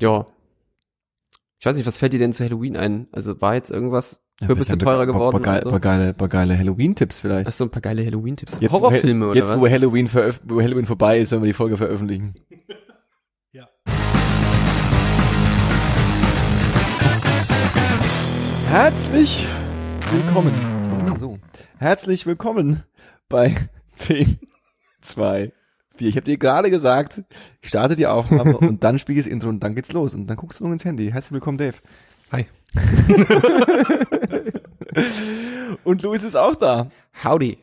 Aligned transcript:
Ja. 0.00 0.26
Ich 1.58 1.66
weiß 1.66 1.76
nicht, 1.76 1.86
was 1.86 1.98
fällt 1.98 2.12
dir 2.14 2.18
denn 2.18 2.32
zu 2.32 2.42
Halloween 2.44 2.76
ein? 2.76 3.06
Also 3.12 3.40
war 3.40 3.54
jetzt 3.54 3.70
irgendwas 3.70 4.22
Kürbisse 4.44 4.72
vielleicht 4.72 4.82
teurer 4.82 5.02
ein 5.02 5.08
paar- 5.08 5.30
geworden? 5.32 5.36
Oder 5.44 5.62
so? 5.62 5.70
paar 5.70 5.80
geile, 5.80 6.14
paar 6.14 6.28
geile 6.28 6.56
Halloween-Tipps 6.58 7.20
vielleicht. 7.20 7.46
Ach 7.48 7.52
so, 7.52 7.64
ein 7.64 7.70
paar 7.70 7.82
geile 7.82 8.04
Halloween-Tipps. 8.04 8.60
Horrorfilme 8.70 9.26
oder 9.28 9.38
jetzt, 9.38 9.50
was? 9.50 9.60
wo 9.60 9.68
Halloween, 9.68 10.08
wo 10.44 10.60
Halloween 10.62 10.86
vorbei 10.86 11.18
ist, 11.18 11.30
wenn 11.32 11.42
wir 11.42 11.46
die 11.46 11.52
Folge 11.52 11.76
veröffentlichen. 11.76 12.34
Ja. 13.52 13.68
Herzlich 18.68 19.46
willkommen. 20.10 21.16
So. 21.18 21.38
Herzlich 21.78 22.26
willkommen 22.26 22.84
bei 23.28 23.56
10, 23.94 24.38
2, 25.02 25.52
4. 25.96 26.08
Ich 26.08 26.16
habe 26.16 26.24
dir 26.24 26.38
gerade 26.38 26.70
gesagt, 26.70 27.22
ich 27.60 27.68
starte 27.68 27.96
die 27.96 28.06
Aufnahme 28.06 28.56
und 28.58 28.84
dann 28.84 28.98
spiele 28.98 29.20
ich 29.20 29.26
das 29.26 29.32
Intro 29.32 29.48
und 29.48 29.60
dann 29.60 29.74
geht's 29.74 29.92
los. 29.92 30.14
Und 30.14 30.26
dann 30.26 30.36
guckst 30.36 30.60
du 30.60 30.64
noch 30.64 30.72
ins 30.72 30.84
Handy. 30.84 31.10
Herzlich 31.10 31.32
willkommen, 31.32 31.58
Dave. 31.58 31.76
Hi. 32.32 32.46
Und 35.84 36.02
Luis 36.02 36.22
ist 36.22 36.36
auch 36.36 36.56
da. 36.56 36.90
Howdy. 37.24 37.58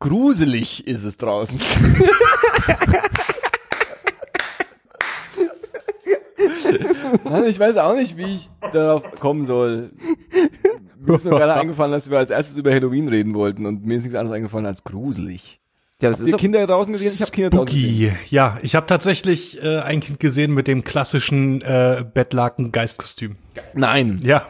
Gruselig 0.00 0.86
ist 0.86 1.04
es 1.04 1.16
draußen. 1.16 1.58
Mann, 7.24 7.44
ich 7.46 7.58
weiß 7.58 7.76
auch 7.78 7.94
nicht, 7.94 8.16
wie 8.16 8.34
ich 8.34 8.48
darauf 8.72 9.10
kommen 9.12 9.46
soll. 9.46 9.92
Mir 11.00 11.14
ist 11.14 11.24
nur 11.24 11.38
gerade 11.38 11.54
eingefallen, 11.54 11.92
dass 11.92 12.10
wir 12.10 12.18
als 12.18 12.30
erstes 12.30 12.56
über 12.56 12.72
Halloween 12.72 13.08
reden 13.08 13.34
wollten 13.34 13.66
und 13.66 13.84
mir 13.84 13.98
ist 13.98 14.04
nichts 14.04 14.18
anderes 14.18 14.36
eingefallen 14.36 14.66
als 14.66 14.84
gruselig. 14.84 15.60
Ja, 16.02 16.10
das 16.10 16.18
Habt 16.20 16.28
ihr 16.28 16.34
ist 16.34 16.40
Kinder 16.40 16.66
draußen 16.66 16.92
gesehen? 16.92 17.12
Ich 17.14 17.20
habe 17.20 17.30
Kinder 17.30 17.50
draußen 17.50 17.72
gesehen. 17.74 18.16
Ja, 18.30 18.58
ich 18.62 18.74
habe 18.74 18.86
tatsächlich 18.86 19.62
äh, 19.62 19.78
ein 19.80 20.00
Kind 20.00 20.20
gesehen 20.20 20.52
mit 20.52 20.66
dem 20.68 20.82
klassischen 20.84 21.62
äh, 21.62 22.04
Bettlaken-Geistkostüm. 22.12 23.36
Nein, 23.74 24.20
Ja. 24.24 24.46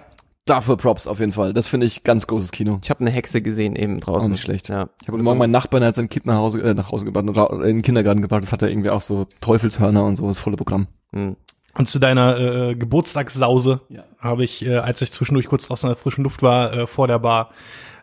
dafür 0.47 0.77
Props 0.77 1.07
auf 1.07 1.21
jeden 1.21 1.33
Fall. 1.33 1.53
Das 1.53 1.69
finde 1.69 1.87
ich 1.87 2.03
ganz 2.05 2.27
großes 2.27 2.51
Kino. 2.51 2.79
Ich 2.83 2.91
habe 2.91 3.01
eine 3.01 3.11
Hexe 3.11 3.43
gesehen 3.43 3.77
eben 3.77 4.01
draußen. 4.01 4.23
Auch 4.23 4.29
nicht 4.29 4.43
schlecht. 4.43 4.69
Ja. 4.69 4.89
Ich 5.03 5.09
habe 5.09 5.23
morgen 5.23 5.39
meinen 5.39 5.51
Nachbarn, 5.51 5.81
der 5.83 5.89
hat 5.89 5.95
sein 5.97 6.09
Kind 6.09 6.27
nach 6.27 6.37
Hause, 6.37 6.61
äh, 6.63 6.75
nach 6.75 6.91
Hause 6.91 7.05
gebracht, 7.05 7.25
ra- 7.37 7.55
in 7.63 7.77
den 7.77 7.83
Kindergarten 7.83 8.23
gebracht. 8.23 8.43
Das 8.43 8.53
hat 8.53 8.63
er 8.63 8.69
irgendwie 8.71 8.91
auch 8.91 9.03
so 9.03 9.27
Teufelshörner 9.41 10.05
und 10.05 10.17
so, 10.17 10.27
das 10.27 10.39
volle 10.39 10.57
Programm. 10.57 10.87
Hm. 11.13 11.37
Und 11.77 11.89
zu 11.89 11.99
deiner 11.99 12.39
äh, 12.71 12.75
Geburtstagssause 12.75 13.81
Ja. 13.89 14.05
habe 14.19 14.45
ich, 14.45 14.65
äh, 14.65 14.77
als 14.77 15.03
ich 15.03 15.13
zwischendurch 15.13 15.47
kurz 15.47 15.67
draußen 15.67 15.89
in 15.89 15.95
der 15.95 16.01
frischen 16.03 16.25
Luft 16.25 16.43
war, 16.43 16.73
äh, 16.73 16.87
vor 16.87 17.07
der 17.09 17.19
Bar, 17.19 17.51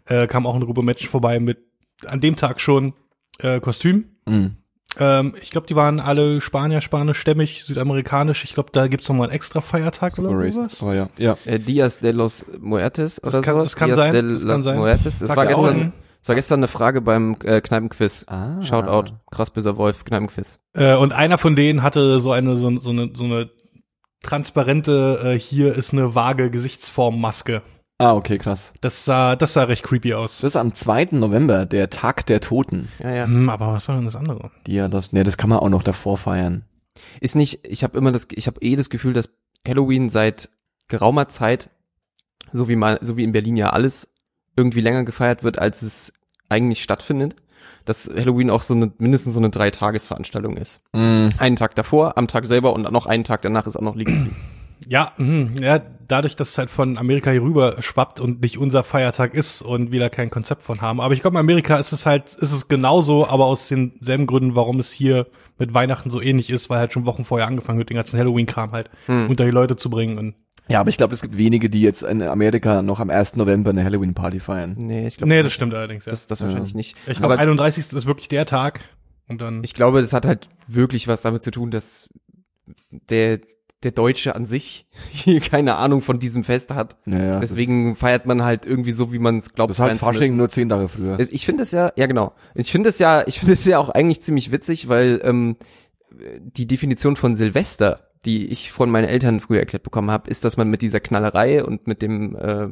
äh, 0.05 0.28
kam 0.28 0.45
auch 0.45 0.55
eine 0.55 0.66
Gruppe 0.66 0.83
Menschen 0.83 1.09
vorbei 1.09 1.39
mit 1.39 1.59
an 2.05 2.20
dem 2.22 2.36
Tag 2.36 2.59
schon 2.59 2.94
äh, 3.42 3.59
Kostüm. 3.59 4.06
Mhm. 4.28 4.58
Ähm, 4.97 5.34
ich 5.42 5.52
glaube, 5.52 5.67
die 5.67 5.75
waren 5.75 6.00
alle 6.02 6.42
Spanier, 6.42 6.81
spanischstämmig, 6.81 7.64
südamerikanisch. 7.64 8.44
Ich 8.44 8.53
glaube, 8.53 8.72
da 8.73 8.88
gibt's 8.88 9.08
noch 9.08 9.16
mal 9.16 9.23
einen 9.25 9.31
extra 9.33 9.61
Feiertag 9.61 10.16
Super 10.17 10.30
oder 10.31 10.52
sowas. 10.52 10.81
Aber 10.81 10.95
ja, 10.95 11.08
ja. 11.17 11.38
Äh, 11.45 11.59
Dias 11.59 12.00
de 12.00 12.11
los 12.11 12.45
Muertes 12.59 13.23
oder 13.23 13.42
kann- 13.42 13.53
sowas. 13.56 13.70
das 13.70 13.75
kann 13.78 13.88
Dias 13.88 13.98
sein, 13.98 14.14
de 14.14 14.33
das 14.33 14.45
kann 14.45 14.64
sein. 14.64 14.78
Muertes. 14.78 15.20
Das 15.20 15.30
Tag 15.30 15.38
war 15.38 15.45
gestern, 15.48 15.66
Augen. 15.66 15.94
das 16.20 16.28
war 16.28 16.36
gestern 16.36 16.59
eine 16.59 16.67
Frage 16.67 17.00
beim 17.00 17.38
äh, 17.45 17.61
Kneipenquiz. 17.61 18.25
Ah. 18.28 18.61
Shoutout, 18.61 19.14
krass 19.31 19.50
böser 19.52 19.78
Wolf, 19.78 20.03
Kneipenquiz. 20.03 20.59
Äh, 20.73 20.95
und 20.95 21.14
einer 21.14 21.38
von 21.38 21.55
denen 21.55 21.83
hatte 21.83 22.20
so 22.20 22.33
eine 22.33 22.58
so, 22.58 22.76
so 22.78 22.89
eine 22.89 23.11
so 23.16 23.23
eine 23.23 23.50
transparente 24.23 25.20
äh, 25.23 25.39
hier 25.39 25.73
ist 25.76 25.94
eine 25.94 26.16
vage 26.16 26.50
Gesichtsformmaske. 26.52 27.61
Ah, 28.02 28.16
okay, 28.16 28.40
krass. 28.40 28.74
Das 28.82 29.06
sah 29.06 29.36
das 29.36 29.54
sah 29.54 29.66
recht 29.66 29.84
creepy 29.84 30.16
aus. 30.16 30.40
Das 30.40 30.50
ist 30.50 30.56
am 30.56 30.74
2. 30.74 31.10
November, 31.12 31.68
der 31.68 31.92
Tag 31.92 32.26
der 32.26 32.42
Toten. 32.42 32.88
Ja, 32.98 33.12
ja. 33.12 33.26
Hm, 33.26 33.48
aber 33.48 33.68
was 33.68 33.86
soll 33.86 33.98
denn 33.98 34.06
das 34.06 34.16
andere? 34.16 34.50
Die 34.66 34.74
ja 34.74 34.88
das, 34.88 35.14
ne, 35.14 35.24
das 35.24 35.38
kann 35.38 35.52
man 35.52 35.60
auch 35.60 35.70
noch 35.70 35.84
davor 35.84 36.18
feiern. 36.18 36.64
Ist 37.20 37.36
nicht, 37.36 37.68
ich 37.68 37.84
habe 37.84 37.96
immer 38.00 38.12
das, 38.12 38.28
ich 38.32 38.48
habe 38.48 38.60
eh 38.62 38.76
das 38.76 38.90
Gefühl, 38.90 39.14
dass 39.14 39.30
Halloween 39.68 40.10
seit 40.10 40.50
geraumer 40.88 41.30
Zeit, 41.30 41.70
so 42.52 42.68
wie 42.68 42.76
mal, 42.76 42.98
so 43.04 43.18
wie 43.18 43.24
in 43.24 43.34
Berlin 43.34 43.56
ja 43.56 43.70
alles 43.70 44.10
irgendwie 44.56 44.82
länger 44.82 45.06
gefeiert 45.06 45.44
wird, 45.44 45.60
als 45.60 45.84
es 45.84 46.11
eigentlich 46.50 46.82
stattfindet. 46.82 47.36
Dass 47.86 48.10
Halloween 48.10 48.50
auch 48.50 48.64
so 48.64 48.73
eine, 48.73 48.92
mindestens 48.98 49.36
so 49.36 49.40
eine 49.40 49.52
Dreitagesveranstaltung 49.52 50.58
ist. 50.58 50.82
Mhm. 50.94 51.34
Einen 51.38 51.56
Tag 51.56 51.76
davor, 51.76 52.17
am 52.17 52.28
Tag 52.28 52.48
selber 52.48 52.73
und 52.73 52.92
noch 52.92 53.06
einen 53.06 53.26
Tag 53.26 53.44
danach 53.44 53.67
ist 53.67 53.76
auch 53.76 53.82
noch 53.82 53.95
liegen. 53.95 54.36
Ja, 54.87 55.14
hm, 55.17 55.55
ja, 55.61 55.80
dadurch, 56.08 56.36
dass 56.36 56.49
es 56.49 56.58
halt 56.58 56.69
von 56.69 56.97
Amerika 56.97 57.31
hier 57.31 57.43
rüber 57.43 57.75
schwappt 57.81 58.19
und 58.19 58.42
nicht 58.42 58.58
unser 58.58 58.83
Feiertag 58.83 59.33
ist 59.33 59.61
und 59.61 59.92
wir 59.92 59.99
da 59.99 60.09
kein 60.09 60.30
Konzept 60.30 60.64
von 60.64 60.81
haben. 60.81 60.99
Aber 60.99 61.14
ich 61.14 61.21
glaube, 61.21 61.36
in 61.36 61.39
Amerika 61.39 61.77
ist 61.77 61.92
es 61.92 62.05
halt, 62.05 62.33
ist 62.33 62.52
es 62.52 62.67
genauso, 62.67 63.27
aber 63.27 63.45
aus 63.45 63.67
denselben 63.67 64.25
Gründen, 64.27 64.55
warum 64.55 64.80
es 64.80 64.92
hier 64.92 65.27
mit 65.59 65.73
Weihnachten 65.73 66.09
so 66.09 66.19
ähnlich 66.21 66.49
ist, 66.49 66.69
weil 66.69 66.80
halt 66.80 66.93
schon 66.93 67.05
Wochen 67.05 67.25
vorher 67.25 67.47
angefangen 67.47 67.77
wird, 67.77 67.89
den 67.89 67.95
ganzen 67.97 68.17
Halloween-Kram 68.19 68.71
halt 68.71 68.89
Hm. 69.05 69.30
unter 69.30 69.45
die 69.45 69.52
Leute 69.52 69.75
zu 69.75 69.89
bringen. 69.89 70.17
Und 70.17 70.36
Ja, 70.67 70.80
aber 70.80 70.89
ich 70.89 70.98
glaube, 70.98 71.13
es 71.13 71.21
gibt 71.21 71.37
wenige, 71.37 71.69
die 71.69 71.81
jetzt 71.81 72.02
in 72.02 72.21
Amerika 72.23 72.81
noch 72.81 72.99
am 72.99 73.09
1. 73.11 73.36
November 73.37 73.69
eine 73.69 73.83
Halloween-Party 73.83 74.39
feiern. 74.39 74.75
Nee, 74.80 75.08
ich 75.08 75.17
glaube, 75.17 75.30
nee, 75.30 75.43
das 75.43 75.53
stimmt 75.53 75.73
allerdings, 75.75 76.05
ja. 76.05 76.11
das, 76.11 76.25
das 76.27 76.42
wahrscheinlich 76.42 76.73
nicht. 76.73 76.95
ich 77.08 77.17
glaube, 77.19 77.36
Aber 77.36 77.42
31. 77.42 77.93
ist 77.93 78.05
wirklich 78.08 78.27
der 78.30 78.45
Tag. 78.48 78.81
Und 79.27 79.39
dann. 79.39 79.63
ich 79.63 79.73
glaube, 79.75 80.02
das 80.02 80.11
hat 80.11 80.25
halt 80.25 80.49
wirklich 80.67 81.08
was 81.08 81.21
damit 81.21 81.42
zu 81.43 81.52
tun, 81.52 81.71
dass 81.71 82.09
der, 82.92 83.39
der 83.83 83.92
Deutsche 83.92 84.36
an 84.36 84.45
sich 84.45 84.86
hier 85.11 85.39
keine 85.42 85.75
Ahnung 85.75 86.02
von 86.02 86.19
diesem 86.19 86.43
Fest 86.43 86.71
hat. 86.71 86.97
Naja, 87.05 87.39
Deswegen 87.39 87.95
feiert 87.95 88.25
man 88.25 88.43
halt 88.43 88.65
irgendwie 88.65 88.92
so, 88.92 89.11
wie 89.11 89.19
man 89.19 89.39
es 89.39 89.53
glaubt. 89.53 89.69
Das 89.69 89.77
ist, 89.77 89.81
halt. 89.81 89.99
Fasching 89.99 90.36
nur 90.36 90.49
zehn 90.49 90.69
Tage 90.69 90.87
früher. 90.87 91.19
Ich 91.31 91.45
finde 91.45 91.64
es 91.64 91.71
ja, 91.71 91.92
ja 91.95 92.08
genau. 92.08 92.33
Ich 92.55 92.71
finde 92.71 92.89
es 92.89 92.99
ja, 92.99 93.25
ich 93.27 93.39
finde 93.39 93.53
es 93.53 93.65
ja 93.65 93.80
auch 93.80 93.89
eigentlich 93.89 94.21
ziemlich 94.21 94.52
witzig, 94.52 94.87
weil 94.87 95.21
ähm, 95.23 95.58
die 96.39 96.67
Definition 96.67 97.15
von 97.15 97.36
Silvester, 97.36 98.11
die 98.25 98.47
ich 98.47 98.71
von 98.71 98.89
meinen 98.89 99.08
Eltern 99.08 99.39
früher 99.39 99.59
erklärt 99.59 99.83
bekommen 99.83 100.11
habe, 100.11 100.30
ist, 100.30 100.45
dass 100.45 100.58
man 100.58 100.69
mit 100.69 100.81
dieser 100.81 100.99
Knallerei 100.99 101.63
und 101.63 101.87
mit 101.87 102.02
dem 102.02 102.36
äh, 102.36 102.69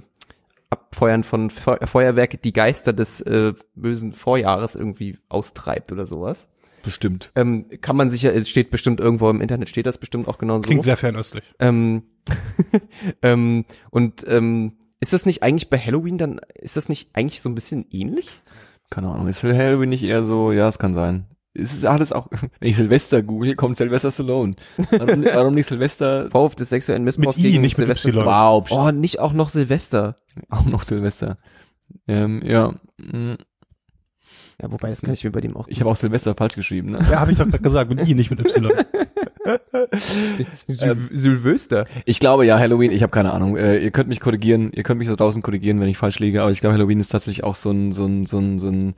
Abfeuern 0.69 1.23
von 1.23 1.49
Fe 1.49 1.79
Feuerwerke 1.85 2.37
die 2.37 2.53
Geister 2.53 2.93
des 2.93 3.21
äh, 3.21 3.53
bösen 3.75 4.13
Vorjahres 4.13 4.75
irgendwie 4.75 5.17
austreibt 5.27 5.91
oder 5.91 6.05
sowas. 6.05 6.47
Bestimmt. 6.84 7.31
Ähm, 7.35 7.66
kann 7.81 7.95
man 7.95 8.09
sicher, 8.09 8.34
es 8.34 8.50
steht 8.50 8.72
bestimmt 8.72 9.00
irgendwo 9.00 9.29
im 9.29 9.41
Internet, 9.41 9.69
steht 9.69 9.85
das 9.85 9.97
bestimmt 9.97 10.28
auch 10.28 10.38
genau 10.38 10.57
so. 10.57 10.62
Klingt 10.63 10.84
sehr 10.84 10.97
fernöstlich. 10.97 11.44
Ähm, 11.59 12.03
ähm, 13.22 13.66
und 13.91 14.25
ähm, 14.28 14.78
ist 15.00 15.13
das 15.13 15.25
nicht 15.25 15.44
eigentlich 15.44 15.69
bei 15.69 15.79
Halloween 15.79 16.18
dann, 16.18 16.41
ist 16.56 16.78
das 16.78 16.89
nicht 16.89 17.09
eigentlich 17.13 17.41
so 17.41 17.50
ein 17.50 17.56
bisschen 17.56 17.85
ähnlich? 17.91 18.29
Keine 18.89 19.09
Ahnung. 19.09 19.28
Ist 19.28 19.44
Halloween 19.44 19.89
nicht 19.89 20.03
eher 20.03 20.23
so, 20.23 20.51
ja, 20.51 20.68
es 20.68 20.79
kann 20.79 20.94
sein. 20.94 21.25
Es 21.53 21.73
ist 21.73 21.85
alles 21.85 22.12
auch, 22.12 22.28
wenn 22.59 22.69
ich 22.69 22.78
Silvester 22.78 23.22
google, 23.22 23.56
kommt 23.56 23.78
Sylvester 23.78 24.12
Stallone. 24.12 24.56
Warum, 24.91 25.23
warum 25.25 25.53
nicht 25.56 25.68
Silvester? 25.68 26.29
Vorwurf 26.31 26.56
des 26.56 26.69
sexuellen 26.69 27.03
Missbrauchs 27.03 27.38
Mit 27.38 27.45
I, 27.45 27.50
gegen 27.51 27.62
nicht 27.62 27.78
mit 27.78 27.85
Silvester. 27.88 28.09
Y. 28.09 28.25
Wow, 28.25 28.68
Oh, 28.72 28.91
nicht 28.91 29.19
auch 29.19 29.34
noch 29.34 29.50
Silvester. 29.50 30.18
auch 30.50 30.66
noch 30.66 30.84
Silvester. 30.84 31.38
Ähm, 32.07 32.41
ja, 32.45 32.73
mm, 32.97 33.34
Ja, 34.61 34.71
wobei, 34.71 34.89
das 34.89 35.01
kann 35.01 35.13
ich 35.13 35.23
mir 35.23 35.31
bei 35.31 35.41
dem 35.41 35.55
auch. 35.55 35.67
ich 35.67 35.79
habe 35.79 35.89
auch 35.89 35.95
Silvester 35.95 36.35
falsch 36.35 36.55
geschrieben. 36.55 36.91
Ne? 36.91 36.99
Ja, 37.09 37.21
habe 37.21 37.31
ich 37.31 37.37
doch 37.37 37.47
gerade 37.47 37.63
gesagt, 37.63 37.89
mit 37.89 38.05
I, 38.07 38.13
nicht 38.13 38.29
mit 38.29 38.39
Y. 38.39 38.71
Syl 40.67 40.97
Sylvester. 41.13 41.85
Ich 42.05 42.19
glaube 42.19 42.45
ja, 42.45 42.59
Halloween, 42.59 42.91
ich 42.91 43.01
habe 43.03 43.11
keine 43.11 43.31
Ahnung. 43.33 43.57
Äh, 43.57 43.77
ihr 43.79 43.91
könnt 43.91 44.09
mich 44.09 44.19
korrigieren, 44.19 44.72
ihr 44.73 44.83
könnt 44.83 45.00
mich 45.00 45.07
da 45.07 45.16
draußen 45.16 45.41
korrigieren, 45.41 45.79
wenn 45.79 45.88
ich 45.88 45.97
falsch 45.97 46.19
liege, 46.19 46.41
aber 46.41 46.51
ich 46.51 46.59
glaube, 46.61 46.75
Halloween 46.75 47.00
ist 47.00 47.09
tatsächlich 47.09 47.44
auch 47.44 47.55
so 47.55 47.72
ein 47.72 47.91
so 47.91 48.05
ein 48.05 48.25
so 48.25 48.38
ein, 48.39 48.59
so 48.59 48.67
ein 48.69 48.95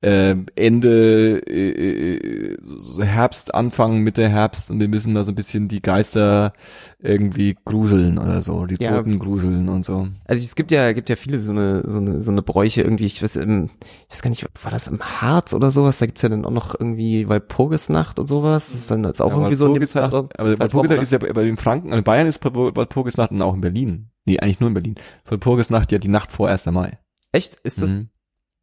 äh, 0.00 0.34
Ende 0.56 1.42
äh, 1.46 2.12
äh, 2.52 2.56
so 2.78 3.02
Herbst, 3.02 3.54
Anfang, 3.54 3.98
Mitte 4.00 4.28
Herbst 4.28 4.70
und 4.70 4.80
wir 4.80 4.88
müssen 4.88 5.14
da 5.14 5.22
so 5.24 5.32
ein 5.32 5.36
bisschen 5.36 5.68
die 5.68 5.82
Geister 5.82 6.52
irgendwie 7.00 7.56
gruseln 7.64 8.18
oder 8.18 8.42
so, 8.42 8.66
die 8.66 8.76
Ja. 8.82 8.96
Toten 8.96 9.18
gruseln 9.18 9.68
und 9.68 9.84
so. 9.84 10.08
Also 10.24 10.42
es 10.44 10.54
gibt 10.54 10.70
ja, 10.70 10.92
gibt 10.92 11.10
ja 11.10 11.16
viele 11.16 11.40
so 11.40 11.50
eine, 11.50 11.82
so 11.84 11.98
eine, 11.98 12.20
so 12.20 12.30
eine 12.30 12.42
Bräuche 12.42 12.82
irgendwie. 12.82 13.06
Ich 13.06 13.22
weiß, 13.22 13.36
im, 13.36 13.70
ich 14.08 14.14
weiß 14.14 14.22
gar 14.22 14.30
nicht, 14.30 14.46
war 14.62 14.70
das 14.70 14.86
im 14.88 15.00
Harz 15.00 15.52
oder 15.52 15.70
sowas? 15.72 15.98
Da 15.98 16.06
gibt's 16.06 16.22
ja 16.22 16.28
dann 16.28 16.44
auch 16.44 16.50
noch 16.50 16.74
irgendwie 16.78 17.28
Walpurgisnacht 17.28 18.18
und 18.20 18.28
sowas. 18.28 18.70
Das 18.70 18.80
ist 18.80 18.90
dann 18.90 19.02
jetzt 19.04 19.20
auch 19.20 19.30
Ja, 19.30 19.36
irgendwie 19.36 19.54
so 19.56 19.66
Zeitraum. 19.86 20.28
Aber 20.36 20.58
Walpurgisnacht 20.58 21.02
ist 21.02 21.12
ja 21.12 21.18
bei 21.18 21.44
den 21.44 21.56
Franken, 21.56 21.92
in 21.92 22.02
Bayern 22.04 22.26
ist 22.26 22.44
Walpurgisnacht 22.44 23.30
und 23.30 23.42
auch 23.42 23.54
in 23.54 23.60
Berlin. 23.60 24.08
Nee, 24.24 24.38
eigentlich 24.38 24.60
nur 24.60 24.68
in 24.68 24.74
Berlin. 24.74 24.94
Walpurgisnacht 25.26 25.90
ja 25.92 25.98
die 25.98 26.08
Nacht 26.08 26.32
vor 26.32 26.48
1. 26.48 26.66
Mai. 26.66 26.98
Echt? 27.32 27.56
Ist 27.64 27.80
das, 27.82 27.88
Mhm. 27.88 28.08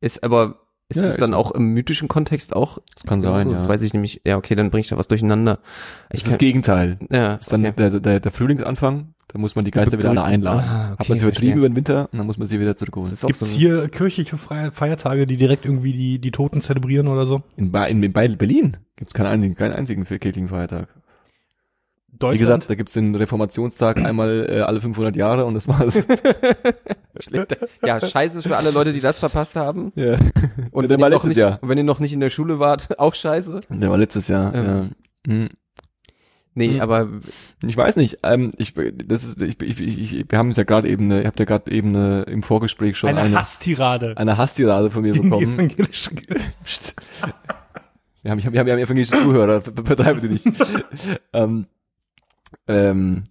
ist 0.01 0.23
aber, 0.23 0.59
ist 0.89 0.97
Ja, 0.97 1.03
das 1.03 1.17
dann 1.17 1.33
auch 1.33 1.51
im 1.51 1.67
mythischen 1.73 2.07
Kontext 2.07 2.55
auch? 2.55 2.79
Das 2.95 3.03
kann 3.03 3.21
sein, 3.21 3.45
so? 3.47 3.51
ja. 3.51 3.57
Das 3.57 3.67
weiß 3.67 3.81
ich 3.81 3.93
nämlich. 3.93 4.21
Ja, 4.25 4.37
okay, 4.37 4.55
dann 4.55 4.69
bringe 4.69 4.81
ich 4.81 4.87
da 4.87 4.97
was 4.97 5.07
durcheinander. 5.07 5.59
Das 6.09 6.19
Ich 6.21 6.25
ist 6.25 6.31
das 6.31 6.37
Gegenteil. 6.37 6.97
ja, 7.11 7.35
Das 7.35 7.41
ist 7.47 7.53
dann 7.53 7.65
okay. 7.65 7.73
der, 7.77 7.99
der, 7.99 8.19
der 8.19 8.31
Frühlingsanfang, 8.31 9.13
da 9.27 9.37
muss 9.37 9.55
man 9.55 9.65
die 9.65 9.71
Geister 9.71 9.97
wieder 9.99 10.09
alle 10.11 10.23
einladen. 10.23 10.61
Ah, 10.65 10.95
Hat 10.97 11.09
man 11.09 11.19
sie 11.19 11.23
vertrieben 11.25 11.57
über 11.59 11.69
den 11.69 11.75
Winter 11.75 12.09
und 12.11 12.17
dann 12.17 12.25
muss 12.25 12.37
man 12.39 12.47
sie 12.47 12.59
wieder 12.59 12.71
Das 12.73 12.79
zurückholen. 12.79 13.09
Gibt's 13.09 13.39
so 13.39 13.45
hier 13.45 13.87
kirchliche 13.89 14.37
Feiertage, 14.37 15.25
die 15.27 15.37
direkt 15.37 15.65
irgendwie 15.65 15.93
die, 15.93 16.19
die 16.19 16.31
Toten 16.31 16.61
zelebrieren 16.61 17.07
oder 17.07 17.25
so? 17.27 17.43
In, 17.55 17.71
Ba- 17.71 17.85
in, 17.85 18.01
in 18.01 18.11
Be- 18.13 18.29
Berlin 18.37 18.77
gibt's 18.95 19.13
keinen 19.13 19.27
einzigen, 19.27 19.55
keinen 19.55 19.73
einzigen 19.73 20.05
kirchlichen 20.05 20.47
Feiertag. 20.49 20.87
Wie 22.19 22.25
Deutschland? 22.25 22.39
gesagt, 22.39 22.69
da 22.69 22.75
gibt's 22.75 22.93
den 22.93 23.15
Reformationstag 23.15 23.97
einmal 23.97 24.45
äh, 24.49 24.59
alle 24.61 24.81
500 24.81 25.15
Jahre 25.15 25.45
und 25.45 25.53
das 25.53 25.67
war's. 25.69 26.05
Schlechter. 27.19 27.57
Ja, 27.85 27.99
scheiße 28.05 28.41
für 28.43 28.57
alle 28.57 28.71
Leute, 28.71 28.91
die 28.93 28.99
das 28.99 29.19
verpasst 29.19 29.55
haben. 29.55 29.91
ja. 29.95 30.17
Und 30.71 30.83
der 30.83 30.89
wenn 30.89 30.99
war 31.01 31.07
ihr 31.07 31.11
noch 31.11 31.23
letztes 31.23 31.29
nicht, 31.29 31.37
Jahr. 31.37 31.59
und 31.61 31.69
wenn 31.69 31.77
ihr 31.77 31.83
noch 31.83 31.99
nicht 31.99 32.13
in 32.13 32.19
der 32.19 32.29
Schule 32.29 32.59
wart, 32.59 32.99
auch 32.99 33.15
scheiße. 33.15 33.61
Der 33.69 33.89
war 33.89 33.97
letztes 33.97 34.27
Jahr. 34.27 34.53
Ähm. 34.53 34.65
Ja. 35.27 35.33
Hm. 35.33 35.49
Nee, 36.55 36.73
Hm. 36.73 36.81
aber 36.81 37.07
Ich 37.65 37.77
weiß 37.77 37.95
nicht. 37.95 38.19
Ähm, 38.23 38.51
ich, 38.57 38.73
das 38.73 39.23
ist, 39.23 39.41
ich, 39.41 39.61
ich, 39.61 39.79
ich, 39.79 40.13
ich, 40.13 40.25
wir 40.29 40.37
haben 40.37 40.49
es 40.49 40.57
ja 40.57 40.63
gerade 40.63 40.89
eben, 40.89 41.09
ihr 41.11 41.25
habt 41.25 41.39
ja 41.39 41.45
gerade 41.45 41.71
eben 41.71 41.95
eine, 41.95 42.23
im 42.23 42.43
Vorgespräch 42.43 42.97
schon 42.97 43.09
Eine 43.09 43.21
eine, 43.21 43.37
Hasstirade. 43.37 44.17
eine 44.17 44.37
Hasstirade 44.37 44.91
von 44.91 45.03
mir 45.03 45.13
gegen 45.13 45.23
die 45.25 45.29
bekommen. 45.29 45.53
evangelische 45.55 46.09
Kirche. 46.15 46.41
Psst. 46.63 46.95
Wir 48.23 48.31
haben, 48.31 48.39
wir 48.39 48.45
haben, 48.45 48.53
wir 48.65 48.73
haben 48.73 48.79
evangelische 48.79 49.13
Zuhörer, 49.21 49.61
vertreibe 49.61 50.19
die 50.21 50.27
nicht. 50.29 50.45
ähm, 51.33 51.67
ähm, 52.67 53.23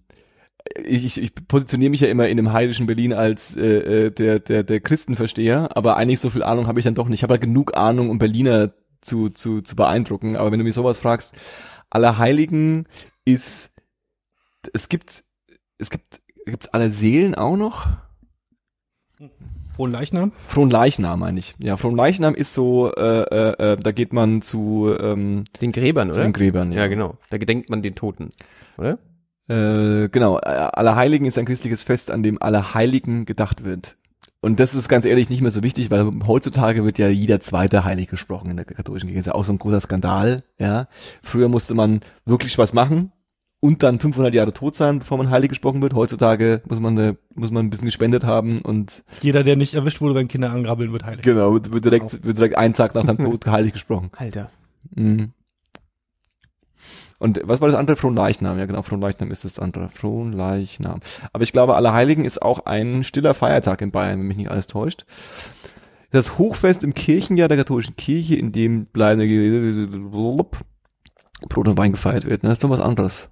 ich, 0.83 1.05
ich, 1.05 1.21
ich 1.21 1.35
positioniere 1.47 1.89
mich 1.89 2.01
ja 2.01 2.07
immer 2.07 2.27
in 2.27 2.37
dem 2.37 2.53
heidischen 2.53 2.85
Berlin 2.85 3.13
als 3.13 3.55
äh, 3.55 4.05
äh, 4.05 4.11
der, 4.11 4.39
der, 4.39 4.63
der 4.63 4.79
Christenversteher, 4.79 5.75
aber 5.75 5.97
eigentlich 5.97 6.19
so 6.19 6.29
viel 6.29 6.43
Ahnung 6.43 6.67
habe 6.67 6.79
ich 6.79 6.83
dann 6.83 6.95
doch 6.95 7.07
nicht. 7.07 7.19
Ich 7.19 7.23
habe 7.23 7.33
halt 7.33 7.41
genug 7.41 7.75
Ahnung, 7.75 8.09
um 8.09 8.19
Berliner 8.19 8.73
zu, 9.01 9.29
zu, 9.29 9.61
zu 9.61 9.75
beeindrucken. 9.75 10.35
Aber 10.35 10.51
wenn 10.51 10.59
du 10.59 10.65
mich 10.65 10.75
sowas 10.75 10.97
fragst, 10.97 11.33
Allerheiligen 11.89 12.87
ist, 13.25 13.71
es 14.73 14.89
gibt, 14.89 15.23
es 15.77 15.89
gibt, 15.89 16.21
gibt's 16.45 16.67
alle 16.67 16.91
Seelen 16.91 17.35
auch 17.35 17.55
noch? 17.55 17.87
Frohen 19.75 19.91
Leichnam? 19.91 20.33
Frohen 20.47 20.69
Leichnam 20.69 21.19
meine 21.19 21.39
ich. 21.39 21.55
Ja, 21.57 21.77
Frohen 21.77 21.95
Leichnam 21.95 22.35
ist 22.35 22.53
so, 22.53 22.93
äh, 22.93 23.21
äh, 23.21 23.73
äh, 23.73 23.77
da 23.77 23.91
geht 23.91 24.13
man 24.13 24.41
zu, 24.41 24.93
ähm, 24.99 25.45
den 25.61 25.71
Gräbern, 25.71 26.11
zu 26.11 26.19
oder? 26.19 26.27
den 26.27 26.33
Gräbern. 26.33 26.71
ja, 26.71 26.87
genau. 26.87 27.17
Da 27.29 27.37
gedenkt 27.37 27.69
man 27.69 27.81
den 27.81 27.95
Toten, 27.95 28.29
oder? 28.77 28.99
Äh, 29.49 30.09
genau, 30.09 30.37
äh, 30.37 30.41
Allerheiligen 30.41 31.25
ist 31.27 31.37
ein 31.37 31.45
christliches 31.45 31.83
Fest, 31.83 32.11
an 32.11 32.23
dem 32.23 32.41
Allerheiligen 32.41 33.25
gedacht 33.25 33.65
wird. 33.65 33.95
Und 34.41 34.59
das 34.59 34.73
ist 34.73 34.87
ganz 34.87 35.03
ehrlich 35.05 35.29
nicht 35.29 35.41
mehr 35.41 35.51
so 35.51 35.63
wichtig, 35.63 35.91
weil 35.91 36.09
heutzutage 36.25 36.85
wird 36.85 36.97
ja 36.97 37.09
jeder 37.09 37.41
zweite 37.41 37.83
heilig 37.83 38.07
gesprochen 38.07 38.51
in 38.51 38.55
der 38.55 38.65
katholischen 38.65 39.07
Kirche. 39.07 39.19
Das 39.19 39.27
ist 39.27 39.33
ja 39.33 39.35
auch 39.35 39.43
so 39.43 39.51
ein 39.51 39.59
großer 39.59 39.81
Skandal, 39.81 40.43
ja. 40.59 40.87
Früher 41.21 41.49
musste 41.49 41.73
man 41.73 41.99
wirklich 42.25 42.57
was 42.57 42.73
machen 42.73 43.11
und 43.59 43.83
dann 43.83 43.99
500 43.99 44.33
Jahre 44.33 44.53
tot 44.53 44.75
sein, 44.75 44.99
bevor 44.99 45.17
man 45.17 45.29
heilig 45.29 45.49
gesprochen 45.49 45.81
wird. 45.81 45.93
Heutzutage 45.93 46.61
muss 46.69 46.79
man, 46.79 46.97
eine, 46.97 47.17
muss 47.35 47.51
man 47.51 47.65
ein 47.65 47.69
bisschen 47.69 47.87
gespendet 47.87 48.23
haben 48.23 48.61
und 48.61 49.03
Jeder, 49.21 49.43
der 49.43 49.57
nicht 49.57 49.73
erwischt 49.73 49.99
wurde, 49.99 50.15
wenn 50.15 50.29
Kinder 50.29 50.51
angrabbeln, 50.51 50.93
wird 50.93 51.05
heilig. 51.05 51.23
genau, 51.23 51.53
wird, 51.53 51.73
wird 51.73 51.83
direkt, 51.83 52.23
wird 52.23 52.37
direkt 52.37 52.57
einen 52.57 52.73
Tag 52.73 52.95
nach 52.95 53.03
dem 53.05 53.17
Tod 53.17 53.45
heilig 53.47 53.73
gesprochen. 53.73 54.09
Alter. 54.15 54.49
Mhm. 54.95 55.33
Und 57.19 57.41
was 57.43 57.61
war 57.61 57.67
das 57.67 57.77
andere? 57.77 57.97
Fronleichnam. 57.97 58.57
Ja, 58.57 58.65
genau, 58.65 58.81
Fronleichnam 58.81 59.29
ist 59.29 59.45
das 59.45 59.59
andere. 59.59 59.89
Fronleichnam. 59.89 61.01
Aber 61.33 61.43
ich 61.43 61.51
glaube, 61.51 61.75
Allerheiligen 61.75 62.25
ist 62.25 62.41
auch 62.41 62.65
ein 62.65 63.03
stiller 63.03 63.33
Feiertag 63.33 63.81
in 63.81 63.91
Bayern, 63.91 64.19
wenn 64.19 64.27
mich 64.27 64.37
nicht 64.37 64.51
alles 64.51 64.67
täuscht. 64.67 65.05
Das 66.11 66.37
Hochfest 66.37 66.83
im 66.83 66.93
Kirchenjahr 66.93 67.49
der 67.49 67.57
katholischen 67.57 67.95
Kirche, 67.95 68.35
in 68.35 68.51
dem 68.51 68.85
bleibende 68.85 69.87
Brot 70.09 70.47
und 71.67 71.77
Wein 71.77 71.91
gefeiert 71.91 72.25
wird. 72.25 72.43
Ne? 72.43 72.49
Das 72.49 72.57
ist 72.57 72.63
doch 72.63 72.69
was 72.69 72.79
anderes. 72.79 73.29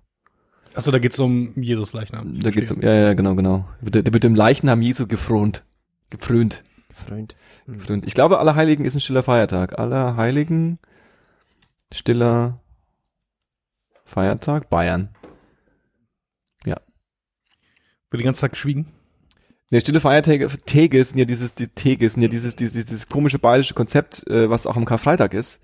Achso, 0.76 0.92
da 0.92 1.00
geht's 1.00 1.18
um 1.18 1.54
Jesus 1.56 1.94
Leichnam. 1.94 2.40
Da 2.40 2.52
geht's 2.52 2.70
um, 2.70 2.82
ja, 2.82 2.94
ja, 2.94 3.14
genau, 3.14 3.34
genau. 3.34 3.66
Der 3.82 4.14
wird 4.14 4.24
dem 4.24 4.36
Leichnam 4.36 4.82
Jesu 4.82 5.08
gefront. 5.08 5.64
Gefrönt. 6.12 6.64
Freund. 6.94 7.36
Hm. 7.66 7.78
gefrönt. 7.80 8.06
Ich 8.06 8.14
glaube, 8.14 8.40
Allerheiligen 8.40 8.86
ist 8.86 8.96
ein 8.96 9.02
stiller 9.02 9.24
Feiertag. 9.24 9.80
Allerheiligen, 9.80 10.80
stiller 11.92 12.60
Feiertag, 14.08 14.70
Bayern. 14.70 15.10
Wird 18.10 18.22
den 18.22 18.26
ganzen 18.26 18.42
Tag 18.42 18.52
geschwiegen. 18.52 18.88
Ne, 19.70 19.82
stille 19.82 20.00
Feiertage 20.00 20.48
Tage 20.66 21.04
sind 21.04 21.18
ja 21.18 21.26
dieses, 21.26 21.54
die 21.54 21.68
Tage 21.68 22.10
sind 22.10 22.22
ja 22.22 22.30
dieses, 22.30 22.56
dieses, 22.56 22.86
dieses 22.86 23.10
komische 23.10 23.38
bayerische 23.38 23.74
Konzept, 23.74 24.26
äh, 24.28 24.50
was 24.50 24.66
auch 24.66 24.78
am 24.78 24.86
Karfreitag 24.86 25.34
ist, 25.34 25.60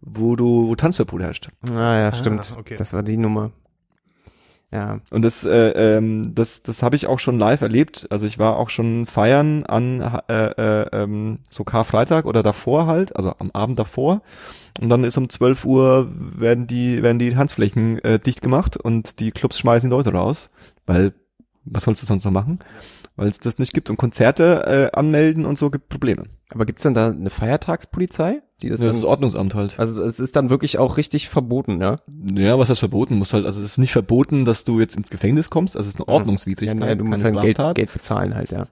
wo 0.00 0.34
du, 0.34 0.66
wo 0.66 0.74
Tanzverbot 0.74 1.22
herrscht. 1.22 1.50
Ah 1.70 1.98
ja, 1.98 2.12
stimmt. 2.12 2.52
okay. 2.58 2.74
Das 2.74 2.92
war 2.94 3.04
die 3.04 3.16
Nummer. 3.16 3.52
Ja. 4.72 5.00
Und 5.10 5.22
das, 5.22 5.44
äh, 5.44 5.96
ähm, 5.96 6.34
das, 6.34 6.62
das 6.62 6.82
habe 6.82 6.96
ich 6.96 7.06
auch 7.06 7.20
schon 7.20 7.38
live 7.38 7.60
erlebt. 7.60 8.08
Also 8.10 8.26
ich 8.26 8.38
war 8.38 8.56
auch 8.56 8.70
schon 8.70 9.06
feiern 9.06 9.64
an 9.64 10.00
äh, 10.28 10.46
äh, 10.46 10.88
ähm, 10.92 11.38
so 11.48 11.62
Karfreitag 11.62 12.24
oder 12.24 12.42
davor 12.42 12.86
halt, 12.86 13.14
also 13.14 13.34
am 13.38 13.50
Abend 13.52 13.78
davor. 13.78 14.22
Und 14.80 14.88
dann 14.88 15.04
ist 15.04 15.16
um 15.16 15.28
12 15.28 15.64
Uhr 15.64 16.10
werden 16.12 16.66
die, 16.66 17.02
werden 17.02 17.20
die 17.20 17.32
Tanzflächen 17.32 17.98
äh, 18.02 18.18
dicht 18.18 18.42
gemacht 18.42 18.76
und 18.76 19.20
die 19.20 19.30
Clubs 19.30 19.58
schmeißen 19.60 19.88
die 19.88 19.94
Leute 19.94 20.12
raus, 20.12 20.50
weil 20.86 21.14
was 21.64 21.84
sollst 21.84 22.02
du 22.02 22.06
sonst 22.06 22.24
noch 22.24 22.32
machen? 22.32 22.58
Weil 23.16 23.28
es 23.28 23.38
das 23.38 23.58
nicht 23.58 23.72
gibt. 23.72 23.90
Und 23.90 23.96
Konzerte 23.96 24.90
äh, 24.92 24.96
anmelden 24.96 25.46
und 25.46 25.56
so 25.56 25.70
gibt 25.70 25.88
Probleme. 25.88 26.24
Aber 26.50 26.66
gibt's 26.66 26.82
denn 26.82 26.94
da 26.94 27.10
eine 27.10 27.30
Feiertagspolizei, 27.30 28.42
die 28.62 28.68
das 28.68 28.80
Das 28.80 28.88
dann 28.88 28.98
ist 28.98 29.04
Ordnungsamt 29.04 29.54
halt. 29.54 29.78
Also 29.78 30.02
es 30.04 30.20
ist 30.20 30.36
dann 30.36 30.50
wirklich 30.50 30.78
auch 30.78 30.96
richtig 30.96 31.28
verboten, 31.28 31.80
ja? 31.80 32.00
Ja, 32.34 32.58
was 32.58 32.68
heißt 32.70 32.80
verboten? 32.80 33.16
Muss 33.16 33.32
halt, 33.32 33.46
also 33.46 33.60
es 33.60 33.66
ist 33.66 33.78
nicht 33.78 33.92
verboten, 33.92 34.44
dass 34.44 34.64
du 34.64 34.80
jetzt 34.80 34.96
ins 34.96 35.10
Gefängnis 35.10 35.50
kommst, 35.50 35.76
also 35.76 35.88
es 35.88 35.94
ist 35.94 36.00
eine 36.00 36.06
Ja, 36.08 36.14
Ordnungswidrigkeit. 36.14 36.80
ja, 36.88 36.94
du 36.94 37.04
musst 37.04 37.24
halt 37.24 37.40
Geld. 37.40 37.58
Geld 37.74 37.92
bezahlen 37.92 38.34
halt, 38.34 38.50
ja. 38.50 38.66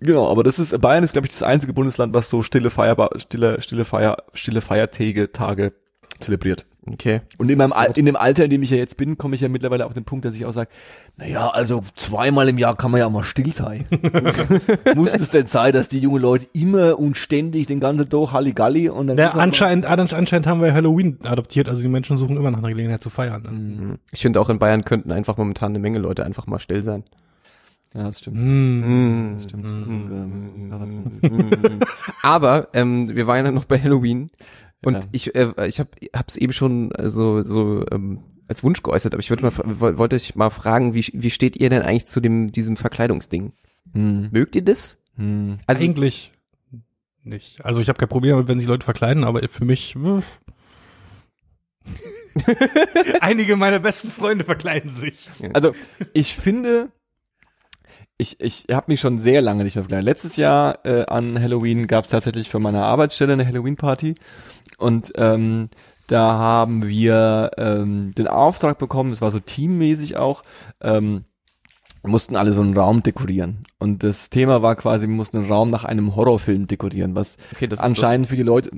Genau, 0.00 0.28
aber 0.30 0.42
das 0.44 0.58
ist, 0.58 0.78
Bayern 0.80 1.04
ist, 1.04 1.12
glaube 1.12 1.26
ich, 1.26 1.32
das 1.32 1.42
einzige 1.42 1.72
Bundesland, 1.72 2.12
was 2.12 2.28
so 2.28 2.42
stille 2.42 2.68
Feier, 2.70 2.96
stille, 3.16 3.60
stille 3.62 3.84
Feier, 3.86 4.18
stille 4.34 4.60
Feiertage, 4.60 5.32
Tage 5.32 5.72
zelebriert. 6.20 6.66
Okay. 6.90 7.20
Und 7.38 7.50
in 7.50 7.58
meinem, 7.58 7.72
Al 7.72 7.92
in 7.96 8.06
dem 8.06 8.14
Alter, 8.14 8.44
in 8.44 8.50
dem 8.50 8.62
ich 8.62 8.70
ja 8.70 8.76
jetzt 8.76 8.96
bin, 8.96 9.18
komme 9.18 9.34
ich 9.34 9.40
ja 9.40 9.48
mittlerweile 9.48 9.86
auf 9.86 9.94
den 9.94 10.04
Punkt, 10.04 10.24
dass 10.24 10.34
ich 10.34 10.46
auch 10.46 10.52
sage, 10.52 10.70
naja, 11.16 11.48
also 11.48 11.82
zweimal 11.96 12.48
im 12.48 12.58
Jahr 12.58 12.76
kann 12.76 12.92
man 12.92 13.00
ja 13.00 13.08
mal 13.08 13.24
still 13.24 13.52
sein. 13.52 13.86
Muss 14.94 15.12
es 15.14 15.30
denn 15.30 15.48
sein, 15.48 15.72
dass 15.72 15.88
die 15.88 15.98
jungen 15.98 16.22
Leute 16.22 16.46
immer 16.52 16.98
und 16.98 17.16
ständig 17.16 17.66
den 17.66 17.80
ganzen 17.80 18.08
Tag 18.08 18.32
Halligalli 18.32 18.88
und 18.88 19.08
dann 19.08 19.18
Ja, 19.18 19.30
anscheinend, 19.30 19.86
anscheinend 19.86 20.46
haben 20.46 20.62
wir 20.62 20.72
Halloween 20.72 21.18
adoptiert, 21.24 21.68
also 21.68 21.82
die 21.82 21.88
Menschen 21.88 22.18
suchen 22.18 22.36
immer 22.36 22.50
nach 22.50 22.58
einer 22.58 22.68
Gelegenheit 22.68 23.02
zu 23.02 23.10
feiern. 23.10 23.42
Ne? 23.42 23.50
Mhm. 23.50 23.98
Ich 24.12 24.22
finde 24.22 24.40
auch 24.40 24.48
in 24.48 24.58
Bayern 24.58 24.84
könnten 24.84 25.10
einfach 25.10 25.36
momentan 25.36 25.72
eine 25.72 25.80
Menge 25.80 25.98
Leute 25.98 26.24
einfach 26.24 26.46
mal 26.46 26.60
still 26.60 26.82
sein. 26.82 27.02
Ja, 27.94 28.02
das 28.04 28.18
stimmt. 28.18 28.36
Mm. 28.38 29.34
Das 29.34 29.44
stimmt. 29.44 29.64
Aber 32.22 32.68
ähm, 32.74 33.16
wir 33.16 33.26
waren 33.26 33.46
ja 33.46 33.52
noch 33.52 33.64
bei 33.64 33.80
Halloween 33.80 34.30
und 34.84 34.94
Ja. 34.94 35.00
ich 35.12 35.34
äh, 35.34 35.52
ich 35.66 35.80
habe 35.80 35.90
hab's 36.14 36.36
eben 36.36 36.52
schon 36.52 36.90
äh, 36.92 37.08
so 37.10 37.42
so 37.42 37.84
ähm, 37.90 38.20
als 38.48 38.62
Wunsch 38.62 38.82
geäußert, 38.82 39.12
aber 39.14 39.20
ich 39.20 39.30
würde 39.30 39.42
mal 39.42 39.52
wollte 39.98 40.16
ich 40.16 40.34
mal 40.36 40.50
fragen, 40.50 40.94
wie 40.94 41.04
wie 41.12 41.30
steht 41.30 41.56
ihr 41.56 41.70
denn 41.70 41.82
eigentlich 41.82 42.06
zu 42.06 42.20
dem 42.20 42.52
diesem 42.52 42.76
Verkleidungsding? 42.76 43.52
Hm, 43.92 44.28
Mögt 44.32 44.54
ihr 44.56 44.62
das? 44.62 44.98
hm. 45.16 45.58
Also 45.66 45.82
Eigentlich 45.84 46.32
nicht. 47.24 47.64
Also 47.64 47.80
ich 47.80 47.88
habe 47.88 47.98
kein 47.98 48.08
Problem 48.08 48.32
damit, 48.32 48.46
wenn 48.48 48.58
sich 48.60 48.68
Leute 48.68 48.84
verkleiden, 48.84 49.24
aber 49.24 49.48
für 49.48 49.64
mich. 49.64 49.96
Einige 53.20 53.56
meiner 53.56 53.78
besten 53.78 54.10
Freunde 54.10 54.44
verkleiden 54.44 54.94
sich. 54.94 55.28
Also 55.52 55.72
ich 56.12 56.34
finde, 56.34 56.90
ich, 58.18 58.40
ich 58.40 58.66
habe 58.70 58.90
mich 58.92 59.00
schon 59.00 59.18
sehr 59.18 59.40
lange 59.40 59.64
nicht 59.64 59.76
mehr 59.76 59.84
verkleidet. 59.84 60.04
Letztes 60.04 60.36
Jahr 60.36 60.84
äh, 60.84 61.06
an 61.06 61.40
Halloween 61.40 61.86
gab 61.86 62.04
es 62.04 62.10
tatsächlich 62.10 62.50
für 62.50 62.58
meine 62.58 62.82
Arbeitsstelle 62.84 63.32
eine 63.34 63.46
Halloween-Party 63.46 64.14
und 64.78 65.12
ähm, 65.16 65.68
da 66.06 66.34
haben 66.34 66.86
wir 66.86 67.50
ähm, 67.58 68.14
den 68.16 68.28
Auftrag 68.28 68.78
bekommen, 68.78 69.12
es 69.12 69.20
war 69.20 69.30
so 69.30 69.40
teammäßig 69.40 70.16
auch, 70.16 70.42
ähm, 70.80 71.24
mussten 72.02 72.36
alle 72.36 72.52
so 72.52 72.60
einen 72.60 72.76
Raum 72.76 73.02
dekorieren. 73.02 73.64
Und 73.78 74.04
das 74.04 74.30
Thema 74.30 74.62
war 74.62 74.76
quasi, 74.76 75.08
wir 75.08 75.14
mussten 75.14 75.38
einen 75.38 75.50
Raum 75.50 75.70
nach 75.70 75.84
einem 75.84 76.14
Horrorfilm 76.14 76.68
dekorieren, 76.68 77.16
was 77.16 77.36
okay, 77.52 77.68
anscheinend 77.78 78.28
für 78.28 78.36
die 78.36 78.44
Leute, 78.44 78.70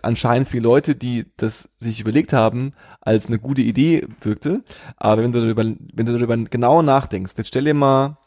anscheinend 0.02 0.48
für 0.48 0.58
die 0.58 0.62
Leute, 0.62 0.94
die 0.94 1.24
das 1.38 1.70
sich 1.80 2.00
überlegt 2.00 2.34
haben, 2.34 2.74
als 3.00 3.26
eine 3.26 3.38
gute 3.38 3.62
Idee 3.62 4.06
wirkte. 4.20 4.62
Aber 4.98 5.22
wenn 5.22 5.32
du 5.32 5.40
darüber, 5.40 5.64
wenn 5.64 6.06
du 6.06 6.12
darüber 6.12 6.36
genau 6.36 6.82
nachdenkst, 6.82 7.32
jetzt 7.38 7.48
stell 7.48 7.64
dir 7.64 7.74
mal 7.74 8.18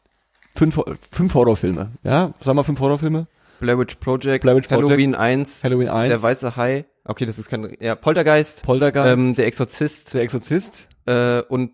fünf, 0.55 0.81
fünf 1.11 1.33
Horrorfilme, 1.35 1.91
ja? 2.03 2.33
Sag 2.41 2.55
mal 2.55 2.63
fünf 2.63 2.79
Horrorfilme. 2.79 3.27
so. 3.27 3.39
Blair 3.59 3.77
Witch 3.77 3.95
Project, 3.95 4.41
Blair 4.41 4.55
Witch 4.55 4.67
Project, 4.67 4.89
Halloween 4.89 5.15
1, 5.15 5.63
Halloween 5.63 5.89
1, 5.89 6.09
der 6.09 6.21
weiße 6.21 6.55
Hai. 6.55 6.85
Okay, 7.09 7.25
das 7.25 7.39
ist 7.39 7.49
kein 7.49 7.75
ja, 7.79 7.95
Poltergeist, 7.95 8.61
Poltergeist, 8.63 9.11
ähm, 9.11 9.33
der 9.33 9.47
Exorzist 9.47 10.13
der 10.13 10.21
Exorzist, 10.21 10.87
äh, 11.07 11.41
und 11.41 11.71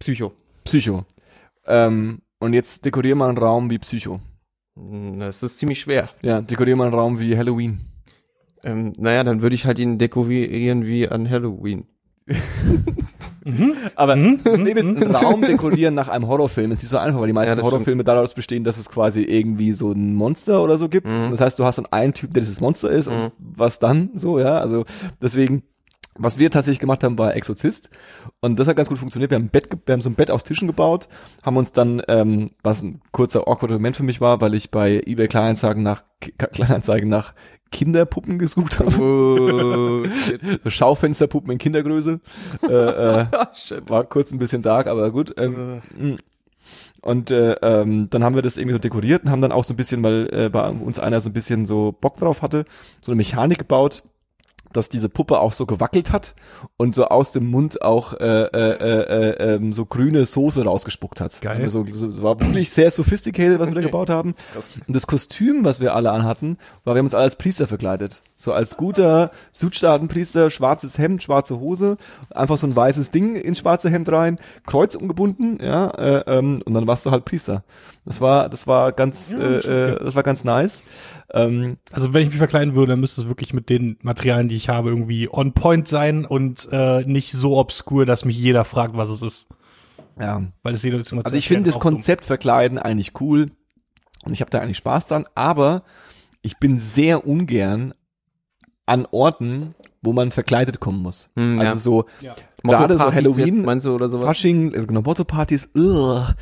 Psycho. 0.00 0.32
Psycho. 0.64 1.02
Ähm, 1.64 2.20
und 2.40 2.54
jetzt 2.54 2.84
dekorier 2.84 3.14
mal 3.14 3.28
einen 3.28 3.38
Raum 3.38 3.70
wie 3.70 3.78
Psycho. 3.78 4.16
Hm, 4.76 5.20
Das 5.20 5.44
ist 5.44 5.58
ziemlich 5.58 5.80
schwer. 5.80 6.10
Ja, 6.22 6.40
dekorier 6.42 6.74
mal 6.74 6.86
einen 6.86 6.94
Raum 6.94 7.20
wie 7.20 7.36
Halloween. 7.38 7.78
Ähm, 8.64 8.94
naja, 8.96 9.22
dann 9.22 9.42
würde 9.42 9.54
ich 9.54 9.64
halt 9.64 9.78
ihn 9.78 9.96
dekorieren 9.98 10.84
wie 10.84 11.08
an 11.08 11.30
Halloween. 11.30 11.86
Aber 13.94 14.16
Mhm, 14.16 14.40
nee, 14.58 14.74
einen 14.74 15.14
Raum 15.14 15.42
dekorieren 15.46 15.94
nach 15.94 16.08
einem 16.08 16.26
Horrorfilm 16.26 16.72
ist 16.72 16.82
nicht 16.82 16.90
so 16.90 16.98
einfach, 16.98 17.20
weil 17.20 17.26
die 17.26 17.32
meisten 17.32 17.56
Ja, 17.58 17.62
Horrorfilme 17.62 18.04
daraus 18.04 18.34
bestehen, 18.34 18.64
dass 18.64 18.78
es 18.78 18.88
quasi 18.88 19.22
irgendwie 19.22 19.72
so 19.72 19.92
ein 19.92 20.14
Monster 20.14 20.62
oder 20.62 20.78
so 20.78 20.88
gibt. 20.88 21.08
Mhm. 21.08 21.30
Das 21.30 21.40
heißt, 21.40 21.58
du 21.58 21.64
hast 21.64 21.76
dann 21.76 21.86
einen 21.86 22.14
Typ, 22.14 22.32
der 22.32 22.42
dieses 22.42 22.60
Monster 22.60 22.90
ist 22.90 23.08
und 23.08 23.32
was 23.38 23.78
dann 23.78 24.10
so, 24.14 24.38
ja. 24.38 24.58
Also 24.58 24.84
deswegen, 25.20 25.62
was 26.16 26.38
wir 26.38 26.50
tatsächlich 26.50 26.78
gemacht 26.78 27.04
haben, 27.04 27.18
war 27.18 27.34
Exorzist. 27.36 27.90
Und 28.40 28.58
das 28.58 28.68
hat 28.68 28.76
ganz 28.76 28.88
gut 28.88 28.98
funktioniert. 28.98 29.30
Wir 29.30 29.36
haben, 29.36 29.46
ein 29.46 29.50
Bett, 29.50 29.68
wir 29.84 29.92
haben 29.92 30.00
so 30.00 30.08
ein 30.08 30.14
Bett 30.14 30.30
aus 30.30 30.44
Tischen 30.44 30.68
gebaut, 30.68 31.08
haben 31.42 31.56
uns 31.56 31.72
dann, 31.72 32.00
ähm, 32.08 32.52
was 32.62 32.82
ein 32.82 33.00
kurzer 33.10 33.48
awkward 33.48 33.72
Moment 33.72 33.96
für 33.96 34.04
mich 34.04 34.20
war, 34.20 34.40
weil 34.40 34.54
ich 34.54 34.70
bei 34.70 35.02
eBay 35.04 35.28
Kleinanzeigen 35.28 35.82
nach 35.82 36.04
Kleinanzeigen 36.38 37.08
nach 37.10 37.34
Kinderpuppen 37.74 38.38
gesucht 38.38 38.78
habe. 38.78 38.96
Oh. 39.02 40.04
So 40.62 40.70
Schaufensterpuppen 40.70 41.50
in 41.50 41.58
Kindergröße. 41.58 42.20
äh, 42.62 42.72
äh, 42.72 43.26
shit. 43.54 43.90
war 43.90 44.04
kurz 44.04 44.30
ein 44.30 44.38
bisschen 44.38 44.62
dark, 44.62 44.86
aber 44.86 45.10
gut. 45.10 45.34
Ähm, 45.38 45.82
mm. 45.98 46.14
und 47.02 47.32
äh, 47.32 47.54
ähm, 47.62 48.08
dann 48.10 48.22
haben 48.22 48.36
wir 48.36 48.42
das 48.42 48.56
irgendwie 48.56 48.74
so 48.74 48.78
dekoriert 48.78 49.24
und 49.24 49.30
haben 49.30 49.42
dann 49.42 49.50
auch 49.50 49.64
so 49.64 49.74
ein 49.74 49.76
bisschen, 49.76 50.04
weil 50.04 50.28
äh, 50.32 50.48
bei 50.48 50.68
uns 50.68 51.00
einer 51.00 51.20
so 51.20 51.30
ein 51.30 51.32
bisschen 51.32 51.66
so 51.66 51.92
Bock 52.00 52.16
drauf 52.16 52.42
hatte, 52.42 52.64
so 53.02 53.10
eine 53.10 53.16
Mechanik 53.16 53.58
gebaut, 53.58 54.04
dass 54.76 54.88
diese 54.88 55.08
Puppe 55.08 55.38
auch 55.38 55.52
so 55.52 55.66
gewackelt 55.66 56.12
hat 56.12 56.34
und 56.76 56.94
so 56.94 57.06
aus 57.06 57.32
dem 57.32 57.50
Mund 57.50 57.82
auch 57.82 58.12
äh, 58.14 58.24
äh, 58.24 58.48
äh, 58.52 59.32
äh, 59.32 59.54
ähm, 59.54 59.72
so 59.72 59.86
grüne 59.86 60.26
Soße 60.26 60.64
rausgespuckt 60.64 61.20
hat. 61.20 61.40
Geil. 61.40 61.62
Also, 61.62 61.84
so, 61.90 62.22
war 62.22 62.38
wirklich 62.40 62.70
sehr 62.70 62.90
sophisticated, 62.90 63.58
was 63.58 63.68
wir 63.68 63.74
da 63.74 63.80
gebaut 63.82 64.10
haben. 64.10 64.34
Und 64.86 64.94
das 64.94 65.06
Kostüm, 65.06 65.64
was 65.64 65.80
wir 65.80 65.94
alle 65.94 66.10
anhatten, 66.10 66.58
war, 66.84 66.94
wir 66.94 66.98
haben 66.98 67.06
uns 67.06 67.14
alle 67.14 67.24
als 67.24 67.36
Priester 67.36 67.66
verkleidet. 67.66 68.22
So 68.44 68.52
als 68.52 68.76
guter 68.76 69.30
Südstaatenpriester, 69.52 70.50
schwarzes 70.50 70.98
Hemd, 70.98 71.22
schwarze 71.22 71.58
Hose, 71.58 71.96
einfach 72.30 72.58
so 72.58 72.66
ein 72.66 72.76
weißes 72.76 73.10
Ding 73.10 73.36
ins 73.36 73.60
schwarze 73.60 73.88
Hemd 73.88 74.12
rein, 74.12 74.38
Kreuz 74.66 74.94
umgebunden, 74.94 75.58
ja, 75.62 75.88
äh, 75.90 76.24
ähm, 76.26 76.60
und 76.62 76.74
dann 76.74 76.86
warst 76.86 77.06
du 77.06 77.10
halt 77.10 77.24
Priester. 77.24 77.64
Das 78.04 78.20
war, 78.20 78.50
das 78.50 78.66
war 78.66 78.92
ganz, 78.92 79.32
Ja, 79.32 79.38
äh, 79.38 79.92
äh, 79.92 80.04
das 80.04 80.14
war 80.14 80.22
ganz 80.22 80.44
nice. 80.44 80.84
Ähm, 81.32 81.78
Also 81.90 82.12
wenn 82.12 82.22
ich 82.22 82.28
mich 82.28 82.36
verkleiden 82.36 82.74
würde, 82.74 82.92
dann 82.92 83.00
müsste 83.00 83.22
es 83.22 83.28
wirklich 83.28 83.54
mit 83.54 83.70
den 83.70 83.96
Materialien, 84.02 84.48
die 84.48 84.56
ich 84.56 84.68
habe, 84.68 84.90
irgendwie 84.90 85.26
on 85.32 85.54
point 85.54 85.88
sein 85.88 86.26
und 86.26 86.68
äh, 86.70 87.02
nicht 87.06 87.32
so 87.32 87.56
obskur, 87.56 88.04
dass 88.04 88.26
mich 88.26 88.36
jeder 88.36 88.66
fragt, 88.66 88.94
was 88.94 89.08
es 89.08 89.22
ist. 89.22 89.46
ja. 90.20 90.42
Weil 90.62 90.74
es 90.74 90.82
jeder 90.82 90.98
Also 90.98 91.32
ich 91.32 91.48
finde 91.48 91.70
das 91.70 91.80
Konzept 91.80 92.26
Verkleiden 92.26 92.78
eigentlich 92.78 93.18
cool 93.22 93.52
und 94.26 94.34
ich 94.34 94.42
habe 94.42 94.50
da 94.50 94.58
eigentlich 94.58 94.76
Spaß 94.76 95.06
dran, 95.06 95.24
aber 95.34 95.82
ich 96.42 96.58
bin 96.58 96.78
sehr 96.78 97.26
ungern 97.26 97.94
an 98.86 99.06
Orten, 99.10 99.74
wo 100.02 100.12
man 100.12 100.30
verkleidet 100.32 100.80
kommen 100.80 101.02
muss. 101.02 101.28
Hm, 101.36 101.58
also 101.60 101.70
ja. 101.72 101.76
so 101.76 102.04
Ja. 102.20 102.34
gerade 102.62 102.98
so 102.98 103.12
Halloween, 103.12 103.46
jetzt, 103.56 103.64
meinst 103.64 103.86
du 103.86 103.94
oder 103.94 104.08
sowas? 104.08 104.26
Fasching, 104.26 104.74
also 104.74 104.86
genau 104.86 105.02
Motto-Partys, 105.02 105.70
ugh. 105.76 106.34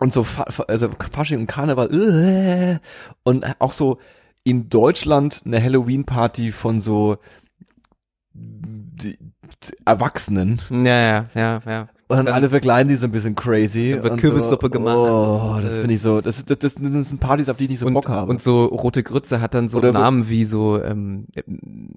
und 0.00 0.12
so 0.12 0.24
Fa- 0.24 0.46
also 0.68 0.88
Fasching 1.12 1.40
und 1.40 1.46
Karneval 1.46 1.88
ugh. 1.92 2.80
und 3.24 3.46
auch 3.60 3.72
so 3.72 3.98
in 4.44 4.68
Deutschland 4.68 5.42
eine 5.44 5.62
Halloween-Party 5.62 6.52
von 6.52 6.80
so 6.80 7.18
die, 8.32 9.18
die 9.18 9.76
Erwachsenen 9.84 10.60
Ja, 10.70 10.80
ja, 11.00 11.26
ja, 11.34 11.60
ja. 11.66 11.88
Und 12.08 12.16
dann, 12.16 12.26
Dann- 12.26 12.34
alle 12.34 12.48
verkleiden 12.50 12.88
die 12.88 12.96
so 12.96 13.04
ein 13.06 13.12
bisschen 13.12 13.34
crazy. 13.34 13.92
Dann 13.92 14.02
wird 14.02 14.18
Kürbissuppe 14.18 14.66
so, 14.66 14.70
gemacht 14.70 14.96
Oh, 14.96 15.58
das 15.62 15.74
äh, 15.74 15.80
finde 15.80 15.94
ich 15.94 16.00
so. 16.02 16.20
Das, 16.20 16.44
das, 16.44 16.58
das, 16.58 16.74
das 16.74 17.08
sind 17.08 17.20
Partys, 17.20 17.48
auf 17.50 17.56
die 17.58 17.64
ich 17.64 17.70
nicht 17.70 17.78
so 17.80 17.86
und, 17.86 17.94
Bock 17.94 18.08
habe. 18.08 18.30
und 18.30 18.40
so 18.42 18.64
rote 18.64 19.02
Grütze 19.02 19.40
hat 19.40 19.52
dann 19.54 19.68
so 19.68 19.78
Oder 19.78 19.92
so- 19.92 19.98
Namen 19.98 20.28
wie 20.28 20.44
so 20.44 20.82
ähm, 20.82 21.26
ähm, 21.36 21.90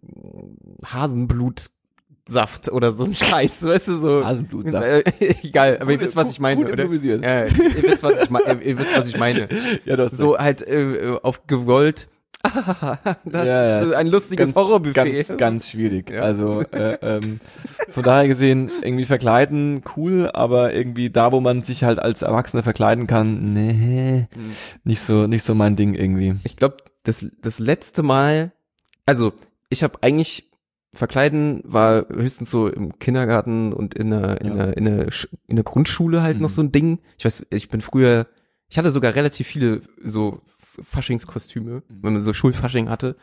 Hasenblutsaft 0.86 2.70
oder 2.72 2.94
so 2.94 3.06
ein 3.06 3.15
Scheiß, 3.15 3.63
weißt 3.65 3.88
du 3.89 3.94
so. 3.98 4.25
Hasenblutsaft. 4.25 4.86
Äh, 4.86 5.03
egal, 5.44 5.77
aber 5.82 5.91
ihr 5.91 5.98
Gut- 5.98 6.06
wisst, 6.08 6.15
was 6.15 6.32
ich 6.32 6.39
meine, 6.39 6.62
oder? 6.62 6.72
improvisiert. 6.72 7.24
Ihr 7.24 7.48
wisst, 7.84 8.03
was 8.03 8.22
ich 8.22 8.30
meine. 8.30 8.62
Ihr 8.63 8.77
wisst, 8.77 8.98
was 8.98 9.08
ich 9.08 9.18
meine. 9.18 9.48
ja, 9.86 9.96
du 9.96 10.03
hast 10.03 10.18
So 10.18 10.38
halt 10.38 10.62
äh, 10.68 11.18
auf 11.22 11.48
gewollt. 11.48 12.08
das 13.25 13.45
Ja, 13.45 13.79
ist 13.81 13.93
ein 13.93 14.07
es 14.07 14.12
lustiges 14.12 14.55
Horrorbuffet. 14.55 14.93
Ganz, 14.93 15.38
ganz 15.38 15.67
schwierig. 15.69 16.10
Ja. 16.10 16.21
Also 16.21 16.62
äh, 16.71 16.93
ähm, 17.01 17.39
von 17.89 18.03
daher 18.03 18.27
gesehen, 18.27 18.71
irgendwie 18.81 19.05
verkleiden, 19.05 19.81
cool, 19.95 20.29
aber 20.33 20.74
irgendwie 20.74 21.10
da, 21.10 21.31
wo 21.31 21.39
man 21.39 21.62
sich 21.62 21.83
halt 21.83 22.00
als 22.00 22.21
Erwachsener 22.21 22.63
verkleiden 22.63 23.07
kann, 23.07 23.53
nee, 23.53 24.27
Hm. 24.33 24.51
nicht 24.83 25.01
so, 25.01 25.27
nicht 25.27 25.43
so 25.43 25.55
mein 25.55 25.75
Ding 25.75 25.93
irgendwie. 25.93 26.36
Ich 26.43 26.57
glaube, 26.57 26.77
das, 27.03 27.25
das 27.41 27.60
letzte 27.60 28.03
Mal, 28.03 28.51
also 29.05 29.33
ich 29.69 29.83
habe 29.83 30.00
eigentlich 30.01 30.50
verkleiden 30.93 31.62
war 31.63 32.05
höchstens 32.10 32.51
so 32.51 32.67
im 32.67 33.00
Kindergarten 33.00 33.71
und 33.71 33.93
in 33.95 34.12
einer, 34.13 34.41
in 34.41 34.48
Ja. 34.48 34.53
einer, 34.53 34.77
in 34.77 34.88
einer, 34.88 35.03
Sch- 35.05 35.29
in 35.48 35.63
Grundschule 35.63 36.21
halt 36.21 36.41
noch 36.41 36.50
Mhm. 36.50 36.53
so 36.53 36.62
ein 36.63 36.71
Ding. 36.74 37.00
Ich 37.17 37.24
weiß, 37.25 37.45
ich 37.50 37.69
bin 37.69 37.79
früher, 37.81 38.27
ich 38.67 38.77
hatte 38.77 38.91
sogar 38.91 39.15
relativ 39.15 39.48
viele 39.48 39.81
so 40.03 40.41
Faschingskostüme, 40.82 41.72
Mhm. 41.72 41.82
wenn 42.01 42.13
man 42.13 42.22
so 42.22 42.34
Schulfasching 42.34 42.90
hatte. 42.90 43.16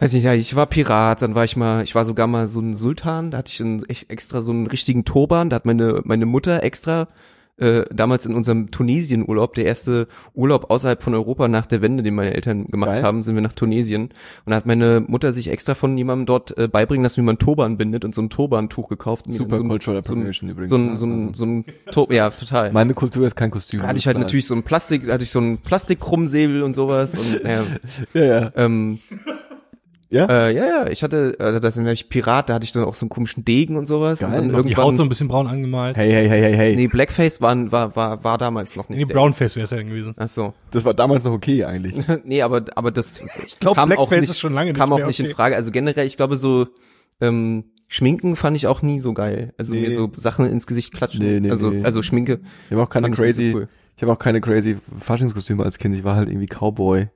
Weiß 0.00 0.12
nicht, 0.12 0.24
ja, 0.24 0.34
ich 0.34 0.54
war 0.56 0.66
Pirat, 0.66 1.22
dann 1.22 1.34
war 1.34 1.44
ich 1.44 1.56
mal, 1.56 1.84
ich 1.84 1.94
war 1.94 2.04
sogar 2.04 2.26
mal 2.26 2.48
so 2.48 2.60
ein 2.60 2.74
Sultan, 2.74 3.30
da 3.30 3.38
hatte 3.38 3.52
ich 3.52 3.60
einen, 3.60 3.84
extra 4.08 4.42
so 4.42 4.50
einen 4.50 4.66
richtigen 4.66 5.04
Turban, 5.04 5.50
da 5.50 5.56
hat 5.56 5.66
meine, 5.66 6.00
meine 6.04 6.26
Mutter 6.26 6.62
extra 6.62 7.08
äh, 7.56 7.84
damals 7.94 8.26
in 8.26 8.34
unserem 8.34 8.70
Tunesien-Urlaub, 8.70 9.54
der 9.54 9.64
erste 9.66 10.08
Urlaub 10.34 10.70
außerhalb 10.70 11.02
von 11.02 11.14
Europa 11.14 11.46
nach 11.48 11.66
der 11.66 11.82
Wende, 11.82 12.02
den 12.02 12.14
meine 12.14 12.34
Eltern 12.34 12.66
gemacht 12.66 12.90
Geil. 12.90 13.02
haben, 13.02 13.22
sind 13.22 13.34
wir 13.34 13.42
nach 13.42 13.52
Tunesien. 13.52 14.10
Und 14.44 14.50
da 14.50 14.56
hat 14.56 14.66
meine 14.66 15.00
Mutter 15.06 15.32
sich 15.32 15.48
extra 15.50 15.74
von 15.74 15.96
jemandem 15.96 16.26
dort 16.26 16.56
äh, 16.58 16.66
beibringen 16.68 17.02
lassen, 17.04 17.22
wie 17.22 17.26
man 17.26 17.38
Turban 17.38 17.76
bindet 17.76 18.04
und 18.04 18.14
so 18.14 18.22
ein 18.22 18.30
Turbantuch 18.30 18.88
gekauft. 18.88 19.26
Super 19.28 19.58
so 19.58 19.64
Cultural 19.64 19.98
Appropriation 19.98 20.50
übrigens. 20.50 20.70
so 20.70 20.76
ein, 20.76 20.86
ne? 20.94 20.98
so 20.98 21.06
ein, 21.06 21.28
Also, 21.28 21.34
so 21.34 21.46
ein 21.46 21.64
Tur 21.92 22.12
ja, 22.12 22.30
total. 22.30 22.72
meine 22.72 22.94
Kultur 22.94 23.26
ist 23.26 23.36
kein 23.36 23.50
Kostüm. 23.50 23.80
da 23.82 23.86
hatte 23.88 23.98
ich 23.98 24.06
halt 24.06 24.18
natürlich 24.18 24.46
so 24.46 24.54
ein 24.54 24.62
Plastik, 24.64 25.10
hatte 25.10 25.22
ich 25.24 25.30
so 25.30 25.40
ein 25.40 25.58
Plastikkrummsäbel 25.58 26.62
und 26.62 26.74
sowas 26.74 27.14
und 27.14 27.42
ja, 27.44 27.62
Ja, 28.14 28.24
ja. 28.24 28.52
ähm, 28.56 28.98
Ja? 30.14 30.26
äh, 30.26 30.54
ja, 30.54 30.64
ja, 30.64 30.86
ich 30.86 31.02
hatte, 31.02 31.36
äh, 31.40 31.58
das 31.58 31.74
dann 31.74 31.88
ich 31.88 32.08
Pirat, 32.08 32.48
da 32.48 32.54
hatte 32.54 32.64
ich 32.64 32.70
dann 32.70 32.84
auch 32.84 32.94
so 32.94 33.02
einen 33.02 33.10
komischen 33.10 33.44
Degen 33.44 33.76
und 33.76 33.86
sowas. 33.86 34.20
Geil. 34.20 34.28
und 34.28 34.34
dann 34.36 34.46
Noch 34.46 34.64
Die 34.64 34.76
Haut 34.76 34.78
irgendwann, 34.78 34.96
so 34.96 35.02
ein 35.02 35.08
bisschen 35.08 35.26
braun 35.26 35.48
angemalt. 35.48 35.96
Hey, 35.96 36.08
hey, 36.08 36.28
hey, 36.28 36.40
hey, 36.40 36.54
hey. 36.54 36.76
nee, 36.76 36.86
Blackface 36.86 37.40
war, 37.40 37.72
war, 37.72 37.96
war, 37.96 38.22
war 38.22 38.38
damals 38.38 38.76
noch 38.76 38.88
nicht. 38.88 38.98
Nee, 38.98 39.12
Brownface 39.12 39.56
wäre 39.56 39.64
es 39.64 39.70
ja 39.72 39.78
dann 39.78 39.88
gewesen. 39.88 40.14
Ach 40.16 40.28
so. 40.28 40.54
Das 40.70 40.84
war 40.84 40.94
damals 40.94 41.24
noch 41.24 41.32
okay 41.32 41.64
eigentlich. 41.64 41.96
nee, 42.24 42.42
aber, 42.42 42.64
aber 42.76 42.92
das 42.92 43.22
glaub, 43.58 43.74
kam 43.74 43.90
auch 43.90 44.08
Blackface 44.08 44.20
nicht, 44.20 44.30
ist 44.30 44.38
schon 44.38 44.54
lange 44.54 44.72
kam 44.72 44.90
nicht 44.90 45.02
auch 45.02 45.06
nicht 45.08 45.18
in 45.18 45.26
okay. 45.26 45.34
Frage. 45.34 45.56
Also 45.56 45.72
generell, 45.72 46.06
ich 46.06 46.16
glaube 46.16 46.36
so, 46.36 46.68
ähm, 47.20 47.64
Schminken 47.88 48.36
fand 48.36 48.56
ich 48.56 48.68
auch 48.68 48.82
nie 48.82 49.00
so 49.00 49.14
geil. 49.14 49.52
Also 49.58 49.74
Nee. 49.74 49.88
mir 49.88 49.94
so 49.96 50.12
Sachen 50.14 50.48
ins 50.48 50.68
Gesicht 50.68 50.94
klatschen. 50.94 51.24
Nee, 51.24 51.40
nee, 51.40 51.50
also, 51.50 51.70
nee. 51.70 51.84
also 51.84 52.02
Schminke. 52.02 52.38
Ich 52.66 52.72
habe 52.72 52.84
auch 52.84 52.88
keine 52.88 53.08
fand 53.08 53.14
ich 53.14 53.34
so 53.34 53.42
crazy, 53.42 53.52
cool. 53.52 53.68
ich 53.96 54.02
habe 54.04 54.12
auch 54.12 54.18
keine 54.20 54.40
crazy 54.40 54.76
Faschingskostüme 55.00 55.64
als 55.64 55.78
Kind. 55.78 55.96
Ich 55.96 56.04
war 56.04 56.14
halt 56.14 56.28
irgendwie 56.28 56.46
Cowboy. 56.46 57.08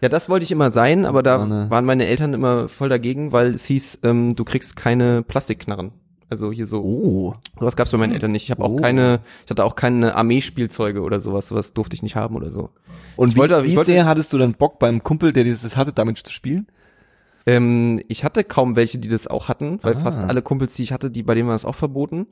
Ja, 0.00 0.08
das 0.08 0.28
wollte 0.28 0.44
ich 0.44 0.52
immer 0.52 0.70
sein, 0.70 1.04
aber 1.04 1.22
da 1.22 1.42
Oh, 1.42 1.46
ne. 1.46 1.66
waren 1.68 1.84
meine 1.84 2.06
Eltern 2.06 2.32
immer 2.34 2.68
voll 2.68 2.88
dagegen, 2.88 3.32
weil 3.32 3.54
es 3.54 3.64
hieß, 3.66 4.00
ähm, 4.04 4.34
du 4.34 4.44
kriegst 4.44 4.76
keine 4.76 5.22
Plastikknarren. 5.22 5.92
Also 6.30 6.52
hier 6.52 6.66
so, 6.66 6.80
Oh. 6.82 7.34
sowas 7.58 7.74
gab's 7.76 7.90
bei 7.90 7.98
meinen 7.98 8.12
Eltern 8.12 8.30
nicht. 8.30 8.44
Ich 8.44 8.50
habe 8.52 8.62
auch 8.64 8.70
Oh. 8.70 8.76
keine, 8.76 9.20
ich 9.44 9.50
hatte 9.50 9.64
auch 9.64 9.74
keine 9.74 10.14
Armeespielzeuge 10.14 11.02
oder 11.02 11.20
sowas, 11.20 11.48
sowas 11.48 11.74
durfte 11.74 11.94
ich 11.96 12.02
nicht 12.02 12.14
haben 12.16 12.36
oder 12.36 12.50
so. 12.50 12.70
Und 13.16 13.30
Ich 13.30 13.34
wie, 13.34 13.38
wollte- 13.40 13.64
wie 13.64 13.76
wollte- 13.76 13.90
sehr 13.90 14.06
hattest 14.06 14.32
du 14.32 14.38
dann 14.38 14.54
Bock 14.54 14.78
beim 14.78 15.02
Kumpel, 15.02 15.32
der 15.32 15.44
dieses 15.44 15.76
hatte, 15.76 15.92
damit 15.92 16.18
zu 16.18 16.32
spielen? 16.32 16.68
Ähm, 17.46 18.00
ich 18.08 18.22
hatte 18.24 18.44
kaum 18.44 18.76
welche, 18.76 18.98
die 18.98 19.08
das 19.08 19.26
auch 19.26 19.48
hatten, 19.48 19.78
weil 19.82 19.94
Ah. 19.96 20.00
fast 20.00 20.22
alle 20.24 20.42
Kumpels, 20.42 20.74
die 20.74 20.82
ich 20.82 20.92
hatte, 20.92 21.10
die 21.10 21.22
bei 21.22 21.34
denen 21.34 21.48
war 21.48 21.54
es 21.56 21.64
auch 21.64 21.74
verboten. 21.74 22.26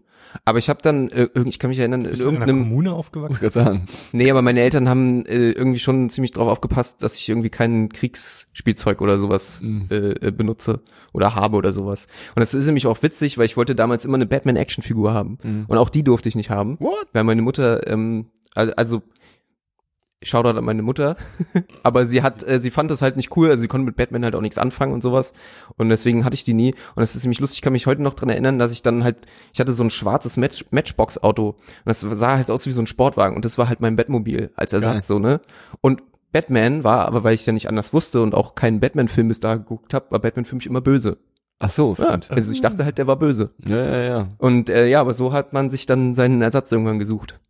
Aber 0.44 0.58
ich 0.58 0.68
habe 0.68 0.80
dann, 0.82 1.08
äh, 1.08 1.28
ich 1.46 1.58
kann 1.58 1.70
mich 1.70 1.78
erinnern, 1.78 2.02
in 2.04 2.10
Bist 2.10 2.20
in 2.20 2.28
einer 2.28 2.40
irgendeinem, 2.40 2.68
Kommune 2.68 2.92
aufgewachsen? 2.92 3.46
Ich 3.46 3.52
sagen. 3.52 3.86
nee, 4.12 4.30
aber 4.30 4.42
meine 4.42 4.60
Eltern 4.60 4.88
haben 4.88 5.24
äh, 5.24 5.52
irgendwie 5.52 5.78
schon 5.78 6.10
ziemlich 6.10 6.32
drauf 6.32 6.48
aufgepasst, 6.48 7.02
dass 7.02 7.16
ich 7.16 7.28
irgendwie 7.28 7.48
kein 7.50 7.88
Kriegsspielzeug 7.88 9.00
oder 9.00 9.18
sowas 9.18 9.60
Mhm. 9.62 9.86
äh, 9.90 9.96
äh, 10.26 10.30
benutze 10.30 10.80
oder 11.12 11.34
habe 11.34 11.56
oder 11.56 11.72
sowas. 11.72 12.06
Und 12.34 12.40
das 12.40 12.52
ist 12.52 12.66
nämlich 12.66 12.86
auch 12.86 13.02
witzig, 13.02 13.38
weil 13.38 13.46
ich 13.46 13.56
wollte 13.56 13.74
damals 13.74 14.04
immer 14.04 14.16
eine 14.16 14.26
Batman-Action-Figur 14.26 15.12
haben. 15.14 15.38
Mhm. 15.42 15.64
Und 15.68 15.78
auch 15.78 15.88
die 15.88 16.02
durfte 16.04 16.28
ich 16.28 16.36
nicht 16.36 16.50
haben. 16.50 16.76
What? 16.80 17.06
Weil 17.14 17.24
meine 17.24 17.40
Mutter, 17.42 17.86
ähm, 17.86 18.26
al- 18.54 18.74
also 18.74 19.02
Shoutout 20.22 20.58
an 20.58 20.64
meine 20.64 20.82
Mutter, 20.82 21.16
aber 21.84 22.04
sie 22.04 22.22
hat, 22.22 22.42
äh, 22.46 22.60
sie 22.60 22.70
fand 22.70 22.90
das 22.90 23.02
halt 23.02 23.16
nicht 23.16 23.36
cool, 23.36 23.50
also 23.50 23.60
sie 23.60 23.68
konnte 23.68 23.84
mit 23.84 23.96
Batman 23.96 24.24
halt 24.24 24.34
auch 24.34 24.40
nichts 24.40 24.58
anfangen 24.58 24.92
und 24.92 25.02
sowas 25.02 25.32
und 25.76 25.88
deswegen 25.90 26.24
hatte 26.24 26.34
ich 26.34 26.42
die 26.42 26.54
nie 26.54 26.74
und 26.96 27.02
es 27.04 27.14
ist 27.14 27.22
nämlich 27.22 27.38
lustig, 27.38 27.58
ich 27.58 27.62
kann 27.62 27.72
mich 27.72 27.86
heute 27.86 28.02
noch 28.02 28.14
dran 28.14 28.28
erinnern, 28.28 28.58
dass 28.58 28.72
ich 28.72 28.82
dann 28.82 29.04
halt, 29.04 29.26
ich 29.52 29.60
hatte 29.60 29.72
so 29.72 29.84
ein 29.84 29.90
schwarzes 29.90 30.36
Match, 30.36 30.64
Matchbox-Auto 30.70 31.50
und 31.50 31.58
das 31.84 32.00
sah 32.00 32.36
halt 32.36 32.50
aus 32.50 32.66
wie 32.66 32.72
so 32.72 32.82
ein 32.82 32.86
Sportwagen 32.86 33.36
und 33.36 33.44
das 33.44 33.58
war 33.58 33.68
halt 33.68 33.80
mein 33.80 33.94
Batmobil 33.94 34.50
als 34.56 34.72
Ersatz 34.72 34.92
Geil. 34.92 35.02
so, 35.02 35.18
ne? 35.20 35.40
Und 35.82 36.02
Batman 36.32 36.84
war, 36.84 37.06
aber 37.06 37.24
weil 37.24 37.34
ich 37.34 37.46
ja 37.46 37.52
nicht 37.52 37.68
anders 37.68 37.92
wusste 37.92 38.20
und 38.20 38.34
auch 38.34 38.54
keinen 38.54 38.80
Batman-Film 38.80 39.28
bis 39.28 39.40
da 39.40 39.54
geguckt 39.54 39.94
habe, 39.94 40.10
war 40.10 40.18
Batman 40.18 40.44
für 40.44 40.56
mich 40.56 40.66
immer 40.66 40.80
böse. 40.80 41.18
Ach 41.60 41.70
so, 41.70 41.96
Ja, 41.98 42.18
also 42.28 42.52
ich 42.52 42.60
dachte 42.60 42.84
halt, 42.84 42.98
der 42.98 43.06
war 43.06 43.18
böse. 43.18 43.50
Ja, 43.66 43.84
ja, 43.84 44.02
ja. 44.02 44.28
Und 44.38 44.70
äh, 44.70 44.86
ja, 44.86 45.00
aber 45.00 45.12
so 45.12 45.32
hat 45.32 45.52
man 45.52 45.70
sich 45.70 45.86
dann 45.86 46.14
seinen 46.14 46.40
Ersatz 46.40 46.70
irgendwann 46.70 47.00
gesucht. 47.00 47.40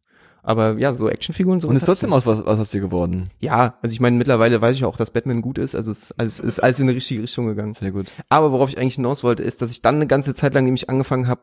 Aber 0.43 0.79
ja, 0.79 0.93
so 0.93 1.09
Actionfiguren 1.09 1.61
so. 1.61 1.69
Und 1.69 1.77
ist 1.77 1.85
trotzdem 1.85 2.13
aus 2.13 2.27
was, 2.27 2.45
was 2.47 2.59
aus 2.59 2.71
dir 2.71 2.81
geworden. 2.81 3.31
Ja, 3.41 3.77
also 3.83 3.93
ich 3.93 4.01
meine, 4.01 4.17
mittlerweile 4.17 4.61
weiß 4.61 4.77
ich 4.77 4.85
auch, 4.85 4.97
dass 4.97 5.11
Batman 5.11 5.43
gut 5.43 5.59
ist, 5.59 5.75
also 5.75 5.91
es 5.91 6.15
es 6.17 6.41
ist 6.41 6.61
alles 6.61 6.81
in 6.81 6.87
die 6.87 6.95
richtige 6.95 7.23
Richtung 7.23 7.47
gegangen. 7.47 7.75
Sehr 7.75 7.91
gut. 7.91 8.13
Aber 8.29 8.53
worauf 8.53 8.69
ich 8.71 8.79
eigentlich 8.79 8.95
hinaus 8.95 9.23
wollte, 9.25 9.43
ist, 9.43 9.61
dass 9.63 9.71
ich 9.71 9.83
dann 9.83 9.97
eine 9.97 10.07
ganze 10.07 10.35
Zeit 10.35 10.55
lang 10.55 10.65
nämlich 10.65 10.89
angefangen 10.89 11.29
habe, 11.29 11.41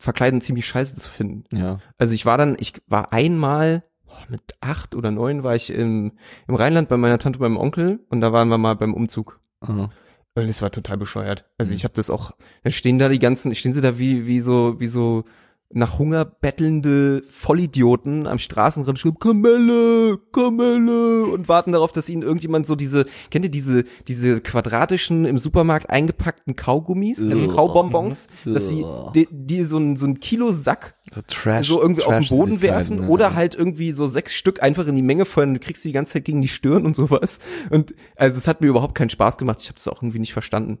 Verkleiden 0.00 0.40
ziemlich 0.40 0.66
scheiße 0.66 0.96
zu 0.96 1.08
finden. 1.10 1.44
Ja. 1.56 1.80
Also 1.98 2.14
ich 2.14 2.24
war 2.24 2.38
dann, 2.38 2.56
ich 2.58 2.74
war 2.86 3.12
einmal, 3.12 3.82
mit 4.28 4.40
acht 4.60 4.94
oder 4.94 5.10
neun 5.10 5.44
war 5.44 5.54
ich 5.54 5.70
im, 5.70 6.12
im 6.48 6.54
Rheinland 6.54 6.88
bei 6.88 6.96
meiner 6.96 7.18
Tante 7.18 7.38
und 7.38 7.42
meinem 7.42 7.56
Onkel 7.56 8.00
und 8.08 8.20
da 8.20 8.32
waren 8.32 8.48
wir 8.48 8.58
mal 8.58 8.74
beim 8.74 8.94
Umzug. 8.94 9.40
Aha. 9.60 9.90
Und 10.34 10.44
es 10.44 10.62
war 10.62 10.70
total 10.70 10.96
bescheuert. 10.98 11.44
Also 11.58 11.70
Mhm. 11.70 11.76
ich 11.76 11.84
habe 11.84 11.94
das 11.94 12.10
auch, 12.10 12.32
da 12.62 12.70
stehen 12.70 12.98
da 12.98 13.08
die 13.08 13.18
ganzen, 13.18 13.54
stehen 13.54 13.74
sie 13.74 13.80
da 13.80 13.98
wie, 13.98 14.26
wie 14.26 14.40
so, 14.40 14.80
wie 14.80 14.86
so 14.86 15.24
nach 15.70 15.98
Hunger 15.98 16.24
bettelnde 16.24 17.22
Vollidioten 17.28 18.26
am 18.26 18.38
Straßenrand 18.38 18.98
schreiben, 18.98 19.18
Kamelle, 19.18 20.18
Kamelle 20.32 21.26
und 21.26 21.48
warten 21.48 21.72
darauf, 21.72 21.92
dass 21.92 22.08
ihnen 22.08 22.22
irgendjemand 22.22 22.66
so 22.66 22.74
diese, 22.74 23.04
kennt 23.30 23.44
ihr 23.44 23.50
diese, 23.50 23.84
diese 24.06 24.40
quadratischen 24.40 25.26
im 25.26 25.36
Supermarkt 25.36 25.90
eingepackten 25.90 26.56
Kaugummis, 26.56 27.22
also. 27.22 27.48
Kaubonbons, 27.48 28.28
dass 28.46 28.70
sie 28.70 28.84
die, 29.14 29.28
die 29.30 29.64
so 29.64 29.78
ein, 29.78 29.96
so 29.96 30.06
ein 30.06 30.20
Kilo 30.20 30.52
Sack 30.52 30.96
So 31.14 31.20
Trash. 31.26 31.68
so 31.68 31.82
irgendwie 31.82 32.04
auf 32.04 32.18
den 32.18 32.28
Boden 32.28 32.62
werfen 32.62 33.00
ne? 33.00 33.08
oder 33.08 33.34
halt 33.34 33.54
irgendwie 33.54 33.92
so 33.92 34.06
sechs 34.06 34.32
Stück 34.34 34.62
einfach 34.62 34.86
in 34.86 34.96
die 34.96 35.02
Menge 35.02 35.26
und 35.36 35.54
du 35.54 35.60
kriegst 35.60 35.84
die 35.84 35.92
ganze 35.92 36.14
Zeit 36.14 36.24
gegen 36.24 36.40
die 36.40 36.48
Stirn 36.48 36.86
und 36.86 36.96
sowas. 36.96 37.40
Und 37.68 37.94
also 38.16 38.38
es 38.38 38.48
hat 38.48 38.62
mir 38.62 38.68
überhaupt 38.68 38.94
keinen 38.94 39.10
Spaß 39.10 39.36
gemacht. 39.36 39.58
Ich 39.60 39.68
habe 39.68 39.76
das 39.76 39.88
auch 39.88 40.02
irgendwie 40.02 40.18
nicht 40.18 40.32
verstanden. 40.32 40.78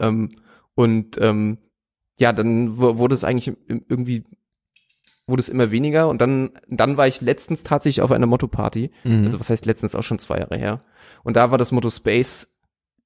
Ähm, 0.00 0.32
und 0.74 1.18
ähm, 1.20 1.58
ja, 2.20 2.32
dann 2.32 2.78
wu- 2.78 2.98
wurde 2.98 3.14
es 3.14 3.24
eigentlich 3.24 3.52
irgendwie 3.66 4.24
wurde 5.26 5.40
es 5.40 5.48
immer 5.48 5.70
weniger 5.70 6.08
und 6.08 6.20
dann 6.20 6.50
dann 6.68 6.96
war 6.96 7.06
ich 7.08 7.20
letztens 7.20 7.62
tatsächlich 7.62 8.02
auf 8.02 8.10
einer 8.12 8.26
Motto-Party. 8.26 8.90
Mhm. 9.04 9.24
Also 9.24 9.38
was 9.40 9.50
heißt 9.50 9.64
letztens 9.66 9.94
auch 9.94 10.02
schon 10.02 10.18
zwei 10.18 10.38
Jahre 10.38 10.56
her. 10.58 10.82
Und 11.22 11.36
da 11.36 11.50
war 11.50 11.58
das 11.58 11.72
Motto 11.72 11.90
Space 11.90 12.48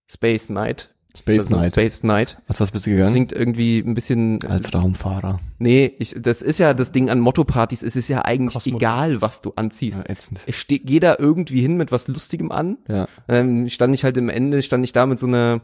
Space 0.07 0.49
Night. 0.51 0.91
Space 1.17 1.43
Also 1.45 1.57
Night. 1.57 1.71
Space 1.73 2.03
Night. 2.03 2.43
Als 2.49 2.61
was 2.61 2.73
bist 2.73 2.87
du 2.87 2.91
gegangen? 2.91 3.13
Klingt 3.13 3.33
irgendwie 3.33 3.79
ein 3.79 3.95
bisschen 3.95 4.45
Als 4.47 4.75
Raumfahrer. 4.75 5.39
Nee, 5.59 5.95
ich, 6.01 6.17
das 6.19 6.43
ist 6.43 6.59
ja 6.59 6.75
das 6.75 6.91
Ding 6.91 7.09
an 7.09 7.21
Motto-Partys. 7.21 7.83
Es 7.85 7.95
ist 7.95 8.09
ja 8.09 8.25
eigentlich 8.25 8.55
Kosmos. 8.55 8.81
egal, 8.81 9.21
was 9.23 9.41
du 9.41 9.53
anziehst. 9.55 9.99
Ja, 9.99 10.11
ätzend. 10.11 10.41
Ich 10.47 10.59
steh, 10.59 10.81
geh 10.81 10.99
da 10.99 11.15
irgendwie 11.17 11.61
hin 11.61 11.77
mit 11.77 11.93
was 11.93 12.09
Lustigem 12.09 12.51
an. 12.51 12.79
Ja. 12.89 13.07
Ähm, 13.29 13.69
stand 13.69 13.95
ich 13.95 14.03
halt 14.03 14.17
im 14.17 14.29
Ende, 14.29 14.61
stand 14.63 14.83
ich 14.85 14.91
da 14.93 15.07
mit 15.07 15.21
so 15.21 15.29
einer, 15.29 15.61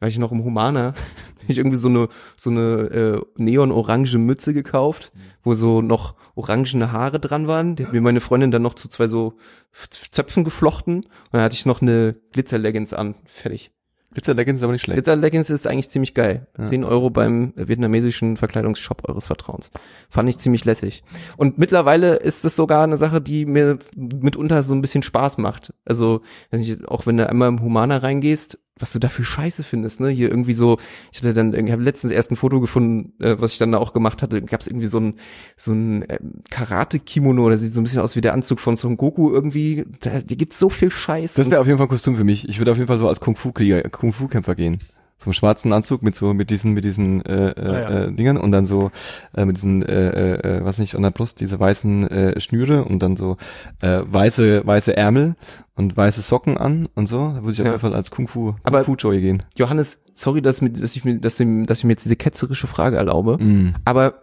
weiß 0.00 0.12
ich 0.12 0.18
noch, 0.18 0.32
im 0.32 0.44
Humana, 0.44 0.94
hab 1.42 1.48
ich 1.48 1.58
irgendwie 1.58 1.76
so 1.76 1.88
eine, 1.88 2.08
so 2.36 2.50
eine 2.50 2.62
äh, 2.62 3.22
neon-orange 3.36 4.18
Mütze 4.18 4.54
gekauft, 4.54 5.12
wo 5.42 5.54
so 5.54 5.82
noch 5.82 6.14
orangene 6.34 6.92
Haare 6.92 7.20
dran 7.20 7.46
waren. 7.46 7.76
Die 7.76 7.86
hat 7.86 7.92
mir 7.92 8.00
meine 8.00 8.20
Freundin 8.20 8.50
dann 8.50 8.62
noch 8.62 8.74
zu 8.74 8.88
zwei 8.88 9.06
so 9.06 9.34
Zöpfen 9.72 10.44
geflochten. 10.44 10.96
Und 10.96 11.06
dann 11.32 11.42
hatte 11.42 11.54
ich 11.54 11.66
noch 11.66 11.82
eine 11.82 12.14
Glitzer-Leggings 12.32 12.92
an. 12.92 13.14
Fertig. 13.26 13.70
Glitzer 14.14 14.34
Leggings 14.34 14.60
ist 14.60 14.62
aber 14.62 14.72
nicht 14.72 14.82
schlecht. 14.82 14.96
Glitzer-Leggings 14.96 15.50
ist 15.50 15.66
eigentlich 15.66 15.90
ziemlich 15.90 16.14
geil. 16.14 16.46
Ja. 16.56 16.64
10 16.64 16.84
Euro 16.84 17.10
beim 17.10 17.52
vietnamesischen 17.56 18.36
Verkleidungsshop 18.36 19.08
eures 19.08 19.26
Vertrauens. 19.26 19.70
Fand 20.08 20.28
ich 20.28 20.38
ziemlich 20.38 20.64
lässig. 20.64 21.02
Und 21.36 21.58
mittlerweile 21.58 22.16
ist 22.16 22.44
es 22.44 22.56
sogar 22.56 22.84
eine 22.84 22.96
Sache, 22.96 23.20
die 23.20 23.44
mir 23.44 23.78
mitunter 23.96 24.62
so 24.62 24.74
ein 24.74 24.80
bisschen 24.80 25.02
Spaß 25.02 25.38
macht. 25.38 25.74
Also, 25.84 26.22
nicht, 26.52 26.86
auch 26.88 27.06
wenn 27.06 27.16
du 27.16 27.28
einmal 27.28 27.48
im 27.48 27.60
Humana 27.60 27.98
reingehst, 27.98 28.58
was 28.78 28.92
du 28.92 28.98
da 28.98 29.08
für 29.08 29.24
Scheiße 29.24 29.62
findest, 29.62 30.00
ne? 30.00 30.08
Hier 30.08 30.28
irgendwie 30.28 30.52
so, 30.52 30.78
ich 31.12 31.18
hatte 31.18 31.32
dann, 31.32 31.54
ich 31.54 31.70
habe 31.70 31.82
letztens 31.82 32.12
erst 32.12 32.32
ein 32.32 32.36
Foto 32.36 32.60
gefunden, 32.60 33.12
äh, 33.22 33.36
was 33.38 33.52
ich 33.52 33.58
dann 33.58 33.70
da 33.70 33.78
auch 33.78 33.92
gemacht 33.92 34.20
hatte, 34.20 34.42
gab 34.42 34.60
es 34.60 34.66
irgendwie 34.66 34.88
so 34.88 34.98
ein 34.98 35.14
so 35.56 35.72
ein 35.72 36.04
ähm, 36.08 36.40
Karate-Kimono, 36.50 37.48
das 37.50 37.60
sieht 37.60 37.72
so 37.72 37.80
ein 37.80 37.84
bisschen 37.84 38.00
aus 38.00 38.16
wie 38.16 38.20
der 38.20 38.32
Anzug 38.32 38.58
von 38.58 38.74
Son 38.74 38.96
Goku 38.96 39.30
irgendwie. 39.30 39.84
Da, 40.00 40.20
die 40.20 40.36
gibt's 40.36 40.58
so 40.58 40.70
viel 40.70 40.90
Scheiß. 40.90 41.34
Das 41.34 41.50
wäre 41.50 41.60
auf 41.60 41.68
jeden 41.68 41.78
Fall 41.78 41.86
ein 41.86 41.90
Kostüm 41.90 42.16
für 42.16 42.24
mich. 42.24 42.48
Ich 42.48 42.58
würde 42.58 42.72
auf 42.72 42.76
jeden 42.76 42.88
Fall 42.88 42.98
so 42.98 43.08
als 43.08 43.20
Kung-Fu-Krieger, 43.20 43.88
Kung-Fu-Kämpfer 44.04 44.54
gehen. 44.54 44.78
So 45.18 45.26
einen 45.26 45.32
schwarzen 45.34 45.72
Anzug 45.72 46.02
mit 46.02 46.14
so, 46.14 46.34
mit 46.34 46.50
diesen, 46.50 46.72
mit 46.74 46.84
diesen, 46.84 47.24
äh, 47.24 47.50
äh, 47.50 47.54
Ah, 47.56 47.72
ja. 47.80 48.04
äh, 48.06 48.12
Dingern 48.12 48.36
und 48.36 48.52
dann 48.52 48.66
so, 48.66 48.90
äh, 49.34 49.44
mit 49.46 49.56
diesen, 49.56 49.82
äh, 49.82 50.10
äh, 50.10 50.58
äh, 50.58 50.64
was 50.64 50.78
nicht, 50.78 50.94
an 50.96 51.02
der 51.02 51.12
Brust, 51.12 51.40
diese 51.40 51.58
weißen, 51.58 52.08
äh, 52.10 52.40
Schnüre 52.40 52.84
und 52.84 53.00
dann 53.02 53.16
so, 53.16 53.36
äh, 53.80 54.00
weiße, 54.04 54.66
weiße 54.66 54.94
Ärmel 54.96 55.36
und 55.76 55.96
weiße 55.96 56.20
Socken 56.20 56.58
an 56.58 56.88
und 56.94 57.06
so. 57.06 57.28
Da 57.34 57.42
würde 57.42 57.52
ich 57.52 57.60
auf 57.60 57.66
Ja. 57.66 57.72
jeden 57.72 57.80
Fall 57.80 57.94
als 57.94 58.10
Kung-Fu, 58.10 58.54
Aber- 58.64 58.82
Kung-Fu-Joy 58.84 59.20
gehen. 59.20 59.42
Johannes, 59.56 60.02
sorry, 60.14 60.42
dass, 60.42 60.58
dass, 60.60 60.96
ich 60.96 61.04
mir, 61.04 61.18
dass, 61.20 61.40
ich, 61.40 61.66
dass 61.66 61.78
ich 61.78 61.84
mir 61.84 61.92
jetzt 61.92 62.04
diese 62.04 62.16
ketzerische 62.16 62.66
Frage 62.66 62.96
erlaube, 62.96 63.38
Mm. 63.42 63.74
aber 63.86 64.14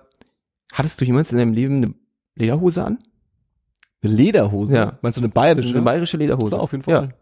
hattest 0.74 1.02
du 1.02 1.06
jemals 1.06 1.32
in 1.32 1.38
deinem 1.40 1.54
Leben 1.54 1.78
eine 1.78 1.94
Lederhose 2.36 2.84
an? 2.84 3.00
Eine 4.04 4.14
Lederhose? 4.14 4.76
Ja. 4.76 5.00
Meinst 5.02 5.18
du 5.18 5.22
eine 5.24 5.32
bayerische? 5.32 5.70
Eine 5.74 5.82
bayerische 5.84 6.18
Lederhose? 6.18 6.50
Klar, 6.50 6.62
auf 6.62 6.72
jeden 6.74 6.84
Fall. 6.84 7.14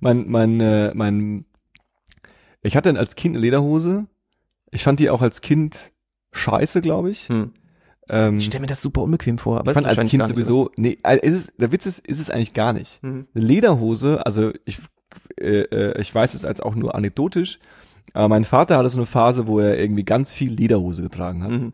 Mein, 0.00 0.24
mein, 0.28 0.60
äh, 0.60 0.92
mein, 0.94 1.44
ich 2.66 2.76
hatte 2.76 2.96
als 2.98 3.16
Kind 3.16 3.34
eine 3.34 3.42
Lederhose. 3.42 4.06
Ich 4.70 4.82
fand 4.82 5.00
die 5.00 5.10
auch 5.10 5.22
als 5.22 5.40
Kind 5.40 5.92
scheiße, 6.32 6.82
glaube 6.82 7.10
ich. 7.10 7.28
Hm. 7.28 7.52
Ähm, 8.08 8.38
Ich 8.38 8.46
stelle 8.46 8.62
mir 8.62 8.66
das 8.66 8.82
super 8.82 9.02
unbequem 9.02 9.38
vor, 9.38 9.58
aber 9.58 9.70
ich 9.70 9.74
fand 9.74 9.86
als 9.86 9.98
Kind 9.98 10.22
nicht, 10.22 10.28
sowieso, 10.28 10.70
nee, 10.76 10.98
äh, 11.02 11.18
ist 11.26 11.34
es, 11.34 11.56
der 11.56 11.72
Witz 11.72 11.86
ist, 11.86 12.06
ist 12.06 12.20
es 12.20 12.30
eigentlich 12.30 12.52
gar 12.52 12.72
nicht. 12.72 13.02
Mhm. 13.02 13.26
Eine 13.34 13.44
Lederhose, 13.44 14.24
also 14.24 14.52
ich, 14.64 14.78
äh, 15.40 15.62
äh, 15.62 16.00
ich 16.00 16.14
weiß 16.14 16.34
es 16.34 16.44
als 16.44 16.60
auch 16.60 16.74
nur 16.74 16.94
anekdotisch, 16.94 17.58
aber 18.12 18.28
mein 18.28 18.44
Vater 18.44 18.78
hatte 18.78 18.90
so 18.90 18.98
eine 18.98 19.06
Phase, 19.06 19.46
wo 19.46 19.58
er 19.58 19.78
irgendwie 19.78 20.04
ganz 20.04 20.32
viel 20.32 20.52
Lederhose 20.52 21.02
getragen 21.02 21.42
hat. 21.42 21.50
Mhm. 21.50 21.72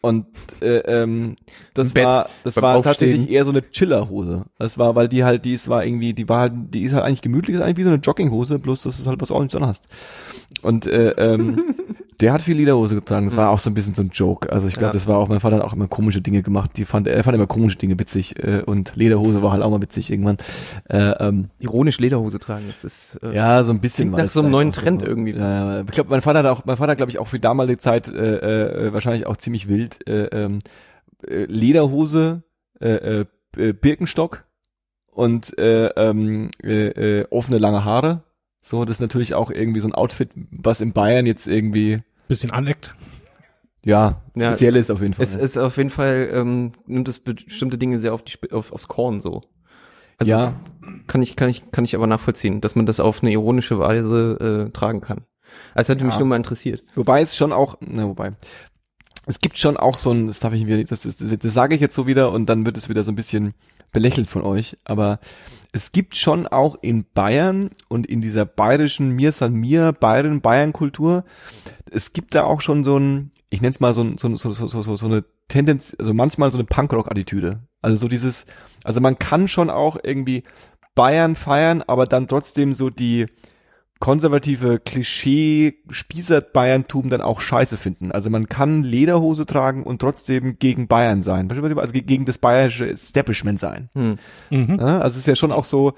Und 0.00 0.26
äh, 0.60 0.78
ähm, 0.78 1.36
das 1.74 1.92
Bett, 1.92 2.04
war 2.04 2.30
das 2.44 2.56
war 2.56 2.76
Aufstehen. 2.76 2.92
tatsächlich 2.92 3.30
eher 3.30 3.44
so 3.44 3.50
eine 3.50 3.68
Chillerhose. 3.68 4.44
Das 4.58 4.78
war, 4.78 4.94
weil 4.94 5.08
die 5.08 5.24
halt, 5.24 5.44
die 5.44 5.54
ist 5.54 5.68
war 5.68 5.84
irgendwie, 5.84 6.14
die 6.14 6.28
war 6.28 6.40
halt, 6.40 6.52
die 6.72 6.82
ist 6.82 6.92
halt 6.92 7.04
eigentlich 7.04 7.22
gemütlich, 7.22 7.56
ist 7.56 7.62
eigentlich 7.62 7.78
wie 7.78 7.82
so 7.82 7.90
eine 7.90 7.98
Jogginghose, 7.98 8.58
bloß 8.60 8.82
dass 8.82 9.02
du 9.02 9.10
halt 9.10 9.20
was 9.20 9.32
ordentlich 9.32 9.58
dran 9.58 9.68
hast. 9.68 9.88
Und 10.62 10.86
äh, 10.86 11.10
ähm, 11.10 11.74
der 12.20 12.32
hat 12.32 12.42
viel 12.42 12.56
Lederhose 12.56 12.96
getragen. 12.96 13.26
Das 13.26 13.36
war 13.36 13.50
auch 13.50 13.60
so 13.60 13.70
ein 13.70 13.74
bisschen 13.74 13.94
so 13.94 14.02
ein 14.02 14.10
Joke. 14.12 14.52
Also 14.52 14.66
ich 14.66 14.74
glaube, 14.74 14.88
Ja. 14.88 14.92
das 14.92 15.06
war 15.06 15.18
auch, 15.18 15.28
mein 15.28 15.38
Vater 15.40 15.56
hat 15.56 15.62
auch 15.62 15.72
immer 15.72 15.86
komische 15.86 16.20
Dinge 16.20 16.42
gemacht. 16.42 16.72
Die 16.76 16.84
fand, 16.84 17.06
er 17.06 17.22
fand 17.22 17.36
immer 17.36 17.46
komische 17.46 17.78
Dinge 17.78 17.98
witzig 17.98 18.42
äh, 18.42 18.62
und 18.66 18.96
Lederhose 18.96 19.42
war 19.42 19.52
halt 19.52 19.62
auch 19.62 19.70
mal 19.70 19.80
witzig 19.80 20.10
irgendwann. 20.10 20.36
Äh, 20.88 21.10
ähm, 21.20 21.50
Ironisch 21.60 22.00
Lederhose 22.00 22.38
tragen, 22.40 22.64
das 22.66 22.84
ist 22.84 23.18
äh, 23.22 23.34
ja, 23.34 23.62
so 23.62 23.72
ein 23.72 23.80
bisschen. 23.80 24.10
Nach 24.10 24.28
so 24.28 24.40
einem 24.40 24.50
neuen 24.50 24.72
Trend 24.72 25.02
irgendwie. 25.02 25.32
Ja, 25.32 25.76
ja. 25.76 25.80
ich 25.82 25.92
glaube, 25.92 26.10
mein 26.10 26.22
Vater 26.22 26.40
hat 26.40 26.46
auch, 26.46 26.64
mein 26.64 26.76
Vater 26.76 26.96
glaube 26.96 27.10
ich 27.12 27.18
auch 27.18 27.28
für 27.28 27.38
damalige 27.38 27.78
Zeit 27.78 28.08
äh, 28.08 28.88
äh, 28.88 28.92
wahrscheinlich 28.92 29.26
auch 29.26 29.36
ziemlich 29.36 29.68
wild. 29.68 30.06
Äh, 30.08 30.24
ähm, 30.32 30.58
äh, 31.26 31.44
Lederhose, 31.44 32.42
äh, 32.80 33.20
äh, 33.20 33.24
äh, 33.56 33.72
Birkenstock 33.72 34.44
und 35.12 35.56
äh, 35.58 35.86
ähm, 35.96 36.50
äh, 36.62 37.20
äh, 37.20 37.26
offene 37.30 37.58
lange 37.58 37.84
Haare. 37.84 38.22
So, 38.60 38.84
das 38.84 38.96
ist 38.96 39.00
natürlich 39.00 39.34
auch 39.34 39.50
irgendwie 39.50 39.80
so 39.80 39.88
ein 39.88 39.94
Outfit, 39.94 40.30
was 40.34 40.80
in 40.80 40.92
Bayern 40.92 41.26
jetzt 41.26 41.46
irgendwie 41.46 42.00
Bisschen 42.28 42.50
aneckt. 42.50 42.94
ja, 43.84 44.20
Ja, 44.34 44.50
speziell 44.50 44.76
es- 44.76 44.86
ist 44.86 44.90
auf 44.90 45.00
jeden 45.00 45.14
Fall. 45.14 45.22
es 45.22 45.34
ist 45.34 45.56
auf 45.56 45.76
jeden 45.76 45.90
Fall 45.90 46.28
ähm, 46.32 46.72
nimmt 46.86 47.08
es 47.08 47.20
bestimmte 47.20 47.78
Dinge 47.78 47.98
sehr 47.98 48.12
auf 48.14 48.22
die 48.22 48.32
Sp- 48.36 48.52
auf, 48.52 48.72
aufs 48.72 48.88
Korn 48.88 49.20
so. 49.20 49.40
Also 50.18 50.30
ja, 50.30 50.54
kann 51.06 51.22
ich 51.22 51.36
kann 51.36 51.48
ich 51.48 51.70
kann 51.70 51.84
ich 51.84 51.94
aber 51.94 52.06
nachvollziehen, 52.06 52.60
dass 52.60 52.74
man 52.76 52.86
das 52.86 52.98
auf 53.00 53.22
eine 53.22 53.30
ironische 53.32 53.78
Weise 53.78 54.66
äh, 54.68 54.72
tragen 54.72 55.00
kann. 55.00 55.24
Also 55.74 55.92
hätte 55.92 56.04
mich 56.04 56.14
Ja. 56.14 56.18
nur 56.20 56.28
mal 56.28 56.36
interessiert. 56.36 56.82
Wobei 56.96 57.22
es 57.22 57.36
schon 57.36 57.52
auch, 57.52 57.76
na 57.80 58.04
wobei, 58.06 58.32
es 59.28 59.40
gibt 59.40 59.58
schon 59.58 59.76
auch 59.76 59.98
so 59.98 60.10
ein, 60.10 60.26
das 60.26 60.40
darf 60.40 60.54
ich 60.54 60.66
wieder 60.66 60.78
nicht, 60.78 60.90
das, 60.90 61.00
das, 61.02 61.16
das, 61.16 61.52
sage 61.52 61.74
ich 61.74 61.82
jetzt 61.82 61.94
so 61.94 62.06
wieder 62.06 62.32
und 62.32 62.46
dann 62.46 62.64
wird 62.64 62.78
es 62.78 62.88
wieder 62.88 63.04
so 63.04 63.12
ein 63.12 63.14
bisschen 63.14 63.52
belächelt 63.92 64.30
von 64.30 64.42
euch, 64.42 64.78
aber 64.84 65.20
es 65.70 65.92
gibt 65.92 66.16
schon 66.16 66.46
auch 66.46 66.76
in 66.80 67.04
Bayern 67.12 67.68
und 67.88 68.06
in 68.06 68.22
dieser 68.22 68.46
bayerischen 68.46 69.10
Mir 69.10 69.32
san 69.32 69.52
mir, 69.52 69.92
Bayern, 69.92 70.40
Bayern-Kultur, 70.40 71.24
es 71.90 72.14
gibt 72.14 72.34
da 72.34 72.44
auch 72.44 72.62
schon 72.62 72.84
so 72.84 72.98
ein, 72.98 73.30
ich 73.50 73.60
nenne 73.60 73.72
es 73.72 73.80
mal 73.80 73.92
so, 73.92 74.00
ein- 74.00 74.16
so, 74.16 74.34
so, 74.34 74.52
so, 74.52 74.66
so, 74.66 74.96
so, 74.96 75.06
eine 75.06 75.24
Tendenz, 75.48 75.94
also 75.98 76.14
manchmal 76.14 76.50
so 76.50 76.58
eine 76.58 76.64
Punkrock-Attitüde. 76.66 77.60
Also 77.82 77.96
so 77.96 78.08
dieses, 78.08 78.46
also 78.82 79.00
man 79.00 79.18
kann 79.18 79.46
schon 79.46 79.68
auch 79.68 79.98
irgendwie 80.02 80.42
Bayern 80.94 81.36
feiern, 81.36 81.82
aber 81.86 82.06
dann 82.06 82.28
trotzdem 82.28 82.72
so 82.72 82.88
die, 82.90 83.26
konservative 84.00 84.78
Klischee 84.78 85.78
Spießer 85.90 86.40
Bayerntum 86.40 87.10
dann 87.10 87.20
auch 87.20 87.40
scheiße 87.40 87.76
finden. 87.76 88.12
Also 88.12 88.30
man 88.30 88.48
kann 88.48 88.82
Lederhose 88.84 89.44
tragen 89.44 89.82
und 89.82 90.00
trotzdem 90.00 90.58
gegen 90.58 90.86
Bayern 90.88 91.22
sein. 91.22 91.50
Also 91.50 91.92
ge- 91.92 92.02
gegen 92.02 92.24
das 92.24 92.38
bayerische 92.38 92.88
Establishment 92.88 93.58
sein. 93.58 93.88
Hm. 93.94 94.16
Mhm. 94.50 94.76
Ja, 94.78 95.00
also 95.00 95.14
es 95.14 95.18
ist 95.18 95.26
ja 95.26 95.36
schon 95.36 95.52
auch 95.52 95.64
so, 95.64 95.94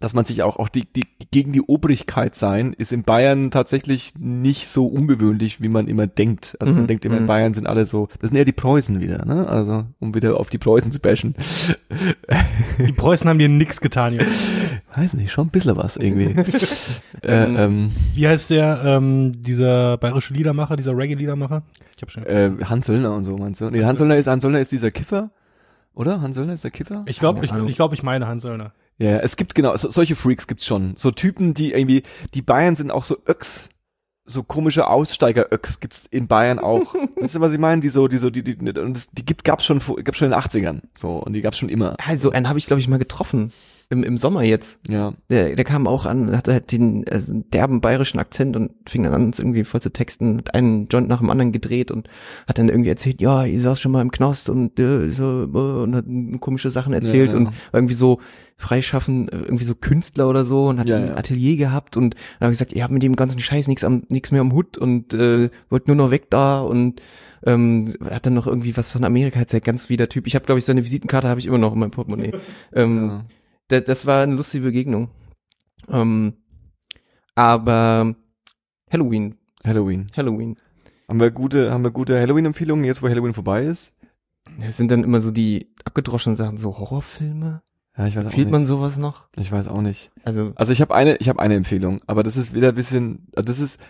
dass 0.00 0.14
man 0.14 0.24
sich 0.24 0.42
auch, 0.42 0.58
auch 0.58 0.68
die, 0.68 0.84
die, 0.92 1.04
gegen 1.30 1.52
die 1.52 1.62
Obrigkeit 1.62 2.34
sein, 2.34 2.72
ist 2.72 2.92
in 2.92 3.02
Bayern 3.02 3.50
tatsächlich 3.50 4.14
nicht 4.18 4.68
so 4.68 4.86
ungewöhnlich, 4.86 5.60
wie 5.60 5.68
man 5.68 5.88
immer 5.88 6.06
denkt. 6.06 6.56
Also 6.60 6.72
man 6.72 6.82
Mhm, 6.82 6.86
denkt 6.86 7.04
immer, 7.04 7.16
in 7.16 7.24
mhm. 7.24 7.28
Bayern 7.28 7.54
sind 7.54 7.66
alle 7.66 7.84
so, 7.84 8.08
das 8.20 8.30
sind 8.30 8.36
eher 8.36 8.44
die 8.44 8.52
Preußen 8.52 9.00
wieder, 9.00 9.24
ne? 9.24 9.48
Also, 9.48 9.86
um 9.98 10.14
wieder 10.14 10.38
auf 10.38 10.50
die 10.50 10.58
Preußen 10.58 10.92
zu 10.92 11.00
bashen. 11.00 11.34
Die 12.78 12.92
Preußen 12.92 13.28
haben 13.28 13.38
dir 13.38 13.48
nix 13.48 13.80
getan, 13.80 14.14
Jungs. 14.14 14.52
Weiß 14.94 15.14
nicht, 15.14 15.32
schon 15.32 15.48
ein 15.48 15.50
bisschen 15.50 15.76
was 15.76 15.96
irgendwie. 15.96 16.26
äh, 17.22 17.64
ähm, 17.64 17.90
Wie 18.14 18.26
heißt 18.26 18.50
der, 18.50 18.82
ähm, 18.84 19.32
dieser 19.42 19.96
bayerische 19.98 20.32
Liedermacher, 20.34 20.76
dieser 20.76 20.96
Reggae-Liedermacher? 20.96 21.62
Ich 21.96 22.02
hab 22.02 22.10
schon. 22.10 22.24
Äh, 22.24 22.52
Hans 22.64 22.86
Söllner 22.86 23.14
und 23.14 23.24
so 23.24 23.36
meinst 23.36 23.60
du? 23.60 23.70
Nee, 23.70 23.84
Hans 23.84 23.98
Söllner 23.98 24.16
ist, 24.16 24.26
Hans 24.28 24.42
Söllner 24.42 24.60
ist 24.60 24.70
dieser 24.72 24.90
Kiffer, 24.90 25.30
oder? 25.94 26.20
Hans 26.20 26.36
Söllner 26.36 26.54
ist 26.54 26.64
der 26.64 26.70
Kiffer? 26.70 27.02
Ich 27.06 27.18
glaube, 27.18 27.44
ich, 27.44 27.52
ich, 27.52 27.76
glaub, 27.76 27.92
ich 27.92 28.02
meine 28.02 28.26
Hans 28.28 28.42
Söllner. 28.42 28.72
Ja, 28.98 29.18
es 29.18 29.36
gibt 29.36 29.54
genau, 29.54 29.76
so, 29.76 29.90
solche 29.90 30.16
Freaks 30.16 30.46
gibt's 30.46 30.66
schon. 30.66 30.96
So 30.96 31.10
Typen, 31.10 31.54
die 31.54 31.72
irgendwie, 31.72 32.02
die 32.34 32.42
Bayern 32.42 32.74
sind 32.76 32.90
auch 32.90 33.04
so 33.04 33.16
Öcks, 33.28 33.68
so 34.24 34.42
komische 34.42 34.88
Aussteiger-Öcks 34.88 35.80
gibt's 35.80 36.06
in 36.10 36.26
Bayern 36.26 36.58
auch. 36.58 36.94
Wisst 37.16 37.34
ihr, 37.36 37.40
was 37.40 37.52
ich 37.52 37.58
meine? 37.60 37.80
Die 37.80 37.88
so, 37.88 38.08
die 38.08 38.18
so, 38.18 38.28
die, 38.28 38.42
die, 38.42 38.56
und 38.56 38.94
das, 38.94 39.08
die 39.10 39.24
gibt, 39.24 39.44
gab's 39.44 39.64
schon, 39.64 39.80
vor- 39.80 39.96
gab's 40.02 40.18
schon 40.18 40.26
in 40.26 40.32
den 40.32 40.40
80ern. 40.40 40.82
So, 40.96 41.10
und 41.16 41.32
die 41.32 41.40
gab's 41.42 41.58
schon 41.58 41.68
immer. 41.68 41.96
Also 42.04 42.30
einen 42.32 42.48
habe 42.48 42.58
ich 42.58 42.66
glaube 42.66 42.80
ich 42.80 42.88
mal 42.88 42.98
getroffen. 42.98 43.52
Im, 43.90 44.02
im 44.02 44.18
Sommer 44.18 44.42
jetzt. 44.42 44.80
Ja. 44.88 45.14
Der, 45.30 45.56
der 45.56 45.64
kam 45.64 45.86
auch 45.86 46.04
an, 46.04 46.36
hatte 46.36 46.52
halt 46.52 46.72
den 46.72 47.08
also 47.08 47.32
derben 47.52 47.80
bayerischen 47.80 48.18
Akzent 48.18 48.54
und 48.54 48.72
fing 48.86 49.02
dann 49.02 49.14
an, 49.14 49.24
uns 49.26 49.38
irgendwie 49.38 49.64
voll 49.64 49.80
zu 49.80 49.90
texten, 49.90 50.38
hat 50.38 50.54
einen 50.54 50.88
Joint 50.88 51.08
nach 51.08 51.20
dem 51.20 51.30
anderen 51.30 51.52
gedreht 51.52 51.90
und 51.90 52.08
hat 52.46 52.58
dann 52.58 52.68
irgendwie 52.68 52.90
erzählt, 52.90 53.20
ja, 53.22 53.44
ihr 53.44 53.60
saß 53.60 53.80
schon 53.80 53.92
mal 53.92 54.02
im 54.02 54.10
Knast 54.10 54.50
und 54.50 54.78
äh, 54.78 55.08
so, 55.10 55.44
äh, 55.44 55.82
und 55.82 55.94
hat 55.94 56.04
komische 56.40 56.70
Sachen 56.70 56.92
erzählt 56.92 57.32
Ja, 57.32 57.38
ja. 57.38 57.46
und 57.46 57.54
irgendwie 57.72 57.94
so 57.94 58.20
freischaffen, 58.58 59.28
äh, 59.30 59.36
irgendwie 59.36 59.64
so 59.64 59.74
Künstler 59.74 60.28
oder 60.28 60.44
so 60.44 60.66
und 60.66 60.80
hat 60.80 60.86
Ja, 60.86 60.96
ein 60.96 61.06
ja. 61.08 61.16
Atelier 61.16 61.56
gehabt 61.56 61.96
und 61.96 62.14
dann 62.14 62.46
habe 62.46 62.52
ich 62.52 62.58
gesagt, 62.58 62.74
ihr 62.74 62.82
habt 62.82 62.92
mit 62.92 63.02
dem 63.02 63.16
ganzen 63.16 63.40
Scheiß 63.40 63.68
nichts 63.68 63.84
am 63.84 64.02
nichts 64.08 64.32
mehr 64.32 64.42
am 64.42 64.52
Hut 64.52 64.76
und 64.76 65.14
äh, 65.14 65.48
wollt 65.70 65.86
nur 65.86 65.96
noch 65.96 66.10
weg 66.10 66.28
da 66.28 66.60
und 66.60 67.00
ähm, 67.46 67.94
hat 68.04 68.26
dann 68.26 68.34
noch 68.34 68.46
irgendwie 68.46 68.76
was 68.76 68.92
von 68.92 69.04
Amerika 69.04 69.38
erzählt, 69.38 69.64
ganz 69.64 69.88
wie 69.88 69.96
der 69.96 70.10
Typ. 70.10 70.26
Ich 70.26 70.34
habe 70.34 70.44
glaube 70.44 70.58
ich 70.58 70.66
seine 70.66 70.84
Visitenkarte 70.84 71.28
habe 71.28 71.40
ich 71.40 71.46
immer 71.46 71.56
noch 71.56 71.72
in 71.72 71.78
meinem 71.78 71.92
Portemonnaie. 71.92 72.32
ähm, 72.74 73.22
ja. 73.70 73.80
da, 73.80 73.80
das 73.80 74.06
war 74.06 74.22
eine 74.22 74.34
lustige 74.34 74.64
Begegnung. 74.64 75.10
Ähm, 75.88 76.34
aber 77.34 78.14
Halloween, 78.90 79.36
Halloween. 79.64 80.06
Halloween. 80.16 80.56
Haben 81.08 81.20
wir 81.20 81.30
gute, 81.30 81.70
haben 81.70 81.84
wir 81.84 81.90
gute 81.90 82.20
Halloween-Empfehlungen 82.20 82.84
jetzt, 82.84 83.02
wo 83.02 83.08
Halloween 83.08 83.34
vorbei 83.34 83.64
ist? 83.64 83.94
Das 84.60 84.76
sind 84.76 84.90
dann 84.90 85.04
immer 85.04 85.20
so 85.20 85.30
die 85.30 85.72
abgedroschenen 85.84 86.36
Sachen, 86.36 86.58
so 86.58 86.78
Horrorfilme. 86.78 87.62
Ja, 87.96 88.06
ich 88.06 88.16
weiß 88.16 88.26
auch 88.26 88.30
Fehlt 88.30 88.46
nicht. 88.46 88.52
man 88.52 88.66
sowas 88.66 88.98
noch? 88.98 89.28
Ich 89.36 89.50
weiß 89.50 89.68
auch 89.68 89.80
nicht. 89.80 90.12
Also, 90.24 90.52
Also 90.54 90.72
ich 90.72 90.80
habe 90.80 90.94
eine, 90.94 91.16
ich 91.16 91.28
habe 91.28 91.40
eine 91.40 91.54
Empfehlung, 91.56 92.00
aber 92.06 92.22
das 92.22 92.36
ist 92.36 92.54
wieder 92.54 92.68
ein 92.68 92.74
bisschen, 92.74 93.26
also 93.34 93.44
das 93.44 93.58
ist, 93.58 93.80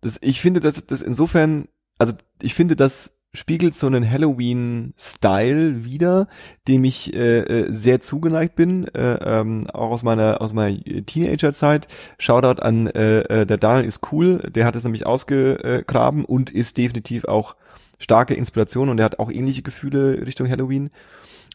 das, 0.00 0.18
ich 0.22 0.40
finde, 0.40 0.60
dass 0.60 0.84
das 0.86 1.02
insofern, 1.02 1.66
also 1.98 2.14
ich 2.42 2.54
finde, 2.54 2.76
das 2.76 3.19
spiegelt 3.32 3.74
so 3.74 3.86
einen 3.86 4.08
Halloween-Style 4.08 5.84
wieder, 5.84 6.26
dem 6.66 6.84
ich 6.84 7.14
äh, 7.14 7.38
äh, 7.40 7.72
sehr 7.72 8.00
zugeneigt 8.00 8.56
bin, 8.56 8.88
äh, 8.88 9.18
ähm, 9.22 9.68
auch 9.70 9.90
aus 9.90 10.02
meiner 10.02 10.40
aus 10.40 10.52
meiner 10.52 10.80
Teenager-Zeit. 10.80 11.86
Shoutout 12.18 12.62
an 12.62 12.88
äh, 12.88 13.20
äh, 13.20 13.46
der 13.46 13.58
Daniel 13.58 13.86
ist 13.86 14.12
cool, 14.12 14.38
der 14.38 14.66
hat 14.66 14.74
es 14.74 14.82
nämlich 14.82 15.06
ausgegraben 15.06 16.24
und 16.24 16.50
ist 16.50 16.76
definitiv 16.76 17.24
auch 17.24 17.54
starke 17.98 18.34
Inspiration 18.34 18.88
und 18.88 18.98
er 18.98 19.04
hat 19.04 19.18
auch 19.18 19.30
ähnliche 19.30 19.62
Gefühle 19.62 20.26
Richtung 20.26 20.48
Halloween. 20.48 20.90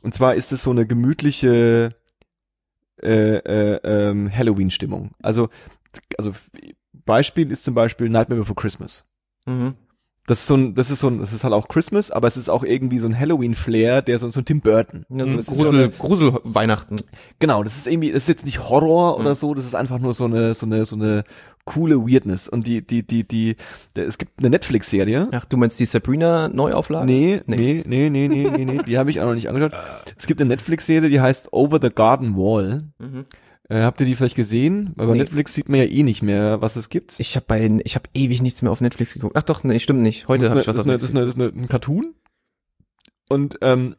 Und 0.01 0.13
zwar 0.13 0.35
ist 0.35 0.51
es 0.51 0.63
so 0.63 0.71
eine 0.71 0.85
gemütliche 0.85 1.93
äh, 3.01 3.38
äh, 3.38 3.79
ähm, 3.83 4.31
Halloween-Stimmung. 4.33 5.11
Also, 5.21 5.49
also 6.17 6.33
Beispiel 7.05 7.51
ist 7.51 7.63
zum 7.63 7.73
Beispiel 7.73 8.09
Nightmare 8.09 8.41
Before 8.41 8.55
Christmas. 8.55 9.03
mhm. 9.45 9.75
Das 10.27 10.39
ist 10.39 10.47
so 10.47 10.55
ein, 10.55 10.73
das 10.73 10.89
ist 10.89 10.99
so 11.01 11.07
ein, 11.07 11.19
das 11.19 11.33
ist 11.33 11.43
halt 11.43 11.53
auch 11.53 11.67
Christmas, 11.67 12.09
aber 12.09 12.27
es 12.27 12.35
ist 12.35 12.49
auch 12.49 12.63
irgendwie 12.63 12.97
so 12.97 13.07
ein 13.07 13.17
Halloween-Flair, 13.19 14.01
der 14.01 14.17
so, 14.17 14.27
so 14.29 14.39
ein 14.39 14.45
Tim 14.45 14.59
Burton. 14.61 15.05
ja, 15.09 15.25
so 15.25 15.31
das 15.35 15.47
ist 15.47 15.55
so 15.55 15.63
Grusel, 15.63 15.73
eine, 15.83 15.89
Grusel 15.91 16.33
Weihnachten. 16.43 16.95
genau, 17.39 17.63
das 17.63 17.77
ist 17.77 17.85
irgendwie, 17.85 18.11
das 18.11 18.23
ist 18.23 18.29
jetzt 18.29 18.45
nicht 18.45 18.67
Horror 18.67 19.15
Mhm. 19.19 19.21
oder 19.25 19.35
so, 19.35 19.53
das 19.53 19.65
ist 19.65 19.75
einfach 19.75 19.99
nur 19.99 20.13
so 20.15 20.25
eine, 20.25 20.55
so 20.55 20.65
eine, 20.65 20.85
so 20.85 20.95
eine 20.95 21.23
coole 21.65 21.97
Weirdness. 22.07 22.47
Und 22.47 22.65
die, 22.65 22.85
die, 22.85 23.03
die, 23.05 23.27
die, 23.27 23.55
der, 23.95 24.07
es 24.07 24.17
gibt 24.17 24.31
eine 24.39 24.49
Netflix-Serie. 24.49 25.27
Ach, 25.31 25.45
du 25.45 25.57
meinst 25.57 25.79
die 25.79 25.85
Sabrina 25.85 26.47
Neuauflage? 26.47 27.05
Nee, 27.05 27.41
Nee. 27.45 27.83
nee, 27.85 28.09
nee, 28.09 28.27
nee, 28.27 28.27
nee, 28.27 28.49
nee, 28.49 28.65
nee, 28.65 28.83
die 28.83 28.97
habe 28.97 29.09
ich 29.11 29.19
auch 29.21 29.25
noch 29.25 29.35
nicht 29.35 29.47
angeschaut. 29.49 29.73
Es 30.17 30.25
gibt 30.27 30.41
eine 30.41 30.47
Netflix-Serie, 30.49 31.09
die 31.09 31.21
heißt 31.21 31.53
Over 31.53 31.79
the 31.81 31.89
Garden 31.93 32.35
Wall. 32.35 32.83
Mhm. 32.99 33.25
Äh, 33.67 33.82
habt 33.82 33.99
ihr 33.99 34.06
die 34.06 34.15
vielleicht 34.15 34.36
gesehen? 34.36 34.91
Weil 34.95 35.08
bei 35.08 35.13
Nee. 35.13 35.19
Netflix 35.19 35.54
sieht 35.54 35.69
man 35.69 35.80
ja 35.80 35.86
eh 35.86 36.04
nicht 36.04 36.21
mehr, 36.21 36.62
was 36.62 36.75
es 36.75 36.89
gibt. 36.89 37.19
Ich 37.19 37.36
habe 37.36 37.45
bei, 37.47 37.80
ich 37.84 37.95
habe 37.95 38.10
ewig 38.13 38.41
nichts 38.41 38.62
mehr 38.62 38.71
auf 38.71 38.82
Netflix 38.82 39.13
geguckt. 39.13 39.36
Ach 39.38 39.43
doch, 39.43 39.63
nee, 39.63 39.80
stimmt 39.80 40.01
nicht. 40.01 40.28
Heute 40.28 40.49
habe 40.49 40.62
ich 40.62 40.67
was 40.67 40.78
auf 40.78 40.86
das, 40.86 41.01
ist 41.01 41.13
Netflix. 41.13 41.15
eine, 41.15 41.25
das, 41.25 41.34
ist 41.34 41.39
eine, 41.39 41.45
das 41.45 41.54
ist 41.54 41.58
eine, 41.58 41.63
ein 41.65 41.69
Cartoon. 41.69 42.13
Und 43.28 43.58
ähm, 43.62 43.95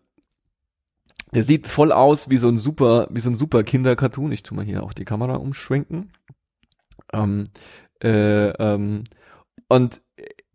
der 1.35 1.43
sieht 1.43 1.67
voll 1.67 1.91
aus 1.91 2.31
wie 2.31 2.37
so 2.37 2.49
ein 2.49 2.59
super, 2.59 3.09
wie 3.11 3.21
so 3.21 3.29
ein 3.29 3.35
super 3.35 3.65
Kinder-Cartoon. 3.65 4.31
Ich 4.31 4.45
tu 4.45 4.55
mal 4.55 4.65
hier 4.65 4.85
auch 4.85 4.93
die 4.93 5.05
Kamera 5.05 5.35
umschwenken. 5.35 6.13
Ähm, 7.13 7.45
äh, 8.03 8.51
ähm, 8.51 9.03
und 9.69 10.01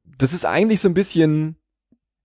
das 0.06 0.32
ist 0.32 0.46
eigentlich 0.46 0.80
so 0.80 0.88
ein 0.88 0.94
bisschen, 0.94 1.58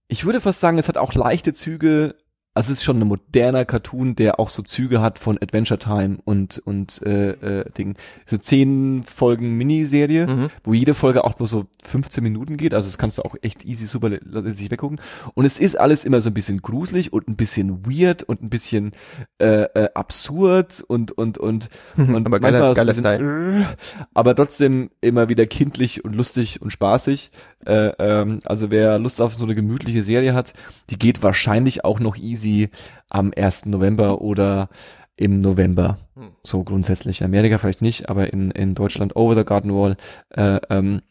ich 0.07 0.25
würde 0.25 0.41
fast 0.41 0.61
sagen, 0.61 0.79
es 0.79 0.87
hat 0.87 0.99
auch 0.99 1.15
leichte 1.15 1.53
Züge. 1.53 2.15
Also 2.57 2.73
es 2.73 2.79
ist 2.79 2.85
schon 2.85 3.01
ein 3.01 3.07
moderner 3.07 3.65
Cartoon, 3.67 4.17
der 4.17 4.41
auch 4.41 4.49
so 4.49 4.63
Züge 4.63 5.03
hat 5.03 5.19
von 5.19 5.37
Adventure 5.43 5.79
Time 5.79 6.19
und 6.25 6.59
und 6.65 7.03
äh, 7.05 7.31
äh, 7.61 7.71
Ding. 7.77 7.97
So 8.25 8.39
zehn 8.39 9.05
Folgen 9.05 9.53
Miniserie 9.59 10.27
Mhm. 10.27 10.49
wo 10.65 10.73
jede 10.73 10.95
Folge 10.95 11.25
auch 11.25 11.39
nur 11.39 11.49
so 11.49 11.67
15 11.85 12.25
Minuten 12.25 12.57
geht. 12.57 12.73
Also 12.73 12.89
das 12.89 12.97
kannst 12.99 13.19
du 13.19 13.23
auch 13.23 13.37
echt 13.43 13.65
easy 13.67 13.87
super 13.87 14.11
sich 14.55 14.71
weggucken. 14.71 15.01
Und 15.35 15.45
es 15.45 15.59
ist 15.59 15.79
alles 15.79 16.05
immer 16.05 16.21
so 16.23 16.31
ein 16.31 16.35
bisschen 16.35 16.63
gruselig 16.63 17.13
und 17.13 17.29
ein 17.29 17.37
bisschen 17.37 17.85
weird 17.87 18.23
und 18.23 18.43
ein 18.43 18.49
bisschen 18.49 18.93
äh, 19.39 19.63
äh, 19.65 19.89
absurd 19.95 20.83
und 20.89 21.13
und 21.13 21.37
und, 21.37 21.69
und 21.99 22.27
Aber 22.27 22.41
geiler, 22.41 22.71
so 22.71 22.75
geiler 22.75 22.93
bisschen, 22.93 23.05
Style. 23.05 23.67
aber 24.15 24.35
trotzdem 24.35 24.89
immer 25.03 25.29
wieder 25.29 25.45
kindlich 25.47 26.05
und 26.07 26.15
lustig 26.15 26.63
und 26.63 26.71
spaßig. 26.71 27.31
Äh, 27.67 27.93
ähm, 27.99 28.41
also 28.45 28.71
wer 28.71 28.99
Lust 28.99 29.21
auf 29.21 29.35
so 29.35 29.45
eine 29.45 29.55
gemütliche 29.55 30.03
Serie 30.03 30.35
hat, 30.35 30.53
die 30.91 30.99
geht 30.99 31.23
wahrscheinlich 31.23 31.85
auch 31.85 32.01
noch 32.01 32.17
easy 32.17 32.71
am 33.11 33.33
1. 33.37 33.67
November 33.67 34.21
oder 34.21 34.69
im 35.17 35.41
November. 35.41 35.99
Hm. 36.15 36.31
So 36.43 36.63
grundsätzlich. 36.63 37.21
In 37.21 37.27
Amerika 37.27 37.59
vielleicht 37.59 37.83
nicht, 37.83 38.09
aber 38.09 38.33
in, 38.33 38.51
in 38.51 38.75
Deutschland 38.75 39.17
Over 39.17 39.35
the 39.35 39.45
Garden 39.45 39.75
Wall 39.75 39.97
äh, 40.31 40.61
ähm, 40.71 41.03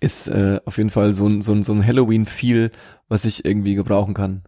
ist 0.00 0.28
äh, 0.28 0.60
auf 0.64 0.78
jeden 0.78 0.90
Fall 0.90 1.14
so 1.14 1.28
ein, 1.28 1.42
so 1.42 1.52
ein, 1.52 1.62
so 1.62 1.72
ein 1.72 1.86
Halloween-Feel, 1.86 2.70
was 3.08 3.24
ich 3.24 3.44
irgendwie 3.44 3.74
gebrauchen 3.74 4.14
kann. 4.14 4.42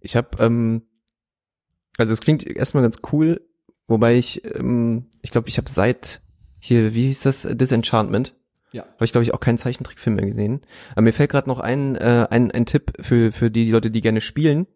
Ich 0.00 0.16
habe, 0.16 0.42
ähm, 0.42 0.82
also 1.98 2.12
es 2.12 2.20
klingt 2.20 2.44
erstmal 2.44 2.82
ganz 2.82 2.98
cool, 3.12 3.42
wobei 3.86 4.16
ich, 4.16 4.44
ähm, 4.44 5.06
ich 5.22 5.30
glaube, 5.30 5.48
ich 5.48 5.58
habe 5.58 5.70
seit 5.70 6.22
hier, 6.58 6.94
wie 6.94 7.06
hieß 7.06 7.20
das, 7.20 7.46
Disenchantment, 7.50 8.34
Ja. 8.72 8.82
habe 8.82 9.04
ich 9.04 9.12
glaube 9.12 9.22
ich 9.24 9.32
auch 9.32 9.40
keinen 9.40 9.58
Zeichentrickfilm 9.58 10.16
mehr 10.16 10.26
gesehen. 10.26 10.60
Aber 10.92 11.02
mir 11.02 11.12
fällt 11.12 11.30
gerade 11.30 11.48
noch 11.48 11.60
ein, 11.60 11.94
äh, 11.96 12.26
ein, 12.30 12.50
ein 12.50 12.66
Tipp 12.66 12.92
für 13.00 13.32
für 13.32 13.50
die 13.50 13.70
Leute, 13.70 13.90
die 13.90 14.00
gerne 14.00 14.20
spielen. 14.20 14.66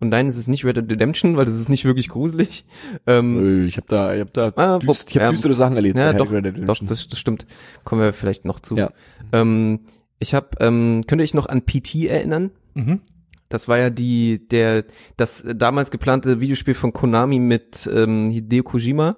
Und 0.00 0.10
nein, 0.10 0.28
es 0.28 0.36
ist 0.36 0.46
nicht 0.46 0.64
Red 0.64 0.76
Dead 0.76 0.88
Redemption, 0.92 1.36
weil 1.36 1.44
das 1.44 1.56
ist 1.56 1.68
nicht 1.68 1.84
wirklich 1.84 2.08
gruselig. 2.08 2.64
Ähm, 3.06 3.64
Äh, 3.64 3.66
Ich 3.66 3.76
habe 3.78 3.86
da, 3.88 4.14
ich 4.14 4.20
habe 4.20 4.30
da, 4.32 4.52
Ah, 4.54 4.78
düst, 4.78 5.10
ich 5.10 5.16
hab 5.16 5.22
ja. 5.24 5.30
düstere 5.32 5.54
Sachen 5.54 5.74
erlebt. 5.74 5.98
Ja, 5.98 6.12
doch, 6.12 6.30
Red 6.30 6.44
Dead 6.44 6.52
doch, 6.54 6.60
Redemption. 6.60 6.88
das, 6.88 7.08
das 7.08 7.18
stimmt. 7.18 7.46
Kommen 7.82 8.02
wir 8.02 8.12
vielleicht 8.12 8.44
noch 8.44 8.60
zu. 8.60 8.76
Ja. 8.76 8.90
Ähm, 9.32 9.80
ich 10.20 10.34
habe, 10.34 10.50
ähm, 10.60 11.02
könnt 11.08 11.20
ihr 11.20 11.24
euch 11.24 11.34
noch 11.34 11.46
an 11.48 11.62
PT 11.66 12.06
erinnern? 12.06 12.50
Mhm. 12.74 13.00
Das 13.48 13.66
war 13.66 13.78
ja 13.78 13.90
die, 13.90 14.46
der, 14.46 14.84
das 15.16 15.42
damals 15.56 15.90
geplante 15.90 16.40
Videospiel 16.40 16.74
von 16.74 16.92
Konami 16.92 17.40
mit 17.40 17.88
ähm, 17.92 18.28
Hideo 18.30 18.62
Kojima, 18.62 19.16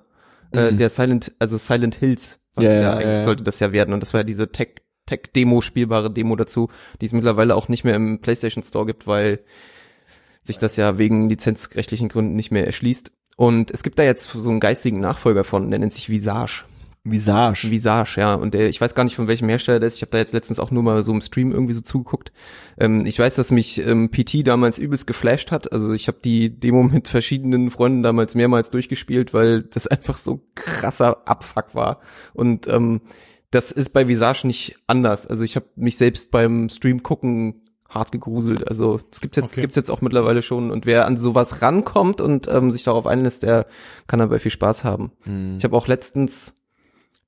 äh, 0.53 0.71
Mhm. 0.71 0.79
der 0.79 0.89
Silent, 0.89 1.33
also 1.39 1.59
Silent 1.59 1.97
Hills. 1.97 2.40
Ja, 2.57 2.73
ja, 2.73 2.93
eigentlich 2.95 3.07
ja. 3.07 3.25
sollte 3.25 3.45
das 3.45 3.61
ja 3.61 3.73
werden. 3.73 3.95
Und 3.95 4.01
das 4.01 4.13
war 4.13 4.21
ja 4.21 4.25
diese 4.25 4.51
Tech, 4.51 4.77
Tech-Demo, 5.07 5.61
spielbare 5.61 6.11
Demo 6.11 6.37
dazu, 6.37 6.69
die 7.01 7.07
es 7.07 7.13
mittlerweile 7.13 7.55
auch 7.55 7.69
nicht 7.69 7.85
mehr 7.85 7.95
im 7.95 8.21
PlayStation 8.21 8.65
Store 8.65 8.87
gibt, 8.87 9.07
weil 9.07 9.41
sich 10.43 10.59
das 10.59 10.77
ja 10.77 10.99
wegen 10.99 11.29
lizenzrechtlichen 11.29 12.09
Gründen 12.09 12.35
nicht 12.35 12.51
mehr 12.51 12.67
erschließt. 12.67 13.13
Und 13.37 13.71
es 13.71 13.83
gibt 13.83 13.99
da 13.99 14.03
jetzt 14.03 14.31
so 14.31 14.51
einen 14.51 14.61
geistigen 14.61 15.01
Nachfolger 15.01 15.45
von, 15.45 15.71
der 15.71 15.79
nennt 15.79 15.93
sich 15.93 16.11
Visage. 16.11 16.65
Visage. 17.03 17.71
Visage, 17.71 18.17
ja. 18.19 18.35
Und 18.35 18.53
der, 18.53 18.69
ich 18.69 18.81
weiß 18.81 18.95
gar 18.95 19.05
nicht, 19.05 19.17
von 19.17 19.27
welchem 19.27 19.49
Hersteller 19.49 19.81
der 19.81 19.87
ist. 19.87 19.97
Ich 19.97 20.03
habe 20.03 20.11
da 20.11 20.19
jetzt 20.19 20.35
letztens 20.35 20.61
auch 20.61 20.71
nur 20.71 20.83
mal 20.83 21.03
so 21.03 21.13
im 21.13 21.23
Stream 21.23 21.51
irgendwie 21.51 21.73
so 21.73 21.81
zugeguckt. 21.81 22.31
Ähm, 22.79 23.07
ich 23.07 23.19
weiß, 23.19 23.37
dass 23.37 23.51
mich 23.51 23.79
ähm, 23.79 24.11
PT 24.11 24.47
damals 24.47 24.79
übelst 24.79 25.07
geflasht 25.07 25.51
hat. 25.51 25.73
Also 25.73 25.93
ich 25.93 26.09
habe 26.09 26.19
die 26.23 26.51
Demo 26.61 26.83
mit 26.93 27.09
verschiedenen 27.09 27.71
Freunden 27.71 28.03
damals 28.03 28.35
mehrmals 28.35 28.71
durchgespielt, 28.71 29.33
weil 29.33 29.63
das 29.63 29.87
einfach 29.87 30.19
so 30.19 30.43
krasser 30.55 31.27
Abfuck 31.27 31.75
war. 31.75 32.01
Und 32.35 32.69
ähm, 32.69 33.01
das 33.51 33.73
ist 33.73 33.91
bei 33.91 34.07
Visage 34.07 34.47
nicht 34.47 34.77
anders. 34.87 35.27
Also 35.27 35.43
ich 35.43 35.57
habe 35.57 35.67
mich 35.77 35.97
selbst 35.97 36.31
beim 36.31 36.69
Stream 36.69 37.03
gucken 37.03 37.63
hart 37.89 38.13
gegruselt. 38.13 38.69
Also 38.69 39.01
es 39.11 39.21
gibt's 39.21 39.37
jetzt 39.37 39.53
Okay. 39.53 39.63
gibt's 39.63 39.77
jetzt 39.77 39.91
auch 39.91 40.01
mittlerweile 40.01 40.43
schon. 40.43 40.71
Und 40.71 40.87
wer 40.87 41.07
an 41.07 41.19
sowas 41.19 41.61
rankommt 41.61 42.21
und 42.21 42.47
ähm, 42.49 42.71
sich 42.71 42.85
darauf 42.85 43.07
einlässt, 43.07 43.43
der 43.43 43.67
kann 44.07 44.21
dabei 44.21 44.39
viel 44.39 44.53
Spaß 44.53 44.85
haben. 44.85 45.13
Hm. 45.25 45.57
Ich 45.59 45.65
habe 45.65 45.77
auch 45.77 45.89
letztens 45.89 46.55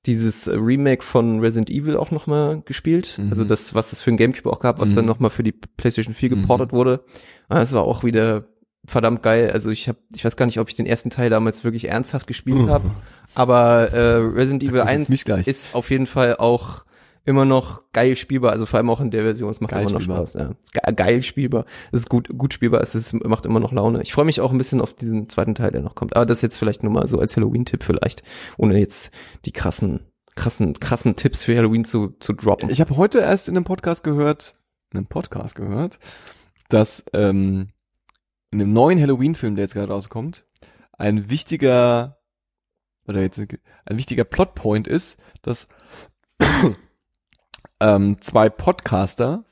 dieses 0.05 0.49
Remake 0.49 1.01
von 1.03 1.39
Resident 1.39 1.69
Evil 1.69 1.95
auch 1.97 2.11
noch 2.11 2.27
mal 2.27 2.61
gespielt. 2.65 3.17
Mhm. 3.17 3.29
Also 3.29 3.43
das, 3.45 3.73
was 3.73 3.93
es 3.93 4.01
für 4.01 4.11
ein 4.11 4.17
Gamecube 4.17 4.51
auch 4.51 4.59
gab, 4.59 4.79
was 4.79 4.89
Mhm. 4.89 4.95
dann 4.95 5.05
noch 5.05 5.19
mal 5.19 5.29
für 5.29 5.43
die 5.43 5.53
PlayStation 5.53 6.13
4 6.13 6.29
Mhm. 6.35 6.41
geportet 6.41 6.71
wurde. 6.73 7.03
Ah, 7.49 7.59
Das 7.59 7.71
war 7.73 7.83
auch 7.83 8.03
wieder 8.03 8.43
verdammt 8.85 9.23
geil. 9.23 9.51
Also 9.51 9.69
ich 9.71 9.87
habe, 9.87 9.97
ich 10.13 10.25
weiß 10.25 10.35
gar 10.35 10.45
nicht, 10.45 10.59
ob 10.59 10.67
ich 10.67 10.75
den 10.75 10.85
ersten 10.85 11.09
Teil 11.09 11.29
damals 11.29 11.63
wirklich 11.63 11.87
ernsthaft 11.87 12.27
gespielt 12.27 12.57
Mhm. 12.63 12.69
habe, 12.69 12.91
aber 13.33 13.93
äh, 13.93 14.15
Resident 14.17 14.63
Evil 14.63 14.79
Das 14.79 14.85
ist 14.85 14.89
1 14.91 15.09
mich 15.09 15.23
gleich. 15.25 15.47
ist 15.47 15.73
auf 15.73 15.89
jeden 15.89 16.05
Fall 16.05 16.35
auch 16.35 16.83
immer 17.25 17.45
noch 17.45 17.81
geil 17.93 18.15
spielbar, 18.15 18.51
also 18.51 18.65
vor 18.65 18.77
allem 18.77 18.89
auch 18.89 18.99
in 18.99 19.11
der 19.11 19.23
Version, 19.23 19.49
es 19.49 19.61
macht 19.61 19.71
Geil 19.71 19.83
immer 19.83 19.91
noch 19.91 20.01
spielbar. 20.01 20.27
Spaß. 20.27 20.33
Ja. 20.33 20.51
Ge 20.73 20.93
geil 20.95 21.23
spielbar, 21.23 21.65
es 21.91 22.01
ist 22.01 22.09
gut, 22.09 22.29
gut 22.37 22.53
spielbar, 22.53 22.81
es 22.81 22.95
ist, 22.95 23.13
macht 23.13 23.45
immer 23.45 23.59
noch 23.59 23.71
Laune. 23.71 24.01
Ich 24.01 24.13
freue 24.13 24.25
mich 24.25 24.41
auch 24.41 24.51
ein 24.51 24.57
bisschen 24.57 24.81
auf 24.81 24.93
diesen 24.93 25.29
zweiten 25.29 25.55
Teil, 25.55 25.71
der 25.71 25.81
noch 25.81 25.95
kommt. 25.95 26.15
Aber 26.15 26.25
das 26.25 26.41
jetzt 26.41 26.57
vielleicht 26.57 26.83
nur 26.83 26.91
mal 26.91 27.07
so 27.07 27.19
als 27.19 27.37
Halloween-Tipp 27.37 27.83
vielleicht, 27.83 28.23
ohne 28.57 28.77
jetzt 28.77 29.11
die 29.45 29.51
krassen, 29.51 30.01
krassen, 30.35 30.73
krassen 30.73 31.15
Tipps 31.15 31.43
für 31.43 31.55
Halloween 31.55 31.85
zu, 31.85 32.09
zu 32.19 32.33
droppen. 32.33 32.69
Ich 32.69 32.81
habe 32.81 32.97
heute 32.97 33.19
erst 33.19 33.47
in 33.47 33.55
einem 33.55 33.65
Podcast 33.65 34.03
gehört, 34.03 34.59
in 34.91 34.97
einem 34.97 35.07
Podcast 35.07 35.55
gehört, 35.55 35.99
dass 36.67 37.05
ähm, 37.13 37.69
in 38.51 38.59
dem 38.59 38.73
neuen 38.73 38.99
Halloween-Film, 38.99 39.55
der 39.55 39.63
jetzt 39.63 39.75
gerade 39.75 39.93
rauskommt, 39.93 40.45
ein 40.97 41.29
wichtiger 41.29 42.17
oder 43.07 43.21
jetzt 43.21 43.39
ein 43.39 43.97
wichtiger 43.97 44.23
Plotpoint 44.25 44.87
ist, 44.87 45.17
dass 45.41 45.67
ähm, 47.83 48.17
zwei 48.21 48.49
Podcaster 48.49 49.43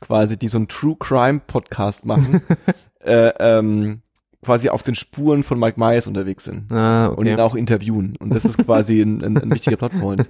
quasi, 0.00 0.38
die 0.38 0.48
so 0.48 0.58
einen 0.58 0.68
True 0.68 0.96
Crime 0.98 1.40
Podcast 1.46 2.06
machen, 2.06 2.40
äh, 3.04 3.32
ähm, 3.38 4.02
quasi 4.44 4.68
auf 4.68 4.84
den 4.84 4.94
Spuren 4.94 5.42
von 5.42 5.58
Mike 5.58 5.78
Myers 5.80 6.06
unterwegs 6.06 6.44
sind 6.44 6.70
Ah, 6.70 7.06
und 7.06 7.26
ihn 7.26 7.32
okay. 7.34 7.42
auch 7.42 7.56
interviewen. 7.56 8.14
Und 8.20 8.32
das 8.32 8.44
ist 8.44 8.58
quasi 8.58 9.02
ein, 9.02 9.22
ein, 9.24 9.36
ein 9.36 9.50
wichtiger 9.50 9.76
Plotpoint. 9.76 10.28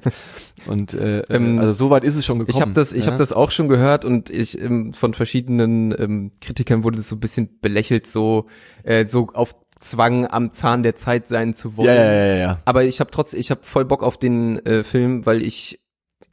Und 0.66 0.94
äh, 0.94 1.20
Ähm, 1.29 1.59
also 1.59 1.72
so 1.72 1.90
weit 1.90 2.05
ist 2.05 2.16
es 2.16 2.24
schon 2.24 2.38
gekommen. 2.38 2.57
Ich 2.57 2.62
habe 2.62 2.72
das, 2.72 2.92
ich 2.94 3.05
ja? 3.05 3.11
habe 3.11 3.18
das 3.18 3.35
auch 3.35 3.51
schon 3.51 3.68
gehört 3.68 4.07
und 4.07 4.31
ich 4.31 4.59
ähm, 4.61 4.94
von 4.94 5.12
verschiedenen 5.12 5.94
ähm, 5.98 6.33
Kritikern 6.40 6.83
wurde 6.85 6.96
das 6.96 7.09
so 7.09 7.16
ein 7.16 7.20
bisschen 7.20 7.61
belächelt, 7.61 8.07
so 8.07 8.46
äh, 8.83 9.07
so 9.07 9.29
auf 9.35 9.55
Zwang 9.79 10.27
am 10.27 10.53
Zahn 10.53 10.83
der 10.83 10.96
Zeit 10.96 11.29
sein 11.29 11.53
zu 11.53 11.77
wollen. 11.77 11.88
Ja, 11.88 11.94
ja, 11.94 12.12
ja, 12.27 12.37
ja. 12.37 12.59
Aber 12.64 12.85
ich 12.85 13.01
habe 13.01 13.11
trotzdem, 13.11 13.38
ich 13.38 13.51
habe 13.51 13.61
voll 13.62 13.85
Bock 13.85 14.03
auf 14.03 14.16
den 14.16 14.59
äh, 14.64 14.83
Film, 14.83 15.27
weil 15.27 15.42
ich 15.42 15.81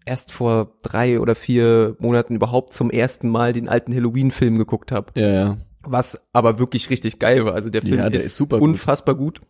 erst 0.06 0.32
vor 0.32 0.78
drei 0.82 1.20
oder 1.20 1.36
vier 1.36 1.96
Monaten 2.00 2.36
überhaupt 2.36 2.74
zum 2.74 2.90
ersten 2.90 3.30
Mal 3.30 3.54
den 3.54 3.68
alten 3.68 3.94
Halloween-Film 3.94 4.58
geguckt 4.58 4.92
habe, 4.92 5.12
Ja, 5.20 5.30
ja. 5.32 5.58
was 5.82 6.28
aber 6.34 6.60
wirklich 6.60 6.90
richtig 6.90 7.20
geil 7.20 7.46
war. 7.46 7.54
Also 7.54 7.70
der 7.70 7.82
Film 7.82 7.98
Ja, 7.98 8.10
der 8.10 8.20
ist, 8.20 8.28
ist 8.28 8.38
super 8.38 8.60
gut. 8.60 8.70
unfassbar 8.70 9.16
gut. 9.16 9.42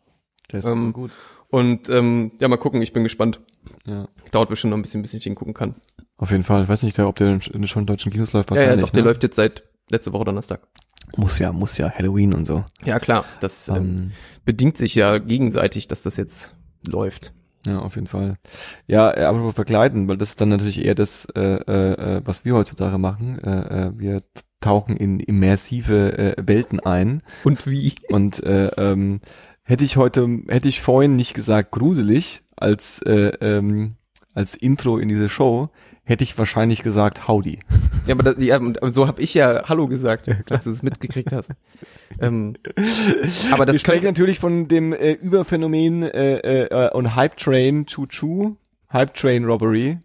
Der 0.51 0.59
ist 0.59 0.65
Ähm, 0.65 0.93
gut. 0.93 1.11
Und 1.49 1.89
ähm, 1.89 2.31
ja, 2.39 2.47
mal 2.47 2.57
gucken, 2.57 2.81
ich 2.81 2.91
bin 2.93 3.03
gespannt. 3.03 3.39
Ja. 3.85 4.07
Dauert 4.31 4.49
bestimmt 4.49 4.71
noch 4.71 4.77
ein 4.77 4.81
bisschen, 4.81 5.01
bis 5.01 5.13
ich 5.13 5.23
den 5.23 5.35
gucken 5.35 5.53
kann. 5.53 5.75
Auf 6.17 6.31
jeden 6.31 6.43
Fall. 6.43 6.63
Ich 6.63 6.69
weiß 6.69 6.83
nicht, 6.83 6.97
ob 6.99 7.15
der 7.17 7.27
in 7.27 7.39
in 7.53 7.67
schon 7.67 7.85
deutschen 7.85 8.11
Kinos 8.11 8.33
läuft. 8.33 8.51
Ja, 8.51 8.61
ja, 8.61 8.75
doch, 8.75 8.89
der 8.89 9.01
ne? 9.03 9.09
läuft 9.09 9.23
jetzt 9.23 9.35
seit 9.35 9.63
letzte 9.89 10.11
Woche 10.13 10.25
Donnerstag. 10.25 10.67
Muss 11.17 11.37
ja, 11.39 11.51
muss 11.51 11.77
ja. 11.77 11.89
Halloween 11.91 12.33
und 12.33 12.45
so. 12.47 12.65
Ja, 12.83 12.99
klar, 12.99 13.25
das 13.41 13.67
ähm, 13.67 13.75
Ähm, 13.75 14.11
bedingt 14.43 14.75
sich 14.77 14.95
ja 14.95 15.17
gegenseitig, 15.19 15.87
dass 15.87 16.01
das 16.01 16.17
jetzt 16.17 16.55
läuft. 16.87 17.33
Ja, 17.65 17.79
auf 17.79 17.95
jeden 17.95 18.07
Fall. 18.07 18.37
Ja, 18.87 19.15
äh, 19.15 19.23
aber 19.23 19.51
verkleiden, 19.51 20.07
weil 20.07 20.17
das 20.17 20.29
ist 20.29 20.41
dann 20.41 20.49
natürlich 20.49 20.83
eher 20.83 20.95
das, 20.95 21.25
äh, 21.35 21.41
äh, 21.41 22.17
äh, 22.17 22.21
was 22.23 22.45
wir 22.45 22.53
heutzutage 22.53 22.97
machen. 22.97 23.39
Äh, 23.39 23.87
äh, 23.87 23.91
wir 23.97 24.23
tauchen 24.61 24.95
in 24.95 25.19
immersive 25.19 26.17
äh, 26.17 26.35
Welten 26.45 26.79
ein. 26.79 27.21
Und 27.43 27.67
wie? 27.67 27.95
Und 28.09 28.43
äh, 28.43 28.67
ähm, 28.77 29.19
hätte 29.63 29.83
ich 29.83 29.97
heute, 29.97 30.27
hätte 30.47 30.67
ich 30.67 30.81
vorhin 30.81 31.15
nicht 31.15 31.33
gesagt 31.33 31.71
gruselig 31.71 32.43
als 32.55 33.01
äh, 33.01 33.33
ähm, 33.41 33.89
als 34.33 34.53
Intro 34.53 34.97
in 34.97 35.07
diese 35.07 35.29
Show, 35.29 35.69
hätte 36.05 36.23
ich 36.23 36.37
wahrscheinlich 36.37 36.83
gesagt 36.83 37.27
Howdy. 37.27 37.59
Ja, 38.05 38.13
aber 38.13 38.23
das, 38.23 38.35
ja, 38.37 38.59
so 38.83 39.07
habe 39.07 39.21
ich 39.21 39.33
ja 39.33 39.67
Hallo 39.67 39.87
gesagt, 39.87 40.29
als 40.51 40.63
du 40.63 40.69
es 40.69 40.83
mitgekriegt 40.83 41.31
hast. 41.31 41.51
ähm, 42.21 42.55
aber 43.51 43.63
Wir 43.63 43.65
das 43.65 43.81
sprechen 43.81 44.03
könnte, 44.03 44.21
natürlich 44.21 44.39
von 44.39 44.67
dem 44.67 44.93
äh, 44.93 45.13
Überphänomen 45.13 46.03
äh, 46.03 46.65
äh, 46.65 46.91
und 46.91 47.15
Hype 47.15 47.35
Train 47.37 47.85
Choo 47.87 48.05
Choo, 48.05 48.55
Hype 48.93 49.13
Train 49.15 49.45
Robbery. 49.45 49.97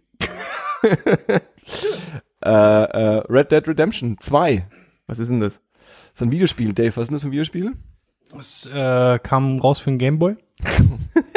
äh, 0.83 2.49
äh, 2.49 3.23
Red 3.29 3.51
Dead 3.51 3.67
Redemption 3.67 4.17
2. 4.19 4.65
was 5.05 5.19
ist 5.19 5.29
denn 5.29 5.39
das? 5.39 5.61
Das 6.13 6.15
ist 6.15 6.21
ein 6.23 6.31
Videospiel, 6.31 6.73
Dave. 6.73 6.95
Was 6.95 7.03
ist 7.03 7.07
denn 7.09 7.15
das 7.15 7.21
für 7.21 7.27
ein 7.29 7.31
Videospiel? 7.31 7.73
Das 8.31 8.65
äh, 8.73 9.19
kam 9.19 9.59
raus 9.59 9.79
für 9.79 9.91
den 9.91 9.99
Gameboy. 9.99 10.35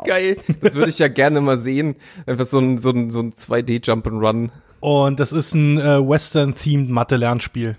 Wow. 0.00 0.06
Geil. 0.06 0.36
Das 0.60 0.74
würde 0.74 0.90
ich 0.90 0.98
ja 0.98 1.08
gerne 1.08 1.40
mal 1.40 1.58
sehen. 1.58 1.96
Einfach 2.26 2.44
so 2.44 2.58
ein, 2.58 2.78
so 2.78 2.90
ein, 2.90 3.10
so 3.10 3.20
ein 3.20 3.32
2D 3.32 3.86
Jump 3.86 4.06
and 4.06 4.22
Run. 4.22 4.52
Und 4.80 5.20
das 5.20 5.32
ist 5.32 5.54
ein 5.54 5.78
äh, 5.78 6.00
Western-themed 6.08 6.88
Mathe-Lernspiel. 6.88 7.76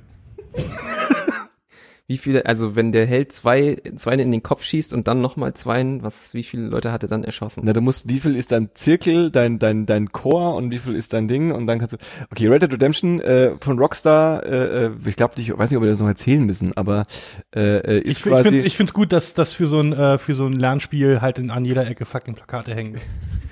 Wie 2.11 2.17
viele, 2.17 2.45
also 2.45 2.75
wenn 2.75 2.91
der 2.91 3.05
Held 3.05 3.31
zwei, 3.31 3.77
zwei 3.95 4.15
in 4.15 4.33
den 4.33 4.43
Kopf 4.43 4.63
schießt 4.63 4.93
und 4.93 5.07
dann 5.07 5.21
nochmal 5.21 5.53
zwei, 5.53 5.81
was, 6.01 6.33
wie 6.33 6.43
viele 6.43 6.63
Leute 6.63 6.91
hat 6.91 7.03
er 7.03 7.07
dann 7.07 7.23
erschossen? 7.23 7.61
Na, 7.63 7.71
du 7.71 7.79
musst, 7.79 8.09
wie 8.09 8.19
viel 8.19 8.35
ist 8.35 8.51
dein 8.51 8.67
Zirkel, 8.73 9.31
dein, 9.31 9.59
dein, 9.59 9.85
dein 9.85 10.11
Core 10.11 10.53
und 10.57 10.71
wie 10.71 10.79
viel 10.79 10.93
ist 10.93 11.13
dein 11.13 11.29
Ding 11.29 11.53
und 11.53 11.67
dann 11.67 11.79
kannst 11.79 11.93
du, 11.93 11.97
okay, 12.29 12.49
Red 12.49 12.63
Dead 12.63 12.73
Redemption 12.73 13.21
äh, 13.21 13.51
von 13.61 13.79
Rockstar, 13.79 14.45
äh, 14.45 14.87
äh, 14.87 14.91
ich 15.05 15.15
glaube, 15.15 15.35
ich 15.37 15.57
weiß 15.57 15.69
nicht, 15.69 15.77
ob 15.77 15.83
wir 15.83 15.89
das 15.89 16.01
noch 16.01 16.07
erzählen 16.09 16.43
müssen, 16.43 16.75
aber 16.75 17.05
äh, 17.55 17.77
äh, 17.77 17.99
ist 17.99 18.05
Ich, 18.05 18.17
ich 18.17 18.23
quasi, 18.23 18.49
finde 18.49 18.65
ich 18.67 18.75
find's 18.75 18.93
gut, 18.93 19.13
dass 19.13 19.33
das 19.33 19.53
für 19.53 19.65
so 19.65 19.79
ein 19.79 19.93
äh, 19.93 20.17
für 20.17 20.33
so 20.33 20.45
ein 20.47 20.51
Lernspiel 20.51 21.21
halt 21.21 21.39
in, 21.39 21.49
an 21.49 21.63
jeder 21.63 21.87
Ecke 21.87 22.03
fucking 22.03 22.35
Plakate 22.35 22.75
hängen. 22.75 22.97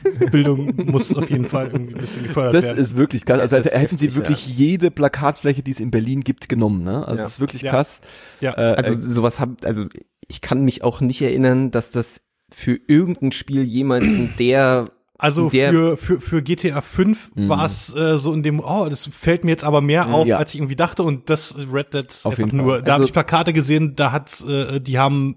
Bildung 0.31 0.73
muss 0.91 1.13
auf 1.15 1.29
jeden 1.29 1.47
Fall 1.47 1.67
irgendwie 1.67 1.95
ein 1.95 1.99
bisschen 2.01 2.23
gefördert 2.23 2.53
das 2.55 2.63
werden. 2.63 2.77
ist 2.77 2.97
wirklich 2.97 3.25
krass. 3.25 3.39
Also, 3.39 3.55
Das 3.57 3.65
also 3.67 3.77
hätten 3.77 3.97
sie 3.97 4.15
wirklich 4.15 4.47
jede 4.47 4.91
Plakatfläche, 4.91 5.63
die 5.63 5.71
es 5.71 5.79
in 5.79 5.91
Berlin 5.91 6.21
gibt, 6.21 6.49
genommen, 6.49 6.83
ne? 6.83 6.99
Also 7.07 7.17
Ja. 7.17 7.23
das 7.23 7.31
ist 7.33 7.39
wirklich 7.39 7.61
Ja. 7.63 7.71
krass. 7.71 8.01
ja. 8.41 8.51
Äh, 8.53 8.75
Also 8.75 8.99
sowas 8.99 9.39
hab, 9.39 9.65
also 9.65 9.85
ich 10.27 10.41
kann 10.41 10.63
mich 10.63 10.83
auch 10.83 11.01
nicht 11.01 11.21
erinnern, 11.21 11.71
dass 11.71 11.91
das 11.91 12.21
für 12.51 12.79
irgendein 12.87 13.31
Spiel 13.31 13.63
jemals 13.63 14.05
in 14.05 14.29
der 14.39 14.85
Also 15.17 15.49
Der- 15.49 15.71
für, 15.71 15.97
für, 15.97 16.21
für 16.21 16.41
GTA 16.41 16.79
5 16.81 17.31
Mhm. 17.35 17.49
war 17.49 17.65
es 17.65 17.93
äh, 17.93 18.17
so 18.17 18.31
in 18.33 18.41
dem, 18.41 18.61
oh, 18.61 18.87
das 18.89 19.05
fällt 19.07 19.43
mir 19.43 19.51
jetzt 19.51 19.65
aber 19.65 19.81
mehr 19.81 20.07
auf, 20.13 20.25
Ja. 20.27 20.37
als 20.37 20.53
ich 20.53 20.59
irgendwie 20.61 20.77
dachte. 20.77 21.03
Und 21.03 21.29
das 21.29 21.55
Red 21.73 21.93
Dead 21.93 22.07
Auf 22.23 22.37
jeden 22.37 22.55
nur. 22.57 22.75
Fall. 22.75 22.83
Da 22.83 22.93
Also- 22.93 23.01
habe 23.01 23.03
ich 23.05 23.11
Plakate 23.13 23.51
gesehen, 23.51 23.95
da 23.97 24.11
hat 24.13 24.41
äh, 24.47 24.79
die 24.79 24.97
haben 24.97 25.35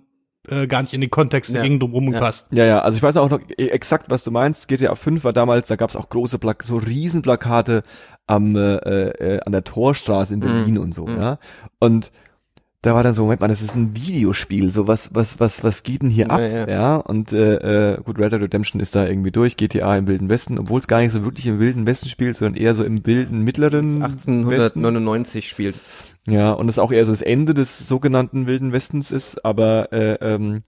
äh, 0.48 0.66
gar 0.66 0.82
nicht 0.82 0.92
in 0.94 1.00
den 1.00 1.10
Kontext 1.10 1.52
Ja. 1.52 1.62
ja. 1.64 1.78
drumherum 1.78 2.06
Ja. 2.12 2.18
gepasst. 2.18 2.46
ja, 2.50 2.64
ja, 2.64 2.80
also 2.80 2.96
ich 2.96 3.02
weiß 3.02 3.16
auch 3.16 3.30
noch 3.30 3.40
e- 3.56 3.66
exakt, 3.68 4.10
was 4.10 4.24
du 4.24 4.30
meinst. 4.30 4.68
GTA 4.68 4.94
5 4.94 5.22
war 5.24 5.32
damals, 5.32 5.68
da 5.68 5.76
gab 5.76 5.90
es 5.90 5.96
auch 5.96 6.08
große 6.08 6.38
Plak 6.38 6.62
so 6.64 6.76
Riesenplakate 6.78 7.82
am 8.26 8.56
äh, 8.56 8.76
äh, 8.76 9.40
an 9.44 9.52
der 9.52 9.64
Torstraße 9.64 10.34
in 10.34 10.40
Berlin 10.40 10.78
und 10.78 10.94
so, 10.94 11.06
Mhm. 11.06 11.16
ja. 11.20 11.38
Und 11.78 12.10
da 12.84 12.96
war 12.96 13.04
dann 13.04 13.12
so, 13.12 13.22
Moment 13.22 13.40
mal, 13.40 13.46
das 13.46 13.62
ist 13.62 13.76
ein 13.76 13.94
Videospiel, 13.94 14.72
so 14.72 14.88
was, 14.88 15.14
was, 15.14 15.38
was, 15.38 15.62
was 15.62 15.84
geht 15.84 16.02
denn 16.02 16.10
hier 16.10 16.26
Ja, 16.26 16.30
ab? 16.32 16.40
ja. 16.40 16.68
Ja, 16.68 16.96
und 16.96 17.32
äh, 17.32 17.92
äh, 17.92 18.02
gut, 18.02 18.18
Red 18.18 18.32
Dead 18.32 18.40
Redemption 18.42 18.80
ist 18.80 18.96
da 18.96 19.06
irgendwie 19.06 19.30
durch, 19.30 19.56
GTA 19.56 19.96
im 19.96 20.08
Wilden 20.08 20.28
Westen, 20.28 20.58
obwohl 20.58 20.80
es 20.80 20.88
gar 20.88 20.98
nicht 20.98 21.12
so 21.12 21.24
wirklich 21.24 21.46
im 21.46 21.60
Wilden 21.60 21.86
Westen 21.86 22.08
spielt, 22.08 22.36
sondern 22.36 22.60
eher 22.60 22.74
so 22.74 22.82
im 22.82 23.06
wilden 23.06 23.42
mittleren 23.42 24.00
Westen. 24.02 24.38
1899 24.40 25.48
spielt. 25.48 25.76
Ja, 26.26 26.52
und 26.52 26.68
es 26.68 26.78
auch 26.78 26.92
eher 26.92 27.04
so 27.04 27.12
das 27.12 27.22
Ende 27.22 27.52
des 27.54 27.86
sogenannten 27.88 28.46
Wilden 28.46 28.72
Westens 28.72 29.10
ist, 29.10 29.44
aber 29.44 29.92
äh, 29.92 30.14
ähm, 30.20 30.62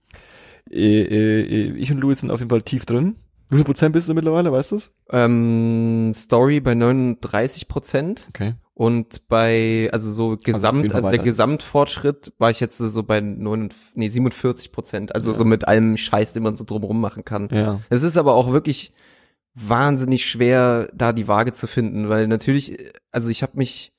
äh, 0.69 1.01
äh, 1.01 1.71
ich 1.77 1.91
und 1.91 1.99
Louis 1.99 2.19
sind 2.19 2.31
auf 2.31 2.39
jeden 2.39 2.49
Fall 2.49 2.61
tief 2.61 2.85
drin. 2.85 3.15
Wie 3.49 3.57
viel 3.57 3.65
Prozent 3.65 3.93
bist 3.93 4.09
du 4.09 4.13
mittlerweile, 4.15 4.51
weißt 4.51 4.71
du 4.71 4.75
Ähm, 5.11 6.11
Story 6.15 6.59
bei 6.59 6.73
39 6.73 7.67
Prozent 7.67 8.25
Okay. 8.29 8.55
und 8.73 9.27
bei, 9.27 9.87
also 9.93 10.11
so 10.11 10.31
jeden 10.31 10.43
Gesamt, 10.43 10.91
Fall 10.91 10.95
also, 10.95 11.11
der. 11.11 11.23
Gesamtfortschritt 11.23 12.33
war 12.39 12.49
ich 12.49 12.59
jetzt 12.59 12.79
so 12.79 13.03
bei 13.03 13.21
9, 13.21 13.69
nee, 13.93 14.09
47 14.09 14.71
Prozent, 14.71 15.13
also 15.13 15.31
Ja. 15.31 15.37
so 15.37 15.45
mit 15.45 15.67
allem 15.67 15.95
Scheiß, 15.95 16.33
den 16.33 16.43
man 16.43 16.57
so 16.57 16.65
drumherum 16.65 16.99
machen 16.99 17.23
kann. 17.23 17.47
Ja. 17.51 17.79
Es 17.89 18.01
ist 18.03 18.17
aber 18.17 18.33
auch 18.33 18.51
wirklich 18.51 18.91
wahnsinnig 19.53 20.25
schwer, 20.25 20.89
da 20.93 21.13
die 21.13 21.27
Waage 21.27 21.53
zu 21.53 21.67
finden, 21.67 22.09
weil 22.09 22.27
natürlich, 22.27 22.77
also 23.11 23.29
ich 23.29 23.41
habe 23.43 23.53
mich, 23.57 23.93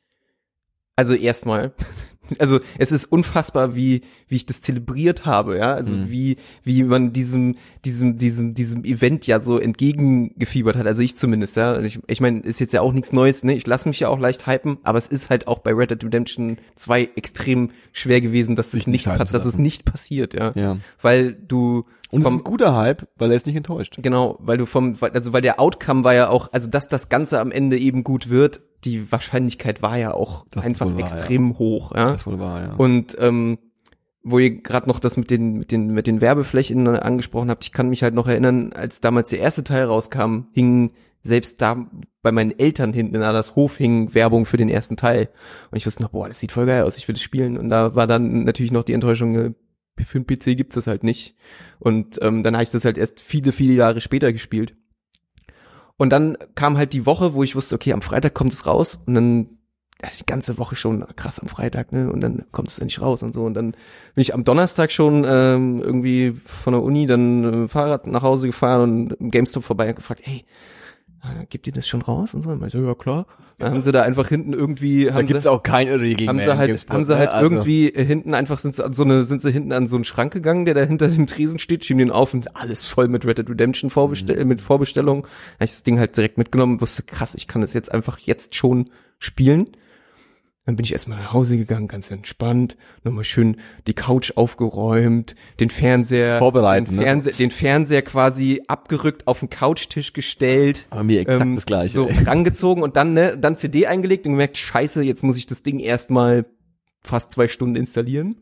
also 0.96 1.14
erstmal, 1.14 1.72
also 2.40 2.58
es 2.78 2.90
ist 2.90 3.04
unfassbar, 3.12 3.76
wie 3.76 4.00
wie 4.28 4.34
ich 4.36 4.46
das 4.46 4.60
zelebriert 4.60 5.24
habe, 5.26 5.58
ja, 5.58 5.74
also 5.74 5.92
Mhm. 5.92 6.10
wie 6.10 6.36
wie 6.64 6.82
man 6.82 7.12
diesem 7.12 7.54
diesem 7.84 8.18
diesem 8.18 8.54
diesem 8.54 8.84
Event 8.84 9.26
ja 9.28 9.38
so 9.40 9.58
entgegengefiebert 9.60 10.76
hat, 10.76 10.86
also 10.86 11.02
ich 11.02 11.16
zumindest, 11.16 11.56
ja. 11.56 11.80
Ich, 11.80 12.00
ich 12.06 12.20
meine, 12.20 12.40
ist 12.40 12.58
jetzt 12.60 12.72
ja 12.72 12.80
auch 12.80 12.92
nichts 12.92 13.12
Neues, 13.12 13.44
ne? 13.44 13.54
Ich 13.54 13.66
lasse 13.66 13.88
mich 13.88 14.00
ja 14.00 14.08
auch 14.08 14.18
leicht 14.18 14.46
hypen, 14.46 14.78
aber 14.82 14.98
es 14.98 15.06
ist 15.06 15.30
halt 15.30 15.46
auch 15.46 15.58
bei 15.60 15.72
Red 15.72 15.90
Dead 15.92 16.02
Redemption 16.04 16.58
2 16.74 17.10
extrem 17.16 17.70
schwer 17.92 18.20
gewesen, 18.20 18.56
dass 18.56 18.66
das 18.68 18.72
Sich 18.72 18.86
nicht 18.88 19.06
nicht, 19.06 19.34
dass 19.34 19.44
es 19.44 19.58
nicht 19.58 19.84
passiert, 19.84 20.34
ja, 20.34 20.52
Ja. 20.56 20.78
weil 21.00 21.32
du 21.34 21.84
Und 22.10 22.20
es 22.20 22.26
ist 22.26 22.32
vom- 22.32 22.40
ein 22.40 22.44
guter 22.44 22.74
Hype, 22.76 23.06
weil 23.16 23.30
er 23.30 23.36
ist 23.36 23.46
nicht 23.46 23.56
enttäuscht. 23.56 23.96
Genau, 24.02 24.36
weil 24.40 24.58
du 24.58 24.66
vom, 24.66 24.96
also 25.00 25.32
weil 25.32 25.42
der 25.42 25.60
Outcome 25.60 26.02
war 26.04 26.14
ja 26.14 26.28
auch, 26.28 26.52
also 26.52 26.68
dass 26.68 26.88
das 26.88 27.08
Ganze 27.08 27.38
am 27.40 27.50
Ende 27.52 27.78
eben 27.78 28.02
gut 28.04 28.28
wird, 28.30 28.62
die 28.86 29.10
Wahrscheinlichkeit 29.12 29.82
war 29.82 29.98
ja 29.98 30.14
auch 30.14 30.46
Das 30.50 30.64
einfach 30.64 30.86
wahr, 30.86 30.98
extrem 30.98 31.58
hoch, 31.58 31.94
ja. 31.94 32.12
Das 32.12 32.26
wohl 32.26 32.38
wahr, 32.38 32.62
ja. 32.62 32.74
Und 32.74 33.16
ähm, 33.20 33.58
wo 34.22 34.38
ihr 34.38 34.62
gerade 34.62 34.88
noch 34.88 34.98
das 34.98 35.16
mit 35.16 35.30
den 35.30 35.58
mit 35.58 35.70
den 35.70 35.88
mit 35.88 36.06
den 36.06 36.20
Werbeflächen 36.20 36.86
angesprochen 36.88 37.50
habt, 37.50 37.64
ich 37.64 37.72
kann 37.72 37.88
mich 37.88 38.02
halt 38.02 38.14
noch 38.14 38.28
erinnern, 38.28 38.72
als 38.72 39.00
damals 39.00 39.28
der 39.28 39.40
erste 39.40 39.64
Teil 39.64 39.84
rauskam, 39.84 40.46
hing 40.52 40.92
selbst 41.22 41.60
da 41.60 41.86
bei 42.22 42.32
meinen 42.32 42.56
Eltern 42.58 42.92
hinten 42.92 43.16
in 43.16 43.20
das 43.20 43.56
Hof 43.56 43.76
hing 43.76 44.14
Werbung 44.14 44.46
für 44.46 44.56
den 44.56 44.68
ersten 44.68 44.96
Teil 44.96 45.28
und 45.70 45.76
ich 45.76 45.86
wusste 45.86 46.02
noch, 46.02 46.10
boah, 46.10 46.28
das 46.28 46.40
sieht 46.40 46.52
voll 46.52 46.66
geil 46.66 46.84
aus, 46.84 46.96
ich 46.96 47.06
will 47.08 47.14
das 47.14 47.22
spielen 47.22 47.58
und 47.58 47.68
da 47.68 47.94
war 47.94 48.06
dann 48.06 48.44
natürlich 48.44 48.72
noch 48.72 48.84
die 48.84 48.94
Enttäuschung, 48.94 49.34
äh, 49.36 49.52
für 50.04 50.18
einen 50.18 50.26
PC 50.26 50.56
gibt's 50.56 50.74
das 50.74 50.86
halt 50.86 51.04
nicht 51.04 51.36
und 51.78 52.18
ähm, 52.22 52.42
dann 52.42 52.54
habe 52.54 52.64
ich 52.64 52.70
das 52.70 52.84
halt 52.84 52.98
erst 52.98 53.20
viele 53.20 53.52
viele 53.52 53.74
Jahre 53.74 54.00
später 54.00 54.32
gespielt. 54.32 54.76
Und 55.98 56.10
dann 56.10 56.36
kam 56.54 56.76
halt 56.76 56.92
die 56.92 57.06
Woche, 57.06 57.34
wo 57.34 57.42
ich 57.42 57.56
wusste, 57.56 57.74
okay, 57.74 57.92
am 57.92 58.02
Freitag 58.02 58.34
kommt 58.34 58.52
es 58.52 58.66
raus 58.66 59.00
und 59.06 59.14
dann 59.14 59.48
ist 60.02 60.20
die 60.20 60.26
ganze 60.26 60.58
Woche 60.58 60.76
schon 60.76 61.06
krass 61.16 61.40
am 61.40 61.48
Freitag, 61.48 61.90
ne? 61.92 62.12
Und 62.12 62.20
dann 62.20 62.44
kommt 62.52 62.68
es 62.68 62.78
endlich 62.78 63.00
raus 63.00 63.22
und 63.22 63.32
so. 63.32 63.44
Und 63.44 63.54
dann 63.54 63.70
bin 63.70 64.22
ich 64.22 64.34
am 64.34 64.44
Donnerstag 64.44 64.92
schon 64.92 65.24
ähm, 65.26 65.80
irgendwie 65.82 66.38
von 66.44 66.74
der 66.74 66.82
Uni 66.82 67.06
dann 67.06 67.64
äh, 67.64 67.68
Fahrrad 67.68 68.06
nach 68.06 68.22
Hause 68.22 68.46
gefahren 68.46 68.82
und 68.82 69.12
im 69.14 69.30
GameStop 69.30 69.64
vorbei 69.64 69.88
und 69.88 69.96
gefragt, 69.96 70.20
hey, 70.24 70.44
ah, 70.44 70.50
gibt 71.48 71.66
ihr 71.66 71.72
das 71.72 71.86
schon 71.88 72.02
raus? 72.02 72.34
Und 72.34 72.42
so, 72.42 72.50
und 72.50 72.70
so, 72.70 72.78
ja 72.86 72.94
klar. 72.94 73.26
Dann 73.58 73.72
haben 73.72 73.80
sie 73.80 73.90
da 73.92 74.02
einfach 74.02 74.28
hinten 74.28 74.52
irgendwie, 74.52 75.06
Da 75.06 75.14
haben 75.14 75.26
gibt's 75.26 75.44
sie, 75.44 75.50
auch 75.50 75.62
keine 75.62 75.98
Regeln 76.00 76.28
haben 76.28 76.38
sie 76.40 76.56
halt, 76.58 76.68
GameSpot, 76.68 76.94
haben 76.94 77.04
sie 77.04 77.16
halt 77.16 77.30
Also- 77.30 77.46
irgendwie 77.54 77.88
äh, 77.88 78.04
hinten 78.04 78.34
einfach 78.34 78.58
sind 78.58 78.76
sie 78.76 78.84
an 78.84 78.92
so 78.92 79.02
eine, 79.04 79.24
sind 79.24 79.40
sie 79.40 79.50
hinten 79.50 79.72
an 79.72 79.86
so 79.86 79.96
einen 79.96 80.04
Schrank 80.04 80.32
gegangen, 80.32 80.64
der 80.66 80.74
da 80.74 80.82
hinter 80.82 81.08
dem 81.08 81.26
Tresen 81.26 81.58
steht, 81.58 81.84
schieben 81.84 81.98
den 81.98 82.10
auf 82.10 82.34
und 82.34 82.54
alles 82.56 82.84
voll 82.84 83.08
mit 83.08 83.24
Red 83.24 83.38
Dead 83.38 83.48
Redemption 83.48 83.88
Vorbestell 83.88 84.42
Mhm. 84.42 84.48
mit 84.48 84.60
Vorbestellung. 84.60 85.22
Da 85.22 85.28
hab 85.28 85.64
ich 85.64 85.70
das 85.70 85.82
Ding 85.84 85.98
halt 85.98 86.16
direkt 86.16 86.36
mitgenommen 86.36 86.74
und 86.74 86.80
wusste, 86.82 87.02
krass, 87.02 87.34
ich 87.34 87.48
kann 87.48 87.62
das 87.62 87.72
jetzt 87.72 87.92
einfach 87.92 88.18
jetzt 88.18 88.54
schon 88.54 88.90
spielen. 89.18 89.68
Dann 90.66 90.74
bin 90.74 90.84
ich 90.84 90.92
erstmal 90.92 91.20
nach 91.20 91.32
Hause 91.32 91.56
gegangen, 91.56 91.86
ganz 91.86 92.10
entspannt, 92.10 92.76
nochmal 93.04 93.22
schön 93.22 93.58
die 93.86 93.94
Couch 93.94 94.32
aufgeräumt, 94.34 95.36
den 95.60 95.70
Fernseher, 95.70 96.40
Vorbereiten, 96.40 96.86
den, 96.86 96.96
ne? 96.96 97.02
Fernseher 97.02 97.34
den 97.34 97.50
Fernseher 97.52 98.02
quasi 98.02 98.62
abgerückt 98.66 99.28
auf 99.28 99.38
den 99.38 99.48
Couchtisch 99.48 100.12
gestellt. 100.12 100.86
Aber 100.90 101.04
mir 101.04 101.20
exakt 101.20 101.42
ähm, 101.42 101.54
das 101.54 101.66
Gleiche. 101.66 101.94
So 101.94 102.08
ey. 102.08 102.24
rangezogen 102.24 102.82
und 102.82 102.96
dann, 102.96 103.12
ne, 103.12 103.38
dann 103.38 103.56
CD 103.56 103.86
eingelegt 103.86 104.26
und 104.26 104.32
gemerkt, 104.32 104.58
scheiße, 104.58 105.04
jetzt 105.04 105.22
muss 105.22 105.36
ich 105.36 105.46
das 105.46 105.62
Ding 105.62 105.78
erstmal 105.78 106.46
fast 107.00 107.30
zwei 107.30 107.46
Stunden 107.46 107.76
installieren, 107.76 108.34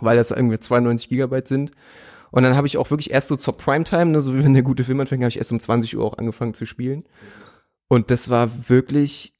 weil 0.00 0.16
das 0.16 0.30
irgendwie 0.30 0.58
92 0.58 1.10
Gigabyte 1.10 1.48
sind. 1.48 1.72
Und 2.30 2.44
dann 2.44 2.56
habe 2.56 2.66
ich 2.66 2.78
auch 2.78 2.90
wirklich 2.90 3.10
erst 3.10 3.28
so 3.28 3.36
zur 3.36 3.58
Primetime, 3.58 4.06
ne, 4.06 4.22
so 4.22 4.34
wie 4.34 4.42
wenn 4.42 4.54
der 4.54 4.62
gute 4.62 4.84
Film 4.84 5.00
anfängt, 5.00 5.22
habe 5.22 5.28
ich 5.28 5.36
erst 5.36 5.52
um 5.52 5.60
20 5.60 5.98
Uhr 5.98 6.04
auch 6.04 6.16
angefangen 6.16 6.54
zu 6.54 6.64
spielen. 6.64 7.04
Und 7.88 8.10
das 8.10 8.30
war 8.30 8.70
wirklich, 8.70 9.34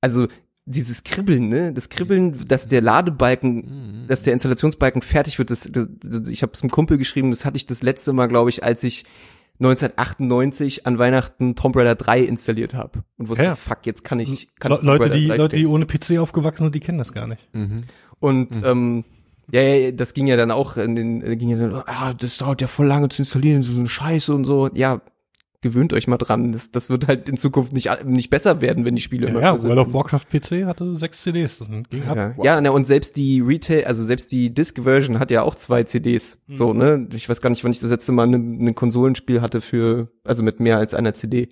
also 0.00 0.28
dieses 0.68 1.04
Kribbeln, 1.04 1.48
ne, 1.48 1.72
das 1.72 1.88
Kribbeln, 1.88 2.46
dass 2.48 2.66
der 2.66 2.80
Ladebalken, 2.80 4.04
dass 4.08 4.24
der 4.24 4.32
Installationsbalken 4.32 5.00
fertig 5.00 5.38
wird, 5.38 5.50
das, 5.50 5.68
das, 5.70 5.86
das 6.02 6.28
ich 6.28 6.42
habe 6.42 6.52
es 6.52 6.62
einem 6.62 6.70
Kumpel 6.70 6.98
geschrieben, 6.98 7.30
das 7.30 7.44
hatte 7.44 7.56
ich 7.56 7.66
das 7.66 7.82
letzte 7.82 8.12
Mal, 8.12 8.26
glaube 8.26 8.50
ich, 8.50 8.64
als 8.64 8.82
ich 8.82 9.04
1998 9.60 10.86
an 10.86 10.98
Weihnachten 10.98 11.54
Tomb 11.54 11.76
Raider 11.76 11.94
3 11.94 12.20
installiert 12.20 12.74
habe 12.74 13.04
und 13.16 13.28
wusste, 13.28 13.44
Ja. 13.44 13.54
fuck, 13.54 13.86
jetzt 13.86 14.04
kann 14.04 14.18
ich, 14.18 14.48
kann 14.58 14.70
Le 14.72 14.76
ich 14.76 14.80
Tomb 14.84 14.98
Leute, 14.98 15.10
die, 15.10 15.28
3 15.28 15.36
Leute, 15.36 15.56
die 15.56 15.66
ohne 15.66 15.86
PC 15.86 16.18
aufgewachsen 16.18 16.64
sind, 16.64 16.74
die 16.74 16.80
kennen 16.80 16.98
das 16.98 17.12
gar 17.12 17.26
nicht. 17.26 17.48
Mhm. 17.54 17.84
Und 18.18 18.60
ähm, 18.64 19.04
ja, 19.52 19.62
ja, 19.62 19.92
das 19.92 20.14
ging 20.14 20.26
ja 20.26 20.36
dann 20.36 20.50
auch 20.50 20.76
in 20.76 20.96
den, 20.96 21.38
ging 21.38 21.48
ja 21.50 21.56
dann, 21.58 21.82
ah, 21.86 22.12
das 22.14 22.38
dauert 22.38 22.60
ja 22.60 22.66
voll 22.66 22.86
lange 22.86 23.08
zu 23.08 23.22
installieren, 23.22 23.62
so 23.62 23.78
eine 23.78 23.88
Scheiße 23.88 24.34
und 24.34 24.44
so. 24.44 24.68
Ja, 24.74 25.00
gewöhnt 25.66 25.92
euch 25.92 26.06
mal 26.06 26.16
dran. 26.16 26.52
Das, 26.52 26.70
das 26.70 26.90
wird 26.90 27.08
halt 27.08 27.28
in 27.28 27.36
Zukunft 27.36 27.72
nicht, 27.72 28.04
nicht 28.04 28.30
besser 28.30 28.60
werden, 28.60 28.84
wenn 28.84 28.94
die 28.94 29.02
Spiele 29.02 29.28
immer 29.28 29.40
Ja, 29.40 29.52
besser 29.52 29.68
World 29.68 29.88
of. 29.88 29.94
Warcraft 29.94 30.26
PC 30.30 30.66
hatte 30.66 30.96
sechs 30.96 31.22
CDs. 31.22 31.58
Das 31.58 31.68
ging 31.68 32.04
ab. 32.04 32.16
Ja, 32.16 32.34
ja 32.42 32.60
ne, 32.60 32.72
und 32.72 32.86
selbst 32.86 33.16
die 33.16 33.40
Retail, 33.40 33.84
also 33.84 34.04
selbst 34.04 34.32
die 34.32 34.52
Disc-Version 34.52 35.18
hat 35.18 35.30
ja 35.30 35.42
auch 35.42 35.54
zwei 35.54 35.84
CDs. 35.84 36.38
So, 36.48 36.72
ne? 36.72 37.08
Ich 37.14 37.28
weiß 37.28 37.40
gar 37.40 37.50
nicht, 37.50 37.64
wann 37.64 37.72
ich 37.72 37.80
das 37.80 37.90
letzte 37.90 38.12
Mal 38.12 38.28
ein 38.28 38.74
Konsolenspiel 38.74 39.40
hatte 39.40 39.60
für, 39.60 40.08
also 40.24 40.42
mit 40.42 40.60
mehr 40.60 40.78
als 40.78 40.94
einer 40.94 41.14
CD. 41.14 41.48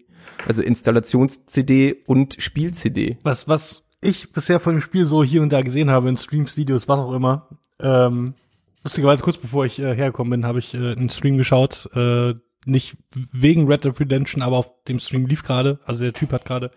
Also 0.47 0.63
Installations-CD 0.63 2.05
und 2.07 2.37
Spiel-CD. 2.39 3.19
Was, 3.23 3.49
was 3.49 3.85
ich 4.01 4.33
bisher 4.33 4.61
von 4.61 4.75
dem 4.75 4.81
Spiel 4.81 5.05
so 5.05 5.25
hier 5.25 5.43
und 5.43 5.53
da 5.53 5.61
gesehen 5.61 5.91
habe, 5.91 6.09
in 6.09 6.17
Streams, 6.17 6.57
Videos, 6.57 6.89
was 6.89 6.99
auch 6.99 7.13
immer, 7.13 7.49
ähm, 7.81 8.35
lustigerweise 8.83 9.23
kurz 9.23 9.39
bevor 9.39 9.65
ich 9.65 9.79
äh, 9.79 9.95
hergekommen 9.95 10.31
bin, 10.31 10.47
habe 10.47 10.59
ich 10.59 10.75
äh, 10.75 10.93
einen 10.93 11.11
Stream 11.11 11.37
geschaut, 11.37 11.89
äh, 11.95 12.35
nicht 12.67 12.97
wegen 13.13 13.67
Red 13.67 13.85
Dead 13.85 13.99
Redemption, 13.99 14.43
aber 14.43 14.59
auf 14.59 14.71
dem 14.89 14.99
Stream 14.99 15.27
lief 15.27 15.43
gerade, 15.43 15.79
also 15.85 16.03
der 16.03 16.13
Typ 16.13 16.33
hat 16.33 16.45
gerade 16.45 16.71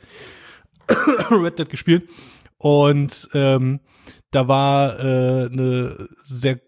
Red 1.31 1.59
Dead 1.59 1.69
gespielt. 1.69 2.09
Und 2.57 3.29
ähm, 3.33 3.79
da 4.31 4.47
war 4.47 4.99
äh, 4.99 5.45
eine 5.45 6.09
sehr 6.23 6.59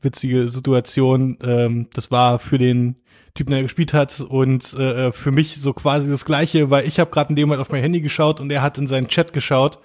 witzige 0.00 0.48
Situation. 0.48 1.38
Ähm, 1.42 1.88
das 1.92 2.10
war 2.10 2.38
für 2.38 2.58
den 2.58 2.96
Typen, 3.34 3.52
der 3.52 3.62
gespielt 3.62 3.92
hat. 3.92 4.20
Und 4.20 4.72
äh, 4.74 5.12
für 5.12 5.30
mich 5.30 5.56
so 5.56 5.72
quasi 5.72 6.10
das 6.10 6.24
Gleiche, 6.24 6.70
weil 6.70 6.86
ich 6.86 6.98
habe 6.98 7.10
gerade 7.10 7.30
in 7.30 7.36
dem 7.36 7.48
Moment 7.48 7.60
auf 7.60 7.70
mein 7.70 7.82
Handy 7.82 8.00
geschaut 8.00 8.40
und 8.40 8.50
er 8.50 8.62
hat 8.62 8.78
in 8.78 8.86
seinen 8.86 9.08
Chat 9.08 9.32
geschaut. 9.32 9.78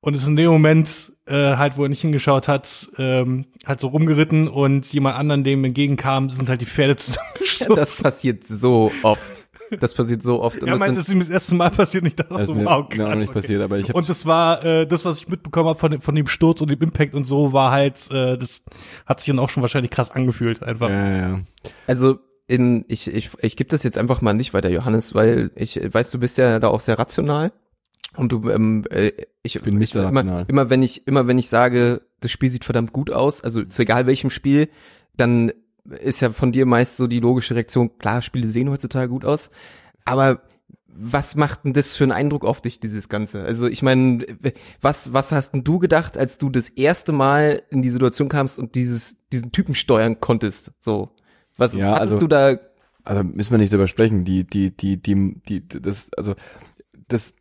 Und 0.00 0.14
ist 0.14 0.26
in 0.26 0.36
dem 0.36 0.50
Moment 0.50 1.12
äh, 1.26 1.56
halt, 1.56 1.76
wo 1.76 1.82
er 1.84 1.88
nicht 1.88 2.00
hingeschaut 2.00 2.48
hat, 2.48 2.88
ähm, 2.98 3.46
halt 3.66 3.80
so 3.80 3.88
rumgeritten 3.88 4.48
und 4.48 4.92
jemand 4.92 5.16
anderen, 5.16 5.44
dem 5.44 5.64
entgegenkam, 5.64 6.30
sind 6.30 6.48
halt 6.48 6.60
die 6.60 6.66
Pferde 6.66 6.96
zusammengestoßen. 6.96 7.74
Das 7.76 8.02
passiert 8.02 8.44
so 8.46 8.90
oft. 9.02 9.46
Das 9.80 9.94
passiert 9.94 10.22
so 10.22 10.40
oft. 10.40 10.62
Und 10.62 10.68
er 10.68 10.76
meinte, 10.78 10.94
sind- 10.94 10.98
das 10.98 11.08
ist 11.08 11.12
ihm 11.14 11.18
das 11.18 11.28
erste 11.28 11.54
Mal 11.56 11.70
passiert 11.70 12.02
und 12.04 12.08
ich 12.08 12.14
dachte 12.14 12.34
Das 12.36 12.46
so, 12.46 12.56
wow, 12.56 12.66
auch 12.68 12.88
krass, 12.88 13.18
nicht 13.18 13.30
okay. 13.30 13.40
passiert, 13.40 13.62
aber 13.62 13.78
ich 13.78 13.92
Und 13.92 14.08
das 14.08 14.24
war 14.24 14.64
äh, 14.64 14.86
das, 14.86 15.04
was 15.04 15.18
ich 15.18 15.26
mitbekommen 15.28 15.68
habe 15.68 15.78
von, 15.80 15.90
dem- 15.90 16.00
von 16.00 16.14
dem 16.14 16.28
Sturz 16.28 16.60
und 16.60 16.70
dem 16.70 16.80
Impact 16.80 17.16
und 17.16 17.24
so, 17.24 17.52
war 17.52 17.72
halt, 17.72 17.96
äh, 18.12 18.38
das 18.38 18.62
hat 19.06 19.18
sich 19.18 19.26
dann 19.26 19.40
auch 19.40 19.50
schon 19.50 19.62
wahrscheinlich 19.62 19.90
krass 19.90 20.12
angefühlt 20.12 20.62
einfach. 20.62 20.88
ja, 20.88 21.08
ja, 21.10 21.18
ja. 21.28 21.40
Also 21.88 22.20
in, 22.46 22.84
ich, 22.86 23.12
ich, 23.12 23.30
ich 23.40 23.56
gebe 23.56 23.68
das 23.68 23.82
jetzt 23.82 23.98
einfach 23.98 24.20
mal 24.22 24.34
nicht 24.34 24.54
weiter, 24.54 24.70
Johannes, 24.70 25.16
weil 25.16 25.50
ich 25.56 25.80
weiß, 25.92 26.12
du 26.12 26.20
bist 26.20 26.38
ja 26.38 26.60
da 26.60 26.68
auch 26.68 26.78
sehr 26.78 26.96
rational. 26.96 27.50
Und 28.16 28.32
du, 28.32 28.48
ähm, 28.50 28.84
äh, 28.90 29.12
ich 29.42 29.60
bin 29.62 29.78
nicht 29.78 29.94
ich, 29.94 30.00
immer, 30.00 30.48
immer 30.48 30.70
wenn 30.70 30.82
ich, 30.82 31.06
immer 31.06 31.26
wenn 31.26 31.38
ich 31.38 31.48
sage, 31.48 32.02
das 32.20 32.30
Spiel 32.30 32.48
sieht 32.48 32.64
verdammt 32.64 32.92
gut 32.92 33.10
aus, 33.10 33.42
also 33.42 33.64
zu 33.64 33.82
egal 33.82 34.06
welchem 34.06 34.30
Spiel, 34.30 34.68
dann 35.16 35.52
ist 36.00 36.20
ja 36.20 36.30
von 36.30 36.52
dir 36.52 36.66
meist 36.66 36.96
so 36.96 37.06
die 37.06 37.20
logische 37.20 37.54
Reaktion, 37.54 37.98
klar, 37.98 38.22
Spiele 38.22 38.48
sehen 38.48 38.70
heutzutage 38.70 39.08
gut 39.08 39.24
aus, 39.24 39.50
aber 40.04 40.42
was 40.98 41.34
macht 41.36 41.64
denn 41.64 41.74
das 41.74 41.94
für 41.94 42.04
einen 42.04 42.12
Eindruck 42.12 42.44
auf 42.44 42.62
dich, 42.62 42.80
dieses 42.80 43.08
Ganze? 43.08 43.42
Also 43.44 43.66
ich 43.66 43.82
meine, 43.82 44.24
was, 44.80 45.12
was 45.12 45.30
hast 45.30 45.52
denn 45.52 45.62
du 45.62 45.78
gedacht, 45.78 46.16
als 46.16 46.38
du 46.38 46.48
das 46.48 46.70
erste 46.70 47.12
Mal 47.12 47.62
in 47.70 47.82
die 47.82 47.90
Situation 47.90 48.28
kamst 48.28 48.58
und 48.58 48.74
dieses, 48.74 49.26
diesen 49.28 49.52
Typen 49.52 49.74
steuern 49.74 50.20
konntest? 50.20 50.72
So, 50.80 51.10
was 51.58 51.74
Ja, 51.74 51.90
hattest 51.90 52.14
also- 52.14 52.20
du 52.20 52.28
da? 52.28 52.56
Also 53.04 53.22
müssen 53.22 53.52
wir 53.52 53.58
nicht 53.58 53.72
drüber 53.72 53.86
sprechen. 53.86 54.24
Die, 54.24 54.44
die, 54.44 54.76
die, 54.76 55.00
die, 55.00 55.40
die, 55.46 55.68
das, 55.68 56.10
also 56.16 56.34
das. 57.08 57.34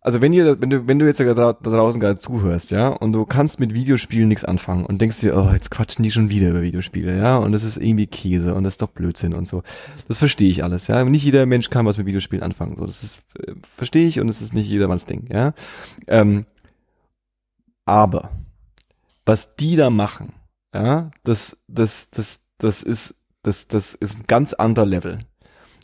Also 0.00 0.20
wenn 0.20 0.32
ihr, 0.32 0.60
wenn 0.60 0.70
du, 0.70 0.86
wenn 0.86 1.00
du 1.00 1.06
jetzt 1.06 1.18
da 1.18 1.24
dra- 1.24 1.56
da 1.60 1.70
draußen 1.70 2.00
gerade 2.00 2.16
zuhörst, 2.16 2.70
ja, 2.70 2.90
und 2.90 3.12
du 3.12 3.26
kannst 3.26 3.58
mit 3.58 3.74
Videospielen 3.74 4.28
nichts 4.28 4.44
anfangen 4.44 4.86
und 4.86 5.00
denkst 5.00 5.18
dir, 5.18 5.36
oh, 5.36 5.50
jetzt 5.52 5.72
quatschen 5.72 6.04
die 6.04 6.12
schon 6.12 6.30
wieder 6.30 6.50
über 6.50 6.62
Videospiele, 6.62 7.18
ja, 7.18 7.38
und 7.38 7.50
das 7.50 7.64
ist 7.64 7.76
irgendwie 7.76 8.06
Käse 8.06 8.54
und 8.54 8.62
das 8.62 8.74
ist 8.74 8.82
doch 8.82 8.90
Blödsinn 8.90 9.34
und 9.34 9.48
so. 9.48 9.64
Das 10.06 10.18
verstehe 10.18 10.48
ich 10.48 10.62
alles, 10.62 10.86
ja. 10.86 11.04
Nicht 11.04 11.24
jeder 11.24 11.44
Mensch 11.44 11.70
kann 11.70 11.86
was 11.86 11.98
mit 11.98 12.06
Videospielen 12.06 12.44
anfangen, 12.44 12.76
so. 12.76 12.86
Das 12.86 13.02
ist, 13.02 13.18
äh, 13.40 13.54
verstehe 13.62 14.06
ich 14.06 14.20
und 14.20 14.28
es 14.28 14.40
ist 14.40 14.54
nicht 14.54 14.68
jedermanns 14.68 15.06
Ding, 15.06 15.26
ja. 15.28 15.54
Ähm, 16.06 16.46
aber 17.84 18.30
was 19.24 19.56
die 19.56 19.74
da 19.74 19.90
machen, 19.90 20.34
ja, 20.72 21.10
das, 21.24 21.56
das, 21.66 22.10
das, 22.10 22.42
das 22.58 22.84
ist, 22.84 23.16
das, 23.42 23.66
das 23.66 23.94
ist 23.94 24.20
ein 24.20 24.24
ganz 24.28 24.52
anderer 24.52 24.86
Level. 24.86 25.18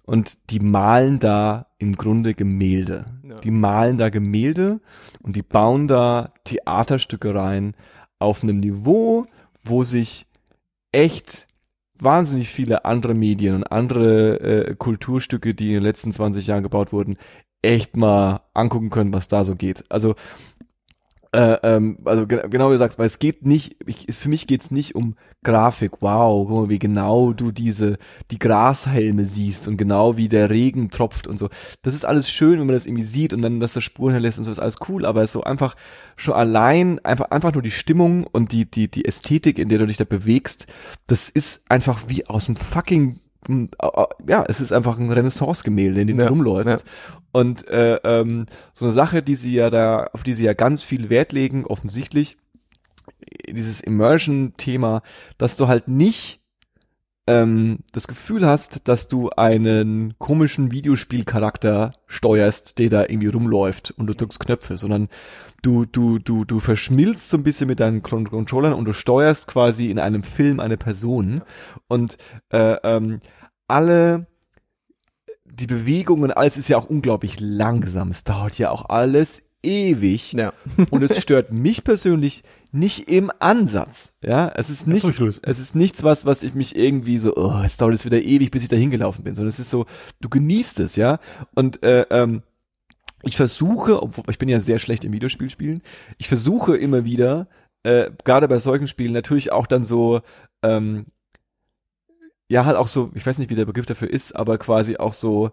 Und 0.04 0.50
die 0.50 0.60
malen 0.60 1.20
da 1.20 1.66
im 1.78 1.96
Grunde 1.96 2.34
Gemälde. 2.34 3.06
Ja. 3.22 3.36
Die 3.36 3.50
malen 3.50 3.98
da 3.98 4.08
Gemälde 4.08 4.80
und 5.22 5.36
die 5.36 5.42
bauen 5.42 5.86
da 5.88 6.32
Theaterstücke 6.44 7.34
rein 7.34 7.74
auf 8.18 8.42
einem 8.42 8.60
Niveau, 8.60 9.26
wo 9.64 9.84
sich 9.84 10.26
echt 10.90 11.46
wahnsinnig 11.98 12.48
viele 12.48 12.84
andere 12.84 13.14
Medien 13.14 13.54
und 13.54 13.64
andere 13.64 14.40
äh, 14.40 14.74
Kulturstücke, 14.74 15.54
die 15.54 15.68
in 15.68 15.74
den 15.74 15.82
letzten 15.82 16.12
20 16.12 16.46
Jahren 16.46 16.62
gebaut 16.62 16.92
wurden, 16.92 17.16
echt 17.62 17.96
mal 17.96 18.40
angucken 18.54 18.90
können, 18.90 19.12
was 19.12 19.28
da 19.28 19.44
so 19.44 19.54
geht. 19.54 19.84
Also 19.88 20.16
äh, 21.34 21.56
ähm, 21.62 21.96
also 22.04 22.26
ge 22.26 22.46
genau 22.50 22.68
wie 22.68 22.74
du 22.74 22.78
sagst, 22.78 22.98
weil 22.98 23.06
es 23.06 23.18
geht 23.18 23.46
nicht, 23.46 23.76
ich, 23.86 24.06
es, 24.06 24.18
für 24.18 24.28
mich 24.28 24.46
geht's 24.46 24.70
nicht 24.70 24.94
um 24.94 25.16
Grafik. 25.42 26.02
Wow, 26.02 26.46
guck 26.46 26.56
mal, 26.56 26.68
wie 26.68 26.78
genau 26.78 27.32
du 27.32 27.52
diese 27.52 27.96
die 28.30 28.38
Grashelme 28.38 29.24
siehst 29.24 29.66
und 29.66 29.78
genau 29.78 30.18
wie 30.18 30.28
der 30.28 30.50
Regen 30.50 30.90
tropft 30.90 31.26
und 31.26 31.38
so. 31.38 31.48
Das 31.80 31.94
ist 31.94 32.04
alles 32.04 32.30
schön, 32.30 32.60
wenn 32.60 32.66
man 32.66 32.74
das 32.76 32.84
irgendwie 32.84 33.04
sieht 33.04 33.32
und 33.32 33.40
dann, 33.40 33.60
dass 33.60 33.72
das 33.72 33.82
Spuren 33.82 34.12
hinterlässt 34.12 34.38
und 34.38 34.44
so 34.44 34.50
ist 34.50 34.58
alles 34.58 34.78
cool. 34.88 35.06
Aber 35.06 35.20
es 35.20 35.26
ist 35.26 35.32
so 35.32 35.42
einfach 35.42 35.74
schon 36.16 36.34
allein 36.34 37.02
einfach 37.02 37.30
einfach 37.30 37.54
nur 37.54 37.62
die 37.62 37.70
Stimmung 37.70 38.24
und 38.24 38.52
die 38.52 38.70
die 38.70 38.90
die 38.90 39.06
Ästhetik, 39.06 39.58
in 39.58 39.70
der 39.70 39.78
du 39.78 39.86
dich 39.86 39.96
da 39.96 40.04
bewegst, 40.04 40.66
das 41.06 41.30
ist 41.30 41.62
einfach 41.70 42.08
wie 42.08 42.26
aus 42.26 42.44
dem 42.44 42.56
fucking 42.56 43.21
ja, 44.28 44.44
es 44.48 44.60
ist 44.60 44.72
einfach 44.72 44.98
ein 44.98 45.10
Renaissance-Gemälde, 45.10 46.00
in 46.02 46.06
dem 46.08 46.18
Ja, 46.18 46.26
du 46.26 46.30
rumläufst. 46.32 46.84
ja. 46.84 46.92
Und 47.32 47.66
äh, 47.68 47.96
ähm, 48.04 48.46
so 48.72 48.84
eine 48.84 48.92
Sache, 48.92 49.22
die 49.22 49.34
sie 49.36 49.54
ja 49.54 49.70
da, 49.70 50.08
auf 50.12 50.22
die 50.22 50.34
sie 50.34 50.44
ja 50.44 50.52
ganz 50.52 50.82
viel 50.82 51.10
Wert 51.10 51.32
legen, 51.32 51.64
offensichtlich, 51.66 52.36
dieses 53.48 53.80
Immersion-Thema, 53.80 55.02
dass 55.38 55.56
du 55.56 55.66
halt 55.66 55.88
nicht 55.88 56.40
ähm, 57.26 57.78
das 57.92 58.08
Gefühl 58.08 58.44
hast, 58.46 58.88
dass 58.88 59.06
du 59.08 59.30
einen 59.30 60.14
komischen 60.18 60.72
Videospielcharakter 60.72 61.92
steuerst, 62.06 62.78
der 62.78 62.90
da 62.90 63.02
irgendwie 63.02 63.28
rumläuft 63.28 63.92
und 63.96 64.06
du 64.08 64.14
drückst 64.14 64.40
Knöpfe, 64.40 64.76
sondern 64.76 65.08
du, 65.62 65.84
du, 65.84 66.18
du, 66.18 66.44
du 66.44 66.58
verschmilzt 66.58 67.28
so 67.28 67.36
ein 67.36 67.44
bisschen 67.44 67.68
mit 67.68 67.78
deinen 67.80 68.02
Con- 68.02 68.28
Controllern 68.28 68.72
und 68.72 68.86
du 68.86 68.92
steuerst 68.92 69.46
quasi 69.46 69.88
in 69.90 69.98
einem 70.00 70.24
Film 70.24 70.58
eine 70.58 70.76
Person 70.76 71.42
und 71.86 72.18
äh, 72.50 72.76
ähm, 72.82 73.20
alle 73.68 74.26
die 75.44 75.66
Bewegung 75.66 76.22
und 76.22 76.32
alles 76.32 76.56
ist 76.56 76.68
ja 76.68 76.78
auch 76.78 76.86
unglaublich 76.90 77.38
langsam. 77.38 78.10
Es 78.10 78.24
dauert 78.24 78.58
ja 78.58 78.70
auch 78.70 78.88
alles 78.88 79.42
ewig 79.62 80.32
Ja. 80.32 80.52
und 80.90 81.02
es 81.02 81.20
stört 81.22 81.52
mich 81.52 81.84
persönlich 81.84 82.42
nicht 82.72 83.10
im 83.10 83.30
Ansatz. 83.38 84.14
Ja, 84.22 84.48
es 84.54 84.70
ist 84.70 84.86
nicht, 84.86 85.06
es 85.42 85.58
ist 85.58 85.74
nichts, 85.74 86.02
was, 86.02 86.24
was 86.24 86.42
ich 86.42 86.54
mich 86.54 86.74
irgendwie 86.74 87.18
so, 87.18 87.36
oh, 87.36 87.60
jetzt 87.62 87.80
dauert 87.80 87.94
es 87.94 88.04
wieder 88.04 88.20
ewig, 88.20 88.50
bis 88.50 88.62
ich 88.62 88.68
da 88.68 88.76
hingelaufen 88.76 89.24
bin, 89.24 89.34
sondern 89.34 89.50
es 89.50 89.58
ist 89.58 89.70
so, 89.70 89.86
du 90.20 90.28
genießt 90.28 90.80
es, 90.80 90.96
ja. 90.96 91.18
Und 91.54 91.82
äh, 91.82 92.06
ähm, 92.10 92.42
ich 93.22 93.36
versuche, 93.36 94.02
obwohl 94.02 94.24
ich 94.28 94.38
bin 94.38 94.48
ja 94.48 94.58
sehr 94.58 94.78
schlecht 94.78 95.04
im 95.04 95.12
Videospielspielen, 95.12 95.82
ich 96.18 96.28
versuche 96.28 96.76
immer 96.76 97.04
wieder, 97.04 97.46
äh, 97.82 98.10
gerade 98.24 98.48
bei 98.48 98.58
solchen 98.58 98.88
Spielen 98.88 99.12
natürlich 99.12 99.52
auch 99.52 99.66
dann 99.66 99.84
so, 99.84 100.22
ähm, 100.62 101.06
ja, 102.48 102.64
halt 102.64 102.76
auch 102.76 102.88
so, 102.88 103.10
ich 103.14 103.24
weiß 103.24 103.38
nicht, 103.38 103.50
wie 103.50 103.54
der 103.54 103.66
Begriff 103.66 103.86
dafür 103.86 104.10
ist, 104.10 104.34
aber 104.34 104.58
quasi 104.58 104.96
auch 104.96 105.14
so 105.14 105.50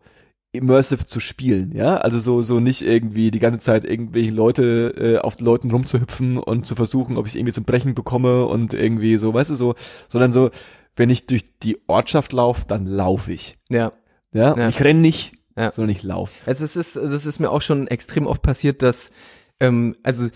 immersive 0.52 1.06
zu 1.06 1.20
spielen, 1.20 1.72
ja, 1.76 1.98
also 1.98 2.18
so 2.20 2.42
so 2.42 2.60
nicht 2.60 2.82
irgendwie 2.82 3.30
die 3.30 3.40
ganze 3.40 3.60
Zeit 3.60 3.86
irgendwelche 3.86 4.32
Leute 4.32 4.94
äh, 4.98 5.18
auf 5.20 5.40
Leuten 5.40 5.70
rumzuhüpfen 5.70 6.38
und 6.38 6.66
zu 6.66 6.76
versuchen, 6.76 7.18
ob 7.18 7.28
ich 7.28 7.36
irgendwie 7.36 7.54
zum 7.54 7.66
Brechen 7.66 7.94
bekomme 7.94 8.46
und 8.48 8.74
irgendwie 8.74 9.18
so, 9.18 9.34
weißt 9.34 9.52
du 9.52 9.56
so, 9.56 9.76
sondern 10.08 10.34
so, 10.34 10.50
wenn 10.96 11.12
ich 11.12 11.28
durch 11.28 11.58
die 11.60 11.78
Ortschaft 11.88 12.34
laufe, 12.34 12.66
dann 12.68 12.86
laufe 12.88 13.32
ich, 13.32 13.58
Ja. 13.70 13.92
ja, 14.34 14.58
Ja. 14.58 14.70
ich 14.70 14.82
renn 14.84 15.02
nicht, 15.02 15.34
Ja. 15.56 15.72
sondern 15.72 15.92
ich 15.96 16.02
laufe. 16.04 16.34
Also 16.48 16.64
es 16.66 16.76
ist, 16.76 16.96
das 16.96 17.26
ist 17.28 17.40
mir 17.40 17.52
auch 17.52 17.62
schon 17.62 17.88
extrem 17.88 18.26
oft 18.26 18.42
passiert, 18.42 18.82
dass, 18.82 19.12
ähm, 19.60 19.96
also 20.02 20.30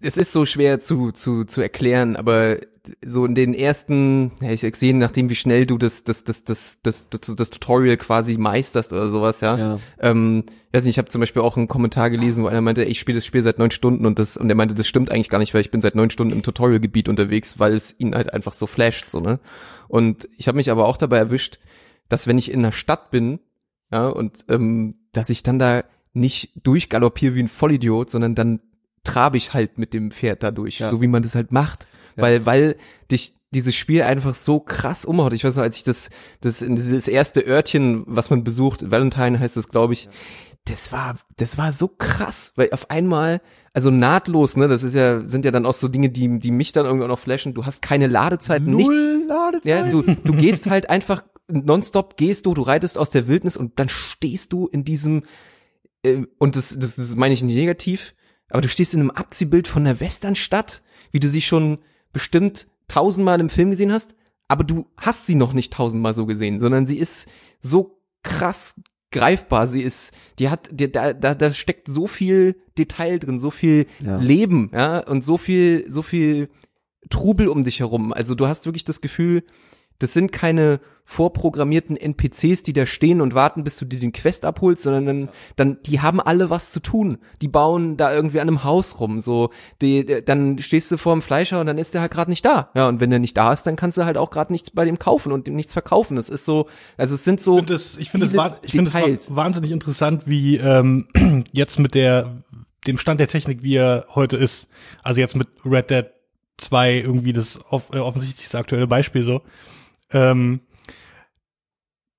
es 0.00 0.16
ist 0.16 0.32
so 0.32 0.46
schwer 0.46 0.80
zu, 0.80 1.12
zu, 1.12 1.44
zu 1.44 1.60
erklären, 1.60 2.16
aber 2.16 2.58
so 3.04 3.24
in 3.26 3.34
den 3.34 3.52
ersten, 3.52 4.32
ja, 4.40 4.50
ich 4.50 4.60
sehe, 4.76 4.94
nachdem 4.94 5.28
wie 5.28 5.34
schnell 5.34 5.66
du 5.66 5.76
das, 5.76 6.04
das, 6.04 6.24
das, 6.24 6.44
das, 6.44 6.78
das, 6.82 7.08
das, 7.10 7.34
das 7.36 7.50
Tutorial 7.50 7.96
quasi 7.96 8.38
meisterst 8.38 8.92
oder 8.92 9.08
sowas, 9.08 9.40
ja. 9.40 9.56
Ja. 9.58 9.80
Ähm, 10.00 10.44
ich 10.68 10.74
weiß 10.74 10.84
nicht, 10.84 10.94
ich 10.94 10.98
habe 10.98 11.08
zum 11.08 11.20
Beispiel 11.20 11.42
auch 11.42 11.56
einen 11.56 11.68
Kommentar 11.68 12.10
gelesen, 12.10 12.44
wo 12.44 12.48
einer 12.48 12.60
meinte, 12.60 12.84
ich 12.84 13.00
spiele 13.00 13.18
das 13.18 13.26
Spiel 13.26 13.42
seit 13.42 13.58
neun 13.58 13.70
Stunden 13.70 14.06
und 14.06 14.18
das, 14.18 14.36
und 14.36 14.48
er 14.48 14.54
meinte, 14.54 14.74
das 14.74 14.86
stimmt 14.86 15.10
eigentlich 15.10 15.30
gar 15.30 15.38
nicht, 15.38 15.54
weil 15.54 15.62
ich 15.62 15.70
bin 15.70 15.80
seit 15.80 15.94
neun 15.94 16.10
Stunden 16.10 16.34
im 16.34 16.42
Tutorial-Gebiet 16.42 17.08
unterwegs, 17.08 17.58
weil 17.58 17.74
es 17.74 17.98
ihn 17.98 18.14
halt 18.14 18.32
einfach 18.32 18.52
so 18.52 18.66
flasht, 18.66 19.10
so, 19.10 19.20
ne? 19.20 19.40
Und 19.88 20.28
ich 20.36 20.48
habe 20.48 20.56
mich 20.56 20.70
aber 20.70 20.86
auch 20.86 20.98
dabei 20.98 21.18
erwischt, 21.18 21.58
dass 22.08 22.26
wenn 22.26 22.38
ich 22.38 22.50
in 22.50 22.60
einer 22.60 22.72
Stadt 22.72 23.10
bin, 23.10 23.40
ja, 23.90 24.06
und 24.08 24.44
ähm, 24.48 24.96
dass 25.12 25.30
ich 25.30 25.42
dann 25.42 25.58
da 25.58 25.84
nicht 26.12 26.52
durchgaloppiere 26.62 27.34
wie 27.34 27.42
ein 27.42 27.48
Vollidiot, 27.48 28.10
sondern 28.10 28.34
dann 28.34 28.60
trabe 29.08 29.36
ich 29.36 29.54
halt 29.54 29.78
mit 29.78 29.92
dem 29.94 30.10
Pferd 30.10 30.42
da 30.42 30.50
durch, 30.50 30.78
Ja. 30.80 30.90
so 30.90 31.00
wie 31.02 31.06
man 31.08 31.22
das 31.22 31.34
halt 31.34 31.52
macht. 31.52 31.86
Ja. 32.16 32.22
Weil, 32.24 32.46
weil 32.46 32.76
dich 33.10 33.34
dieses 33.50 33.74
Spiel 33.74 34.02
einfach 34.02 34.34
so 34.34 34.60
krass 34.60 35.04
umhaut. 35.04 35.32
Ich 35.32 35.42
weiß 35.44 35.56
noch, 35.56 35.62
als 35.62 35.76
ich 35.76 35.84
das, 35.84 36.10
das, 36.40 36.58
dieses 36.58 37.08
erste 37.08 37.40
Örtchen, 37.46 38.04
was 38.06 38.28
man 38.30 38.44
besucht, 38.44 38.90
Valentine 38.90 39.38
heißt 39.40 39.56
das, 39.56 39.68
glaube 39.68 39.94
ich, 39.94 40.08
das 40.66 40.92
war, 40.92 41.16
das 41.38 41.56
war 41.56 41.72
so 41.72 41.88
krass, 41.88 42.52
weil 42.56 42.68
auf 42.72 42.90
einmal, 42.90 43.40
also 43.72 43.90
nahtlos, 43.90 44.56
ne, 44.56 44.68
das 44.68 44.82
ist 44.82 44.94
ja, 44.94 45.24
sind 45.24 45.46
ja 45.46 45.50
dann 45.50 45.64
auch 45.64 45.72
so 45.72 45.88
Dinge, 45.88 46.10
die, 46.10 46.38
die 46.40 46.50
mich 46.50 46.72
dann 46.72 46.84
irgendwann 46.84 47.08
noch 47.08 47.18
flashen. 47.18 47.54
Du 47.54 47.64
hast 47.64 47.80
keine 47.80 48.06
Ladezeit, 48.06 48.60
nichts. 48.62 48.90
Null 48.90 49.22
Ladezeit. 49.26 49.64
Ja, 49.64 49.82
du, 49.90 50.02
du 50.02 50.32
gehst 50.34 50.68
halt 50.68 50.90
einfach 50.90 51.22
nonstop, 51.50 52.18
gehst 52.18 52.44
du, 52.44 52.52
du 52.52 52.60
reitest 52.60 52.98
aus 52.98 53.08
der 53.08 53.28
Wildnis 53.28 53.56
und 53.56 53.78
dann 53.78 53.88
stehst 53.88 54.52
du 54.52 54.66
in 54.66 54.84
diesem, 54.84 55.22
äh, 56.02 56.24
und 56.38 56.56
das, 56.56 56.76
das, 56.78 56.96
das 56.96 57.16
meine 57.16 57.32
ich 57.32 57.42
nicht 57.42 57.54
negativ, 57.56 58.14
aber 58.50 58.62
du 58.62 58.68
stehst 58.68 58.94
in 58.94 59.00
einem 59.00 59.10
Abziehbild 59.10 59.68
von 59.68 59.86
einer 59.86 60.00
Westernstadt, 60.00 60.82
wie 61.10 61.20
du 61.20 61.28
sie 61.28 61.40
schon 61.40 61.78
bestimmt 62.12 62.66
tausendmal 62.88 63.40
im 63.40 63.50
Film 63.50 63.70
gesehen 63.70 63.92
hast, 63.92 64.14
aber 64.48 64.64
du 64.64 64.86
hast 64.96 65.26
sie 65.26 65.34
noch 65.34 65.52
nicht 65.52 65.72
tausendmal 65.72 66.14
so 66.14 66.26
gesehen, 66.26 66.60
sondern 66.60 66.86
sie 66.86 66.98
ist 66.98 67.28
so 67.60 68.00
krass 68.22 68.80
greifbar, 69.10 69.66
sie 69.66 69.82
ist, 69.82 70.12
die 70.38 70.50
hat, 70.50 70.68
die, 70.70 70.90
da, 70.90 71.12
da, 71.12 71.34
da 71.34 71.50
steckt 71.50 71.88
so 71.88 72.06
viel 72.06 72.56
Detail 72.76 73.18
drin, 73.18 73.38
so 73.40 73.50
viel 73.50 73.86
Ja. 74.00 74.18
Leben, 74.18 74.70
ja, 74.72 74.98
und 75.00 75.24
so 75.24 75.38
viel, 75.38 75.84
so 75.88 76.02
viel 76.02 76.48
Trubel 77.08 77.48
um 77.48 77.64
dich 77.64 77.80
herum. 77.80 78.12
Also 78.12 78.34
du 78.34 78.46
hast 78.48 78.66
wirklich 78.66 78.84
das 78.84 79.00
Gefühl, 79.00 79.44
das 79.98 80.12
sind 80.12 80.32
keine 80.32 80.80
vorprogrammierten 81.04 81.96
NPCs, 81.96 82.62
die 82.64 82.74
da 82.74 82.84
stehen 82.84 83.22
und 83.22 83.34
warten, 83.34 83.64
bis 83.64 83.78
du 83.78 83.86
dir 83.86 83.98
den 83.98 84.12
Quest 84.12 84.44
abholst, 84.44 84.82
sondern 84.82 85.06
dann, 85.06 85.28
dann 85.56 85.78
die 85.86 86.00
haben 86.00 86.20
alle 86.20 86.50
was 86.50 86.70
zu 86.70 86.80
tun. 86.80 87.16
Die 87.40 87.48
bauen 87.48 87.96
da 87.96 88.12
irgendwie 88.12 88.40
an 88.40 88.48
einem 88.48 88.62
Haus 88.62 89.00
rum, 89.00 89.18
so 89.18 89.50
die, 89.80 90.22
dann 90.22 90.58
stehst 90.58 90.92
du 90.92 90.98
vor 90.98 91.14
dem 91.14 91.22
Fleischer 91.22 91.60
und 91.60 91.66
dann 91.66 91.78
ist 91.78 91.94
der 91.94 92.02
halt 92.02 92.12
gerade 92.12 92.30
nicht 92.30 92.44
da. 92.44 92.68
Ja, 92.74 92.88
und 92.88 93.00
wenn 93.00 93.08
der 93.08 93.20
nicht 93.20 93.38
da 93.38 93.54
ist, 93.54 93.62
dann 93.62 93.74
kannst 93.74 93.96
du 93.96 94.04
halt 94.04 94.18
auch 94.18 94.28
gerade 94.28 94.52
nichts 94.52 94.70
bei 94.70 94.84
dem 94.84 94.98
kaufen 94.98 95.32
und 95.32 95.48
ihm 95.48 95.56
nichts 95.56 95.72
verkaufen. 95.72 96.16
Das 96.16 96.28
ist 96.28 96.44
so, 96.44 96.68
also 96.98 97.14
es 97.14 97.24
sind 97.24 97.40
so 97.40 97.54
Ich 97.54 97.62
finde 97.62 97.74
es, 97.74 97.96
ich 97.96 98.10
finde 98.72 98.90
es, 99.16 99.34
wahnsinnig 99.34 99.70
interessant, 99.70 100.24
wie 100.26 100.58
ähm, 100.58 101.08
jetzt 101.52 101.78
mit 101.78 101.94
der 101.94 102.42
dem 102.86 102.98
Stand 102.98 103.18
der 103.18 103.28
Technik, 103.28 103.62
wie 103.62 103.76
er 103.76 104.06
heute 104.14 104.36
ist. 104.36 104.68
Also 105.02 105.20
jetzt 105.20 105.36
mit 105.36 105.48
Red 105.64 105.90
Dead 105.90 106.06
2 106.58 106.98
irgendwie 106.98 107.32
das 107.32 107.60
off, 107.70 107.90
äh, 107.92 107.98
offensichtlichste 107.98 108.58
aktuelle 108.58 108.86
Beispiel 108.86 109.22
so. 109.22 109.42
Ähm, 110.12 110.60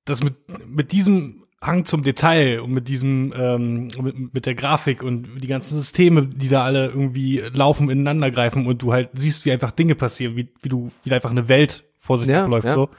das 0.05 0.23
mit 0.23 0.35
mit 0.67 0.91
diesem 0.91 1.45
Hang 1.61 1.85
zum 1.85 2.03
Detail 2.03 2.61
und 2.61 2.71
mit 2.71 2.87
diesem 2.87 3.33
ähm, 3.35 3.91
mit, 4.01 4.33
mit 4.33 4.45
der 4.45 4.55
Grafik 4.55 5.03
und 5.03 5.41
die 5.41 5.47
ganzen 5.47 5.77
Systeme, 5.77 6.25
die 6.25 6.47
da 6.47 6.63
alle 6.63 6.87
irgendwie 6.87 7.39
laufen, 7.53 7.89
ineinander 7.89 8.31
greifen 8.31 8.65
und 8.65 8.81
du 8.81 8.93
halt 8.93 9.09
siehst, 9.13 9.45
wie 9.45 9.51
einfach 9.51 9.71
Dinge 9.71 9.95
passieren, 9.95 10.37
wie, 10.37 10.49
wie 10.61 10.69
du 10.69 10.89
wie 11.03 11.09
da 11.09 11.17
einfach 11.17 11.31
eine 11.31 11.49
Welt 11.49 11.83
vor 11.97 12.17
sich 12.17 12.29
Ja, 12.29 12.43
abläuft 12.45 12.65
ja. 12.65 12.75
so. 12.75 12.89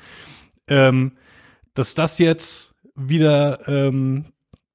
Ähm, 0.69 1.13
dass 1.75 1.95
das 1.95 2.19
jetzt 2.19 2.75
wieder 2.95 3.67
ähm, 3.67 4.27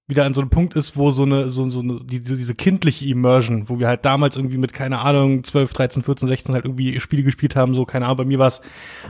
wieder 0.08 0.26
an 0.26 0.34
so 0.34 0.42
einem 0.42 0.50
Punkt 0.50 0.76
ist, 0.76 0.98
wo 0.98 1.12
so 1.12 1.24
eine 1.24 1.50
so, 1.50 1.68
so 1.70 1.80
eine 1.80 2.00
die, 2.04 2.20
diese 2.20 2.54
kindliche 2.54 3.06
Immersion, 3.06 3.70
wo 3.70 3.80
wir 3.80 3.88
halt 3.88 4.06
damals 4.06 4.38
irgendwie 4.38 4.58
mit 4.58 4.74
keine 4.74 5.00
Ahnung 5.00 5.44
12, 5.44 5.74
13, 5.74 6.04
14, 6.04 6.28
16 6.28 6.54
halt 6.54 6.66
irgendwie 6.66 7.00
Spiele 7.00 7.24
gespielt 7.24 7.56
haben, 7.56 7.74
so 7.74 7.86
keine 7.86 8.06
Ahnung, 8.06 8.18
bei 8.18 8.26
mir 8.26 8.40
war 8.40 8.48
es 8.48 8.62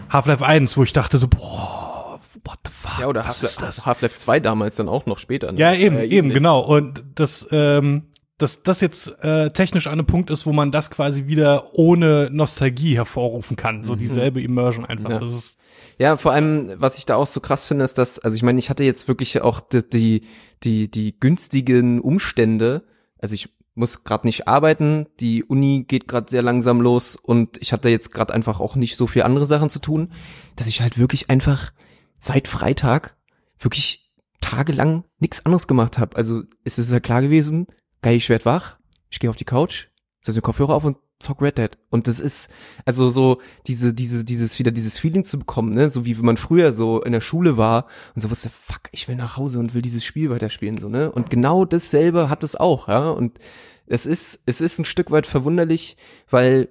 Half-Life 0.10 0.46
1, 0.46 0.78
wo 0.78 0.84
ich 0.84 0.94
dachte 0.94 1.18
so 1.18 1.28
boah, 1.28 2.20
what 2.46 2.60
the 2.66 2.72
fuck? 2.72 3.00
ja, 3.00 3.08
oder 3.08 3.26
was 3.26 3.44
ist 3.44 3.62
das? 3.62 3.86
Half-Life 3.86 3.86
Half-Life 3.86 4.16
2 4.18 4.40
damals 4.40 4.78
dann 4.78 4.88
auch 4.88 5.06
noch 5.06 5.20
später. 5.20 5.52
ne? 5.52 5.60
Ja, 5.60 5.74
eben, 5.74 5.98
war 5.98 6.04
eben, 6.04 6.30
genau. 6.30 6.62
Und 6.62 7.04
das, 7.16 7.46
ähm, 7.52 8.04
dass 8.38 8.64
das 8.64 8.82
jetzt 8.82 9.08
äh, 9.24 9.52
technisch 9.52 9.88
an 9.88 9.94
einem 9.94 10.06
Punkt 10.06 10.30
ist, 10.30 10.46
wo 10.46 10.54
man 10.54 10.72
das 10.72 10.90
quasi 10.90 11.28
wieder 11.28 11.74
ohne 11.74 12.30
Nostalgie 12.32 12.96
hervorrufen 12.96 13.56
kann. 13.56 13.84
So 13.84 13.96
dieselbe 13.96 14.42
Immersion 14.42 14.86
einfach. 14.86 15.10
Mhm. 15.10 15.16
Ja. 15.16 15.20
Das 15.20 15.34
ist 15.34 15.58
Ja, 15.98 16.18
vor 16.18 16.34
allem, 16.34 16.74
was 16.78 16.98
ich 16.98 17.06
da 17.06 17.16
auch 17.16 17.28
so 17.28 17.40
krass 17.40 17.68
finde, 17.68 17.86
ist, 17.86 17.98
dass, 17.98 18.20
also 18.20 18.36
ich 18.36 18.44
meine, 18.44 18.60
ich 18.60 18.70
hatte 18.70 18.84
jetzt 18.84 19.08
wirklich 19.08 19.42
auch 19.42 19.62
die, 19.62 19.90
die, 19.90 20.28
die, 20.64 20.92
die 20.92 21.20
günstigen 21.20 22.02
Umstände. 22.02 22.84
Also 23.20 23.36
ich 23.36 23.50
muss 23.76 24.04
gerade 24.04 24.26
nicht 24.26 24.48
arbeiten, 24.48 25.08
die 25.20 25.44
Uni 25.44 25.86
geht 25.88 26.08
gerade 26.08 26.30
sehr 26.30 26.42
langsam 26.42 26.82
los 26.82 27.18
und 27.18 27.58
ich 27.62 27.74
hatte 27.74 27.90
jetzt 27.90 28.14
gerade 28.14 28.34
einfach 28.34 28.60
auch 28.62 28.76
nicht 28.76 28.96
so 28.96 29.06
viel 29.06 29.24
andere 29.24 29.46
Sachen 29.46 29.70
zu 29.70 29.80
tun, 29.80 30.14
dass 30.56 30.68
ich 30.68 30.82
halt 30.82 30.98
wirklich 30.98 31.30
einfach 31.30 31.74
seit 32.18 32.48
Freitag 32.48 33.18
wirklich 33.60 34.14
tagelang 34.40 35.04
nichts 35.20 35.46
anderes 35.46 35.68
gemacht 35.68 35.98
habe. 35.98 36.16
Also 36.16 36.44
es 36.64 36.80
ist 36.80 36.92
ja 36.92 37.02
klar 37.02 37.22
gewesen, 37.22 37.68
geil, 38.02 38.16
ich 38.16 38.30
werd 38.30 38.46
wach, 38.46 38.78
ich 39.10 39.20
gehe 39.20 39.30
auf 39.30 39.36
die 39.36 39.46
Couch, 39.46 39.88
setze 40.22 40.38
mir 40.38 40.42
Kopfhörer 40.44 40.74
auf 40.74 40.86
und 40.86 40.98
zock 41.26 41.42
Red 41.42 41.58
Dead. 41.58 41.78
Und 41.90 42.08
das 42.08 42.20
ist, 42.20 42.50
also 42.86 43.10
so 43.10 43.42
diese, 43.68 43.94
diese, 43.94 44.24
dieses, 44.24 44.58
wieder 44.60 44.72
dieses 44.72 44.98
Feeling 44.98 45.26
zu 45.26 45.40
bekommen, 45.40 45.74
ne, 45.74 45.90
so 45.90 46.06
wie 46.06 46.18
wenn 46.18 46.26
man 46.26 46.38
früher 46.38 46.72
so 46.72 47.02
in 47.02 47.12
der 47.12 47.22
Schule 47.22 47.58
war 47.58 47.88
und 48.14 48.22
so 48.22 48.30
wusste, 48.30 48.50
fuck, 48.50 48.90
ich 48.92 49.08
will 49.08 49.16
nach 49.16 49.38
Hause 49.38 49.60
und 49.60 49.74
will 49.74 49.82
dieses 49.82 50.04
Spiel 50.04 50.30
weiterspielen, 50.30 50.78
so, 50.78 50.90
ne. 50.90 51.12
Und 51.12 51.30
genau 51.30 51.66
dasselbe 51.66 52.30
hat 52.30 52.44
es 52.44 52.56
auch, 52.56 52.88
ja. 52.88 53.10
Und 53.10 53.40
es 53.88 54.06
ist, 54.06 54.44
es 54.46 54.62
ist 54.62 54.80
ein 54.80 54.86
Stück 54.86 55.12
weit 55.12 55.28
verwunderlich, 55.28 55.98
weil 56.30 56.70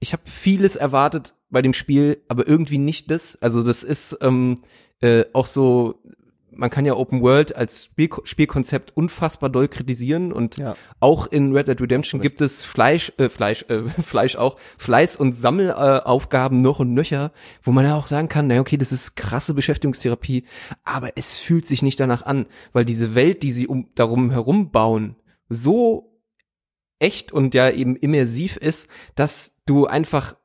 ich 0.00 0.12
habe 0.12 0.22
vieles 0.26 0.76
erwartet 0.76 1.34
bei 1.48 1.62
dem 1.62 1.72
Spiel, 1.72 2.22
aber 2.28 2.46
irgendwie 2.46 2.78
nicht 2.78 3.10
das. 3.10 3.38
Also 3.40 3.62
das 3.62 3.82
ist 3.82 4.18
ähm, 4.20 4.58
äh, 5.00 5.24
auch 5.32 5.46
so, 5.46 6.02
man 6.54 6.70
kann 6.70 6.84
ja 6.84 6.94
Open 6.94 7.22
World 7.22 7.56
als 7.56 7.84
Spiel 7.84 8.08
Spielkonzept 8.24 8.96
unfassbar 8.96 9.50
doll 9.50 9.68
kritisieren 9.68 10.32
und 10.32 10.56
Ja. 10.58 10.76
auch 11.00 11.26
in 11.26 11.54
Red 11.54 11.68
Dead 11.68 11.80
Redemption 11.80 12.20
gibt 12.20 12.40
es 12.40 12.62
Fleisch, 12.62 13.12
äh, 13.18 13.28
Fleisch, 13.28 13.64
äh, 13.68 13.82
Fleisch 14.02 14.36
auch, 14.36 14.56
Fleiß 14.78 15.16
und 15.16 15.34
Sammelaufgaben 15.34 16.12
Aufgaben 16.12 16.62
noch 16.62 16.78
und 16.78 16.94
nöcher, 16.94 17.32
wo 17.62 17.72
man 17.72 17.84
ja 17.84 17.96
auch 17.96 18.06
sagen 18.06 18.28
kann, 18.28 18.46
na 18.46 18.60
okay, 18.60 18.76
das 18.76 18.92
ist 18.92 19.16
krasse 19.16 19.54
Beschäftigungstherapie, 19.54 20.44
aber 20.84 21.16
es 21.16 21.38
fühlt 21.38 21.66
sich 21.66 21.82
nicht 21.82 21.98
danach 22.00 22.24
an, 22.24 22.46
weil 22.72 22.84
diese 22.84 23.14
Welt, 23.14 23.42
die 23.42 23.52
sie 23.52 23.66
um 23.66 23.88
darum 23.94 24.30
herum 24.30 24.70
bauen, 24.70 25.16
so 25.48 26.20
echt 26.98 27.32
und 27.32 27.54
ja 27.54 27.70
eben 27.70 27.96
immersiv 27.96 28.56
ist, 28.56 28.88
dass 29.14 29.62
du 29.66 29.86
einfach 29.86 30.36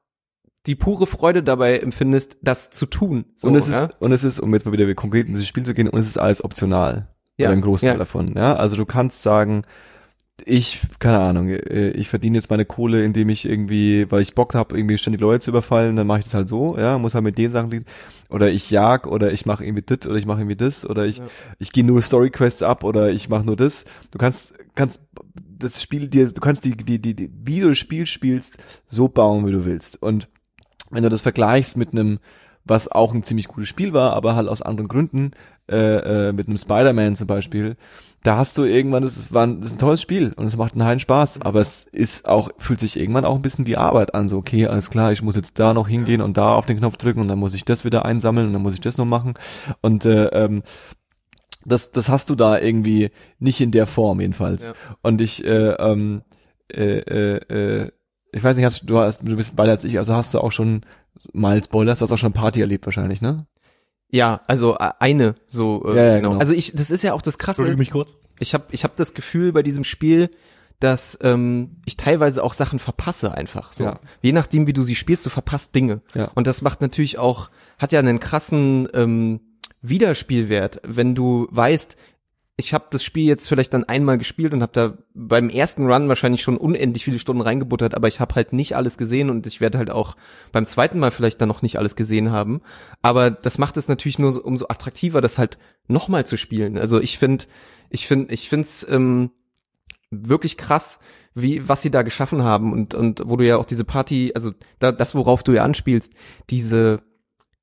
die 0.67 0.75
pure 0.75 1.07
Freude 1.07 1.43
dabei 1.43 1.79
empfindest, 1.79 2.37
das 2.41 2.71
zu 2.71 2.85
tun. 2.85 3.25
So, 3.35 3.47
und 3.47 3.55
es 3.55 3.67
ist, 3.67 3.73
ja? 3.73 3.89
und 3.99 4.11
es 4.11 4.23
ist, 4.23 4.39
um 4.39 4.53
jetzt 4.53 4.65
mal 4.65 4.71
wieder 4.71 4.93
konkret 4.93 5.27
in 5.27 5.33
dieses 5.33 5.47
Spiel 5.47 5.63
zu 5.63 5.73
gehen, 5.73 5.89
und 5.89 5.99
es 5.99 6.07
ist 6.07 6.17
alles 6.17 6.43
optional. 6.43 7.07
Ja, 7.37 7.47
Oder 7.47 7.57
ein 7.57 7.61
Großteil 7.61 7.91
ja. 7.91 7.97
davon, 7.97 8.33
ja. 8.35 8.55
Also 8.55 8.75
du 8.75 8.85
kannst 8.85 9.21
sagen, 9.21 9.61
ich, 10.45 10.79
keine 10.99 11.19
Ahnung, 11.19 11.49
äh, 11.49 11.91
ich 11.91 12.09
verdiene 12.09 12.37
jetzt 12.37 12.49
meine 12.49 12.65
Kohle, 12.65 13.03
indem 13.03 13.29
ich 13.29 13.45
irgendwie, 13.45 14.09
weil 14.11 14.21
ich 14.21 14.35
Bock 14.35 14.53
habe, 14.53 14.77
irgendwie 14.77 14.97
ständig 14.97 15.21
Leute 15.21 15.39
zu 15.39 15.51
überfallen, 15.51 15.95
dann 15.95 16.07
mache 16.07 16.19
ich 16.19 16.25
das 16.25 16.33
halt 16.33 16.49
so, 16.49 16.77
ja, 16.77 16.97
muss 16.97 17.15
halt 17.15 17.23
mit 17.23 17.37
den 17.37 17.51
Sachen 17.51 17.85
oder 18.29 18.49
ich 18.49 18.69
jag 18.69 19.07
oder 19.07 19.31
ich 19.31 19.45
mache 19.45 19.63
irgendwie 19.63 19.83
das 19.83 20.05
oder 20.05 20.17
ich 20.17 20.25
mache 20.25 20.41
irgendwie 20.41 20.55
das 20.55 20.87
oder 20.87 21.05
ich 21.05 21.19
ja. 21.19 21.25
ich 21.59 21.71
gehe 21.71 21.83
nur 21.83 22.01
Story 22.01 22.29
Quests 22.29 22.61
ab 22.61 22.83
oder 22.83 23.09
ich 23.09 23.29
mache 23.29 23.45
nur 23.45 23.55
das. 23.55 23.85
Du 24.11 24.17
kannst 24.17 24.53
kannst 24.75 25.01
das 25.57 25.81
Spiel 25.81 26.07
dir, 26.07 26.31
du 26.31 26.41
kannst 26.41 26.65
die 26.65 26.75
die 26.77 27.01
die, 27.01 27.15
die 27.15 27.31
wie 27.43 27.61
du 27.61 27.69
das 27.69 27.77
Spiel 27.77 28.05
spielst, 28.05 28.57
so 28.85 29.07
bauen, 29.07 29.47
wie 29.47 29.51
du 29.51 29.65
willst. 29.65 30.01
Und 30.01 30.29
wenn 30.89 31.03
du 31.03 31.09
das 31.09 31.21
vergleichst 31.21 31.77
mit 31.77 31.91
einem 31.91 32.19
was 32.69 32.91
auch 32.91 33.13
ein 33.13 33.23
ziemlich 33.23 33.47
gutes 33.47 33.69
Spiel 33.69 33.93
war, 33.93 34.13
aber 34.13 34.35
halt 34.35 34.47
aus 34.47 34.61
anderen 34.61 34.87
Gründen, 34.87 35.31
äh, 35.69 36.29
äh, 36.29 36.33
mit 36.33 36.47
einem 36.47 36.57
Spider-Man 36.57 37.15
zum 37.15 37.27
Beispiel, 37.27 37.75
da 38.23 38.37
hast 38.37 38.57
du 38.57 38.63
irgendwann, 38.63 39.03
das 39.03 39.17
ist, 39.17 39.33
war, 39.33 39.47
das 39.47 39.67
ist 39.67 39.73
ein 39.73 39.79
tolles 39.79 40.01
Spiel 40.01 40.33
und 40.35 40.47
es 40.47 40.57
macht 40.57 40.73
einen 40.73 40.83
heilen 40.83 40.99
Spaß, 40.99 41.41
aber 41.41 41.59
es 41.59 41.85
ist 41.85 42.27
auch, 42.27 42.49
fühlt 42.57 42.79
sich 42.79 42.99
irgendwann 42.99 43.25
auch 43.25 43.35
ein 43.35 43.41
bisschen 43.41 43.67
wie 43.67 43.77
Arbeit 43.77 44.13
an, 44.13 44.29
so, 44.29 44.37
okay, 44.37 44.67
alles 44.67 44.89
klar, 44.89 45.11
ich 45.11 45.21
muss 45.21 45.35
jetzt 45.35 45.59
da 45.59 45.73
noch 45.73 45.87
hingehen 45.87 46.21
und 46.21 46.37
da 46.37 46.55
auf 46.55 46.65
den 46.65 46.77
Knopf 46.77 46.97
drücken 46.97 47.21
und 47.21 47.27
dann 47.27 47.39
muss 47.39 47.53
ich 47.53 47.65
das 47.65 47.85
wieder 47.85 48.05
einsammeln 48.05 48.47
und 48.47 48.53
dann 48.53 48.61
muss 48.61 48.73
ich 48.73 48.81
das 48.81 48.97
noch 48.97 49.05
machen 49.05 49.33
und 49.81 50.05
äh, 50.05 50.27
ähm, 50.27 50.63
das, 51.65 51.91
das 51.91 52.07
hast 52.07 52.29
du 52.29 52.35
da 52.35 52.57
irgendwie 52.57 53.11
nicht 53.39 53.59
in 53.59 53.71
der 53.71 53.87
Form 53.87 54.21
jedenfalls. 54.21 54.67
Ja. 54.67 54.73
Und 55.01 55.19
ich, 55.19 55.43
äh, 55.43 55.71
ähm, 55.73 56.21
äh, 56.71 56.99
äh, 56.99 57.35
äh, 57.53 57.91
ich 58.37 58.43
weiß 58.43 58.55
nicht, 58.55 58.65
hast, 58.65 58.83
du, 58.89 58.99
hast, 58.99 59.21
du 59.21 59.35
bist 59.35 59.55
beide 59.55 59.71
als 59.71 59.83
ich, 59.83 59.97
also 59.97 60.15
hast 60.15 60.33
du 60.33 60.39
auch 60.39 60.51
schon 60.51 60.81
mal 61.33 61.63
Spoilers, 61.63 61.99
du 61.99 62.03
hast 62.03 62.11
auch 62.11 62.17
schon 62.17 62.33
Party 62.33 62.61
erlebt 62.61 62.85
wahrscheinlich, 62.85 63.21
ne? 63.21 63.37
Ja, 64.09 64.41
also 64.47 64.77
äh, 64.77 64.91
eine 64.99 65.35
so 65.47 65.85
äh, 65.85 65.95
ja, 65.95 66.03
ja, 66.03 66.15
genau. 66.17 66.29
genau. 66.29 66.39
Also 66.39 66.53
ich, 66.53 66.73
das 66.73 66.91
ist 66.91 67.03
ja 67.03 67.13
auch 67.13 67.21
das 67.21 67.37
Krasse. 67.37 67.63
mich 67.75 67.91
kurz. 67.91 68.13
Ich 68.39 68.53
habe 68.53 68.65
ich 68.71 68.83
hab 68.83 68.95
das 68.95 69.13
Gefühl 69.13 69.51
bei 69.51 69.63
diesem 69.63 69.83
Spiel, 69.83 70.29
dass 70.79 71.17
ähm, 71.21 71.81
ich 71.85 71.97
teilweise 71.97 72.43
auch 72.43 72.53
Sachen 72.53 72.79
verpasse 72.79 73.33
einfach. 73.33 73.73
So. 73.73 73.85
Ja. 73.85 73.99
Je 74.21 74.31
nachdem, 74.31 74.67
wie 74.67 74.73
du 74.73 74.83
sie 74.83 74.95
spielst, 74.95 75.25
du 75.25 75.29
verpasst 75.29 75.73
Dinge. 75.75 76.01
Ja. 76.13 76.31
Und 76.35 76.47
das 76.47 76.61
macht 76.61 76.81
natürlich 76.81 77.17
auch, 77.17 77.49
hat 77.79 77.91
ja 77.91 77.99
einen 77.99 78.19
krassen 78.19 78.87
ähm, 78.93 79.41
Wiederspielwert, 79.81 80.81
wenn 80.83 81.15
du 81.15 81.47
weißt, 81.51 81.97
ich 82.59 82.73
habe 82.73 82.87
das 82.89 83.03
Spiel 83.03 83.25
jetzt 83.25 83.47
vielleicht 83.47 83.75
dann 83.75 83.83
einmal 83.83 84.17
gespielt 84.17 84.51
und 84.51 84.63
habe 84.63 84.71
da 84.73 84.97
beim 85.13 85.49
ersten 85.49 85.85
Run 85.85 86.09
wahrscheinlich 86.09 86.41
schon 86.41 86.57
unendlich 86.57 87.03
viele 87.05 87.19
Stunden 87.19 87.43
reingebuttert, 87.43 87.93
aber 87.93 88.07
ich 88.07 88.19
habe 88.19 88.33
halt 88.33 88.51
nicht 88.51 88.75
alles 88.75 88.97
gesehen 88.97 89.29
und 89.29 89.45
ich 89.45 89.61
werde 89.61 89.77
halt 89.77 89.91
auch 89.91 90.17
beim 90.51 90.65
zweiten 90.65 90.97
Mal 90.97 91.11
vielleicht 91.11 91.39
dann 91.39 91.49
noch 91.49 91.61
nicht 91.61 91.77
alles 91.77 91.95
gesehen 91.95 92.31
haben. 92.31 92.61
Aber 93.03 93.29
das 93.29 93.59
macht 93.59 93.77
es 93.77 93.87
natürlich 93.87 94.17
nur 94.17 94.31
so, 94.31 94.43
umso 94.43 94.65
attraktiver, 94.69 95.21
das 95.21 95.37
halt 95.37 95.59
nochmal 95.87 96.25
zu 96.25 96.35
spielen. 96.35 96.79
Also 96.79 96.99
ich 96.99 97.19
finde, 97.19 97.45
ich 97.91 98.07
finde, 98.07 98.33
ich 98.33 98.49
finde 98.49 98.63
es 98.63 98.87
ähm, 98.89 99.29
wirklich 100.09 100.57
krass, 100.57 100.97
wie 101.35 101.69
was 101.69 101.83
sie 101.83 101.91
da 101.91 102.01
geschaffen 102.01 102.41
haben 102.41 102.73
und 102.73 102.95
und 102.95 103.21
wo 103.23 103.35
du 103.35 103.45
ja 103.45 103.57
auch 103.57 103.65
diese 103.65 103.83
Party, 103.83 104.31
also 104.33 104.51
da, 104.79 104.91
das 104.91 105.13
worauf 105.13 105.43
du 105.43 105.51
ja 105.51 105.63
anspielst, 105.63 106.11
diese 106.49 107.03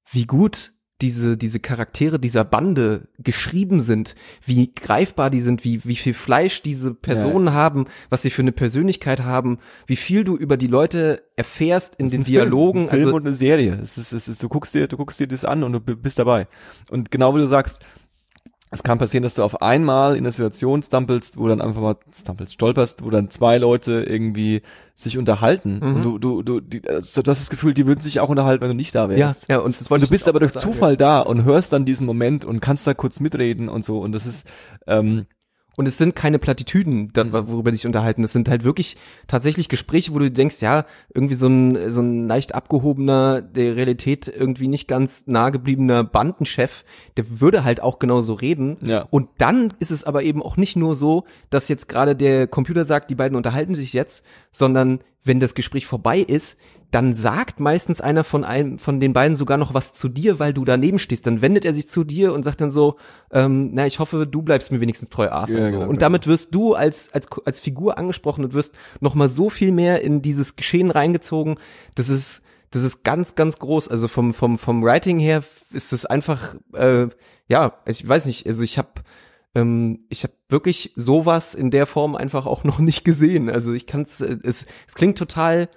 wie 0.08 0.26
gut 0.26 0.73
diese, 1.04 1.36
diese 1.36 1.60
Charaktere 1.60 2.18
dieser 2.18 2.46
Bande 2.46 3.08
geschrieben 3.18 3.80
sind, 3.80 4.14
wie 4.42 4.72
greifbar 4.74 5.28
die 5.28 5.42
sind, 5.42 5.62
wie, 5.62 5.84
wie 5.84 5.96
viel 5.96 6.14
Fleisch 6.14 6.62
diese 6.62 6.94
Personen 6.94 7.48
ja. 7.48 7.52
haben, 7.52 7.84
was 8.08 8.22
sie 8.22 8.30
für 8.30 8.40
eine 8.40 8.52
Persönlichkeit 8.52 9.20
haben, 9.20 9.58
wie 9.86 9.96
viel 9.96 10.24
du 10.24 10.34
über 10.34 10.56
die 10.56 10.66
Leute 10.66 11.22
erfährst 11.36 11.96
in 11.96 12.08
den 12.08 12.24
Dialogen. 12.24 12.88
Film, 12.88 12.88
ein 12.88 12.96
Film 12.96 13.08
also, 13.08 13.16
und 13.16 13.26
eine 13.26 13.36
Serie. 13.36 13.78
Es 13.82 13.98
ist, 13.98 14.12
es 14.12 14.28
ist, 14.28 14.42
du 14.42 14.48
guckst 14.48 14.72
dir, 14.72 14.88
du 14.88 14.96
guckst 14.96 15.20
dir 15.20 15.28
das 15.28 15.44
an 15.44 15.62
und 15.62 15.72
du 15.74 15.80
bist 15.80 16.18
dabei. 16.18 16.48
Und 16.88 17.10
genau 17.10 17.36
wie 17.36 17.40
du 17.40 17.48
sagst, 17.48 17.80
es 18.74 18.82
kann 18.82 18.98
passieren, 18.98 19.22
dass 19.22 19.34
du 19.34 19.42
auf 19.42 19.62
einmal 19.62 20.16
in 20.16 20.24
eine 20.24 20.32
Situation 20.32 20.82
stumpelst, 20.82 21.38
wo 21.38 21.46
dann 21.46 21.60
einfach 21.60 21.80
mal 21.80 21.96
stumpelst, 22.12 22.54
stolperst, 22.54 23.04
wo 23.04 23.10
dann 23.10 23.30
zwei 23.30 23.56
Leute 23.58 24.04
irgendwie 24.08 24.62
sich 24.94 25.16
unterhalten. 25.16 25.78
Mhm. 25.80 25.94
Und 25.96 26.02
du, 26.02 26.18
du, 26.18 26.42
du, 26.42 26.60
die, 26.60 26.86
also 26.88 27.22
du 27.22 27.30
hast 27.30 27.40
das 27.40 27.50
Gefühl, 27.50 27.72
die 27.72 27.86
würden 27.86 28.00
sich 28.00 28.20
auch 28.20 28.28
unterhalten, 28.28 28.62
wenn 28.62 28.70
du 28.70 28.74
nicht 28.74 28.94
da 28.94 29.08
wärst. 29.08 29.48
Ja, 29.48 29.56
ja 29.56 29.62
und 29.62 29.80
das 29.80 29.90
wollte 29.90 30.04
und 30.04 30.10
du 30.10 30.12
bist 30.12 30.28
aber 30.28 30.40
durch 30.40 30.52
Zufall 30.52 30.92
ja. 30.92 30.96
da 30.96 31.20
und 31.20 31.44
hörst 31.44 31.72
dann 31.72 31.84
diesen 31.84 32.04
Moment 32.04 32.44
und 32.44 32.60
kannst 32.60 32.86
da 32.86 32.94
kurz 32.94 33.20
mitreden 33.20 33.68
und 33.68 33.84
so. 33.84 34.00
Und 34.00 34.12
das 34.12 34.26
ist, 34.26 34.46
ähm, 34.86 35.26
und 35.76 35.86
es 35.86 35.98
sind 35.98 36.14
keine 36.14 36.38
Plattitüden, 36.38 37.12
dann, 37.12 37.32
worüber 37.32 37.72
sich 37.72 37.86
unterhalten. 37.86 38.24
Es 38.24 38.32
sind 38.32 38.48
halt 38.48 38.64
wirklich 38.64 38.96
tatsächlich 39.26 39.68
Gespräche, 39.68 40.14
wo 40.14 40.18
du 40.18 40.30
denkst, 40.30 40.60
ja, 40.60 40.86
irgendwie 41.12 41.34
so 41.34 41.46
ein, 41.46 41.90
so 41.90 42.00
ein 42.00 42.28
leicht 42.28 42.54
abgehobener, 42.54 43.42
der 43.42 43.76
Realität 43.76 44.28
irgendwie 44.28 44.68
nicht 44.68 44.88
ganz 44.88 45.26
nah 45.26 45.50
gebliebener 45.50 46.04
Bandenchef, 46.04 46.84
der 47.16 47.40
würde 47.40 47.64
halt 47.64 47.82
auch 47.82 47.98
genauso 47.98 48.34
reden. 48.34 48.76
Ja. 48.82 49.06
Und 49.10 49.30
dann 49.38 49.72
ist 49.78 49.90
es 49.90 50.04
aber 50.04 50.22
eben 50.22 50.42
auch 50.42 50.56
nicht 50.56 50.76
nur 50.76 50.94
so, 50.94 51.24
dass 51.50 51.68
jetzt 51.68 51.88
gerade 51.88 52.16
der 52.16 52.46
Computer 52.46 52.84
sagt, 52.84 53.10
die 53.10 53.14
beiden 53.14 53.36
unterhalten 53.36 53.74
sich 53.74 53.92
jetzt, 53.92 54.24
sondern 54.52 55.00
wenn 55.24 55.40
das 55.40 55.54
Gespräch 55.54 55.86
vorbei 55.86 56.20
ist, 56.20 56.58
dann 56.94 57.12
sagt 57.12 57.58
meistens 57.58 58.00
einer 58.00 58.22
von 58.22 58.44
einem 58.44 58.78
von 58.78 59.00
den 59.00 59.12
beiden 59.12 59.34
sogar 59.34 59.58
noch 59.58 59.74
was 59.74 59.94
zu 59.94 60.08
dir, 60.08 60.38
weil 60.38 60.54
du 60.54 60.64
daneben 60.64 61.00
stehst. 61.00 61.26
Dann 61.26 61.42
wendet 61.42 61.64
er 61.64 61.74
sich 61.74 61.88
zu 61.88 62.04
dir 62.04 62.32
und 62.32 62.44
sagt 62.44 62.60
dann 62.60 62.70
so, 62.70 62.98
ähm, 63.32 63.70
na, 63.72 63.84
ich 63.84 63.98
hoffe, 63.98 64.28
du 64.28 64.42
bleibst 64.42 64.70
mir 64.70 64.80
wenigstens 64.80 65.08
treu, 65.08 65.28
Arthur. 65.28 65.58
Ja, 65.58 65.66
so. 65.66 65.72
genau, 65.72 65.88
und 65.90 66.02
damit 66.02 66.28
wirst 66.28 66.54
du 66.54 66.74
als 66.74 67.12
als 67.12 67.28
als 67.44 67.58
Figur 67.58 67.98
angesprochen 67.98 68.44
und 68.44 68.54
wirst 68.54 68.76
noch 69.00 69.16
mal 69.16 69.28
so 69.28 69.50
viel 69.50 69.72
mehr 69.72 70.02
in 70.02 70.22
dieses 70.22 70.54
Geschehen 70.54 70.88
reingezogen. 70.88 71.56
Das 71.96 72.08
ist 72.08 72.44
das 72.70 72.84
ist 72.84 73.02
ganz 73.02 73.34
ganz 73.34 73.58
groß. 73.58 73.88
Also 73.88 74.06
vom 74.06 74.32
vom 74.32 74.56
vom 74.56 74.84
Writing 74.84 75.18
her 75.18 75.42
ist 75.72 75.92
es 75.92 76.06
einfach 76.06 76.54
äh, 76.74 77.08
ja, 77.48 77.76
ich 77.86 78.08
weiß 78.08 78.26
nicht. 78.26 78.46
Also 78.46 78.62
ich 78.62 78.78
habe 78.78 79.02
ähm, 79.56 80.04
ich 80.10 80.22
habe 80.22 80.34
wirklich 80.48 80.92
sowas 80.94 81.56
in 81.56 81.72
der 81.72 81.86
Form 81.86 82.14
einfach 82.14 82.46
auch 82.46 82.62
noch 82.62 82.78
nicht 82.78 83.04
gesehen. 83.04 83.50
Also 83.50 83.72
ich 83.72 83.88
kann 83.88 84.02
es 84.02 84.20
es 84.20 84.66
es 84.86 84.94
klingt 84.94 85.18
total 85.18 85.68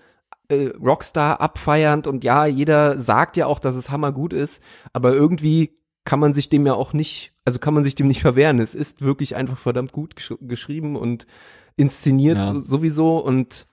äh, 0.50 0.68
Rockstar 0.78 1.42
abfeiernd 1.42 2.08
und 2.08 2.24
ja, 2.24 2.46
jeder 2.46 2.98
sagt 2.98 3.38
ja 3.38 3.46
auch, 3.46 3.60
dass 3.60 3.76
es 3.76 3.90
hammergut 3.90 4.34
ist, 4.34 4.62
aber 4.94 5.14
irgendwie 5.14 5.78
kann 6.06 6.20
man 6.20 6.34
sich 6.34 6.48
dem 6.48 6.66
ja 6.66 6.74
auch 6.74 6.94
nicht, 6.94 7.34
also 7.44 7.60
kann 7.60 7.74
man 7.74 7.84
sich 7.84 7.96
dem 7.96 8.08
nicht 8.08 8.22
verwehren. 8.22 8.60
Es 8.60 8.76
ist 8.76 9.02
wirklich 9.02 9.36
einfach 9.36 9.58
verdammt 9.58 9.92
gut 9.92 10.16
gesch 10.16 10.34
geschrieben 10.42 10.96
und 10.96 11.28
inszeniert 11.76 12.38
ja. 12.38 12.62
sowieso 12.62 13.18
und 13.18 13.68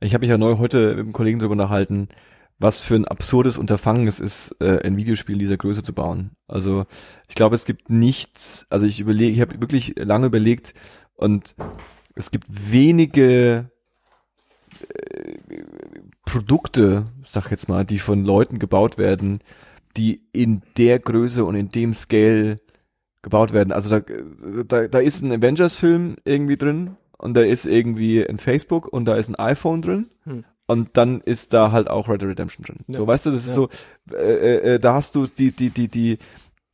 ich 0.00 0.14
habe 0.14 0.22
mich 0.22 0.30
ja 0.30 0.38
neu 0.38 0.58
heute 0.58 0.90
mit 0.90 0.98
einem 1.00 1.12
Kollegen 1.12 1.38
darüber 1.38 1.52
unterhalten, 1.52 2.08
was 2.58 2.80
für 2.80 2.94
ein 2.94 3.04
absurdes 3.04 3.58
Unterfangen 3.58 4.06
es 4.06 4.20
ist, 4.20 4.56
äh, 4.60 4.80
ein 4.84 4.96
Videospiel 4.96 5.38
dieser 5.38 5.56
Größe 5.56 5.82
zu 5.82 5.92
bauen. 5.92 6.30
Also 6.48 6.86
ich 7.28 7.34
glaube, 7.34 7.54
es 7.54 7.64
gibt 7.64 7.90
nichts, 7.90 8.66
also 8.70 8.86
ich 8.86 9.00
überlege, 9.00 9.32
ich 9.32 9.40
habe 9.40 9.60
wirklich 9.60 9.94
lange 9.96 10.26
überlegt 10.26 10.74
und 11.14 11.54
es 12.14 12.30
gibt 12.30 12.46
wenige 12.48 13.70
äh, 14.88 15.34
Produkte, 16.24 17.04
sag 17.24 17.50
jetzt 17.50 17.68
mal, 17.68 17.84
die 17.84 17.98
von 17.98 18.24
Leuten 18.24 18.58
gebaut 18.58 18.98
werden, 18.98 19.40
die 19.96 20.22
in 20.32 20.62
der 20.76 20.98
Größe 20.98 21.44
und 21.44 21.54
in 21.54 21.68
dem 21.68 21.94
Scale 21.94 22.56
gebaut 23.22 23.52
werden. 23.52 23.72
Also 23.72 23.98
da, 23.98 24.00
da, 24.66 24.88
da 24.88 24.98
ist 24.98 25.22
ein 25.22 25.32
Avengers-Film 25.32 26.16
irgendwie 26.24 26.56
drin 26.56 26.96
und 27.18 27.34
da 27.34 27.42
ist 27.42 27.66
irgendwie 27.66 28.26
ein 28.26 28.38
Facebook 28.38 28.88
und 28.88 29.06
da 29.06 29.16
ist 29.16 29.28
ein 29.28 29.36
iPhone 29.36 29.82
drin. 29.82 30.10
Hm. 30.24 30.44
Und 30.66 30.96
dann 30.96 31.20
ist 31.20 31.52
da 31.52 31.72
halt 31.72 31.90
auch 31.90 32.08
Red 32.08 32.22
Dead 32.22 32.30
Redemption 32.30 32.64
drin. 32.64 32.78
Ja. 32.86 32.96
So, 32.96 33.06
weißt 33.06 33.26
du, 33.26 33.30
das 33.32 33.40
ist 33.40 33.48
ja. 33.48 33.54
so, 33.54 33.68
äh, 34.12 34.74
äh, 34.74 34.78
da 34.80 34.94
hast 34.94 35.14
du 35.14 35.26
die, 35.26 35.52
die, 35.52 35.68
die, 35.68 35.88
die, 35.88 36.18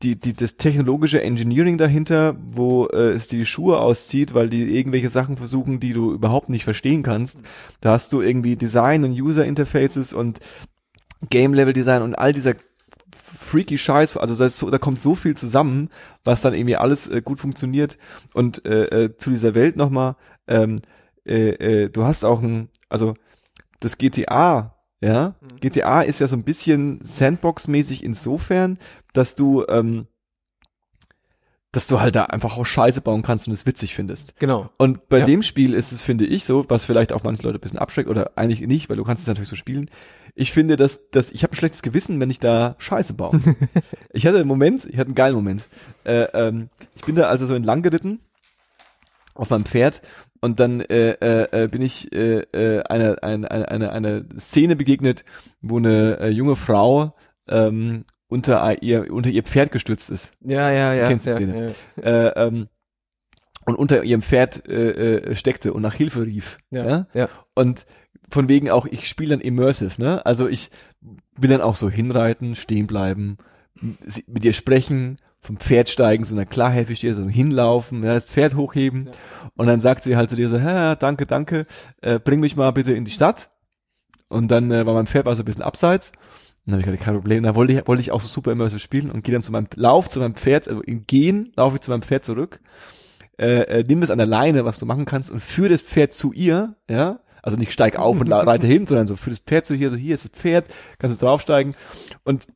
die, 0.02 0.18
die, 0.18 0.32
das 0.32 0.56
technologische 0.56 1.22
Engineering 1.22 1.76
dahinter, 1.76 2.36
wo 2.40 2.86
äh, 2.86 3.12
es 3.12 3.28
die 3.28 3.44
Schuhe 3.44 3.78
auszieht, 3.78 4.32
weil 4.32 4.48
die 4.48 4.76
irgendwelche 4.76 5.10
Sachen 5.10 5.36
versuchen, 5.36 5.78
die 5.78 5.92
du 5.92 6.12
überhaupt 6.12 6.48
nicht 6.48 6.64
verstehen 6.64 7.02
kannst. 7.02 7.38
Da 7.80 7.92
hast 7.92 8.12
du 8.12 8.22
irgendwie 8.22 8.56
Design 8.56 9.04
und 9.04 9.12
User 9.12 9.44
Interfaces 9.44 10.12
und 10.12 10.40
Game 11.28 11.52
Level 11.52 11.74
Design 11.74 12.02
und 12.02 12.14
all 12.14 12.32
dieser 12.32 12.54
freaky 13.14 13.78
Scheiß, 13.78 14.16
also 14.16 14.36
da, 14.36 14.48
so, 14.48 14.70
da 14.70 14.78
kommt 14.78 15.02
so 15.02 15.14
viel 15.14 15.36
zusammen, 15.36 15.90
was 16.24 16.40
dann 16.40 16.54
irgendwie 16.54 16.76
alles 16.76 17.08
äh, 17.08 17.20
gut 17.20 17.40
funktioniert. 17.40 17.98
Und 18.32 18.64
äh, 18.64 19.04
äh, 19.04 19.16
zu 19.16 19.30
dieser 19.30 19.54
Welt 19.54 19.76
nochmal, 19.76 20.16
ähm, 20.46 20.80
äh, 21.26 21.50
äh, 21.50 21.88
du 21.90 22.04
hast 22.04 22.24
auch 22.24 22.40
ein, 22.40 22.68
also 22.88 23.14
das 23.80 23.98
GTA 23.98 24.79
ja, 25.00 25.34
mhm. 25.40 25.60
GTA 25.60 26.02
ist 26.02 26.20
ja 26.20 26.28
so 26.28 26.36
ein 26.36 26.44
bisschen 26.44 27.00
Sandbox-mäßig 27.02 28.04
insofern, 28.04 28.78
dass 29.14 29.34
du, 29.34 29.64
ähm, 29.68 30.06
dass 31.72 31.86
du 31.86 32.00
halt 32.00 32.16
da 32.16 32.24
einfach 32.24 32.58
auch 32.58 32.66
Scheiße 32.66 33.00
bauen 33.00 33.22
kannst 33.22 33.46
und 33.46 33.54
es 33.54 33.64
witzig 33.64 33.94
findest. 33.94 34.34
Genau. 34.38 34.68
Und 34.76 35.08
bei 35.08 35.20
ja. 35.20 35.26
dem 35.26 35.42
Spiel 35.42 35.72
ist 35.72 35.92
es, 35.92 36.02
finde 36.02 36.26
ich, 36.26 36.44
so, 36.44 36.66
was 36.68 36.84
vielleicht 36.84 37.12
auch 37.12 37.22
manche 37.22 37.44
Leute 37.44 37.58
ein 37.58 37.60
bisschen 37.60 37.78
abschreckt 37.78 38.10
oder 38.10 38.32
eigentlich 38.36 38.60
nicht, 38.60 38.90
weil 38.90 38.96
du 38.96 39.04
kannst 39.04 39.22
es 39.22 39.26
natürlich 39.26 39.48
so 39.48 39.56
spielen. 39.56 39.88
Ich 40.34 40.52
finde, 40.52 40.76
dass, 40.76 41.10
dass 41.10 41.30
ich 41.30 41.44
habe 41.44 41.54
ein 41.54 41.56
schlechtes 41.56 41.82
Gewissen, 41.82 42.20
wenn 42.20 42.30
ich 42.30 42.40
da 42.40 42.74
Scheiße 42.78 43.14
baue. 43.14 43.40
ich 44.12 44.26
hatte 44.26 44.38
einen 44.38 44.48
Moment, 44.48 44.84
ich 44.84 44.98
hatte 44.98 45.08
einen 45.08 45.14
geilen 45.14 45.34
Moment. 45.34 45.62
Äh, 46.04 46.24
ähm, 46.34 46.68
ich 46.94 47.02
bin 47.02 47.14
da 47.14 47.28
also 47.28 47.46
so 47.46 47.54
entlang 47.54 47.82
geritten 47.82 48.20
auf 49.34 49.48
meinem 49.48 49.64
Pferd 49.64 50.02
und 50.40 50.60
dann 50.60 50.80
äh, 50.80 51.12
äh, 51.20 51.64
äh, 51.64 51.68
bin 51.68 51.82
ich 51.82 52.12
äh, 52.12 52.40
äh, 52.52 52.82
eine, 52.84 53.22
eine, 53.22 53.50
eine, 53.50 53.92
eine 53.92 54.24
Szene 54.38 54.76
begegnet, 54.76 55.24
wo 55.60 55.78
eine 55.78 56.18
äh, 56.20 56.28
junge 56.28 56.56
Frau 56.56 57.14
ähm, 57.48 58.04
unter 58.28 58.82
ihr 58.82 59.12
unter 59.12 59.30
ihr 59.30 59.42
Pferd 59.42 59.72
gestützt 59.72 60.08
ist. 60.10 60.32
Ja, 60.40 60.70
ja, 60.70 60.94
ja. 60.94 61.02
Du 61.02 61.08
kennst 61.08 61.26
die 61.26 61.30
ja, 61.30 61.36
Szene. 61.36 61.74
Ja. 61.96 62.02
Äh, 62.02 62.46
ähm, 62.46 62.68
und 63.66 63.74
unter 63.76 64.02
ihrem 64.02 64.22
Pferd 64.22 64.66
äh, 64.68 64.90
äh, 65.16 65.34
steckte 65.34 65.72
und 65.72 65.82
nach 65.82 65.94
Hilfe 65.94 66.24
rief. 66.24 66.58
Ja, 66.70 66.88
Ja. 66.88 67.06
ja. 67.12 67.28
Und 67.54 67.86
von 68.30 68.48
wegen 68.48 68.70
auch, 68.70 68.86
ich 68.86 69.08
spiele 69.08 69.30
dann 69.30 69.40
immersive, 69.40 70.00
ne? 70.00 70.24
Also 70.24 70.48
ich 70.48 70.70
will 71.36 71.50
dann 71.50 71.60
auch 71.60 71.76
so 71.76 71.90
hinreiten, 71.90 72.56
stehen 72.56 72.86
bleiben, 72.86 73.36
mit 74.26 74.44
ihr 74.44 74.52
sprechen, 74.52 75.16
vom 75.40 75.56
Pferd 75.56 75.88
steigen, 75.88 76.24
so 76.24 76.34
eine 76.34 76.46
Klarheit 76.46 76.86
verstehe, 76.86 77.14
so 77.14 77.26
hinlaufen, 77.26 78.04
ja, 78.04 78.14
das 78.14 78.24
Pferd 78.24 78.56
hochheben 78.56 79.10
und 79.56 79.66
dann 79.66 79.80
sagt 79.80 80.04
sie 80.04 80.16
halt 80.16 80.30
zu 80.30 80.36
dir 80.36 80.48
so, 80.48 80.58
ja, 80.58 80.94
danke, 80.96 81.26
danke, 81.26 81.66
äh, 82.02 82.18
bring 82.18 82.40
mich 82.40 82.56
mal 82.56 82.70
bitte 82.72 82.92
in 82.92 83.04
die 83.04 83.10
Stadt. 83.10 83.50
Und 84.28 84.48
dann 84.48 84.70
äh, 84.70 84.86
war 84.86 84.94
mein 84.94 85.08
Pferd 85.08 85.26
war 85.26 85.34
so 85.34 85.42
ein 85.42 85.44
bisschen 85.44 85.62
abseits. 85.62 86.12
Und 86.64 86.72
dann 86.72 86.74
habe 86.74 86.80
ich 86.80 86.86
gesagt, 86.86 87.02
kein 87.02 87.14
Problem. 87.14 87.42
Da 87.42 87.54
wollte 87.54 87.72
ich, 87.72 87.86
wollte 87.88 88.00
ich 88.00 88.12
auch 88.12 88.20
so 88.20 88.28
super 88.28 88.52
immersive 88.52 88.78
spielen 88.78 89.10
und 89.10 89.24
gehe 89.24 89.32
dann 89.32 89.42
zu 89.42 89.50
meinem 89.50 89.66
Lauf, 89.74 90.08
zu 90.08 90.20
meinem 90.20 90.34
Pferd, 90.34 90.68
also 90.68 90.82
im 90.82 91.06
Gehen 91.06 91.52
laufe 91.56 91.76
ich 91.76 91.82
zu 91.82 91.90
meinem 91.90 92.02
Pferd 92.02 92.24
zurück, 92.24 92.60
äh, 93.38 93.80
äh, 93.80 93.84
nimm 93.86 94.00
das 94.00 94.10
an 94.10 94.18
der 94.18 94.26
Leine, 94.26 94.64
was 94.64 94.78
du 94.78 94.86
machen 94.86 95.04
kannst 95.04 95.30
und 95.30 95.40
führe 95.40 95.70
das 95.70 95.82
Pferd 95.82 96.12
zu 96.12 96.32
ihr, 96.32 96.76
ja, 96.88 97.20
also 97.42 97.56
nicht 97.56 97.72
steig 97.72 97.96
auf 97.96 98.20
und 98.20 98.30
reite 98.30 98.66
hin, 98.68 98.86
sondern 98.86 99.06
so 99.06 99.16
für 99.16 99.30
das 99.30 99.40
Pferd 99.40 99.66
zu 99.66 99.74
hier, 99.74 99.90
so 99.90 99.96
hier 99.96 100.14
ist 100.14 100.24
das 100.24 100.38
Pferd, 100.38 100.66
kannst 100.98 101.20
du 101.20 101.24
draufsteigen 101.24 101.74
und 102.22 102.46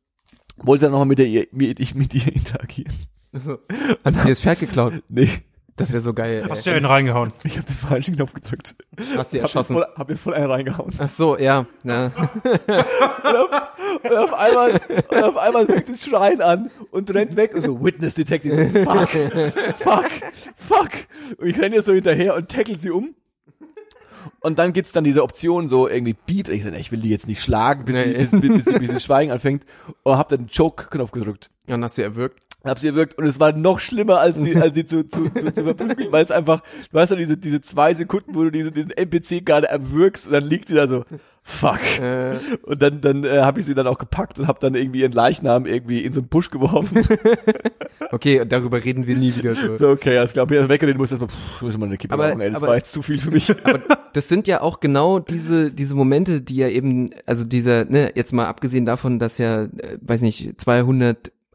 wollte 0.56 0.82
dann 0.86 0.92
nochmal 0.92 1.06
mit, 1.08 1.18
der, 1.18 1.46
mit, 1.52 1.80
ich 1.80 1.94
mit 1.94 2.14
ihr 2.14 2.32
interagieren. 2.32 2.92
Hast 3.32 3.46
du 3.46 4.22
dir 4.22 4.28
das 4.28 4.40
Pferd 4.40 4.60
geklaut? 4.60 5.02
Nee, 5.08 5.28
Das 5.76 5.90
wäre 5.90 6.00
so 6.00 6.14
geil. 6.14 6.46
Hast 6.48 6.66
Ey. 6.66 6.72
du 6.72 6.76
einen 6.76 6.86
reingehauen? 6.86 7.32
ich 7.42 7.56
habe 7.56 7.66
den 7.66 7.74
falschen 7.74 8.14
Knopf 8.14 8.32
gedrückt. 8.32 8.76
Hast 8.96 9.12
du 9.12 9.18
Hab 9.18 9.32
mir 9.32 9.40
erschossen? 9.40 9.74
voll, 9.74 9.86
hab 9.96 10.08
mir 10.08 10.16
voll 10.16 10.34
einen 10.34 10.50
reingehauen. 10.50 10.92
Ach 10.98 11.08
so, 11.08 11.36
ja. 11.36 11.66
ja. 11.82 12.12
Und 14.02 14.16
auf 14.16 14.32
einmal, 14.34 14.80
und 15.08 15.22
auf 15.24 15.36
einmal 15.36 15.66
fängt 15.66 15.88
das 15.88 16.04
Schreien 16.04 16.40
an 16.42 16.70
und 16.90 17.12
rennt 17.14 17.36
weg 17.36 17.54
und 17.54 17.62
so, 17.62 17.82
Witness 17.82 18.14
Detective, 18.14 18.84
fuck, 18.84 19.08
fuck, 19.78 20.10
fuck. 20.56 20.90
Und 21.38 21.46
ich 21.48 21.58
renne 21.60 21.76
ihr 21.76 21.82
so 21.82 21.92
hinterher 21.92 22.34
und 22.36 22.48
tackle 22.48 22.78
sie 22.78 22.90
um. 22.90 23.14
Und 24.40 24.58
dann 24.58 24.72
gibt's 24.72 24.92
dann 24.92 25.04
diese 25.04 25.22
Option 25.22 25.68
so 25.68 25.88
irgendwie 25.88 26.14
Beat. 26.26 26.48
Ich 26.48 26.64
sage, 26.64 26.76
ich 26.78 26.92
will 26.92 27.00
die 27.00 27.10
jetzt 27.10 27.26
nicht 27.28 27.42
schlagen, 27.42 27.84
bis, 27.84 27.94
Nee. 27.94 28.24
sie, 28.24 28.36
bis, 28.38 28.64
bis, 28.64 28.78
bis, 28.78 28.90
bis, 28.92 29.02
Schweigen 29.04 29.30
anfängt. 29.30 29.64
Und 30.02 30.16
hab 30.16 30.28
dann 30.28 30.46
den 30.46 30.50
Choke-Knopf 30.54 31.10
gedrückt. 31.10 31.50
Und 31.66 31.82
hast 31.82 31.98
du 31.98 32.02
erwürgt. 32.02 32.40
Hab 32.64 32.78
sie 32.78 32.88
erwürgt 32.88 33.18
und 33.18 33.26
es 33.26 33.38
war 33.38 33.52
noch 33.52 33.78
schlimmer, 33.80 34.18
als 34.20 34.38
sie, 34.38 34.56
als 34.56 34.74
sie 34.74 34.84
zu, 34.84 35.06
zu, 35.06 35.28
zu, 35.30 35.52
zu 35.52 35.62
verprügeln, 35.64 36.10
weil 36.10 36.24
es 36.24 36.30
einfach, 36.30 36.62
du 36.92 36.98
hast 36.98 37.10
ja 37.10 37.16
diese, 37.16 37.36
diese 37.36 37.60
zwei 37.60 37.92
Sekunden, 37.94 38.34
wo 38.34 38.42
du 38.44 38.50
diese, 38.50 38.72
diesen 38.72 38.90
NPC 38.90 39.44
gerade 39.44 39.68
erwürgst 39.68 40.26
und 40.26 40.32
dann 40.32 40.44
liegt 40.44 40.68
sie 40.68 40.74
da 40.74 40.88
so, 40.88 41.04
fuck. 41.42 41.78
Äh, 42.00 42.36
Und 42.62 42.80
dann, 42.82 43.02
dann 43.02 43.22
äh, 43.24 43.40
habe 43.42 43.60
ich 43.60 43.66
sie 43.66 43.74
dann 43.74 43.86
auch 43.86 43.98
gepackt 43.98 44.38
und 44.38 44.46
habe 44.46 44.58
dann 44.60 44.74
irgendwie 44.74 45.00
ihren 45.02 45.12
Leichnam 45.12 45.66
irgendwie 45.66 46.00
in 46.00 46.12
so 46.14 46.20
einen 46.20 46.28
Busch 46.28 46.48
geworfen. 46.50 47.06
okay, 48.12 48.40
und 48.40 48.50
darüber 48.50 48.82
reden 48.82 49.06
wir 49.06 49.16
nie 49.16 49.34
wieder 49.36 49.54
so. 49.54 49.76
so, 49.76 49.88
okay, 49.90 50.16
alles 50.18 50.32
klar, 50.32 50.46
mir 50.48 50.68
wegrennen 50.68 50.96
muss 50.96 51.10
erstmal, 51.10 51.28
pff, 51.28 51.62
muss 51.62 51.72
ich 51.74 51.78
mal 51.78 51.86
eine 51.86 51.96
Kippe 51.98 52.14
Aber- 52.14 52.28
rauchen, 52.30 52.40
ey, 52.40 52.48
das 52.50 52.56
aber- 52.56 52.68
war 52.68 52.76
jetzt 52.76 52.92
zu 52.92 53.02
viel 53.02 53.20
für 53.20 53.30
mich. 53.30 53.50
Aber 53.64 53.80
das 54.12 54.28
sind 54.28 54.46
ja 54.48 54.60
auch 54.62 54.80
genau 54.80 55.18
diese, 55.18 55.70
diese 55.70 55.94
Momente, 55.94 56.40
die 56.40 56.56
ja 56.56 56.68
eben, 56.68 57.10
also 57.26 57.44
dieser, 57.44 57.84
ne, 57.84 58.12
jetzt 58.14 58.32
mal 58.32 58.46
abgesehen 58.46 58.86
davon, 58.86 59.18
dass 59.18 59.38
ja, 59.38 59.64
äh, 59.64 59.98
weiß 60.00 60.20
nicht, 60.22 60.54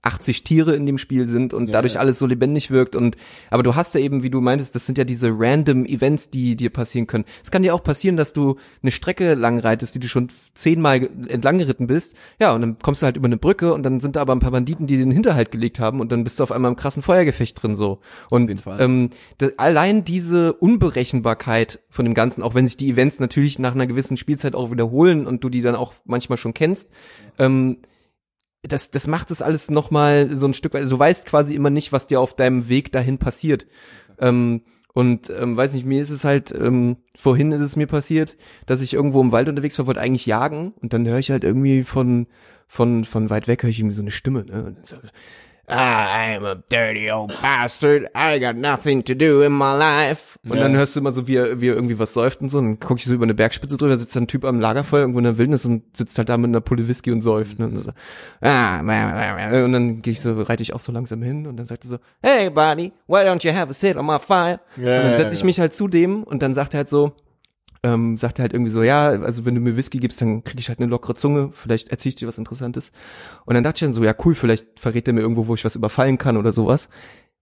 280 0.04 0.43
Tiere 0.43 0.76
in 0.76 0.86
dem 0.86 0.97
Spiel 0.97 1.26
sind 1.26 1.54
und 1.54 1.68
Ja, 1.68 1.74
dadurch 1.74 1.95
ja. 1.95 2.00
alles 2.00 2.20
so 2.20 2.26
lebendig 2.26 2.72
wirkt 2.72 2.95
und, 2.95 3.16
aber 3.50 3.64
du 3.64 3.76
hast 3.76 3.95
ja 3.95 4.02
eben, 4.02 4.24
wie 4.24 4.30
du 4.30 4.41
meintest, 4.41 4.76
das 4.76 4.86
sind 4.86 4.97
ja 4.97 5.04
diese 5.04 5.30
random 5.32 5.86
Events, 5.86 6.30
die 6.30 6.56
dir 6.56 6.70
passieren 6.70 7.08
können. 7.08 7.26
Es 7.43 7.52
kann 7.52 7.64
dir 7.64 7.74
auch 7.74 7.84
passieren, 7.84 8.18
dass 8.18 8.34
du 8.34 8.56
eine 8.82 8.91
Strecke 8.91 9.34
lang 9.34 9.60
reitest, 9.60 9.95
die 9.95 10.00
du 10.00 10.08
schon 10.08 10.30
zehnmal 10.54 11.10
entlang 11.28 11.58
geritten 11.58 11.88
bist, 11.88 12.16
ja, 12.39 12.54
und 12.54 12.62
dann 12.62 12.78
kommst 12.80 13.02
du 13.02 13.06
halt 13.06 13.18
über 13.18 13.28
eine 13.28 13.38
Brücke 13.38 13.74
und 13.74 13.84
dann 13.84 14.00
sind 14.00 14.16
da 14.16 14.22
aber 14.22 14.34
ein 14.36 14.39
paar 14.39 14.52
Banditen, 14.52 14.88
die 14.88 14.97
den 14.97 15.12
Hinterhalt 15.12 15.52
gelegt 15.52 15.80
haben 15.80 16.00
und 16.00 16.12
dann 16.12 16.24
bist 16.24 16.39
du 16.39 16.43
auf 16.43 16.52
einmal 16.52 16.72
im 16.72 16.78
krassen 16.78 17.04
Feuergefecht 17.04 17.62
drin, 17.62 17.76
so. 17.76 18.00
Und, 18.30 18.64
ähm, 18.80 19.10
allein 19.58 20.06
diese 20.06 20.54
Unberechenbarkeit 20.54 21.80
von 21.89 22.06
dem 22.06 22.14
Ganzen, 22.14 22.43
auch 22.43 22.56
wenn 22.56 22.68
sich 22.68 22.78
die 22.78 22.89
Events 22.89 23.20
natürlich 23.20 23.60
nach 23.60 23.74
einer 23.74 23.88
gewissen 23.88 24.18
Spielzeit 24.18 24.56
auch 24.56 24.72
wiederholen 24.72 25.28
und 25.28 25.43
du 25.43 25.50
die 25.50 25.62
dann 25.62 25.76
auch 25.76 25.93
manchmal 26.06 26.38
schon 26.38 26.54
kennst, 26.54 26.88
ähm, 27.38 27.78
das, 28.64 28.91
das 28.91 29.07
macht 29.07 29.32
es 29.32 29.41
alles 29.41 29.70
nochmal 29.70 30.36
so 30.36 30.47
ein 30.47 30.53
Stück 30.53 30.74
weit, 30.74 30.82
also 30.82 30.97
du 30.97 30.99
weißt 30.99 31.26
quasi 31.26 31.55
immer 31.55 31.70
nicht, 31.70 31.91
was 31.91 32.07
dir 32.07 32.20
auf 32.20 32.36
deinem 32.36 32.70
Weg 32.70 32.91
dahin 32.91 33.18
passiert. 33.18 33.68
Ähm, 34.20 34.62
und 34.93 35.30
ähm, 35.30 35.55
weiß 35.55 35.74
nicht, 35.74 35.86
mir 35.86 36.01
ist 36.01 36.10
es 36.10 36.24
halt, 36.24 36.53
ähm, 36.53 36.97
vorhin 37.16 37.51
ist 37.51 37.62
es 37.62 37.76
mir 37.76 37.88
passiert, 37.88 38.38
dass 38.66 38.82
ich 38.82 38.93
irgendwo 38.93 39.22
im 39.22 39.32
Wald 39.32 39.47
unterwegs 39.47 39.78
war, 39.80 39.88
wollte 39.88 40.01
eigentlich 40.01 40.26
jagen 40.26 40.74
und 40.82 40.93
dann 40.93 41.07
höre 41.07 41.20
ich 41.20 41.32
halt 41.32 41.43
irgendwie 41.43 41.84
von, 41.84 42.28
von, 42.68 43.05
von 43.05 43.30
weit 43.30 43.47
weg 43.47 43.64
höre 43.64 43.70
ich 43.70 43.80
irgendwie 43.80 43.95
so 43.95 44.01
eine 44.01 44.12
Stimme, 44.12 44.45
ne? 44.45 44.66
Und 44.66 44.78
dann 44.78 44.86
so, 44.86 44.97
I'm 45.70 46.44
a 46.46 46.56
dirty 46.70 47.12
old 47.12 47.34
bastard. 47.42 48.08
I 48.16 48.40
got 48.40 48.56
nothing 48.56 49.04
to 49.06 49.14
do 49.14 49.42
in 49.42 49.52
my 49.52 49.74
life. 49.78 50.40
Und 50.48 50.58
Ja. 50.58 50.64
dann 50.64 50.76
hörst 50.76 50.96
du 50.96 51.00
immer 51.00 51.12
so, 51.12 51.28
wie 51.28 51.36
er, 51.36 51.62
wie 51.62 51.68
er 51.70 51.76
irgendwie 51.76 52.00
was 52.00 52.14
säuft 52.14 52.42
und 52.42 52.50
so. 52.50 52.58
Und 52.58 52.66
dann 52.66 52.80
gucke 52.80 53.00
ich 53.00 53.06
so 53.06 53.14
über 53.14 53.26
eine 53.26 53.34
Bergspitze 53.34 53.78
drüber, 53.78 53.92
da 53.92 53.98
sitzt 53.98 54.16
da 54.16 54.20
ein 54.22 54.28
Typ 54.28 54.46
am 54.46 54.60
Lagerfeuer 54.60 55.02
irgendwo 55.02 55.20
in 55.20 55.26
der 55.26 55.38
Wildnis 55.38 55.66
und 55.66 55.96
sitzt 55.96 56.18
halt 56.18 56.30
da 56.30 56.38
mit 56.38 56.50
einer 56.50 56.62
Pulle 56.62 56.88
Whisky 56.88 57.12
und 57.12 57.22
säuft. 57.22 57.60
Ne? 57.60 57.66
Und, 57.66 57.78
so, 57.86 57.92
ah, 58.42 58.80
und 58.80 58.88
dann 59.74 60.02
gehe 60.02 60.14
ich 60.14 60.22
so, 60.22 60.42
reite 60.42 60.64
ich 60.64 60.74
auch 60.74 60.80
so 60.80 60.92
langsam 60.92 61.22
hin 61.22 61.46
und 61.46 61.58
dann 61.58 61.66
sagt 61.66 61.86
er 61.86 61.90
so, 61.90 61.98
Hey 62.22 62.50
buddy, 62.50 62.92
why 63.08 63.20
don't 63.20 63.46
you 63.46 63.54
have 63.54 63.70
a 63.70 63.74
sit 63.74 63.96
on 63.98 64.06
my 64.06 64.18
fire? 64.20 64.60
Ja, 64.78 64.98
und 65.02 65.04
dann 65.12 65.18
setze 65.18 65.36
ich 65.36 65.42
ja. 65.42 65.46
mich 65.46 65.60
halt 65.60 65.74
zu 65.74 65.88
dem 65.88 66.24
und 66.24 66.42
dann 66.42 66.54
sagt 66.54 66.74
er 66.74 66.80
halt 66.80 66.90
so, 66.90 67.14
ähm, 67.84 68.18
sagt 68.18 68.40
er 68.40 68.44
halt 68.44 68.54
irgendwie 68.54 68.72
so, 68.72 68.84
ja, 68.84 69.10
also 69.10 69.46
wenn 69.46 69.56
du 69.56 69.62
mir 69.62 69.78
Whisky 69.78 70.00
gibst, 70.00 70.22
dann 70.22 70.44
krieg 70.44 70.60
ich 70.60 70.70
halt 70.70 70.80
eine 70.80 70.90
lockere 70.90 71.16
Zunge, 71.16 71.50
vielleicht 71.52 71.90
erzähl 71.90 72.10
ich 72.10 72.16
dir 72.16 72.28
was 72.28 72.38
Interessantes. 72.38 72.92
Und 73.46 73.56
dann 73.56 73.64
dachte 73.64 73.78
ich 73.78 73.82
dann 73.82 73.94
so, 73.94 74.04
ja 74.04 74.14
cool, 74.26 74.36
vielleicht 74.36 74.80
verrät 74.80 75.08
er 75.08 75.14
mir 75.14 75.22
irgendwo, 75.22 75.48
wo 75.48 75.56
ich 75.56 75.66
was 75.66 75.76
überfallen 75.76 76.18
kann 76.18 76.38
oder 76.38 76.52
sowas. 76.52 76.90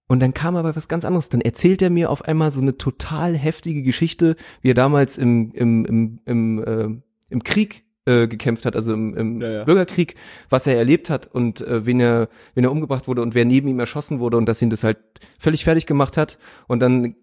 Und 0.08 0.22
dann 0.22 0.34
kam 0.34 0.56
aber 0.56 0.76
was 0.76 0.88
ganz 0.88 1.04
anderes. 1.06 1.30
Dann 1.30 1.42
erzählt 1.42 1.82
er 1.82 1.90
mir 1.90 2.10
auf 2.10 2.24
einmal 2.24 2.52
so 2.52 2.62
eine 2.62 2.78
total 2.78 3.36
heftige 3.36 3.82
Geschichte, 3.84 4.36
wie 4.62 4.72
er 4.72 4.74
damals 4.74 5.18
im, 5.18 5.52
im, 5.52 5.86
im, 5.86 6.20
im, 6.26 6.64
äh, 6.64 7.02
im 7.30 7.44
Krieg 7.44 7.84
äh, 8.06 8.28
gekämpft 8.28 8.66
hat, 8.66 8.76
also 8.76 8.94
im, 8.94 9.18
im 9.18 9.42
Ja, 9.42 9.52
ja. 9.52 9.64
Bürgerkrieg, 9.66 10.16
was 10.50 10.66
er 10.66 10.78
erlebt 10.78 11.10
hat 11.10 11.28
und 11.28 11.60
äh, 11.60 11.86
wen 11.86 12.00
er, 12.00 12.30
wen 12.54 12.64
er 12.64 12.72
umgebracht 12.72 13.10
wurde 13.10 13.22
und 13.22 13.36
wer 13.36 13.44
neben 13.44 13.68
ihm 13.68 13.80
erschossen 13.80 14.20
wurde 14.20 14.38
und 14.38 14.46
dass 14.46 14.62
ihn 14.62 14.70
das 14.70 14.86
halt 14.86 14.98
völlig 15.40 15.66
fertig 15.66 15.86
gemacht 15.86 16.16
hat. 16.16 16.38
Und 16.68 16.80
dann 16.80 17.16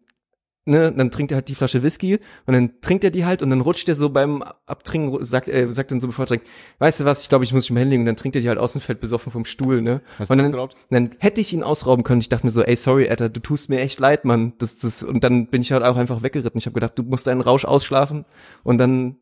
ne, 0.67 0.93
dann 0.93 1.11
trinkt 1.11 1.33
er 1.33 1.37
halt 1.37 1.49
die 1.49 1.55
Flasche 1.55 1.83
Whisky 1.83 2.19
und 2.47 2.55
dann 2.55 2.81
trinkt 2.81 3.05
er 3.05 3.11
die 3.11 3.25
halt 3.25 3.43
und 3.43 3.51
dann 3.51 3.61
rutscht 3.61 3.89
er 3.89 3.95
so 3.95 4.09
beim 4.09 4.43
Abtrinken, 4.67 5.25
sagt 5.25 5.49
er, 5.49 5.71
sagt 5.73 5.91
dann 5.91 6.01
so 6.01 6.07
bevor 6.07 6.25
er 6.25 6.29
trinkt, 6.29 6.47
weißt 6.79 7.01
du 7.01 7.05
was, 7.05 7.23
ich 7.23 7.29
glaube, 7.29 7.45
ich 7.45 7.53
muss 7.53 7.65
mich 7.65 7.73
mal 7.73 7.81
hinlegen 7.81 8.03
und 8.03 8.07
dann 8.07 8.17
trinkt 8.17 8.37
er 8.37 8.43
die 8.43 8.49
halt 8.49 8.59
aus 8.59 8.75
und 8.75 8.81
fällt 8.81 9.01
besoffen 9.01 9.31
vom 9.31 9.45
Stuhl, 9.45 9.83
ne? 9.83 10.01
Hast 10.19 10.31
und 10.31 10.39
dann, 10.39 10.53
das 10.53 10.71
dann 10.91 11.11
hätte 11.19 11.41
ich 11.41 11.53
ihn 11.53 11.63
ausrauben 11.63 12.05
können. 12.05 12.21
Ich 12.21 12.29
dachte 12.29 12.47
mir 12.47 12.51
so, 12.51 12.63
ey, 12.63 12.77
sorry, 12.77 13.09
Alter, 13.09 13.29
du 13.29 13.41
tust 13.41 13.69
mir 13.69 13.81
echt 13.81 13.99
leid, 14.01 14.25
Mann. 14.25 14.55
Das, 14.59 14.77
das, 14.77 15.03
und 15.03 15.23
dann 15.23 15.49
bin 15.49 15.63
ich 15.63 15.73
halt 15.73 15.83
auch 15.83 15.97
einfach 15.97 16.23
weggeritten. 16.23 16.59
Ich 16.59 16.67
habe 16.67 16.75
gedacht, 16.75 16.99
du 16.99 17.03
musst 17.03 17.27
deinen 17.27 17.41
Rausch 17.41 17.65
ausschlafen 17.65 18.25
und 18.63 18.79
dann 18.79 19.17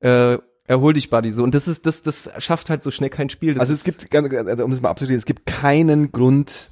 äh, 0.00 0.38
erhol 0.64 0.92
dich, 0.92 1.10
Buddy. 1.10 1.32
So. 1.32 1.42
Und 1.42 1.54
das 1.54 1.66
ist, 1.66 1.86
das, 1.86 2.02
das 2.02 2.30
schafft 2.38 2.70
halt 2.70 2.84
so 2.84 2.90
schnell 2.90 3.10
kein 3.10 3.30
Spiel. 3.30 3.54
Das 3.54 3.62
Also 3.62 3.72
es 3.72 3.84
gibt, 3.84 4.14
also 4.14 4.64
um 4.64 4.70
es 4.70 4.80
mal 4.80 4.90
abzuschließen, 4.90 5.18
es 5.18 5.26
gibt 5.26 5.46
keinen 5.46 6.12
Grund, 6.12 6.70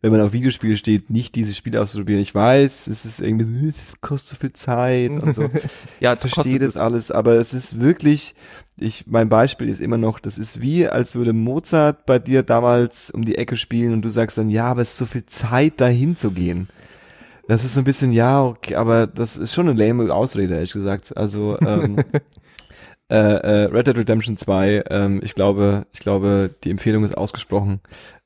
wenn 0.00 0.12
man 0.12 0.20
auf 0.20 0.32
Videospiele 0.32 0.76
steht, 0.76 1.10
nicht 1.10 1.34
dieses 1.34 1.56
Spiel 1.56 1.76
auszuprobieren. 1.76 2.20
Ich 2.20 2.34
weiß, 2.34 2.86
es 2.86 3.04
ist 3.04 3.20
irgendwie, 3.20 3.68
es 3.68 4.00
kostet 4.00 4.36
so 4.36 4.40
viel 4.40 4.52
Zeit 4.52 5.10
und 5.10 5.34
so. 5.34 5.50
ja, 6.00 6.14
Ich 6.14 6.20
verstehe 6.20 6.58
das 6.58 6.70
es. 6.70 6.76
alles, 6.76 7.10
aber 7.10 7.34
es 7.34 7.54
ist 7.54 7.80
wirklich, 7.80 8.34
ich, 8.76 9.06
mein 9.06 9.28
Beispiel 9.28 9.68
ist 9.68 9.80
immer 9.80 9.98
noch, 9.98 10.18
das 10.20 10.38
ist 10.38 10.60
wie, 10.60 10.88
als 10.88 11.14
würde 11.14 11.32
Mozart 11.32 12.06
bei 12.06 12.18
dir 12.18 12.42
damals 12.42 13.10
um 13.10 13.24
die 13.24 13.36
Ecke 13.36 13.56
spielen 13.56 13.92
und 13.92 14.02
du 14.02 14.08
sagst 14.08 14.38
dann, 14.38 14.48
ja, 14.48 14.66
aber 14.66 14.82
es 14.82 14.90
ist 14.90 14.98
so 14.98 15.06
viel 15.06 15.26
Zeit, 15.26 15.80
dahin 15.80 16.16
zu 16.16 16.30
gehen. 16.30 16.68
Das 17.48 17.64
ist 17.64 17.74
so 17.74 17.80
ein 17.80 17.84
bisschen, 17.84 18.12
ja, 18.12 18.44
okay, 18.44 18.74
aber 18.74 19.06
das 19.06 19.36
ist 19.36 19.54
schon 19.54 19.68
eine 19.68 19.82
lame 19.82 20.12
Ausrede, 20.12 20.54
ehrlich 20.54 20.72
gesagt. 20.74 21.16
Also, 21.16 21.58
ähm, 21.60 21.96
äh, 23.10 23.14
äh, 23.16 23.64
Red 23.72 23.86
Dead 23.86 23.96
Redemption 23.96 24.36
2, 24.36 24.84
ähm, 24.90 25.20
ich 25.22 25.34
glaube, 25.34 25.86
ich 25.92 26.00
glaube, 26.00 26.50
die 26.62 26.70
Empfehlung 26.70 27.04
ist 27.04 27.16
ausgesprochen. 27.16 27.80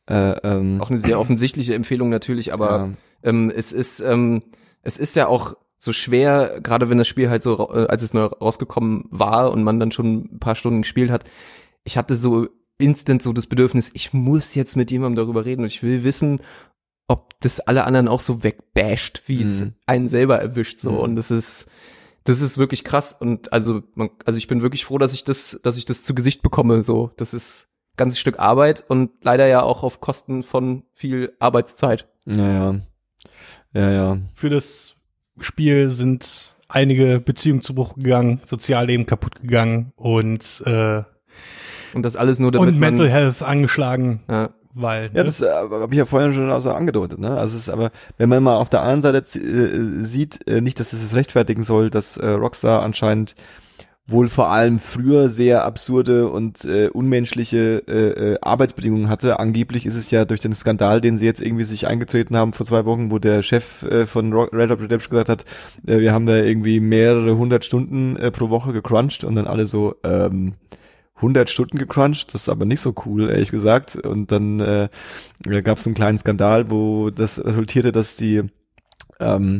Äh, 0.09 0.32
ähm, 0.42 0.80
Auch 0.80 0.90
eine 0.90 0.98
sehr 0.98 1.18
offensichtliche 1.20 1.74
Empfehlung 1.74 2.09
natürlich, 2.09 2.53
aber 2.53 2.70
ja. 2.70 2.92
ähm, 3.22 3.53
es 3.55 3.72
ist 3.72 4.00
ähm, 4.00 4.42
es 4.82 4.98
ist 4.98 5.14
ja 5.16 5.28
auch 5.28 5.55
so 5.78 5.92
schwer, 5.92 6.61
gerade 6.62 6.90
wenn 6.90 6.98
das 6.98 7.09
Spiel 7.09 7.28
halt 7.30 7.42
so, 7.42 7.70
äh, 7.72 7.86
als 7.88 8.03
es 8.03 8.14
neu 8.14 8.24
rausgekommen 8.24 9.05
war 9.11 9.50
und 9.53 9.64
man 9.64 9.80
dann 9.80 9.90
schon 9.92 10.28
ein 10.34 10.38
paar 10.38 10.55
Stunden 10.55 10.82
gespielt 10.82 11.11
hat, 11.11 11.24
ich 11.84 11.96
hatte 11.96 12.14
so 12.16 12.48
instant 12.78 13.22
so 13.22 13.32
das 13.32 13.46
Bedürfnis, 13.46 13.90
ich 13.94 14.12
muss 14.12 14.55
jetzt 14.55 14.76
mit 14.76 14.90
jemandem 14.90 15.24
darüber 15.24 15.44
reden 15.44 15.62
und 15.62 15.68
ich 15.68 15.82
will 15.82 16.05
wissen, 16.05 16.40
ob 17.09 17.38
das 17.40 17.61
alle 17.61 17.84
anderen 17.84 18.09
auch 18.09 18.20
so 18.20 18.42
wegbasht, 18.44 19.22
wie 19.26 19.42
es 19.42 19.61
Mhm. 19.61 19.74
einen 19.86 20.09
selber 20.09 20.38
erwischt 20.40 20.80
so 20.80 20.92
Mhm. 20.92 20.98
und 20.98 21.16
das 21.16 21.30
ist 21.30 21.68
das 22.24 22.40
ist 22.40 22.57
wirklich 22.59 22.84
krass 22.84 23.12
und 23.12 23.53
also 23.53 23.82
man, 23.94 24.11
also 24.24 24.38
ich 24.38 24.46
bin 24.46 24.62
wirklich 24.62 24.84
froh, 24.84 24.98
dass 24.98 25.12
ich 25.12 25.24
das 25.24 25.61
dass 25.64 25.76
ich 25.78 25.84
das 25.84 26.05
zu 26.05 26.14
Gesicht 26.14 26.42
bekomme 26.42 26.82
so, 26.84 27.11
das 27.16 27.34
ist 27.34 27.71
ganzes 27.97 28.18
Stück 28.18 28.38
Arbeit 28.38 28.84
und 28.88 29.11
leider 29.22 29.47
ja 29.47 29.62
auch 29.62 29.82
auf 29.82 30.01
Kosten 30.01 30.43
von 30.43 30.84
viel 30.93 31.32
Arbeitszeit. 31.38 32.09
Naja. 32.24 32.76
Ja, 33.74 33.90
ja. 33.90 34.18
Für 34.34 34.51
das 34.51 34.95
Spiel 35.40 35.90
sind 35.90 36.55
einige 36.68 37.20
Beziehungen 37.20 37.62
zu 37.62 37.74
Bruch 37.74 37.95
gegangen, 37.95 38.40
Sozialleben 38.45 39.07
kaputt 39.07 39.40
gegangen 39.40 39.93
und 39.97 40.62
äh, 40.66 41.03
Und 41.95 42.03
das 42.03 42.16
alles 42.16 42.38
nur 42.38 42.53
damit 42.53 42.68
und 42.68 42.78
Mental 42.78 43.07
man, 43.07 43.12
Health 43.12 43.43
angeschlagen. 43.43 44.22
ja, 44.28 44.51
weil. 44.74 45.07
Ja, 45.07 45.22
ne? 45.22 45.24
das 45.24 45.40
äh, 45.40 45.51
habe 45.51 45.88
ich 45.90 45.99
ja 45.99 46.05
vorhin 46.05 46.34
schon 46.34 46.51
auch 46.51 46.61
so 46.61 46.72
angedeutet. 46.72 47.18
Ne? 47.18 47.30
Also 47.36 47.57
es 47.57 47.62
ist 47.62 47.68
aber, 47.68 47.90
wenn 48.18 48.28
man 48.28 48.43
mal 48.43 48.57
auf 48.57 48.70
der 48.70 48.82
anderen 48.82 49.03
Seite 49.03 49.38
äh, 49.38 50.05
sieht, 50.05 50.47
äh, 50.49 50.61
nicht, 50.61 50.80
dass 50.80 50.93
es 50.93 51.03
das 51.03 51.14
rechtfertigen 51.14 51.62
soll, 51.62 51.90
dass 51.90 52.16
äh, 52.16 52.30
Rockstar 52.30 52.82
anscheinend 52.82 53.34
wohl 54.12 54.28
vor 54.28 54.48
allem 54.48 54.78
früher 54.78 55.28
sehr 55.28 55.64
absurde 55.64 56.28
und 56.28 56.64
äh, 56.64 56.88
unmenschliche 56.88 57.82
äh, 57.88 58.32
äh, 58.34 58.38
Arbeitsbedingungen 58.40 59.08
hatte. 59.08 59.40
Angeblich 59.40 59.86
ist 59.86 59.96
es 59.96 60.10
ja 60.10 60.24
durch 60.24 60.40
den 60.40 60.52
Skandal, 60.54 61.00
den 61.00 61.18
sie 61.18 61.26
jetzt 61.26 61.40
irgendwie 61.40 61.64
sich 61.64 61.88
eingetreten 61.88 62.36
haben 62.36 62.52
vor 62.52 62.66
zwei 62.66 62.84
Wochen, 62.84 63.10
wo 63.10 63.18
der 63.18 63.42
Chef 63.42 63.82
äh, 63.82 64.06
von 64.06 64.32
Ro- 64.32 64.48
Red 64.52 64.70
Dead 64.70 64.80
Redemption 64.80 65.10
gesagt 65.10 65.28
hat, 65.28 65.44
äh, 65.86 65.98
wir 65.98 66.12
haben 66.12 66.26
da 66.26 66.36
irgendwie 66.36 66.78
mehrere 66.78 67.36
hundert 67.36 67.64
Stunden 67.64 68.16
äh, 68.16 68.30
pro 68.30 68.50
Woche 68.50 68.72
gecrunched 68.72 69.24
und 69.24 69.34
dann 69.34 69.46
alle 69.48 69.66
so, 69.66 69.96
ähm, 70.04 70.54
100 71.16 71.48
Stunden 71.50 71.78
gecrunched, 71.78 72.34
das 72.34 72.42
ist 72.42 72.48
aber 72.48 72.64
nicht 72.64 72.80
so 72.80 72.94
cool, 73.06 73.30
ehrlich 73.30 73.52
gesagt. 73.52 73.94
Und 73.94 74.32
dann 74.32 74.58
äh, 74.58 74.88
gab 75.62 75.76
es 75.78 75.84
so 75.84 75.88
einen 75.88 75.94
kleinen 75.94 76.18
Skandal, 76.18 76.68
wo 76.68 77.10
das 77.10 77.38
resultierte, 77.44 77.92
dass 77.92 78.16
die 78.16 78.42
ähm, 79.20 79.58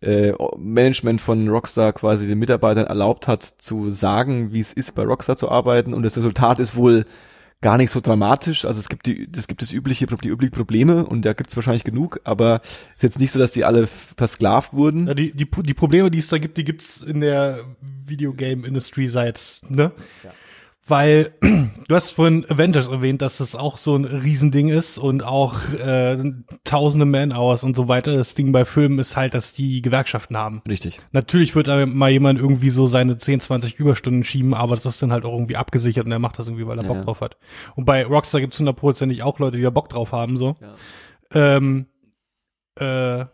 äh, 0.00 0.32
Management 0.56 1.20
von 1.20 1.48
Rockstar 1.48 1.92
quasi 1.92 2.26
den 2.26 2.38
Mitarbeitern 2.38 2.86
erlaubt 2.86 3.28
hat, 3.28 3.42
zu 3.42 3.90
sagen, 3.90 4.52
wie 4.52 4.60
es 4.60 4.72
ist, 4.72 4.94
bei 4.94 5.04
Rockstar 5.04 5.36
zu 5.36 5.50
arbeiten. 5.50 5.94
Und 5.94 6.02
das 6.02 6.16
Resultat 6.16 6.58
ist 6.58 6.76
wohl 6.76 7.04
gar 7.60 7.76
nicht 7.76 7.90
so 7.90 8.00
dramatisch. 8.00 8.64
Also 8.64 8.78
es 8.78 8.88
gibt 8.88 9.06
die, 9.06 9.30
das 9.30 9.48
gibt 9.48 9.62
das 9.62 9.72
übliche, 9.72 10.06
die 10.06 10.28
üblichen 10.28 10.52
Probleme 10.52 11.04
und 11.04 11.24
da 11.24 11.32
gibt 11.32 11.50
es 11.50 11.56
wahrscheinlich 11.56 11.84
genug, 11.84 12.20
aber 12.24 12.60
es 12.62 12.96
ist 12.96 13.02
jetzt 13.02 13.20
nicht 13.20 13.32
so, 13.32 13.38
dass 13.38 13.50
die 13.50 13.64
alle 13.64 13.86
versklavt 13.86 14.72
wurden. 14.72 15.08
Ja, 15.08 15.14
die, 15.14 15.32
die, 15.32 15.48
die 15.50 15.74
Probleme, 15.74 16.10
die 16.10 16.18
es 16.18 16.28
da 16.28 16.38
gibt, 16.38 16.56
die 16.56 16.64
gibt's 16.64 17.02
in 17.02 17.20
der 17.20 17.58
Videogame-Industrie 18.06 19.08
seit, 19.08 19.60
ne? 19.68 19.92
Weil 20.88 21.34
du 21.88 21.94
hast 21.94 22.10
vorhin 22.10 22.46
Avengers 22.48 22.88
erwähnt, 22.88 23.20
dass 23.22 23.38
das 23.38 23.54
auch 23.54 23.76
so 23.76 23.94
ein 23.94 24.04
Riesending 24.04 24.68
ist 24.68 24.96
und 24.98 25.22
auch 25.22 25.56
äh, 25.74 26.16
tausende 26.64 27.04
Man-Hours 27.04 27.62
und 27.62 27.76
so 27.76 27.88
weiter. 27.88 28.14
Das 28.16 28.34
Ding 28.34 28.52
bei 28.52 28.64
Filmen 28.64 28.98
ist 28.98 29.16
halt, 29.16 29.34
dass 29.34 29.52
die 29.52 29.82
Gewerkschaften 29.82 30.36
haben. 30.36 30.62
Richtig. 30.68 30.98
Natürlich 31.12 31.54
wird 31.54 31.68
da 31.68 31.84
mal 31.86 32.10
jemand 32.10 32.38
irgendwie 32.38 32.70
so 32.70 32.86
seine 32.86 33.16
10, 33.18 33.40
20 33.40 33.74
Überstunden 33.78 34.24
schieben, 34.24 34.54
aber 34.54 34.76
das 34.76 34.86
ist 34.86 35.02
dann 35.02 35.12
halt 35.12 35.24
auch 35.24 35.32
irgendwie 35.34 35.56
abgesichert 35.56 36.06
und 36.06 36.12
er 36.12 36.18
macht 36.18 36.38
das 36.38 36.46
irgendwie, 36.48 36.66
weil 36.66 36.78
er 36.78 36.84
Bock 36.84 36.96
Ja. 36.96 37.04
drauf 37.04 37.20
hat. 37.20 37.36
Und 37.76 37.84
bei 37.84 38.04
Rockstar 38.04 38.40
gibt's 38.40 38.58
hundertprozentig 38.58 39.22
auch 39.22 39.38
Leute, 39.38 39.58
die 39.58 39.62
da 39.62 39.70
Bock 39.70 39.88
drauf 39.90 40.12
haben, 40.12 40.36
so. 40.38 40.56
Ähm, 41.32 41.86
äh, 42.76 43.26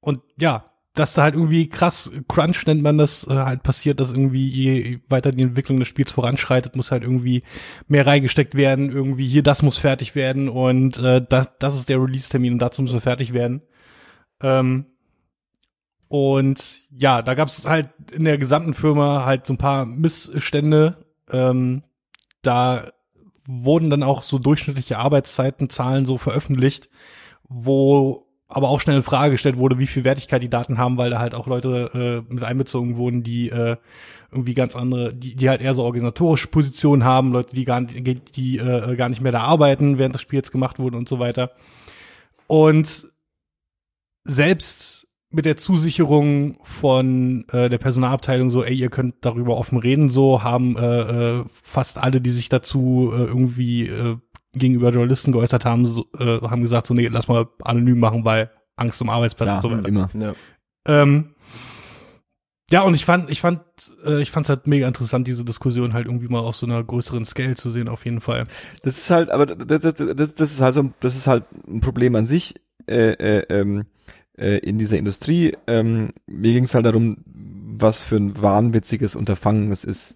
und 0.00 0.20
ja, 0.40 0.69
dass 0.94 1.14
da 1.14 1.22
halt 1.22 1.34
irgendwie 1.34 1.68
krass 1.68 2.10
Crunch 2.28 2.66
nennt 2.66 2.82
man 2.82 2.98
das 2.98 3.26
äh, 3.26 3.34
halt 3.34 3.62
passiert, 3.62 4.00
dass 4.00 4.12
irgendwie 4.12 4.48
je 4.48 4.98
weiter 5.08 5.30
die 5.30 5.42
Entwicklung 5.42 5.78
des 5.78 5.88
Spiels 5.88 6.10
voranschreitet, 6.10 6.74
muss 6.76 6.90
halt 6.90 7.04
irgendwie 7.04 7.42
mehr 7.86 8.06
reingesteckt 8.06 8.54
werden, 8.54 8.90
irgendwie 8.90 9.26
hier 9.26 9.42
das 9.42 9.62
muss 9.62 9.78
fertig 9.78 10.14
werden 10.14 10.48
und 10.48 10.98
äh, 10.98 11.24
das, 11.26 11.50
das 11.58 11.76
ist 11.76 11.88
der 11.88 12.02
Release-Termin 12.02 12.54
und 12.54 12.58
dazu 12.58 12.82
muss 12.82 12.92
er 12.92 13.00
fertig 13.00 13.32
werden. 13.32 13.62
Ähm, 14.42 14.86
und 16.08 16.80
ja, 16.90 17.22
da 17.22 17.34
gab 17.34 17.46
es 17.46 17.66
halt 17.66 17.90
in 18.10 18.24
der 18.24 18.36
gesamten 18.36 18.74
Firma 18.74 19.24
halt 19.24 19.46
so 19.46 19.54
ein 19.54 19.58
paar 19.58 19.86
Missstände. 19.86 21.06
Ähm, 21.30 21.84
da 22.42 22.90
wurden 23.46 23.90
dann 23.90 24.02
auch 24.02 24.24
so 24.24 24.40
durchschnittliche 24.40 24.98
Arbeitszeitenzahlen 24.98 26.06
so 26.06 26.18
veröffentlicht, 26.18 26.88
wo 27.48 28.26
aber 28.50 28.68
auch 28.68 28.80
schnell 28.80 28.96
in 28.96 29.02
Frage 29.02 29.32
gestellt 29.32 29.56
wurde, 29.56 29.78
wie 29.78 29.86
viel 29.86 30.04
Wertigkeit 30.04 30.42
die 30.42 30.50
Daten 30.50 30.76
haben, 30.76 30.96
weil 30.96 31.10
da 31.10 31.20
halt 31.20 31.34
auch 31.34 31.46
Leute 31.46 32.24
äh, 32.28 32.32
mit 32.32 32.44
einbezogen 32.44 32.96
wurden, 32.96 33.22
die 33.22 33.48
äh, 33.48 33.76
irgendwie 34.32 34.54
ganz 34.54 34.76
andere, 34.76 35.14
die, 35.14 35.36
die 35.36 35.48
halt 35.48 35.60
eher 35.60 35.74
so 35.74 35.84
organisatorische 35.84 36.48
Positionen 36.48 37.04
haben, 37.04 37.32
Leute, 37.32 37.54
die 37.54 37.64
gar 37.64 37.80
nicht, 37.80 38.36
die 38.36 38.58
äh, 38.58 38.96
gar 38.96 39.08
nicht 39.08 39.20
mehr 39.20 39.32
da 39.32 39.42
arbeiten, 39.42 39.98
während 39.98 40.14
das 40.14 40.22
Spiel 40.22 40.38
jetzt 40.38 40.52
gemacht 40.52 40.78
wurde 40.78 40.96
und 40.96 41.08
so 41.08 41.18
weiter. 41.18 41.52
Und 42.48 43.08
selbst 44.24 45.08
mit 45.30 45.46
der 45.46 45.56
Zusicherung 45.56 46.58
von 46.64 47.44
äh, 47.52 47.68
der 47.68 47.78
Personalabteilung 47.78 48.50
so, 48.50 48.64
ey, 48.64 48.74
ihr 48.74 48.90
könnt 48.90 49.14
darüber 49.20 49.56
offen 49.56 49.78
reden, 49.78 50.08
so 50.08 50.42
haben 50.42 50.76
äh, 50.76 51.38
äh, 51.38 51.44
fast 51.62 51.98
alle, 51.98 52.20
die 52.20 52.30
sich 52.30 52.48
dazu 52.48 53.12
äh, 53.14 53.22
irgendwie 53.22 53.86
äh, 53.86 54.16
gegenüber 54.52 54.90
Journalisten 54.90 55.32
geäußert 55.32 55.64
haben, 55.64 55.86
so, 55.86 56.06
äh, 56.18 56.40
haben 56.40 56.62
gesagt, 56.62 56.86
so, 56.86 56.94
nee, 56.94 57.06
lass 57.08 57.28
mal 57.28 57.48
anonym 57.62 57.98
machen, 57.98 58.24
weil 58.24 58.50
Angst 58.76 59.00
um 59.00 59.10
Arbeitsplatz 59.10 59.46
Klar, 59.46 59.56
und 59.56 59.62
so 59.62 59.70
weiter. 59.70 59.88
immer. 59.88 60.10
Ja. 60.14 60.34
Ähm, 60.86 61.34
ja, 62.70 62.82
und 62.82 62.94
ich 62.94 63.04
fand, 63.04 63.30
ich 63.30 63.40
fand, 63.40 63.62
äh, 64.04 64.22
ich 64.22 64.30
fand's 64.30 64.48
halt 64.48 64.66
mega 64.66 64.86
interessant, 64.86 65.26
diese 65.26 65.44
Diskussion 65.44 65.92
halt 65.92 66.06
irgendwie 66.06 66.28
mal 66.28 66.38
auf 66.38 66.54
so 66.56 66.66
einer 66.66 66.82
größeren 66.82 67.24
Scale 67.24 67.56
zu 67.56 67.70
sehen, 67.70 67.88
auf 67.88 68.04
jeden 68.04 68.20
Fall. 68.20 68.44
Das 68.82 68.96
ist 68.96 69.10
halt, 69.10 69.30
aber 69.30 69.46
das, 69.46 69.80
das, 69.80 69.94
das, 69.94 70.34
das 70.34 70.52
ist 70.52 70.60
halt 70.60 70.74
so, 70.74 70.90
das 71.00 71.16
ist 71.16 71.26
halt 71.26 71.44
ein 71.66 71.80
Problem 71.80 72.14
an 72.14 72.26
sich 72.26 72.54
äh, 72.86 73.12
äh, 73.12 73.44
ähm, 73.50 73.86
äh, 74.38 74.58
in 74.58 74.78
dieser 74.78 74.98
Industrie. 74.98 75.56
Ähm, 75.66 76.10
mir 76.26 76.52
ging 76.52 76.64
es 76.64 76.74
halt 76.74 76.86
darum, 76.86 77.18
was 77.26 78.04
für 78.04 78.16
ein 78.16 78.40
wahnwitziges 78.40 79.16
Unterfangen 79.16 79.72
es 79.72 79.82
ist, 79.82 80.14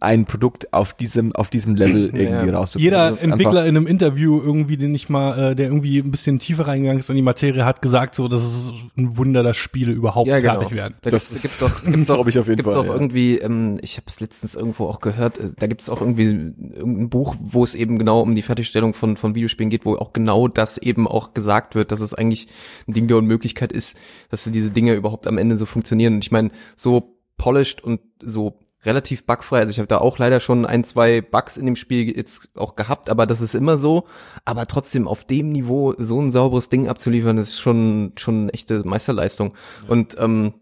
ein 0.00 0.24
Produkt 0.24 0.72
auf 0.72 0.94
diesem 0.94 1.34
auf 1.34 1.50
diesem 1.50 1.74
Level 1.74 2.06
irgendwie 2.06 2.48
Ja. 2.48 2.56
rauszubringen. 2.58 2.92
Jeder 2.92 3.08
ist 3.10 3.22
Entwickler 3.22 3.66
in 3.66 3.76
einem 3.76 3.86
Interview 3.86 4.40
irgendwie, 4.40 4.76
den 4.76 4.94
ich 4.94 5.08
mal, 5.08 5.50
äh, 5.52 5.54
der 5.54 5.66
irgendwie 5.66 5.98
ein 5.98 6.10
bisschen 6.10 6.38
tiefer 6.38 6.66
reingegangen 6.66 6.98
ist 7.00 7.10
in 7.10 7.16
die 7.16 7.22
Materie, 7.22 7.64
hat 7.64 7.82
gesagt, 7.82 8.14
so, 8.14 8.26
das 8.28 8.42
ist 8.44 8.72
ein 8.96 9.16
Wunder, 9.16 9.42
dass 9.42 9.56
Spiele 9.58 9.92
überhaupt 9.92 10.28
Ja, 10.28 10.40
genau. 10.40 10.54
fertig 10.60 10.74
werden. 10.76 10.94
Da 11.02 11.10
Das 11.10 11.28
gibt's, 11.28 11.42
gibt's 11.42 11.62
auch, 11.62 11.84
gibt's 11.84 12.10
auch, 12.10 12.26
ich 12.26 12.38
auf 12.38 12.46
jeden 12.46 12.56
gibt's 12.56 12.72
Fall, 12.72 12.82
auch 12.82 12.86
ja. 12.86 12.94
irgendwie, 12.94 13.38
ähm, 13.38 13.78
ich 13.82 13.96
habe 13.96 14.06
es 14.08 14.20
letztens 14.20 14.54
irgendwo 14.54 14.86
auch 14.86 15.00
gehört, 15.00 15.38
äh, 15.38 15.50
da 15.58 15.66
gibt's 15.66 15.90
auch 15.90 16.00
irgendwie 16.00 16.24
irgendein 16.24 17.10
Buch, 17.10 17.36
wo 17.38 17.62
es 17.62 17.74
eben 17.74 17.98
genau 17.98 18.20
um 18.20 18.34
die 18.34 18.42
Fertigstellung 18.42 18.94
von, 18.94 19.16
von 19.16 19.34
Videospielen 19.34 19.70
geht, 19.70 19.84
wo 19.84 19.96
auch 19.96 20.12
genau 20.12 20.48
das 20.48 20.78
eben 20.78 21.06
auch 21.06 21.34
gesagt 21.34 21.74
wird, 21.74 21.92
dass 21.92 22.00
es 22.00 22.14
eigentlich 22.14 22.48
ein 22.88 22.94
Ding 22.94 23.06
der 23.08 23.18
Unmöglichkeit 23.18 23.72
ist, 23.72 23.96
dass 24.30 24.44
diese 24.44 24.70
Dinge 24.70 24.94
überhaupt 24.94 25.26
am 25.26 25.36
Ende 25.38 25.56
so 25.56 25.66
funktionieren. 25.66 26.14
Und 26.14 26.24
ich 26.24 26.30
meine, 26.30 26.50
so 26.74 27.16
polished 27.36 27.82
und 27.82 28.00
so 28.22 28.58
relativ 28.84 29.26
bugfrei. 29.26 29.58
Also 29.58 29.70
ich 29.70 29.78
habe 29.78 29.86
da 29.86 29.98
auch 29.98 30.18
leider 30.18 30.40
schon 30.40 30.64
ein, 30.66 30.84
zwei 30.84 31.20
Bugs 31.20 31.56
in 31.56 31.66
dem 31.66 31.76
Spiel 31.76 32.16
jetzt 32.16 32.50
auch 32.56 32.76
gehabt, 32.76 33.10
aber 33.10 33.26
das 33.26 33.40
ist 33.40 33.54
immer 33.54 33.78
so. 33.78 34.06
Aber 34.44 34.66
trotzdem 34.66 35.06
auf 35.06 35.24
dem 35.24 35.52
Niveau 35.52 35.94
so 35.98 36.20
ein 36.20 36.30
sauberes 36.30 36.68
Ding 36.68 36.88
abzuliefern, 36.88 37.38
ist 37.38 37.60
schon 37.60 38.12
schon 38.16 38.42
eine 38.42 38.54
echte 38.54 38.82
Meisterleistung. 38.86 39.54
Und 39.88 40.16
ähm, 40.18 40.54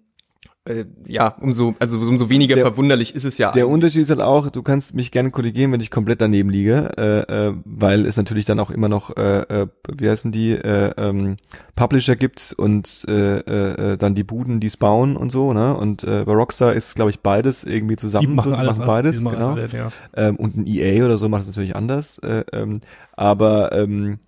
äh, 0.65 0.85
ja, 1.07 1.29
umso 1.41 1.75
also 1.79 1.99
umso 1.99 2.29
weniger 2.29 2.55
Der- 2.55 2.65
verwunderlich 2.67 3.15
ist 3.15 3.25
es 3.25 3.39
ja. 3.39 3.53
Der 3.53 3.69
Unterschied 3.69 4.03
ist 4.03 4.11
halt 4.11 4.21
auch, 4.21 4.51
du 4.51 4.63
kannst 4.63 4.95
mich 4.95 5.11
gerne 5.11 5.31
korrigieren, 5.31 5.73
wenn 5.73 5.81
ich 5.81 5.91
komplett 5.91 6.21
daneben 6.21 6.51
liege, 6.51 6.91
äh, 6.99 7.49
äh, 7.49 7.55
weil 7.65 8.05
es 8.07 8.17
natürlich 8.17 8.45
dann 8.45 8.61
auch 8.61 8.71
immer 8.71 8.89
noch, 8.89 9.17
äh, 9.17 9.41
äh, 9.63 9.67
wie 9.97 10.09
heißen 10.11 10.31
die, 10.31 10.53
äh, 10.53 10.93
ähm, 10.97 11.37
Publisher 11.75 12.17
gibt 12.17 12.55
und 12.57 13.07
äh, 13.09 13.39
äh, 13.39 13.97
dann 13.97 14.15
die 14.15 14.25
Buden, 14.25 14.61
die 14.61 14.67
es 14.67 14.77
bauen 14.77 15.17
und 15.17 15.31
so, 15.31 15.53
ne? 15.53 15.77
Und 15.77 16.05
äh, 16.05 16.25
bei 16.25 16.33
Rockstar 16.35 16.75
ist, 16.75 16.97
glaube 16.97 17.11
ich, 17.11 17.21
beides 17.21 17.65
irgendwie 17.65 17.97
zusammen. 17.97 18.27
Die 18.29 18.35
machen 18.35 18.51
so, 18.51 18.57
alles, 18.57 18.77
machen 18.79 18.87
beides, 18.87 19.19
die 19.19 19.25
machen 19.25 19.39
genau. 19.39 19.53
alles, 19.53 19.73
ja. 19.73 19.91
Ähm, 20.15 20.37
und 20.37 20.57
ein 20.57 20.67
EA 20.67 21.05
oder 21.05 21.17
so 21.19 21.29
macht 21.29 21.43
es 21.43 21.49
natürlich 21.49 21.77
anders. 21.77 22.19
Äh, 22.19 22.45
ähm, 22.53 22.81
aber 23.13 23.73
ähm, 23.73 24.19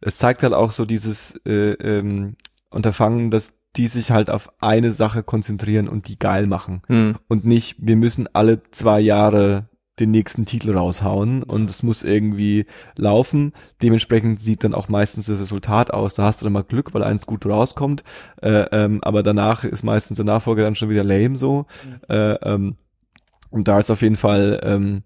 es 0.00 0.16
zeigt 0.16 0.42
halt 0.42 0.54
auch 0.54 0.72
so 0.72 0.84
dieses 0.84 1.40
äh, 1.46 1.72
ähm, 1.74 2.36
Unterfangen, 2.70 3.30
dass 3.30 3.59
die 3.76 3.86
sich 3.86 4.10
halt 4.10 4.30
auf 4.30 4.50
eine 4.60 4.92
Sache 4.92 5.22
konzentrieren 5.22 5.88
und 5.88 6.08
die 6.08 6.18
geil 6.18 6.46
machen 6.46 6.82
hm. 6.86 7.16
und 7.28 7.44
nicht, 7.44 7.76
wir 7.80 7.96
müssen 7.96 8.28
alle 8.32 8.62
zwei 8.70 9.00
Jahre 9.00 9.68
den 10.00 10.10
nächsten 10.10 10.46
Titel 10.46 10.76
raushauen 10.76 11.42
und 11.42 11.68
es 11.68 11.82
muss 11.82 12.02
irgendwie 12.02 12.64
laufen. 12.96 13.52
Dementsprechend 13.82 14.40
sieht 14.40 14.64
dann 14.64 14.74
auch 14.74 14.88
meistens 14.88 15.26
das 15.26 15.40
Resultat 15.40 15.92
aus. 15.92 16.14
Da 16.14 16.24
hast 16.24 16.40
du 16.40 16.44
dann 16.44 16.54
mal 16.54 16.64
Glück, 16.64 16.94
weil 16.94 17.04
eins 17.04 17.26
gut 17.26 17.44
rauskommt, 17.46 18.02
äh, 18.42 18.64
ähm, 18.72 19.00
aber 19.02 19.22
danach 19.22 19.64
ist 19.64 19.84
meistens 19.84 20.16
der 20.16 20.24
Nachfolger 20.24 20.62
dann 20.62 20.74
schon 20.74 20.88
wieder 20.88 21.04
lame 21.04 21.36
so. 21.36 21.66
Äh, 22.08 22.32
ähm, 22.42 22.76
und 23.50 23.68
da 23.68 23.78
ist 23.78 23.90
auf 23.90 24.02
jeden 24.02 24.16
Fall, 24.16 24.60
ähm, 24.62 25.02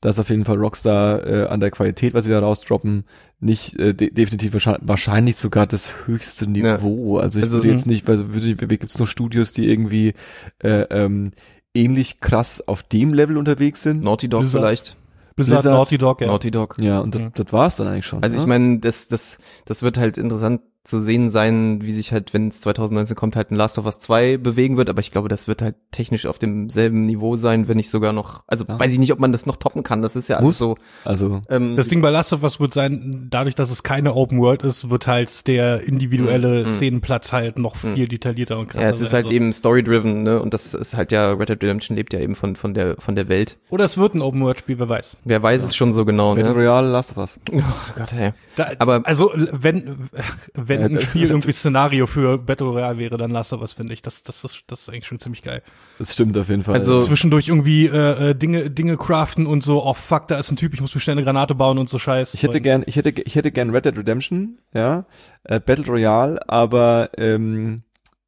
da 0.00 0.10
ist 0.10 0.18
auf 0.18 0.28
jeden 0.28 0.44
Fall 0.44 0.56
Rockstar 0.58 1.26
äh, 1.26 1.46
an 1.46 1.60
der 1.60 1.70
Qualität, 1.70 2.14
was 2.14 2.24
sie 2.24 2.30
da 2.30 2.40
rausdroppen, 2.40 3.04
nicht 3.40 3.78
äh, 3.78 3.94
de 3.94 4.10
definitiv 4.12 4.52
wahrscheinlich, 4.52 4.88
wahrscheinlich 4.88 5.36
sogar 5.36 5.66
das 5.66 5.92
höchste 6.06 6.46
Niveau. 6.48 7.18
Also 7.18 7.38
ich 7.38 7.44
Also, 7.44 7.58
würde 7.58 7.70
jetzt 7.70 7.86
mh. 7.86 7.92
nicht, 7.92 8.08
weil 8.08 8.32
würde, 8.34 8.78
gibt's 8.78 8.98
nur 8.98 9.08
Studios, 9.08 9.52
die 9.52 9.68
irgendwie 9.70 10.14
äh, 10.62 10.82
ähm, 10.90 11.32
ähnlich 11.74 12.20
krass 12.20 12.66
auf 12.66 12.82
dem 12.82 13.12
Level 13.14 13.36
unterwegs 13.36 13.82
sind. 13.82 14.02
Naughty 14.02 14.28
Dog 14.28 14.40
Blizzard. 14.42 14.62
vielleicht. 14.62 14.96
Blizzard, 15.34 15.62
Blizzard, 15.62 15.74
Naughty 15.78 15.98
Dog, 15.98 16.20
ja. 16.22 16.26
Naughty 16.28 16.50
Dog. 16.50 16.76
Ja, 16.80 17.00
und 17.00 17.14
das, 17.14 17.20
Mhm. 17.22 17.30
das 17.34 17.52
war's 17.52 17.76
dann 17.76 17.88
eigentlich 17.88 18.06
schon. 18.06 18.22
Also 18.22 18.36
ne? 18.36 18.42
ich 18.42 18.48
meine, 18.48 18.78
das, 18.78 19.08
das, 19.08 19.38
das 19.66 19.82
wird 19.82 19.98
halt 19.98 20.16
interessant 20.16 20.62
zu 20.86 21.00
sehen 21.00 21.30
sein, 21.30 21.82
wie 21.82 21.92
sich 21.92 22.12
halt, 22.12 22.32
wenn 22.32 22.48
es 22.48 22.60
2019 22.60 23.16
kommt, 23.16 23.34
halt 23.36 23.50
ein 23.50 23.56
Last 23.56 23.76
of 23.78 23.86
Us 23.86 23.98
2 23.98 24.36
bewegen 24.36 24.76
wird, 24.76 24.88
aber 24.88 25.00
ich 25.00 25.10
glaube, 25.10 25.28
das 25.28 25.48
wird 25.48 25.60
halt 25.60 25.74
technisch 25.90 26.26
auf 26.26 26.38
demselben 26.38 27.06
Niveau 27.06 27.36
sein, 27.36 27.66
wenn 27.68 27.76
nicht 27.76 27.90
sogar 27.90 28.12
noch, 28.12 28.42
also 28.46 28.64
Ja. 28.68 28.78
weiß 28.78 28.92
ich 28.92 28.98
nicht, 28.98 29.12
ob 29.12 29.18
man 29.18 29.32
das 29.32 29.46
noch 29.46 29.56
toppen 29.56 29.82
kann, 29.82 30.00
das 30.00 30.14
ist 30.16 30.28
ja 30.28 30.36
alles 30.36 30.58
so, 30.58 30.76
Also, 31.04 31.40
ähm, 31.50 31.76
Das 31.76 31.88
Ding 31.88 32.00
bei 32.00 32.10
Last 32.10 32.32
of 32.32 32.42
Us 32.42 32.60
wird 32.60 32.72
sein, 32.72 33.26
dadurch, 33.30 33.54
dass 33.56 33.70
es 33.70 33.82
keine 33.82 34.14
Open 34.14 34.38
World 34.40 34.62
ist, 34.62 34.88
wird 34.88 35.06
halt 35.06 35.46
der 35.48 35.82
individuelle 35.82 36.64
Mhm. 36.64 36.68
Szenenplatz 36.68 37.32
halt 37.32 37.58
noch 37.58 37.76
viel 37.76 38.06
detaillierter 38.08 38.58
und 38.58 38.68
krasser 38.68 38.82
ja, 38.84 38.88
es 38.88 39.00
ist 39.00 39.12
halt 39.12 39.26
So. 39.26 39.32
eben 39.32 39.52
story-driven, 39.52 40.22
ne, 40.22 40.40
und 40.40 40.54
das 40.54 40.72
ist 40.72 40.96
halt 40.96 41.10
ja, 41.12 41.32
Red 41.32 41.48
Dead 41.48 41.62
Redemption 41.62 41.96
lebt 41.96 42.12
ja 42.12 42.20
eben 42.20 42.36
von, 42.36 42.54
von 42.56 42.74
der, 42.74 42.96
von 42.98 43.16
der 43.16 43.28
Welt. 43.28 43.56
Oder 43.70 43.84
es 43.84 43.98
wird 43.98 44.14
ein 44.14 44.22
Open 44.22 44.40
World 44.42 44.58
Spiel, 44.60 44.78
wer 44.78 44.88
weiß. 44.88 45.16
Wer 45.24 45.42
weiß 45.42 45.64
es 45.64 45.74
schon 45.74 45.92
so 45.92 46.04
genau, 46.04 46.34
Battle 46.36 46.50
ne? 46.52 46.56
Royale, 46.56 46.88
Last 46.90 47.10
of 47.12 47.16
Us. 47.18 47.40
Oh 47.52 47.60
Gott, 47.96 48.12
ey. 48.12 48.32
Da, 48.54 48.70
Aber- 48.78 49.02
also 49.04 49.32
wenn 49.52 50.08
wenn 50.54 50.75
Ja, 50.80 50.86
ein 50.86 50.94
das- 50.94 51.04
Spiel 51.04 51.28
irgendwie 51.28 51.52
Szenario 51.52 52.06
für 52.06 52.38
Battle 52.38 52.66
Royale 52.68 52.98
wäre, 52.98 53.16
dann 53.16 53.30
Last 53.30 53.52
of 53.52 53.60
Us 53.60 53.72
finde 53.72 53.92
ich. 53.92 54.02
Das 54.02 54.22
das 54.22 54.44
ist 54.44 54.62
das 54.66 54.82
ist 54.82 54.88
eigentlich 54.88 55.06
schon 55.06 55.18
ziemlich 55.20 55.42
geil. 55.42 55.62
Das 55.98 56.12
stimmt 56.12 56.36
auf 56.36 56.48
jeden 56.48 56.62
Fall. 56.62 56.74
Also- 56.74 57.00
Zwischendurch 57.00 57.48
irgendwie 57.48 57.86
äh, 57.86 58.30
äh, 58.30 58.34
Dinge 58.34 58.70
Dinge 58.70 58.96
craften 58.96 59.46
und 59.46 59.62
so. 59.64 59.84
Oh 59.84 59.94
fuck, 59.94 60.28
da 60.28 60.38
ist 60.38 60.50
ein 60.50 60.56
Typ, 60.56 60.74
ich 60.74 60.80
muss 60.80 60.94
mir 60.94 61.00
schnell 61.00 61.16
eine 61.16 61.24
Granate 61.24 61.54
bauen 61.54 61.78
und 61.78 61.88
so 61.88 61.98
Scheiß. 61.98 62.34
Ich 62.34 62.42
hätte 62.42 62.60
gern, 62.60 62.82
ich 62.86 62.96
hätte, 62.96 63.10
ich 63.10 63.34
hätte 63.34 63.50
gern 63.52 63.70
Red 63.70 63.84
Dead 63.86 63.96
Redemption, 63.96 64.58
ja, 64.74 65.06
äh, 65.44 65.60
Battle 65.60 65.86
Royale, 65.86 66.40
aber 66.48 67.10
ähm, 67.18 67.76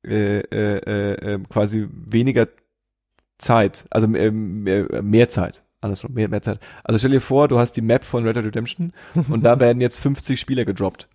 äh, 0.06 0.38
äh, 0.38 0.78
äh, 0.78 1.34
äh, 1.34 1.38
quasi 1.48 1.88
weniger 1.92 2.46
Zeit, 3.38 3.84
also 3.90 4.06
ähm, 4.14 4.62
mehr, 4.64 5.02
mehr 5.02 5.28
Zeit. 5.28 5.62
Andersrum, 5.80 6.12
mehr, 6.14 6.28
mehr 6.28 6.42
Zeit. 6.42 6.58
Also 6.82 6.98
stell 6.98 7.12
dir 7.12 7.20
vor, 7.20 7.46
du 7.46 7.58
hast 7.58 7.72
die 7.72 7.82
Map 7.82 8.02
von 8.04 8.24
Red 8.26 8.34
Dead 8.36 8.44
Redemption 8.46 8.90
und 9.28 9.44
da 9.44 9.60
werden 9.60 9.80
jetzt 9.80 10.00
50 10.00 10.40
Spieler 10.40 10.64
gedroppt. 10.64 11.08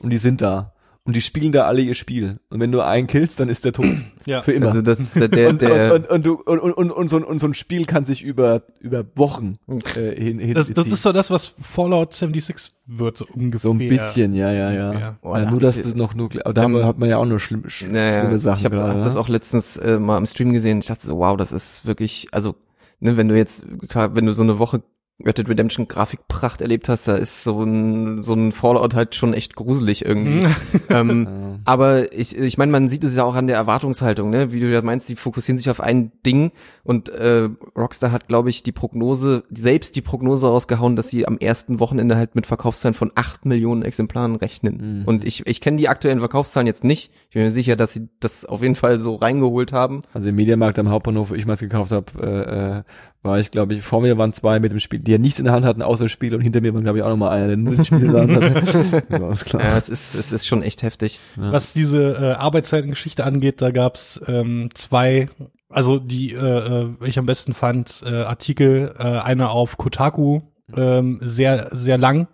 Und 0.00 0.10
die 0.10 0.18
sind 0.18 0.40
da. 0.40 0.72
Und 1.04 1.14
die 1.14 1.20
spielen 1.20 1.52
da 1.52 1.66
alle 1.66 1.82
ihr 1.82 1.94
Spiel. 1.94 2.40
Und 2.50 2.58
wenn 2.58 2.72
du 2.72 2.80
einen 2.80 3.06
killst, 3.06 3.38
dann 3.38 3.48
ist 3.48 3.64
der 3.64 3.72
tot. 3.72 3.86
Ja. 4.26 4.42
Für 4.42 4.50
immer. 4.50 4.66
Also 4.66 4.82
das, 4.82 5.12
der, 5.12 5.28
der, 5.28 5.48
und, 5.48 5.62
der 5.62 5.94
und, 5.94 6.08
und, 6.08 6.10
und, 6.10 6.26
du, 6.26 6.34
und, 6.34 6.58
und, 6.58 6.72
und, 6.72 6.90
und, 6.90 7.08
so, 7.08 7.16
ein- 7.16 7.22
und 7.22 7.38
so 7.38 7.46
ein 7.46 7.54
Spiel 7.54 7.84
kann 7.86 8.04
sich 8.04 8.24
über, 8.24 8.62
über 8.80 9.04
Wochen 9.14 9.54
äh, 9.94 10.20
hin, 10.20 10.40
hin 10.40 10.54
Das, 10.54 10.68
das 10.74 10.88
ist 10.88 11.02
so 11.02 11.12
das, 11.12 11.30
was 11.30 11.54
Fallout 11.62 12.12
76 12.12 12.72
wird, 12.86 13.18
so 13.18 13.26
ungefähr. 13.32 13.60
So 13.60 13.70
ein 13.70 13.78
bisschen, 13.78 14.34
ja, 14.34 14.50
ja, 14.50 14.72
ja. 14.72 15.16
Oh, 15.22 15.36
ja 15.36 15.44
da 15.44 15.50
nur, 15.52 15.60
dass 15.60 15.80
das 15.80 15.94
noch 15.94 16.16
nur, 16.16 16.28
aber 16.44 16.54
da 16.54 16.62
haben 16.62 16.72
wir- 16.74 16.84
hat 16.84 16.98
man 16.98 17.08
ja 17.08 17.18
auch 17.18 17.24
nur 17.24 17.38
schlimm, 17.38 17.62
sch 17.68 17.86
Naja, 17.88 18.22
schlimme 18.22 18.40
Sachen 18.40 18.58
ich 18.58 18.64
habe 18.64 18.82
hab 18.82 19.00
das 19.02 19.14
ne? 19.14 19.20
auch 19.20 19.28
letztens 19.28 19.76
äh, 19.76 20.00
mal 20.00 20.18
im 20.18 20.26
Stream 20.26 20.52
gesehen. 20.52 20.80
Ich 20.80 20.86
dachte 20.86 21.06
so, 21.06 21.16
wow, 21.18 21.36
das 21.36 21.52
ist 21.52 21.86
wirklich, 21.86 22.26
also, 22.32 22.56
ne, 22.98 23.16
wenn 23.16 23.28
du 23.28 23.36
jetzt, 23.36 23.64
klar, 23.88 24.16
wenn 24.16 24.26
du 24.26 24.34
so 24.34 24.42
eine 24.42 24.58
Woche 24.58 24.82
Red 25.24 25.38
Dead 25.38 25.48
Redemption 25.48 25.88
Grafikpracht 25.88 26.60
erlebt 26.60 26.90
hast, 26.90 27.08
da 27.08 27.16
ist 27.16 27.42
so 27.42 27.62
ein, 27.62 28.22
so 28.22 28.34
ein 28.34 28.52
Fallout 28.52 28.94
halt 28.94 29.14
schon 29.14 29.32
echt 29.32 29.56
gruselig 29.56 30.04
irgendwie. 30.04 30.46
ähm, 30.90 31.26
Ja. 31.26 31.58
aber 31.64 32.12
ich, 32.12 32.36
ich 32.36 32.58
meine, 32.58 32.70
man 32.70 32.90
sieht 32.90 33.02
es 33.02 33.16
ja 33.16 33.24
auch 33.24 33.34
an 33.34 33.46
der 33.46 33.56
Erwartungshaltung, 33.56 34.28
ne? 34.28 34.52
Wie 34.52 34.60
du 34.60 34.70
ja 34.70 34.82
meinst, 34.82 35.08
die 35.08 35.16
fokussieren 35.16 35.56
sich 35.56 35.70
auf 35.70 35.80
ein 35.80 36.12
Ding 36.26 36.52
und 36.84 37.08
äh, 37.08 37.48
Rockstar 37.76 38.12
hat, 38.12 38.28
glaube 38.28 38.50
ich, 38.50 38.62
die 38.62 38.72
Prognose, 38.72 39.44
selbst 39.50 39.96
die 39.96 40.02
Prognose 40.02 40.48
rausgehauen, 40.48 40.96
dass 40.96 41.08
sie 41.08 41.26
am 41.26 41.38
ersten 41.38 41.80
Wochenende 41.80 42.16
halt 42.16 42.34
mit 42.34 42.46
Verkaufszahlen 42.46 42.94
von 42.94 43.10
acht 43.14 43.46
Millionen 43.46 43.82
Exemplaren 43.82 44.36
rechnen. 44.36 44.98
Mhm. 45.00 45.04
Und 45.06 45.24
ich, 45.24 45.46
ich 45.46 45.62
kenne 45.62 45.78
die 45.78 45.88
aktuellen 45.88 46.18
Verkaufszahlen 46.18 46.66
jetzt 46.66 46.84
nicht. 46.84 47.10
Ich 47.30 47.34
bin 47.34 47.42
mir 47.42 47.50
sicher, 47.50 47.74
dass 47.76 47.94
sie 47.94 48.08
das 48.20 48.44
auf 48.44 48.60
jeden 48.60 48.74
Fall 48.76 48.98
so 48.98 49.14
reingeholt 49.14 49.72
haben. 49.72 50.02
Also 50.12 50.28
im 50.28 50.34
Mediamarkt 50.36 50.78
am 50.78 50.90
Hauptbahnhof, 50.90 51.30
wo 51.30 51.34
ich 51.34 51.46
mal 51.46 51.56
gekauft 51.56 51.90
habe, 51.92 52.12
äh, 52.20 52.78
äh, 52.78 52.82
war 53.26 53.38
ich, 53.38 53.50
glaube 53.50 53.74
ich, 53.74 53.82
vor 53.82 54.00
mir 54.00 54.16
waren 54.18 54.32
zwei 54.32 54.60
mit 54.60 54.72
dem 54.72 54.80
Spiel, 54.80 55.00
die 55.00 55.12
ja 55.12 55.18
nichts 55.18 55.38
in 55.38 55.44
der 55.44 55.54
Hand 55.54 55.66
hatten, 55.66 55.82
außer 55.82 56.04
das 56.04 56.12
Spiel 56.12 56.34
und 56.34 56.40
hinter 56.40 56.60
mir 56.60 56.72
war, 56.74 56.80
glaube 56.80 56.98
ich, 56.98 57.04
auch 57.04 57.10
nochmal 57.10 57.36
einer, 57.36 57.48
der 57.48 57.56
nur 57.56 57.76
das 57.76 57.86
Spiel 57.86 58.04
in 58.04 58.12
der 58.12 58.22
Hand 58.22 58.34
hatte. 58.36 59.02
ja, 59.10 59.32
ist 59.32 59.44
klar. 59.44 59.62
Ja, 59.62 59.76
es 59.76 59.88
ist, 59.88 60.14
es 60.14 60.32
ist 60.32 60.46
schon 60.46 60.62
echt 60.62 60.82
heftig. 60.82 61.20
Was 61.36 61.72
diese 61.72 62.12
äh, 62.12 62.32
Arbeitszeitengeschichte 62.32 63.24
angeht, 63.24 63.60
da 63.60 63.70
gab's 63.70 64.20
ähm, 64.26 64.70
zwei, 64.74 65.28
also 65.68 65.98
die 65.98 66.32
äh, 66.32 66.84
äh, 66.84 66.88
ich 67.04 67.18
am 67.18 67.26
besten 67.26 67.52
fand, 67.52 68.02
äh, 68.04 68.22
Artikel, 68.22 68.94
äh, 68.98 69.02
einer 69.02 69.50
auf 69.50 69.76
Kotaku, 69.76 70.40
ähm, 70.74 71.18
sehr, 71.22 71.68
sehr 71.72 71.98
lang, 71.98 72.28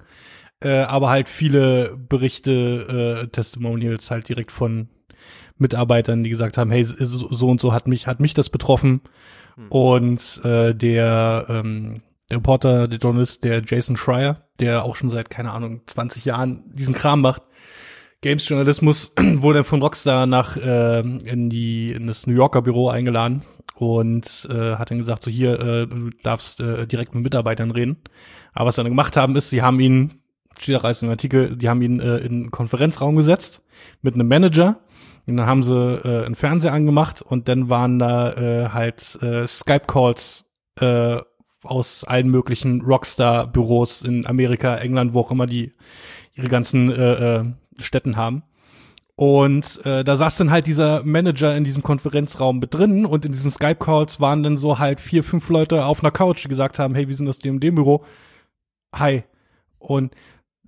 äh, 0.60 0.82
aber 0.82 1.10
halt 1.10 1.28
viele 1.28 1.96
Berichte, 1.96 3.22
äh, 3.24 3.28
Testimonials 3.28 4.10
halt 4.10 4.28
direkt 4.28 4.52
von 4.52 4.88
Mitarbeitern, 5.58 6.22
die 6.22 6.30
gesagt 6.30 6.58
haben, 6.58 6.70
hey, 6.70 6.84
so, 6.84 7.32
so 7.32 7.48
und 7.48 7.60
so 7.60 7.72
hat 7.72 7.88
mich, 7.88 8.06
hat 8.06 8.20
mich 8.20 8.34
das 8.34 8.50
betroffen. 8.50 9.00
Und 9.68 10.40
äh, 10.44 10.74
der, 10.74 11.46
ähm, 11.48 12.02
der 12.30 12.38
Reporter, 12.38 12.88
der 12.88 12.98
Journalist, 12.98 13.44
der 13.44 13.62
Jason 13.64 13.96
Schreier, 13.96 14.48
der 14.60 14.84
auch 14.84 14.96
schon 14.96 15.10
seit, 15.10 15.30
keine 15.30 15.52
Ahnung, 15.52 15.82
20 15.86 16.24
Jahren 16.24 16.62
diesen 16.74 16.94
Kram 16.94 17.20
macht, 17.20 17.42
Games-Journalismus, 18.22 19.14
wurde 19.18 19.64
von 19.64 19.82
Rockstar 19.82 20.26
nach 20.26 20.56
äh, 20.56 21.00
in 21.00 21.50
die 21.50 21.92
in 21.92 22.06
das 22.06 22.26
New 22.26 22.34
Yorker 22.34 22.62
Büro 22.62 22.88
eingeladen 22.88 23.42
und 23.76 24.46
äh, 24.48 24.76
hat 24.76 24.90
dann 24.90 24.98
gesagt, 24.98 25.22
so 25.22 25.30
hier, 25.30 25.58
äh, 25.58 25.86
du 25.86 26.10
darfst 26.22 26.60
äh, 26.60 26.86
direkt 26.86 27.14
mit 27.14 27.24
Mitarbeitern 27.24 27.72
reden. 27.72 27.96
Aber 28.52 28.66
was 28.66 28.76
sie 28.76 28.82
dann 28.82 28.92
gemacht 28.92 29.16
haben, 29.16 29.34
ist, 29.34 29.50
sie 29.50 29.62
haben 29.62 29.80
ihn, 29.80 30.20
steht 30.56 30.76
auch 30.76 30.84
alles 30.84 31.02
im 31.02 31.10
Artikel, 31.10 31.56
die 31.56 31.68
haben 31.68 31.82
ihn 31.82 31.98
äh, 31.98 32.18
in 32.18 32.32
einen 32.32 32.50
Konferenzraum 32.52 33.16
gesetzt 33.16 33.62
mit 34.00 34.14
einem 34.14 34.28
Manager. 34.28 34.80
Und 35.28 35.36
dann 35.36 35.46
haben 35.46 35.62
sie 35.62 35.74
äh, 35.74 36.26
einen 36.26 36.34
Fernseher 36.34 36.72
angemacht 36.72 37.22
und 37.22 37.48
dann 37.48 37.68
waren 37.68 37.98
da 37.98 38.32
äh, 38.32 38.68
halt 38.70 39.18
äh, 39.22 39.46
Skype-Calls 39.46 40.44
äh, 40.80 41.20
aus 41.62 42.04
allen 42.04 42.28
möglichen 42.28 42.80
Rockstar-Büros 42.80 44.02
in 44.02 44.26
Amerika, 44.26 44.76
England, 44.76 45.14
wo 45.14 45.20
auch 45.20 45.30
immer 45.30 45.46
die 45.46 45.72
ihre 46.34 46.48
ganzen 46.48 46.90
äh, 46.90 47.36
äh, 47.36 47.44
Städten 47.80 48.16
haben. 48.16 48.42
Und 49.14 49.84
äh, 49.84 50.02
da 50.02 50.16
saß 50.16 50.38
dann 50.38 50.50
halt 50.50 50.66
dieser 50.66 51.04
Manager 51.04 51.54
in 51.54 51.64
diesem 51.64 51.82
Konferenzraum 51.82 52.58
mit 52.58 52.74
drin 52.74 53.06
und 53.06 53.24
in 53.24 53.32
diesen 53.32 53.50
Skype-Calls 53.50 54.20
waren 54.20 54.42
dann 54.42 54.56
so 54.56 54.78
halt 54.78 55.00
vier, 55.00 55.22
fünf 55.22 55.48
Leute 55.50 55.84
auf 55.84 56.02
einer 56.02 56.10
Couch, 56.10 56.42
die 56.42 56.48
gesagt 56.48 56.78
haben, 56.78 56.94
hey, 56.94 57.06
wir 57.06 57.14
sind 57.14 57.28
aus 57.28 57.38
dem 57.38 57.56
und 57.56 57.60
dem 57.62 57.74
Büro. 57.74 58.04
Hi. 58.94 59.22
Und 59.78 60.14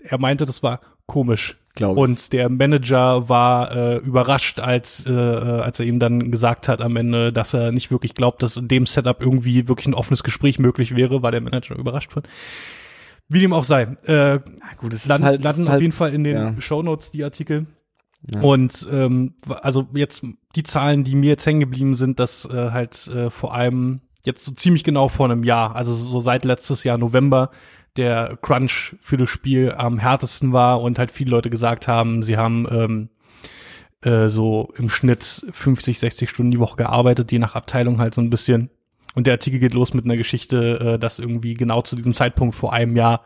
er 0.03 0.19
meinte, 0.19 0.47
das 0.47 0.63
war 0.63 0.81
komisch. 1.07 1.57
Glaube 1.75 1.95
ich. 1.95 2.05
Und 2.05 2.33
der 2.33 2.49
Manager 2.49 3.29
war 3.29 3.75
äh, 3.75 3.97
überrascht, 3.97 4.61
als, 4.61 5.07
äh, 5.07 5.13
äh, 5.13 5.61
als 5.61 5.81
er 5.81 5.87
ihm 5.87 5.99
dann 5.99 6.31
gesagt 6.31 6.69
hat 6.69 6.81
am 6.81 6.95
Ende, 6.97 7.33
dass 7.33 7.53
er 7.53 7.73
nicht 7.73 7.91
wirklich 7.91 8.15
glaubt, 8.15 8.43
dass 8.43 8.57
in 8.57 8.69
dem 8.69 8.87
Setup 8.87 9.21
irgendwie 9.21 9.67
wirklich 9.67 9.89
ein 9.89 9.95
offenes 9.95 10.23
Gespräch 10.23 10.59
möglich 10.59 10.95
wäre, 10.95 11.23
war 11.23 11.33
der 11.33 11.41
Manager 11.41 11.77
überrascht 11.77 12.15
wird. 12.15 12.29
Wie 13.29 13.41
dem 13.41 13.53
auch 13.53 13.65
sei. 13.65 13.83
Äh, 14.05 14.41
gut, 14.77 14.95
es 14.95 15.07
landen, 15.07 15.27
halt- 15.27 15.43
landen 15.43 15.65
auf 15.65 15.71
halt- 15.71 15.83
jeden 15.83 15.93
Fall 15.93 16.15
in 16.15 16.25
den 16.25 16.37
ja. 16.37 16.55
Shownotes 16.61 17.11
die 17.11 17.25
Artikel. 17.25 17.67
Ja. 18.33 18.41
Und 18.41 18.87
ähm, 18.91 19.35
also 19.49 19.89
jetzt 19.95 20.25
die 20.55 20.63
Zahlen, 20.63 21.05
die 21.05 21.17
mir 21.17 21.31
jetzt 21.31 21.45
hängen 21.45 21.61
geblieben 21.61 21.95
sind, 21.95 22.21
dass 22.21 22.45
äh, 22.47 22.71
halt 22.71 23.07
äh, 23.09 23.31
vor 23.31 23.53
allem 23.55 24.01
jetzt 24.25 24.45
so 24.45 24.53
ziemlich 24.53 24.85
genau 24.85 25.09
vor 25.09 25.27
einem 25.31 25.45
Jahr, 25.45 25.77
also 25.77 25.93
so 25.93 26.21
seit 26.21 26.45
letztes 26.45 26.85
Jahr 26.85 26.97
November, 26.97 27.51
der 27.97 28.39
Crunch 28.43 28.97
für 29.01 29.17
das 29.17 29.31
Spiel 29.31 29.73
am 29.73 29.99
härtesten 29.99 30.53
war 30.53 30.81
und 30.81 30.99
halt 30.99 31.13
viele 31.13 31.31
Leute 31.31 31.51
gesagt 31.51 31.89
haben, 31.89 32.23
sie 32.23 32.37
haben 32.37 32.67
ähm, 32.71 33.09
äh, 34.03 34.29
so 34.29 34.73
im 34.77 34.89
Schnitt 34.89 35.47
50, 35.53 35.99
60 35.99 36.29
Stunden 36.29 36.51
die 36.51 36.59
Woche 36.59 36.77
gearbeitet, 36.77 37.33
je 37.33 37.39
nach 37.39 37.55
Abteilung 37.55 37.99
halt 37.99 38.15
so 38.15 38.21
ein 38.21 38.31
bisschen. 38.31 38.71
Und 39.15 39.27
der 39.27 39.35
Artikel 39.35 39.61
geht 39.61 39.75
los 39.75 39.95
mit 39.95 40.05
einer 40.05 40.17
Geschichte, 40.17 40.95
äh, 40.95 40.99
dass 40.99 41.19
irgendwie 41.19 41.55
genau 41.55 41.83
zu 41.83 41.95
diesem 41.97 42.15
Zeitpunkt 42.15 42.55
vor 42.55 42.73
einem 42.73 42.97
Jahr 42.97 43.23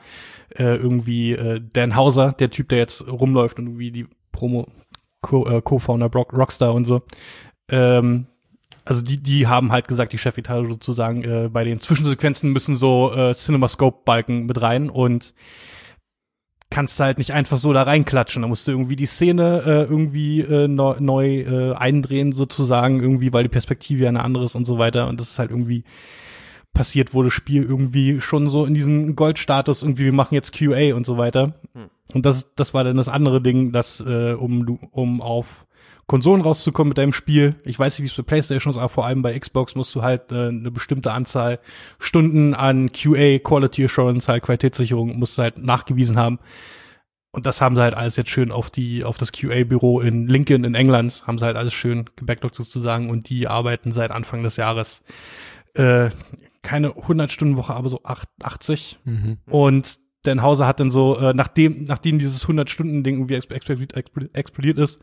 äh, 0.51 0.77
irgendwie 0.77 1.33
äh, 1.33 1.61
Dan 1.73 1.97
Hauser, 1.97 2.33
der 2.33 2.51
Typ, 2.51 2.69
der 2.69 2.79
jetzt 2.79 3.07
rumläuft 3.09 3.59
und 3.59 3.67
irgendwie 3.67 3.91
die 3.91 4.07
Promo 4.33 4.69
äh, 5.33 5.63
Co-Founder 5.63 6.09
Brock, 6.09 6.33
Rockstar 6.33 6.75
und 6.75 6.85
so, 6.85 7.03
ähm, 7.71 8.27
also 8.89 9.03
die, 9.03 9.23
die 9.23 9.47
haben 9.47 9.71
halt 9.71 9.87
gesagt, 9.87 10.15
die 10.15 10.19
Chefetage 10.19 10.67
sozusagen, 10.67 11.23
äh, 11.23 11.51
bei 11.53 11.63
den 11.63 11.79
Zwischensequenzen 11.79 12.51
müssen 12.51 12.75
so 12.75 13.13
äh, 13.15 13.35
CinemaScope-Balken 13.35 14.47
mit 14.47 14.63
rein 14.63 14.89
und 14.89 15.35
kannst 16.71 16.99
du 16.99 17.05
halt 17.05 17.19
nicht 17.19 17.35
einfach 17.35 17.59
so 17.59 17.75
da 17.75 17.83
reinklatschen. 17.83 18.41
Da 18.41 18.49
musst 18.49 18.67
du 18.67 18.71
irgendwie 18.71 18.97
die 18.97 19.05
Szene 19.05 19.63
äh, 19.67 19.83
irgendwie 19.83 20.41
äh, 20.41 20.69
neu, 20.69 20.97
neu 21.01 21.41
äh, 21.41 21.75
eindrehen 21.75 22.33
sozusagen, 22.33 23.01
irgendwie, 23.01 23.31
weil 23.35 23.43
die 23.43 23.51
Perspektive 23.51 24.05
ja 24.05 24.09
eine 24.09 24.25
andere 24.25 24.45
ist 24.45 24.55
und 24.55 24.65
so 24.65 24.79
weiter. 24.79 25.07
Und 25.07 25.21
das 25.21 25.33
ist 25.33 25.39
halt 25.39 25.51
irgendwie 25.51 25.85
passiert, 26.73 27.13
wo 27.13 27.23
das 27.23 27.35
Spiel 27.35 27.65
irgendwie 27.65 28.23
schon 28.23 28.49
so 28.49 28.65
in 28.65 28.73
diesem 28.73 29.17
Goldstatus 29.17 29.83
irgendwie, 29.83 30.07
wir 30.07 30.13
machen 30.15 30.35
jetzt 30.35 30.57
QA 30.57 30.95
und 30.95 31.05
so 31.05 31.19
weiter. 31.19 31.61
Und 32.15 32.25
das, 32.25 32.55
das 32.55 32.73
war 32.73 32.85
dann 32.85 32.97
das 32.97 33.09
andere 33.11 33.43
Ding, 33.43 33.71
dass 33.71 34.01
äh, 34.01 34.33
um, 34.33 34.79
um 34.93 35.21
auf 35.21 35.67
Konsolen 36.09 36.41
rauszukommen 36.41 36.89
mit 36.89 36.99
deinem 36.99 37.13
Spiel. 37.13 37.55
Ich 37.65 37.79
weiß 37.79 37.95
nicht, 37.95 38.03
wie 38.03 38.07
es 38.09 38.15
für 38.15 38.23
PlayStation 38.25 38.73
ist, 38.73 38.79
aber 38.79 38.89
vor 38.89 39.07
allem 39.07 39.23
bei 39.23 39.39
Xbox 39.39 39.75
musst 39.75 39.95
du 39.95 40.03
halt 40.03 40.33
äh, 40.33 40.49
eine 40.49 40.71
bestimmte 40.71 41.13
Anzahl 41.13 41.61
Stunden 42.01 42.55
an 42.55 42.91
QA, 42.91 43.39
Quality 43.39 43.85
Assurance, 43.85 44.27
halt 44.27 44.43
Qualitätssicherung, 44.43 45.19
musst 45.19 45.39
du 45.39 45.43
halt 45.43 45.59
nachgewiesen 45.59 46.17
haben. 46.17 46.39
Und 47.31 47.45
das 47.45 47.61
haben 47.61 47.77
sie 47.77 47.83
halt 47.83 47.93
alles 47.95 48.17
jetzt 48.17 48.31
schön 48.31 48.51
auf 48.51 48.71
die, 48.71 49.05
auf 49.05 49.19
das 49.19 49.33
QA-Büro 49.33 50.01
in 50.01 50.27
Lincoln 50.27 50.65
in 50.65 50.75
England, 50.75 51.25
haben 51.27 51.39
sie 51.39 51.45
halt 51.45 51.59
alles 51.59 51.75
schön 51.75 52.09
gebackloggt 52.17 52.55
sozusagen 52.55 53.11
und 53.11 53.29
die 53.29 53.47
arbeiten 53.47 53.93
seit 53.93 54.11
Anfang 54.11 54.43
des 54.43 54.57
Jahres 54.57 55.03
äh, 55.75 56.09
keine 56.63 56.89
100-Stunden-Woche, 56.93 57.75
aber 57.75 57.91
so 57.91 58.01
acht- 58.03 58.31
80. 58.43 58.99
Mhm. 59.05 59.37
Und 59.45 59.99
Dan 60.23 60.43
Hauser 60.43 60.67
hat 60.67 60.81
dann 60.81 60.91
so, 60.91 61.19
äh, 61.19 61.35
nachdem, 61.35 61.85
nachdem 61.85 62.19
dieses 62.19 62.49
100-Stunden-Ding 62.49 63.17
irgendwie 63.17 63.35
explodiert, 63.35 63.95
explodiert 64.35 64.79
ist, 64.79 64.99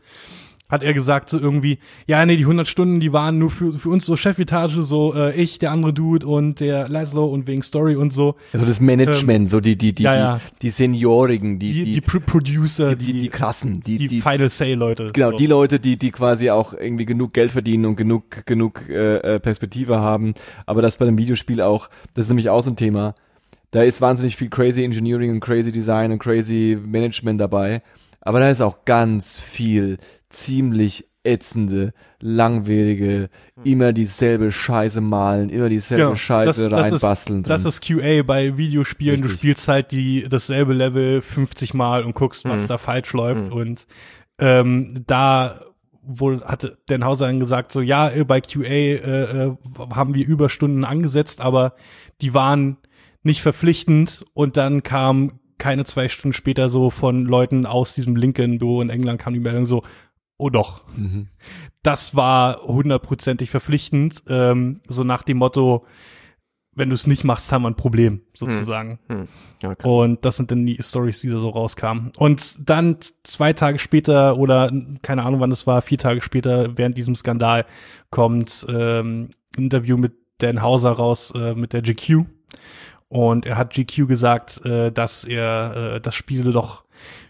hat 0.68 0.82
er 0.82 0.92
gesagt 0.94 1.30
so 1.30 1.38
irgendwie, 1.38 1.78
ja, 2.06 2.24
nee, 2.26 2.36
die 2.36 2.42
100 2.42 2.66
Stunden, 2.66 3.00
die 3.00 3.12
waren 3.12 3.38
nur 3.38 3.50
für, 3.50 3.78
für 3.78 3.88
uns 3.88 4.04
so 4.04 4.16
Chefetage, 4.16 4.80
so 4.82 5.14
äh, 5.14 5.34
ich, 5.40 5.58
der 5.58 5.70
andere 5.70 5.92
Dude 5.92 6.26
und 6.26 6.60
der 6.60 6.88
Laszlo 6.88 7.26
und 7.26 7.46
wegen 7.46 7.62
Story 7.62 7.94
und 7.94 8.12
so. 8.12 8.34
Also 8.52 8.66
das 8.66 8.80
Management, 8.80 9.40
ähm, 9.42 9.48
so 9.48 9.60
die 9.60 9.76
die 9.76 9.94
die, 9.94 10.02
ja, 10.02 10.14
ja. 10.14 10.40
die 10.60 10.66
die 10.66 10.70
Seniorigen, 10.70 11.58
die 11.58 11.72
Die, 11.72 11.84
die 11.84 11.92
die, 11.94 12.00
Pro 12.00 12.18
Producer, 12.18 12.96
die, 12.96 13.06
die, 13.06 13.20
die 13.20 13.28
krassen, 13.28 13.80
die 13.80 13.98
die, 13.98 14.06
die, 14.08 14.20
Final 14.20 14.48
Say-Leute. 14.48 15.08
genau 15.12 15.30
so. 15.30 15.36
die 15.36 15.46
Leute, 15.46 15.78
die 15.78 15.96
die 15.96 16.10
quasi 16.10 16.50
auch 16.50 16.74
irgendwie 16.74 17.06
genug 17.06 17.32
Geld 17.32 17.52
verdienen 17.52 17.86
und 17.86 17.96
genug 17.96 18.44
genug 18.46 18.88
äh, 18.88 19.18
äh, 19.18 19.40
Perspektive 19.40 20.00
haben, 20.00 20.34
aber 20.66 20.82
das 20.82 20.96
bei 20.96 21.06
einem 21.06 21.18
Videospiel 21.18 21.60
auch, 21.60 21.88
das 22.14 22.26
ist 22.26 22.28
nämlich 22.28 22.50
auch 22.50 22.62
so 22.62 22.70
ein 22.70 22.76
Thema. 22.76 23.14
Da 23.70 23.82
ist 23.82 24.00
wahnsinnig 24.00 24.36
viel 24.36 24.48
crazy 24.48 24.82
Engineering 24.82 25.32
und 25.32 25.40
crazy 25.40 25.70
Design 25.70 26.10
und 26.10 26.18
crazy 26.18 26.78
Management 26.80 27.40
dabei, 27.40 27.82
aber 28.20 28.40
da 28.40 28.50
ist 28.50 28.60
auch 28.60 28.84
ganz 28.84 29.38
viel 29.38 29.98
ziemlich 30.36 31.08
ätzende, 31.24 31.92
langwierige, 32.20 33.28
immer 33.64 33.92
dieselbe 33.92 34.52
Scheiße 34.52 35.00
malen, 35.00 35.48
immer 35.50 35.68
dieselbe 35.68 36.04
Genau, 36.04 36.14
Scheiße 36.14 36.46
das- 36.46 36.70
das 36.70 36.86
ist- 36.86 36.92
reinbasteln. 37.02 37.42
Das 37.42 37.62
drin. 37.62 37.68
ist 37.68 37.80
QA 37.84 38.22
bei 38.22 38.56
Videospielen. 38.56 39.16
Du 39.22 39.24
Richtig. 39.28 39.40
spielst 39.40 39.68
halt 39.68 39.90
die 39.90 40.28
dasselbe 40.28 40.72
Level 40.72 41.20
50 41.22 41.74
Mal 41.74 42.04
und 42.04 42.14
guckst, 42.14 42.44
was 42.44 42.62
Mhm. 42.62 42.66
da 42.68 42.78
falsch 42.78 43.12
läuft. 43.12 43.46
Mhm. 43.46 43.52
Und 43.52 43.86
ähm, 44.38 45.02
da 45.06 45.60
wohl 46.08 46.42
hatte 46.44 46.78
Dan 46.86 47.04
Hauser 47.04 47.26
dann 47.26 47.40
gesagt, 47.40 47.72
so 47.72 47.80
ja, 47.80 48.08
äh, 48.08 48.22
bei 48.24 48.40
QA 48.40 48.64
äh, 48.64 48.94
äh, 48.94 49.56
haben 49.90 50.14
wir 50.14 50.24
Überstunden 50.24 50.84
angesetzt, 50.84 51.40
aber 51.40 51.74
die 52.20 52.32
waren 52.34 52.76
nicht 53.24 53.42
verpflichtend 53.42 54.24
und 54.32 54.56
dann 54.56 54.84
kam 54.84 55.40
keine 55.58 55.84
zwei 55.84 56.08
Stunden 56.08 56.34
später 56.34 56.68
so 56.68 56.90
von 56.90 57.24
Leuten 57.24 57.66
aus 57.66 57.94
diesem 57.94 58.14
Lincoln-Büro 58.14 58.82
in 58.82 58.90
England 58.90 59.18
kam 59.20 59.32
die 59.32 59.40
Meldung 59.40 59.64
so, 59.66 59.82
oh 60.38 60.50
doch, 60.50 60.82
Mhm. 60.96 61.28
das 61.82 62.14
war 62.14 62.62
hundertprozentig 62.62 63.50
verpflichtend, 63.50 64.22
ähm, 64.28 64.80
so 64.88 65.04
nach 65.04 65.22
dem 65.22 65.38
Motto, 65.38 65.84
wenn 66.78 66.90
du 66.90 66.94
es 66.94 67.06
nicht 67.06 67.24
machst, 67.24 67.50
haben 67.52 67.62
wir 67.62 67.70
ein 67.70 67.74
Problem, 67.76 68.20
sozusagen. 68.34 68.98
Hm. 69.08 69.28
Ja, 69.62 69.74
krass. 69.74 69.90
Und 69.90 70.24
das 70.26 70.36
sind 70.36 70.50
dann 70.50 70.66
die 70.66 70.76
Stories, 70.82 71.20
die 71.20 71.28
da 71.30 71.38
so 71.38 71.48
rauskamen. 71.48 72.12
Und 72.18 72.68
dann 72.68 72.98
zwei 73.22 73.54
Tage 73.54 73.78
später 73.78 74.36
oder 74.36 74.70
keine 75.00 75.22
Ahnung, 75.24 75.40
wann 75.40 75.50
es 75.52 75.66
war, 75.66 75.80
vier 75.80 75.96
Tage 75.96 76.20
später, 76.20 76.76
während 76.76 76.98
diesem 76.98 77.14
Skandal, 77.14 77.64
kommt 78.10 78.66
ähm, 78.68 79.30
ein 79.56 79.62
Interview 79.62 79.96
mit 79.96 80.12
Dan 80.38 80.60
Hauser 80.60 80.92
raus, 80.92 81.32
äh, 81.34 81.54
mit 81.54 81.72
der 81.72 81.80
GQ. 81.80 82.26
Und 83.08 83.46
er 83.46 83.56
hat 83.56 83.72
GQ 83.72 84.06
gesagt, 84.06 84.62
äh, 84.66 84.92
dass 84.92 85.24
er, 85.24 85.94
äh, 85.94 86.00
das 86.02 86.14
Spiele 86.14 86.50
doch 86.50 86.84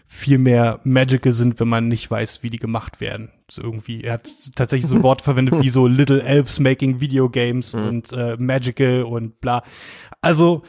viel 0.09 0.37
mehr 0.37 0.79
Magical 0.83 1.33
sind, 1.33 1.59
wenn 1.59 1.67
man 1.67 1.87
nicht 1.89 2.09
weiß, 2.09 2.41
wie 2.41 2.49
die 2.49 2.59
gemacht 2.59 3.01
werden. 3.01 3.29
So 3.51 3.61
irgendwie. 3.61 4.03
Er 4.03 4.13
hat 4.13 4.29
tatsächlich 4.55 4.89
so 4.89 5.03
Worte 5.03 5.23
verwendet 5.23 5.61
wie 5.61 5.69
so 5.69 5.85
Little 5.87 6.21
Elves 6.23 6.59
making 6.59 6.99
Video 7.01 7.29
Games 7.29 7.73
Mhm. 7.73 7.83
und 7.87 8.13
äh, 8.13 8.37
Magical 8.37 9.03
und 9.03 9.39
bla. 9.41 9.63
Also 10.21 10.63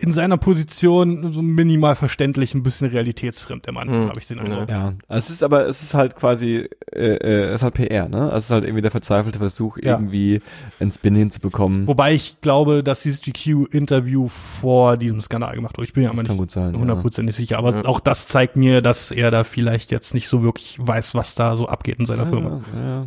in 0.00 0.12
seiner 0.12 0.36
Position 0.36 1.32
so 1.32 1.42
minimal 1.42 1.94
verständlich, 1.94 2.54
ein 2.54 2.62
bisschen 2.62 2.88
realitätsfremd, 2.88 3.66
der 3.66 3.72
Mann, 3.72 3.88
Mhm. 3.88 4.08
habe 4.08 4.18
ich 4.18 4.26
den 4.26 4.38
Eindruck. 4.40 4.68
Ja, 4.68 4.94
es 5.08 5.30
ist 5.30 5.42
aber, 5.42 5.66
es 5.68 5.82
ist 5.82 5.94
halt 5.94 6.16
quasi, 6.16 6.68
äh, 6.92 7.14
äh, 7.16 7.44
es 7.50 7.56
ist 7.56 7.62
halt 7.62 7.74
PR, 7.74 8.08
ne? 8.08 8.22
Also 8.22 8.36
Es 8.38 8.44
ist 8.46 8.50
halt 8.50 8.64
irgendwie 8.64 8.82
der 8.82 8.90
verzweifelte 8.90 9.38
Versuch, 9.38 9.78
Ja. 9.78 9.92
irgendwie 9.92 10.40
einen 10.80 10.90
Spin 10.90 11.14
hinzubekommen. 11.14 11.86
Wobei 11.86 12.14
ich 12.14 12.40
glaube, 12.40 12.82
dass 12.82 13.02
dieses 13.02 13.20
GQ-Interview 13.22 14.28
vor 14.28 14.96
diesem 14.96 15.20
Skandal 15.20 15.54
gemacht 15.54 15.76
wurde. 15.78 15.86
Ich 15.86 15.92
bin 15.92 16.02
ja 16.02 16.10
kann 16.10 16.24
nicht 16.36 16.50
sein. 16.50 16.74
Ja. 16.74 16.80
hundertprozentig 16.80 17.36
sicher. 17.36 17.58
Aber 17.58 17.74
Ja. 17.74 17.84
auch 17.84 18.00
das 18.00 18.26
zeigt 18.26 18.56
mir, 18.56 18.82
dass 18.82 19.10
er 19.10 19.30
da 19.30 19.44
vielleicht 19.44 19.90
jetzt 19.92 20.14
nicht 20.14 20.28
so 20.28 20.42
wirklich 20.42 20.76
weiß, 20.80 21.14
was 21.14 21.34
da 21.34 21.54
so 21.56 21.66
abgeht 21.68 21.98
in 22.00 22.06
seiner 22.06 22.26
Firma. 22.26 22.60
Ja, 22.74 22.80
ja. 22.80 23.06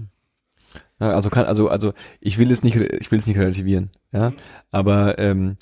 ja, 1.00 1.10
also 1.16 1.30
kann, 1.30 1.46
also, 1.46 1.68
also 1.70 1.94
ich 2.22 2.38
will 2.38 2.52
es 2.52 2.64
nicht, 2.64 2.76
ich 2.76 3.12
will 3.12 3.20
es 3.20 3.28
nicht 3.28 3.38
relativieren, 3.38 3.90
ja, 4.12 4.30
Mhm. 4.30 4.36
aber 4.72 5.20
ähm, 5.20 5.58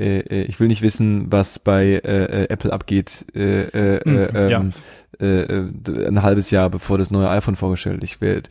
äh, 0.00 0.18
äh, 0.20 0.42
ich 0.44 0.60
will 0.60 0.68
nicht 0.68 0.82
wissen, 0.82 1.26
was 1.30 1.58
bei 1.58 1.84
äh, 2.04 2.42
äh, 2.44 2.48
Apple 2.48 2.72
abgeht, 2.72 3.24
äh, 3.34 3.62
äh, 3.62 3.96
äh, 4.04 4.50
ja. 4.50 4.60
ähm, 4.60 4.72
äh, 5.18 5.42
äh, 5.44 6.08
ein 6.08 6.22
halbes 6.22 6.50
Jahr 6.50 6.68
bevor 6.68 6.98
das 6.98 7.10
neue 7.10 7.30
iPhone 7.30 7.56
vorgestellt 7.56 8.02
wird. 8.20 8.48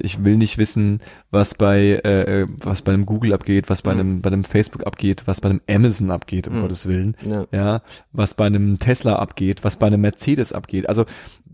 Ich 0.00 0.24
will 0.24 0.36
nicht 0.36 0.58
wissen, 0.58 1.00
was 1.30 1.54
bei 1.54 2.00
äh, 2.04 2.42
äh, 2.42 2.46
was 2.64 2.82
bei 2.82 2.92
einem 2.92 3.06
Google 3.06 3.32
abgeht, 3.32 3.70
was 3.70 3.82
bei 3.82 3.94
Mhm. 3.94 4.00
einem 4.00 4.20
bei 4.22 4.30
einem 4.30 4.44
Facebook 4.44 4.84
abgeht, 4.86 5.22
was 5.26 5.40
bei 5.40 5.48
einem 5.50 5.60
Amazon 5.70 6.10
abgeht, 6.10 6.48
um 6.48 6.56
Mhm. 6.56 6.62
Gottes 6.62 6.88
Willen 6.88 7.16
ja. 7.24 7.46
ja, 7.52 7.80
was 8.12 8.34
bei 8.34 8.46
einem 8.46 8.78
Tesla 8.80 9.16
abgeht, 9.16 9.62
was 9.62 9.76
bei 9.76 9.86
einem 9.86 10.00
Mercedes 10.00 10.52
abgeht. 10.52 10.88
Also, 10.88 11.04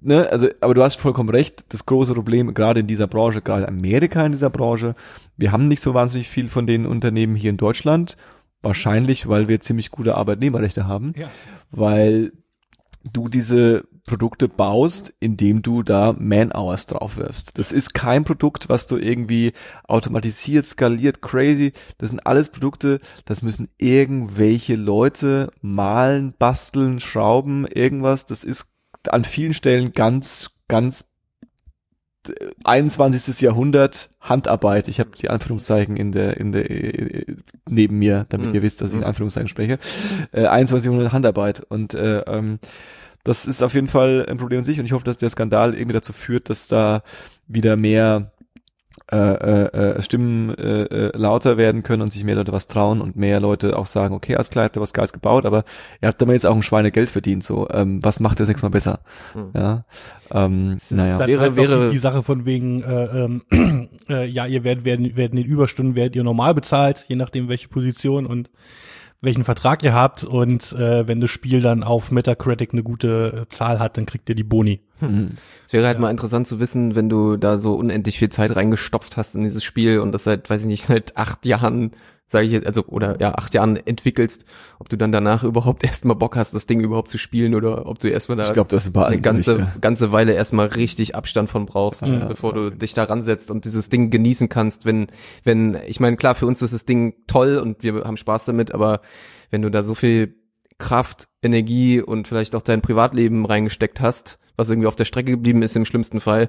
ne, 0.00 0.28
also, 0.30 0.48
aber 0.62 0.72
du 0.72 0.82
hast 0.82 0.96
vollkommen 0.96 1.28
recht, 1.28 1.66
das 1.68 1.84
große 1.84 2.14
Problem, 2.14 2.54
gerade 2.54 2.80
in 2.80 2.86
dieser 2.86 3.06
Branche, 3.06 3.42
gerade 3.42 3.68
Amerika 3.68 4.24
in 4.24 4.32
dieser 4.32 4.50
Branche, 4.50 4.94
wir 5.36 5.52
haben 5.52 5.68
nicht 5.68 5.82
so 5.82 5.92
wahnsinnig 5.92 6.28
viel 6.30 6.48
von 6.48 6.66
den 6.66 6.86
Unternehmen 6.86 7.36
hier 7.36 7.50
in 7.50 7.58
Deutschland, 7.58 8.16
wahrscheinlich, 8.64 9.28
weil 9.28 9.48
wir 9.48 9.60
ziemlich 9.60 9.90
gute 9.90 10.14
Arbeitnehmerrechte 10.16 10.86
haben, 10.86 11.12
Ja. 11.16 11.28
weil 11.70 12.32
du 13.12 13.28
diese 13.28 13.84
Produkte 14.06 14.48
baust, 14.48 15.14
indem 15.20 15.62
du 15.62 15.82
da 15.82 16.14
Man-Hours 16.18 16.86
draufwirfst. 16.86 17.56
Das 17.58 17.72
ist 17.72 17.94
kein 17.94 18.24
Produkt, 18.24 18.68
was 18.68 18.86
du 18.86 18.98
irgendwie 18.98 19.52
automatisiert, 19.88 20.66
skaliert, 20.66 21.22
crazy. 21.22 21.72
Das 21.98 22.10
sind 22.10 22.26
alles 22.26 22.50
Produkte, 22.50 23.00
das 23.24 23.40
müssen 23.40 23.68
irgendwelche 23.78 24.76
Leute 24.76 25.50
malen, 25.62 26.34
basteln, 26.38 27.00
schrauben, 27.00 27.66
irgendwas. 27.66 28.26
Das 28.26 28.44
ist 28.44 28.72
an 29.08 29.24
vielen 29.24 29.54
Stellen 29.54 29.92
ganz, 29.92 30.50
ganz 30.68 31.06
21. 32.64 33.40
Jahrhundert 33.40 34.10
Handarbeit. 34.20 34.88
Ich 34.88 35.00
habe 35.00 35.10
die 35.20 35.30
Anführungszeichen 35.30 35.96
in 35.96 36.12
der 36.12 36.36
in 36.38 36.52
der 36.52 36.70
äh, 36.70 37.24
neben 37.68 37.98
mir, 37.98 38.26
damit 38.28 38.48
Mhm. 38.48 38.54
ihr 38.54 38.62
wisst, 38.62 38.80
dass 38.80 38.88
ich 38.90 38.94
in 38.94 39.00
Mhm. 39.00 39.06
Anführungszeichen 39.06 39.48
spreche. 39.48 39.78
Äh, 40.32 40.46
21. 40.46 40.86
Jahrhundert 40.90 41.12
Handarbeit 41.12 41.60
und 41.68 41.94
äh, 41.94 42.20
ähm, 42.20 42.58
das 43.24 43.46
ist 43.46 43.62
auf 43.62 43.72
jeden 43.74 43.88
Fall 43.88 44.26
ein 44.28 44.36
Problem 44.36 44.58
an 44.60 44.64
sich 44.64 44.78
und 44.78 44.84
ich 44.84 44.92
hoffe, 44.92 45.04
dass 45.04 45.16
der 45.16 45.30
Skandal 45.30 45.74
irgendwie 45.74 45.94
dazu 45.94 46.12
führt, 46.12 46.50
dass 46.50 46.68
da 46.68 47.02
wieder 47.48 47.76
mehr 47.76 48.32
äh, 49.12 49.16
äh, 49.16 49.96
äh, 49.96 50.02
Stimmen 50.02 50.54
äh, 50.56 50.82
äh, 50.84 51.16
lauter 51.16 51.56
werden 51.58 51.82
können 51.82 52.00
und 52.02 52.12
sich 52.12 52.24
mehr 52.24 52.36
Leute 52.36 52.52
was 52.52 52.66
trauen 52.66 53.00
und 53.02 53.16
mehr 53.16 53.38
Leute 53.38 53.78
auch 53.78 53.86
sagen, 53.86 54.14
okay, 54.14 54.34
alles 54.36 54.48
klar, 54.50 54.64
habt 54.64 54.76
ihr 54.76 54.80
was 54.82 54.94
Geiles 54.94 55.12
gebaut, 55.12 55.44
aber 55.44 55.64
ihr 56.00 56.08
habt 56.08 56.20
damit 56.22 56.34
jetzt 56.36 56.46
auch 56.46 56.56
ein 56.56 56.62
Schweinegeld 56.62 57.10
verdient, 57.10 57.44
so, 57.44 57.68
ähm, 57.70 58.00
was 58.02 58.18
macht 58.20 58.40
ihr 58.40 58.46
sechsmal 58.46 58.70
besser? 58.70 59.00
Mhm. 59.34 59.50
Ja, 59.54 59.84
ähm, 60.32 60.72
Es 60.76 60.90
ist 60.90 60.96
naja. 60.96 61.18
dann 61.18 61.28
Wäre- 61.28 61.40
halt 61.42 61.56
wäre- 61.56 61.90
die 61.90 61.98
Sache 61.98 62.22
von 62.22 62.46
wegen, 62.46 62.82
äh, 62.82 63.24
ähm, 63.24 63.42
äh, 64.08 64.24
ja, 64.26 64.46
ihr 64.46 64.64
werdet, 64.64 64.84
werden, 64.86 65.16
werden 65.16 65.36
den 65.36 65.44
Überstunden, 65.44 65.96
werdet 65.96 66.16
ihr 66.16 66.24
normal 66.24 66.54
bezahlt, 66.54 67.04
je 67.08 67.16
nachdem 67.16 67.48
welche 67.48 67.68
Position 67.68 68.24
und 68.24 68.48
welchen 69.20 69.44
Vertrag 69.44 69.82
ihr 69.82 69.94
habt 69.94 70.24
und 70.24 70.72
äh, 70.72 71.06
wenn 71.08 71.20
das 71.20 71.30
Spiel 71.30 71.60
dann 71.62 71.82
auf 71.82 72.10
Metacritic 72.10 72.72
eine 72.72 72.82
gute 72.82 73.42
äh, 73.44 73.48
Zahl 73.48 73.78
hat, 73.80 73.96
dann 73.96 74.04
kriegt 74.06 74.28
ihr 74.28 74.34
die 74.34 74.44
Boni. 74.44 74.80
Es 75.66 75.72
wäre 75.72 75.86
halt 75.86 75.96
Ja. 75.96 76.00
mal 76.02 76.10
interessant 76.10 76.46
zu 76.46 76.60
wissen, 76.60 76.94
wenn 76.94 77.08
du 77.08 77.36
da 77.36 77.56
so 77.56 77.74
unendlich 77.74 78.18
viel 78.18 78.28
Zeit 78.30 78.54
reingestopft 78.54 79.16
hast 79.16 79.34
in 79.34 79.42
dieses 79.42 79.64
Spiel 79.64 79.98
und 79.98 80.12
das 80.12 80.24
seit, 80.24 80.48
weiß 80.50 80.62
ich 80.62 80.66
nicht, 80.66 80.84
seit 80.84 81.16
acht 81.16 81.46
Jahren, 81.46 81.92
sage 82.26 82.46
ich 82.46 82.52
jetzt, 82.52 82.66
also 82.66 82.84
oder 82.86 83.20
ja, 83.20 83.34
acht 83.34 83.54
Jahren 83.54 83.76
entwickelst, 83.76 84.44
ob 84.78 84.88
du 84.88 84.96
dann 84.96 85.12
danach 85.12 85.44
überhaupt 85.44 85.84
erstmal 85.84 86.16
Bock 86.16 86.36
hast, 86.36 86.54
das 86.54 86.66
Ding 86.66 86.80
überhaupt 86.80 87.08
zu 87.08 87.18
spielen 87.18 87.54
oder 87.54 87.86
ob 87.86 87.98
du 87.98 88.08
erstmal 88.08 88.36
da 88.36 88.44
Ich 88.44 88.52
glaube, 88.52 88.68
das 88.70 88.94
eine 88.94 89.20
ganze, 89.20 89.56
durch, 89.56 89.66
ja. 89.66 89.74
ganze 89.80 90.10
Weile 90.12 90.32
erstmal 90.32 90.66
richtig 90.68 91.14
Abstand 91.16 91.48
von 91.50 91.66
brauchst, 91.66 92.02
Ja. 92.02 92.26
bevor 92.26 92.52
du 92.54 92.70
dich 92.70 92.94
da 92.94 93.04
ransetzt 93.04 93.50
und 93.50 93.64
dieses 93.64 93.88
Ding 93.90 94.10
genießen 94.10 94.48
kannst, 94.48 94.84
wenn, 94.86 95.06
wenn, 95.44 95.76
ich 95.86 96.00
meine, 96.00 96.16
klar, 96.16 96.34
für 96.34 96.46
uns 96.46 96.62
ist 96.62 96.72
das 96.74 96.84
Ding 96.86 97.14
toll 97.26 97.58
und 97.58 97.82
wir 97.82 98.04
haben 98.04 98.16
Spaß 98.16 98.44
damit, 98.46 98.72
aber 98.72 99.00
wenn 99.50 99.62
du 99.62 99.70
da 99.70 99.82
so 99.82 99.94
viel 99.94 100.34
Kraft, 100.78 101.28
Energie 101.42 102.00
und 102.00 102.26
vielleicht 102.26 102.54
auch 102.56 102.62
dein 102.62 102.82
Privatleben 102.82 103.46
reingesteckt 103.46 104.00
hast, 104.00 104.38
was 104.56 104.70
irgendwie 104.70 104.86
auf 104.88 104.96
der 104.96 105.04
Strecke 105.04 105.30
geblieben 105.32 105.62
ist 105.62 105.74
im 105.76 105.84
schlimmsten 105.84 106.20
Fall, 106.20 106.48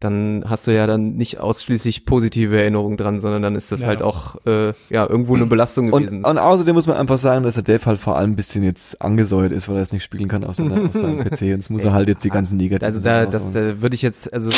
dann 0.00 0.44
hast 0.48 0.66
du 0.66 0.74
ja 0.74 0.86
dann 0.88 1.14
nicht 1.14 1.38
ausschließlich 1.38 2.04
positive 2.04 2.60
Erinnerungen 2.60 2.96
dran, 2.96 3.20
sondern 3.20 3.42
dann 3.42 3.54
ist 3.54 3.70
das 3.70 3.82
Ja. 3.82 3.86
halt 3.86 4.02
auch 4.02 4.36
äh, 4.44 4.72
ja 4.90 5.08
irgendwo 5.08 5.36
eine 5.36 5.46
Belastung 5.46 5.90
gewesen. 5.92 6.24
Und, 6.24 6.30
und 6.32 6.38
außerdem 6.38 6.74
muss 6.74 6.86
man 6.88 6.96
einfach 6.96 7.18
sagen, 7.18 7.44
dass 7.44 7.54
der 7.54 7.62
Dev 7.62 7.86
halt 7.86 7.98
vor 8.00 8.16
allem 8.16 8.32
ein 8.32 8.36
bisschen 8.36 8.64
jetzt 8.64 9.00
angesäuert 9.00 9.52
ist, 9.52 9.68
weil 9.68 9.76
er 9.76 9.82
es 9.82 9.92
nicht 9.92 10.02
spielen 10.02 10.28
kann 10.28 10.42
auf, 10.44 10.56
seiner, 10.56 10.82
auf 10.84 10.92
seinem 10.92 11.18
PC. 11.24 11.42
Und 11.42 11.48
jetzt 11.48 11.70
muss 11.70 11.84
er 11.84 11.92
halt 11.92 12.08
jetzt 12.08 12.24
die 12.24 12.30
ganzen 12.30 12.56
negativen 12.56 12.84
also 12.86 13.00
da, 13.00 13.24
das 13.26 13.44
raushauen. 13.44 13.70
äh, 13.70 13.82
würde 13.82 13.94
ich 13.94 14.02
jetzt, 14.02 14.32
also 14.32 14.50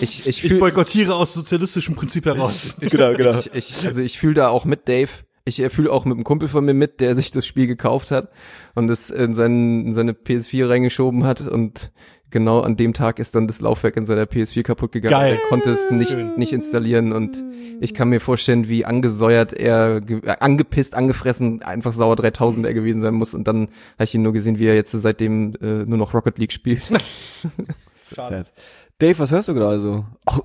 ich, 0.00 0.26
ich 0.26 0.26
Ich 0.26 0.42
fühl, 0.42 0.58
boykottiere 0.58 1.14
aus 1.14 1.34
sozialistischem 1.34 1.94
Prinzip 1.94 2.26
heraus. 2.26 2.76
Genau, 2.80 3.14
genau. 3.14 3.38
Ich, 3.38 3.54
ich, 3.54 3.86
also 3.86 4.02
ich 4.02 4.18
fühle 4.18 4.34
da 4.34 4.48
auch 4.48 4.64
mit 4.64 4.88
Dave. 4.88 5.08
Ich 5.46 5.60
äh, 5.60 5.68
fühle 5.68 5.92
auch 5.92 6.04
mit 6.04 6.14
einem 6.14 6.24
Kumpel 6.24 6.48
von 6.48 6.64
mir 6.64 6.74
mit, 6.74 7.00
der 7.00 7.14
sich 7.14 7.30
das 7.30 7.46
Spiel 7.46 7.66
gekauft 7.66 8.10
hat 8.10 8.30
und 8.74 8.88
es 8.90 9.10
in, 9.10 9.34
seinen, 9.34 9.86
in 9.86 9.94
seine 9.94 10.12
PS4 10.12 10.68
reingeschoben 10.68 11.24
hat 11.24 11.42
und 11.42 11.92
genau 12.30 12.60
an 12.60 12.76
dem 12.76 12.94
Tag 12.94 13.18
ist 13.18 13.34
dann 13.34 13.46
das 13.46 13.60
Laufwerk 13.60 13.96
in 13.96 14.06
seiner 14.06 14.24
PS4 14.24 14.62
kaputt 14.62 14.92
gegangen. 14.92 15.12
Geil. 15.12 15.34
Er 15.34 15.48
konnte 15.48 15.70
es 15.70 15.90
nicht, 15.90 16.12
Schön. 16.12 16.34
nicht 16.36 16.52
installieren 16.52 17.12
und 17.12 17.44
ich 17.80 17.92
kann 17.92 18.08
mir 18.08 18.20
vorstellen, 18.20 18.68
wie 18.68 18.86
angesäuert 18.86 19.52
er, 19.52 20.00
äh, 20.08 20.36
angepisst, 20.40 20.94
angefressen, 20.94 21.62
einfach 21.62 21.92
sauer 21.92 22.16
3000 22.16 22.64
er 22.64 22.72
gewesen 22.72 23.02
sein 23.02 23.14
muss 23.14 23.34
und 23.34 23.46
dann 23.46 23.68
habe 23.94 24.04
ich 24.04 24.14
ihn 24.14 24.22
nur 24.22 24.32
gesehen, 24.32 24.58
wie 24.58 24.66
er 24.66 24.74
jetzt 24.74 24.92
seitdem 24.92 25.54
äh, 25.60 25.84
nur 25.84 25.98
noch 25.98 26.14
Rocket 26.14 26.38
League 26.38 26.52
spielt. 26.52 26.84
Sad. 28.00 28.50
Dave, 28.98 29.18
was 29.18 29.30
hörst 29.30 29.48
du 29.48 29.54
gerade 29.54 29.80
so? 29.80 30.06
Oh, 30.26 30.40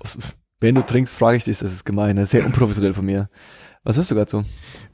wenn 0.60 0.74
du 0.74 0.82
trinkst, 0.82 1.14
frage 1.14 1.38
ich 1.38 1.44
dich, 1.44 1.58
das 1.58 1.72
ist 1.72 1.84
gemein, 1.84 2.16
das 2.16 2.24
ist 2.24 2.30
sehr 2.30 2.44
unprofessionell 2.44 2.92
von 2.92 3.06
mir. 3.06 3.28
Was 3.84 3.96
hörst 3.96 4.10
du 4.10 4.14
gerade 4.14 4.30
so? 4.30 4.44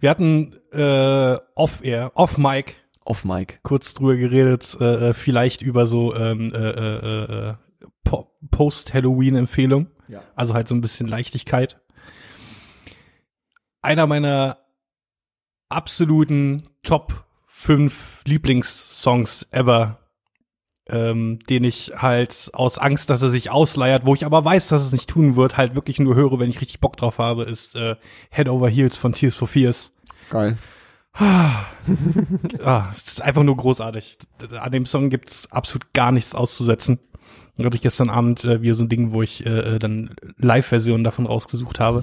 Wir 0.01 0.11
hatten 0.11 0.55
äh, 0.72 1.36
off-air, 1.55 2.12
off-mic 2.14 2.76
Off 3.05 3.24
Mic. 3.24 3.61
kurz 3.62 3.95
drüber 3.95 4.16
geredet, 4.16 4.76
äh, 4.80 5.09
äh, 5.11 5.14
vielleicht 5.14 5.62
über 5.62 5.86
so 5.86 6.14
ähm, 6.14 6.53
äh, 6.55 6.59
äh, 6.59 7.49
äh, 7.51 7.55
Po- 8.05 8.30
Post-Halloween-Empfehlung. 8.51 9.88
Ja. 10.09 10.22
Also 10.34 10.55
halt 10.55 10.68
so 10.68 10.74
ein 10.74 10.80
bisschen 10.80 11.07
Leichtigkeit. 11.09 11.80
Einer 13.82 14.07
meiner 14.07 14.59
absoluten 15.68 16.68
Top 16.82 17.24
5 17.47 18.22
Lieblingssongs 18.26 19.47
ever, 19.51 19.99
ähm, 20.91 21.38
den 21.49 21.64
ich 21.64 21.93
halt 21.97 22.51
aus 22.53 22.78
Angst, 22.78 23.11
dass 23.11 23.22
er 23.22 23.30
sich 23.30 23.51
ausleiert, 23.51 24.05
wo 24.07 24.14
ich 24.14 24.26
aber 24.26 24.45
weiß, 24.45 24.68
dass 24.68 24.82
es 24.82 24.93
nicht 24.93 25.09
tun 25.09 25.36
wird, 25.36 25.57
halt 25.57 25.74
wirklich 25.74 25.99
nur 25.99 26.14
höre, 26.14 26.38
wenn 26.38 26.51
ich 26.51 26.61
richtig 26.61 26.80
Bock 26.80 26.97
drauf 26.97 27.18
habe, 27.18 27.45
ist 27.45 27.76
äh, 27.76 27.97
Head 28.30 28.49
Over 28.49 28.68
Heels 28.68 28.97
von 28.97 29.12
Tears 29.12 29.34
for 29.34 29.49
Fears. 29.49 29.93
Geil. 30.30 30.57
Ah, 31.12 31.64
das 32.95 33.09
ist 33.09 33.22
einfach 33.22 33.43
nur 33.43 33.57
großartig. 33.57 34.18
An 34.59 34.72
dem 34.72 34.86
Song 34.86 35.11
gibt's 35.11 35.51
absolut 35.51 35.93
gar 35.93 36.12
nichts 36.12 36.34
auszusetzen. 36.34 36.99
Da 37.57 37.66
hatte 37.66 37.76
ich 37.76 37.82
gestern 37.82 38.11
Abend 38.11 38.45
äh, 38.45 38.62
wieder 38.62 38.74
so 38.74 38.84
ein 38.84 38.88
Ding, 38.88 39.12
wo 39.12 39.22
ich 39.22 39.45
äh, 39.45 39.78
dann 39.78 40.14
Live-Versionen 40.38 41.05
davon 41.05 41.26
rausgesucht 41.26 41.80
habe. 41.80 42.03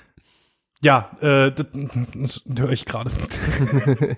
ja, 0.82 1.10
äh, 1.20 1.52
das, 1.52 1.66
das 2.14 2.42
höre 2.58 2.72
ich 2.72 2.84
gerade. 2.84 3.10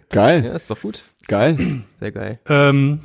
Geil. 0.08 0.44
ja, 0.44 0.52
ist 0.52 0.70
doch 0.70 0.80
gut. 0.80 1.04
Geil. 1.28 1.82
Sehr 2.00 2.12
geil. 2.12 2.40
ähm, 2.48 3.00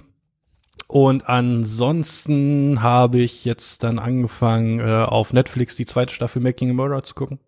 und 0.94 1.28
ansonsten 1.28 2.84
habe 2.84 3.18
ich 3.18 3.46
jetzt 3.46 3.84
dann 3.84 3.98
angefangen, 3.98 4.80
äh, 4.80 4.84
auf 4.84 5.34
Netflix 5.34 5.76
die 5.76 5.88
zweite 5.88 6.14
Staffel 6.14 6.40
Making 6.40 6.70
a 6.70 6.74
Murder 6.74 7.02
zu 7.02 7.16
gucken. 7.16 7.40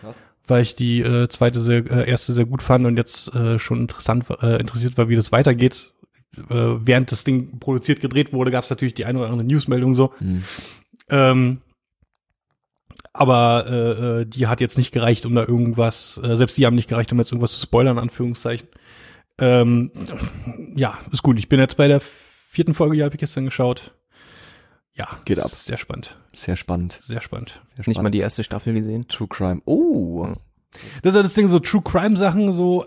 Krass. 0.00 0.22
weil 0.46 0.62
ich 0.62 0.74
die 0.74 1.00
äh, 1.02 1.28
zweite 1.28 1.60
sehr, 1.60 1.84
äh, 1.90 2.08
erste 2.08 2.32
sehr 2.32 2.46
gut 2.46 2.62
fand 2.62 2.86
und 2.86 2.96
jetzt 2.96 3.34
äh, 3.34 3.58
schon 3.58 3.82
interessant 3.82 4.24
äh, 4.40 4.58
interessiert 4.58 4.96
war, 4.96 5.10
wie 5.10 5.16
das 5.16 5.32
weitergeht. 5.32 5.92
Äh, 6.48 6.54
während 6.54 7.12
das 7.12 7.24
Ding 7.24 7.58
produziert 7.58 8.00
gedreht 8.00 8.32
wurde, 8.32 8.50
gab 8.50 8.64
es 8.64 8.70
natürlich 8.70 8.94
die 8.94 9.04
eine 9.04 9.18
oder 9.18 9.28
andere 9.28 9.48
Newsmeldung 9.48 9.94
so. 9.94 10.14
Mhm. 10.20 10.42
Ähm, 11.10 11.60
aber 13.12 13.66
äh, 13.68 14.20
äh, 14.22 14.24
die 14.24 14.46
hat 14.46 14.62
jetzt 14.62 14.78
nicht 14.78 14.92
gereicht, 14.92 15.26
um 15.26 15.34
da 15.34 15.44
irgendwas, 15.44 16.18
äh, 16.24 16.36
selbst 16.36 16.56
die 16.56 16.64
haben 16.64 16.74
nicht 16.74 16.88
gereicht, 16.88 17.12
um 17.12 17.18
jetzt 17.18 17.32
irgendwas 17.32 17.52
zu 17.52 17.60
spoilern, 17.60 17.98
Anführungszeichen. 17.98 18.68
Ähm, 19.36 19.90
ja, 20.74 20.96
ist 21.12 21.22
gut. 21.22 21.38
Ich 21.38 21.50
bin 21.50 21.60
jetzt 21.60 21.76
bei 21.76 21.86
der 21.86 22.00
vierten 22.54 22.74
Folge, 22.74 22.96
die 22.96 23.02
habe 23.02 23.14
ich 23.14 23.20
gestern 23.20 23.44
geschaut. 23.44 23.94
Ja, 24.92 25.08
Geht 25.24 25.40
ab. 25.40 25.50
Sehr 25.50 25.76
spannend. 25.76 26.16
Sehr 26.36 26.56
spannend. 26.56 27.00
Sehr 27.02 27.20
spannend. 27.20 27.60
Sehr 27.74 27.78
Nicht 27.78 27.88
mal 27.88 27.94
spannend. 27.94 28.14
die 28.14 28.20
erste 28.20 28.44
Staffel 28.44 28.74
gesehen. 28.74 29.08
True 29.08 29.26
Crime. 29.28 29.60
Oh, 29.64 30.28
Das 31.02 31.12
ist 31.12 31.16
ja 31.16 31.22
das 31.22 31.34
Ding, 31.34 31.48
so 31.48 31.58
True 31.58 31.82
Crime 31.82 32.16
Sachen, 32.16 32.52
so 32.52 32.86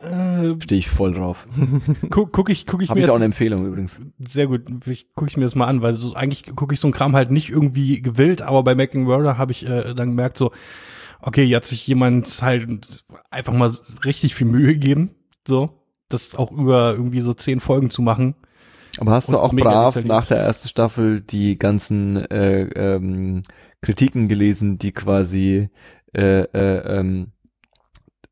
äh, 0.00 0.54
stehe 0.62 0.78
ich 0.78 0.88
voll 0.88 1.12
drauf. 1.12 1.46
guck, 2.10 2.32
guck 2.32 2.48
ich, 2.48 2.66
guck 2.66 2.82
ich 2.82 2.88
Habe 2.88 2.98
mir 2.98 3.04
ich 3.04 3.10
auch 3.10 3.14
jetzt, 3.14 3.16
eine 3.16 3.26
Empfehlung 3.26 3.66
übrigens. 3.66 4.00
sehr 4.18 4.46
gut, 4.46 4.62
ich, 4.86 5.08
guck 5.14 5.28
ich 5.28 5.36
mir 5.36 5.44
das 5.44 5.54
mal 5.54 5.66
an, 5.66 5.82
weil 5.82 5.92
so 5.92 6.14
eigentlich 6.14 6.54
gucke 6.56 6.72
ich 6.74 6.80
so 6.80 6.86
einen 6.86 6.94
Kram 6.94 7.14
halt 7.14 7.30
nicht 7.30 7.50
irgendwie 7.50 8.00
gewillt, 8.00 8.40
aber 8.40 8.62
bei 8.62 8.74
Making 8.74 9.02
Murder 9.04 9.36
habe 9.36 9.52
ich 9.52 9.66
äh, 9.66 9.94
dann 9.94 10.10
gemerkt 10.10 10.38
so, 10.38 10.50
okay, 11.20 11.46
hier 11.46 11.56
hat 11.56 11.64
sich 11.66 11.86
jemand 11.86 12.40
halt 12.42 13.04
einfach 13.30 13.52
mal 13.52 13.70
richtig 14.04 14.34
viel 14.34 14.46
Mühe 14.46 14.72
gegeben, 14.74 15.10
so, 15.46 15.70
das 16.08 16.34
auch 16.34 16.52
über 16.52 16.92
irgendwie 16.94 17.20
so 17.20 17.34
zehn 17.34 17.60
Folgen 17.60 17.90
zu 17.90 18.00
machen. 18.02 18.34
Aber 18.98 19.12
hast 19.12 19.28
du 19.30 19.38
auch 19.38 19.52
brav 19.52 20.04
nach 20.04 20.26
der 20.26 20.38
ersten 20.38 20.68
Staffel 20.68 21.20
die 21.20 21.58
ganzen 21.58 22.16
äh, 22.30 22.62
ähm, 22.62 23.42
Kritiken 23.82 24.28
gelesen, 24.28 24.78
die 24.78 24.92
quasi 24.92 25.68
äh, 26.16 26.42
äh, 26.42 26.98
ähm, 26.98 27.32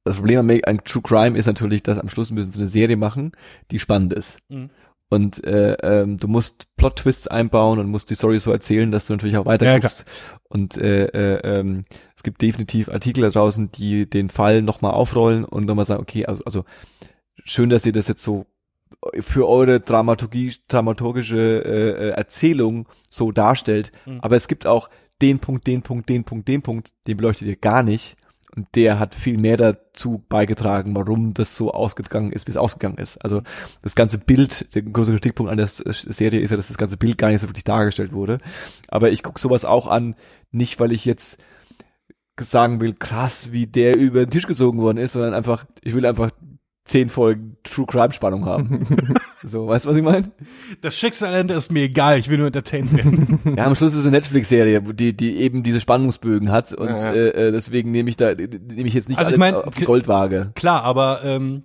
das 0.04 0.16
Problem 0.16 0.60
an 0.64 0.80
True 0.84 1.02
Crime 1.02 1.38
ist 1.38 1.46
natürlich, 1.46 1.82
dass 1.82 1.98
am 1.98 2.08
Schluss 2.08 2.30
müssen 2.32 2.52
sie 2.52 2.58
eine 2.58 2.68
Serie 2.68 2.96
machen, 2.96 3.32
die 3.70 3.78
spannend 3.78 4.12
ist. 4.12 4.38
Mhm. 4.48 4.70
Und 5.10 5.44
äh, 5.44 5.74
ähm, 5.82 6.16
du 6.16 6.26
musst 6.26 6.74
Plot-Twists 6.76 7.28
einbauen 7.28 7.78
und 7.78 7.88
musst 7.88 8.08
die 8.08 8.14
Story 8.14 8.40
so 8.40 8.50
erzählen, 8.50 8.90
dass 8.90 9.06
du 9.06 9.12
natürlich 9.12 9.36
auch 9.36 9.44
weiter 9.44 9.66
Ja, 9.66 9.78
guckst. 9.78 10.06
und 10.48 10.78
äh, 10.78 11.04
äh, 11.04 11.40
ähm, 11.44 11.82
es 12.16 12.22
gibt 12.22 12.40
definitiv 12.40 12.88
Artikel 12.88 13.22
da 13.22 13.30
draußen, 13.30 13.70
die 13.72 14.08
den 14.08 14.30
Fall 14.30 14.62
nochmal 14.62 14.92
aufrollen 14.92 15.44
und 15.44 15.66
nochmal 15.66 15.84
sagen, 15.84 16.00
okay, 16.00 16.24
also, 16.24 16.42
also 16.44 16.64
schön, 17.44 17.68
dass 17.68 17.84
ihr 17.84 17.92
das 17.92 18.08
jetzt 18.08 18.22
so 18.22 18.46
für 19.18 19.48
eure 19.48 19.80
Dramaturgie, 19.80 20.54
dramaturgische 20.68 21.64
äh, 21.64 21.90
äh, 21.90 22.10
Erzählung 22.10 22.88
so 23.10 23.32
darstellt. 23.32 23.92
Mhm. 24.06 24.20
Aber 24.20 24.36
es 24.36 24.48
gibt 24.48 24.66
auch 24.66 24.90
den 25.20 25.38
Punkt, 25.38 25.66
den 25.66 25.82
Punkt, 25.82 26.08
den 26.08 26.24
Punkt, 26.24 26.48
den 26.48 26.62
Punkt, 26.62 26.92
den 27.06 27.16
beleuchtet 27.16 27.48
ihr 27.48 27.56
gar 27.56 27.82
nicht. 27.82 28.16
Und 28.54 28.66
der 28.74 28.98
hat 28.98 29.14
viel 29.14 29.38
mehr 29.38 29.56
dazu 29.56 30.22
beigetragen, 30.28 30.94
warum 30.94 31.32
das 31.32 31.56
so 31.56 31.72
ausgegangen 31.72 32.32
ist, 32.32 32.46
wie 32.46 32.50
es 32.50 32.58
ausgegangen 32.58 32.98
ist. 32.98 33.16
Also 33.24 33.40
das 33.80 33.94
ganze 33.94 34.18
Bild, 34.18 34.74
der 34.74 34.82
große 34.82 35.12
Kritikpunkt 35.12 35.50
an 35.50 35.56
der 35.56 35.68
Serie 35.68 36.40
ist 36.40 36.50
ja, 36.50 36.58
dass 36.58 36.68
das 36.68 36.76
ganze 36.76 36.98
Bild 36.98 37.16
gar 37.16 37.28
nicht 37.28 37.40
so 37.40 37.48
wirklich 37.48 37.64
dargestellt 37.64 38.12
wurde. 38.12 38.38
Aber 38.88 39.10
ich 39.10 39.22
gucke 39.22 39.40
sowas 39.40 39.64
auch 39.64 39.86
an, 39.86 40.16
nicht 40.50 40.80
weil 40.80 40.92
ich 40.92 41.06
jetzt 41.06 41.38
sagen 42.38 42.80
will, 42.82 42.92
krass, 42.92 43.52
wie 43.52 43.66
der 43.66 43.96
über 43.96 44.20
den 44.26 44.30
Tisch 44.30 44.46
gezogen 44.46 44.80
worden 44.80 44.98
ist, 44.98 45.12
sondern 45.12 45.32
einfach, 45.32 45.64
ich 45.82 45.94
will 45.94 46.04
einfach 46.04 46.30
zehn 46.84 47.08
Folgen 47.08 47.56
True 47.62 47.86
Crime 47.86 48.12
Spannung 48.12 48.44
haben. 48.44 49.14
so, 49.42 49.68
weißt 49.68 49.84
du, 49.84 49.90
was 49.90 49.96
ich 49.96 50.02
meine? 50.02 50.32
Das 50.80 50.98
Schicksalende 50.98 51.54
ist 51.54 51.70
mir 51.70 51.84
egal, 51.84 52.18
ich 52.18 52.28
will 52.28 52.38
nur 52.38 52.48
entertained 52.48 52.92
werden. 52.92 53.38
Ja, 53.56 53.66
am 53.66 53.74
Schluss 53.74 53.92
ist 53.92 54.00
es 54.00 54.04
eine 54.04 54.16
Netflix-Serie, 54.16 54.80
die, 54.80 55.16
die 55.16 55.36
eben 55.36 55.62
diese 55.62 55.80
Spannungsbögen 55.80 56.50
hat 56.50 56.72
und 56.72 56.88
Ja, 56.88 56.98
ja. 56.98 57.12
Äh, 57.12 57.48
äh, 57.48 57.52
deswegen 57.52 57.90
nehme 57.90 58.10
ich 58.10 58.16
da, 58.16 58.34
nehme 58.34 58.88
ich 58.88 58.94
jetzt 58.94 59.08
nicht 59.08 59.18
Also 59.18 59.30
ich 59.30 59.40
alles 59.40 59.52
mein, 59.52 59.54
auf 59.54 59.74
die 59.74 59.84
Goldwaage. 59.84 60.52
Klar, 60.54 60.82
aber 60.82 61.20
ähm, 61.24 61.64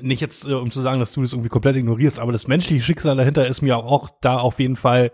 nicht 0.00 0.20
jetzt, 0.20 0.46
äh, 0.46 0.52
um 0.52 0.70
zu 0.70 0.80
sagen, 0.80 1.00
dass 1.00 1.12
du 1.12 1.22
das 1.22 1.32
irgendwie 1.32 1.48
komplett 1.48 1.76
ignorierst, 1.76 2.18
aber 2.18 2.32
das 2.32 2.48
menschliche 2.48 2.82
Schicksal 2.82 3.16
dahinter 3.16 3.46
ist 3.46 3.62
mir 3.62 3.76
auch 3.78 4.10
da 4.20 4.38
auf 4.38 4.58
jeden 4.58 4.76
Fall 4.76 5.12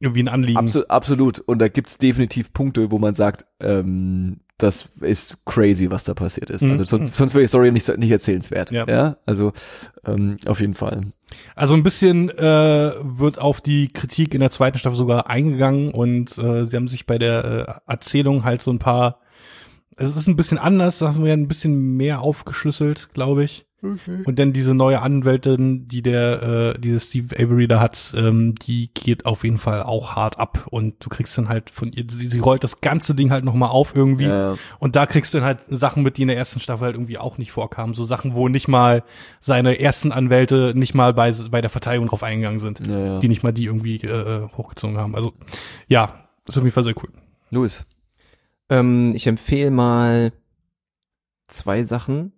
irgendwie 0.00 0.22
ein 0.22 0.28
Anliegen. 0.28 0.58
Absolut, 0.58 0.90
absolut. 0.90 1.38
Und 1.38 1.58
da 1.60 1.68
gibt's 1.68 1.98
definitiv 1.98 2.52
Punkte, 2.52 2.90
wo 2.90 2.98
man 2.98 3.14
sagt, 3.14 3.46
ähm, 3.60 4.40
das 4.62 4.88
ist 5.00 5.44
crazy, 5.44 5.90
was 5.90 6.04
da 6.04 6.14
passiert 6.14 6.50
ist. 6.50 6.62
Mhm. 6.62 6.72
Also 6.72 6.84
sonst, 6.84 7.14
sonst 7.14 7.34
wäre 7.34 7.42
die 7.42 7.48
Story 7.48 7.72
nicht, 7.72 7.88
nicht 7.98 8.10
erzählenswert. 8.10 8.70
Ja. 8.70 8.86
Ja, 8.88 9.16
also 9.26 9.52
ähm, 10.06 10.36
auf 10.46 10.60
jeden 10.60 10.74
Fall. 10.74 11.12
Also 11.54 11.74
ein 11.74 11.82
bisschen 11.82 12.30
äh, 12.30 12.92
wird 13.02 13.38
auf 13.38 13.60
die 13.60 13.88
Kritik 13.88 14.34
in 14.34 14.40
der 14.40 14.50
zweiten 14.50 14.78
Staffel 14.78 14.96
sogar 14.96 15.28
eingegangen 15.28 15.90
und 15.90 16.36
äh, 16.38 16.64
sie 16.64 16.76
haben 16.76 16.88
sich 16.88 17.06
bei 17.06 17.18
der 17.18 17.80
äh, 17.86 17.90
Erzählung 17.90 18.44
halt 18.44 18.62
so 18.62 18.70
ein 18.70 18.78
paar, 18.78 19.20
es 19.96 20.16
ist 20.16 20.28
ein 20.28 20.36
bisschen 20.36 20.58
anders, 20.58 20.98
sagen 20.98 21.24
wir 21.24 21.32
ein 21.32 21.48
bisschen 21.48 21.96
mehr 21.96 22.20
aufgeschlüsselt, 22.20 23.08
glaube 23.14 23.44
ich. 23.44 23.66
Und 23.82 24.38
dann 24.38 24.52
diese 24.52 24.74
neue 24.74 25.02
Anwältin, 25.02 25.88
die 25.88 26.02
der, 26.02 26.74
äh, 26.76 26.78
die 26.78 26.92
der 26.92 27.00
Steve 27.00 27.34
Avery 27.36 27.66
da 27.66 27.80
hat, 27.80 28.14
ähm, 28.16 28.54
die 28.54 28.90
geht 28.94 29.26
auf 29.26 29.42
jeden 29.42 29.58
Fall 29.58 29.82
auch 29.82 30.14
hart 30.14 30.38
ab 30.38 30.68
und 30.70 31.04
du 31.04 31.08
kriegst 31.08 31.36
dann 31.36 31.48
halt 31.48 31.68
von 31.70 31.92
ihr, 31.92 32.04
sie, 32.08 32.28
sie 32.28 32.38
rollt 32.38 32.62
das 32.62 32.80
ganze 32.80 33.16
Ding 33.16 33.32
halt 33.32 33.44
nochmal 33.44 33.70
auf 33.70 33.96
irgendwie. 33.96 34.26
Ja. 34.26 34.54
Und 34.78 34.94
da 34.94 35.06
kriegst 35.06 35.34
du 35.34 35.38
dann 35.38 35.46
halt 35.46 35.60
Sachen 35.66 36.04
mit, 36.04 36.16
die 36.16 36.22
in 36.22 36.28
der 36.28 36.36
ersten 36.36 36.60
Staffel 36.60 36.84
halt 36.84 36.94
irgendwie 36.94 37.18
auch 37.18 37.38
nicht 37.38 37.50
vorkamen. 37.50 37.94
So 37.94 38.04
Sachen, 38.04 38.34
wo 38.34 38.48
nicht 38.48 38.68
mal 38.68 39.02
seine 39.40 39.80
ersten 39.80 40.12
Anwälte 40.12 40.72
nicht 40.76 40.94
mal 40.94 41.12
bei, 41.12 41.32
bei 41.50 41.60
der 41.60 41.70
Verteidigung 41.70 42.06
drauf 42.06 42.22
eingegangen 42.22 42.60
sind. 42.60 42.86
Ja, 42.86 42.98
ja. 42.98 43.18
Die 43.18 43.28
nicht 43.28 43.42
mal 43.42 43.52
die 43.52 43.64
irgendwie 43.64 43.96
äh, 43.96 44.48
hochgezogen 44.56 44.96
haben. 44.96 45.16
Also 45.16 45.32
ja, 45.88 46.28
ist 46.46 46.56
auf 46.56 46.62
jeden 46.62 46.74
Fall 46.74 46.84
sehr 46.84 46.94
cool. 47.02 47.10
Louis. 47.50 47.84
Ähm, 48.70 49.12
ich 49.16 49.26
empfehle 49.26 49.72
mal 49.72 50.32
zwei 51.48 51.82
Sachen. 51.82 52.32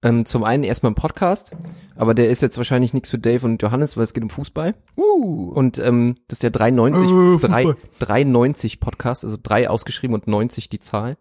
Ähm, 0.00 0.26
zum 0.26 0.44
einen 0.44 0.62
erstmal 0.62 0.92
ein 0.92 0.94
Podcast, 0.94 1.50
aber 1.96 2.14
der 2.14 2.30
ist 2.30 2.40
jetzt 2.40 2.56
wahrscheinlich 2.56 2.94
nichts 2.94 3.10
für 3.10 3.18
Dave 3.18 3.44
und 3.44 3.60
Johannes, 3.60 3.96
weil 3.96 4.04
es 4.04 4.14
geht 4.14 4.22
um 4.22 4.30
Fußball. 4.30 4.74
Uh. 4.96 5.50
Und 5.52 5.78
ähm, 5.80 6.14
das 6.28 6.36
ist 6.36 6.44
der 6.44 6.50
390, 6.50 7.02
Äh, 7.44 7.48
drei, 7.48 7.62
Fußball. 7.64 7.76
390 7.98 8.78
Podcast, 8.78 9.24
also 9.24 9.36
drei 9.42 9.68
ausgeschrieben 9.68 10.14
und 10.14 10.28
90 10.28 10.68
die 10.68 10.78
Zahl, 10.78 11.16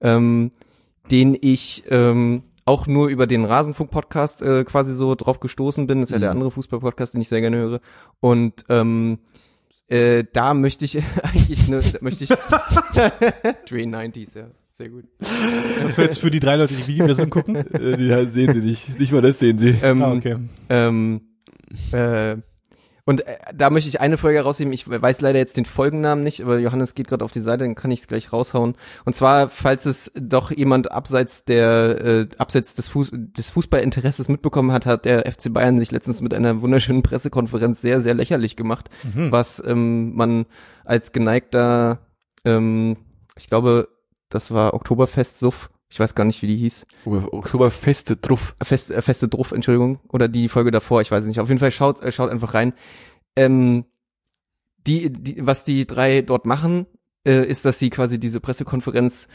ähm, 0.00 0.52
den 1.10 1.36
ich 1.40 1.82
ähm, 1.90 2.44
auch 2.64 2.86
nur 2.86 3.08
über 3.08 3.26
den 3.26 3.44
Rasenfunk-Podcast 3.44 4.40
äh, 4.42 4.62
quasi 4.62 4.94
so 4.94 5.16
drauf 5.16 5.40
gestoßen 5.40 5.88
bin. 5.88 5.98
Das 6.00 6.10
ist 6.10 6.12
ja 6.12 6.20
der 6.20 6.30
Mhm. 6.30 6.36
andere 6.36 6.50
Fußball-Podcast, 6.52 7.14
den 7.14 7.22
ich 7.22 7.28
sehr 7.28 7.40
gerne 7.40 7.56
höre. 7.56 7.80
Und 8.20 8.64
ähm, 8.68 9.18
äh, 9.88 10.22
da 10.32 10.54
möchte 10.54 10.84
ich 10.84 10.96
eigentlich, 11.24 11.66
da 11.68 11.98
möchte 12.02 12.22
ich 12.22 12.30
390s, 13.66 14.38
ja. 14.38 14.46
Sehr 14.82 14.90
gut. 14.90 15.04
Das 15.20 15.96
wäre 15.96 16.08
jetzt 16.08 16.18
für 16.18 16.32
die 16.32 16.40
drei 16.40 16.56
Leute, 16.56 16.74
die 16.74 16.88
Videoversion 16.88 17.30
gucken. 17.30 17.54
Äh, 17.72 17.96
die 17.96 18.26
sehen 18.30 18.52
sie 18.52 18.60
nicht. 18.60 18.98
Nicht 18.98 19.12
mal 19.12 19.22
das 19.22 19.38
sehen 19.38 19.56
sie. 19.56 19.76
Ähm, 19.80 20.02
Ah, 20.02 20.12
okay. 20.12 20.38
ähm, 20.68 21.20
äh, 21.92 22.36
und 23.04 23.24
äh, 23.24 23.36
da 23.54 23.70
möchte 23.70 23.88
ich 23.88 24.00
eine 24.00 24.18
Folge 24.18 24.40
rausheben. 24.40 24.72
Ich 24.72 24.88
weiß 24.88 25.20
leider 25.20 25.38
jetzt 25.38 25.56
den 25.56 25.66
Folgennamen 25.66 26.24
nicht, 26.24 26.40
aber 26.40 26.58
Johannes 26.58 26.94
geht 26.96 27.06
gerade 27.06 27.24
auf 27.24 27.30
die 27.30 27.40
Seite, 27.40 27.62
dann 27.62 27.76
kann 27.76 27.92
ich 27.92 28.00
es 28.00 28.06
gleich 28.08 28.32
raushauen. 28.32 28.74
Und 29.04 29.14
zwar, 29.14 29.48
falls 29.48 29.86
es 29.86 30.12
doch 30.16 30.50
jemand 30.50 30.90
abseits 30.90 31.44
der 31.44 32.04
äh, 32.04 32.26
abseits 32.38 32.74
des, 32.74 32.88
Fuß, 32.88 33.10
des 33.12 33.50
Fußballinteresses 33.50 34.28
mitbekommen 34.28 34.72
hat, 34.72 34.84
hat 34.86 35.04
der 35.04 35.30
FC 35.30 35.52
Bayern 35.52 35.78
sich 35.78 35.92
letztens 35.92 36.22
mit 36.22 36.34
einer 36.34 36.60
wunderschönen 36.60 37.04
Pressekonferenz 37.04 37.80
sehr 37.80 38.00
sehr 38.00 38.14
lächerlich 38.14 38.56
gemacht, 38.56 38.90
was 39.14 39.62
ähm, 39.64 40.14
man 40.16 40.46
als 40.84 41.12
geneigter, 41.12 42.00
ähm, 42.44 42.96
ich 43.36 43.48
glaube, 43.48 43.88
das 44.34 44.52
war 44.52 44.74
Oktoberfest 44.74 45.38
Suff. 45.38 45.70
Ich 45.90 46.00
weiß 46.00 46.14
gar 46.14 46.24
nicht, 46.24 46.40
wie 46.40 46.46
die 46.46 46.56
hieß. 46.56 46.86
Oktoberfeste 47.04 48.20
Truff. 48.20 48.54
Fest, 48.62 48.90
äh, 48.90 49.02
feste 49.02 49.28
Druff, 49.28 49.52
Entschuldigung, 49.52 50.00
oder 50.08 50.26
die 50.26 50.48
Folge 50.48 50.70
davor, 50.70 51.02
ich 51.02 51.10
weiß 51.10 51.22
es 51.22 51.28
nicht. 51.28 51.40
Auf 51.40 51.48
jeden 51.48 51.60
Fall 51.60 51.70
schaut, 51.70 52.00
äh, 52.00 52.10
schaut 52.10 52.30
einfach 52.30 52.54
rein. 52.54 52.72
Ähm, 53.36 53.84
die, 54.86 55.12
die, 55.12 55.46
was 55.46 55.64
die 55.64 55.86
drei 55.86 56.22
dort 56.22 56.46
machen, 56.46 56.86
äh, 57.26 57.46
ist, 57.46 57.64
dass 57.64 57.78
sie 57.78 57.90
quasi 57.90 58.18
diese 58.18 58.40
Pressekonferenz 58.40 59.28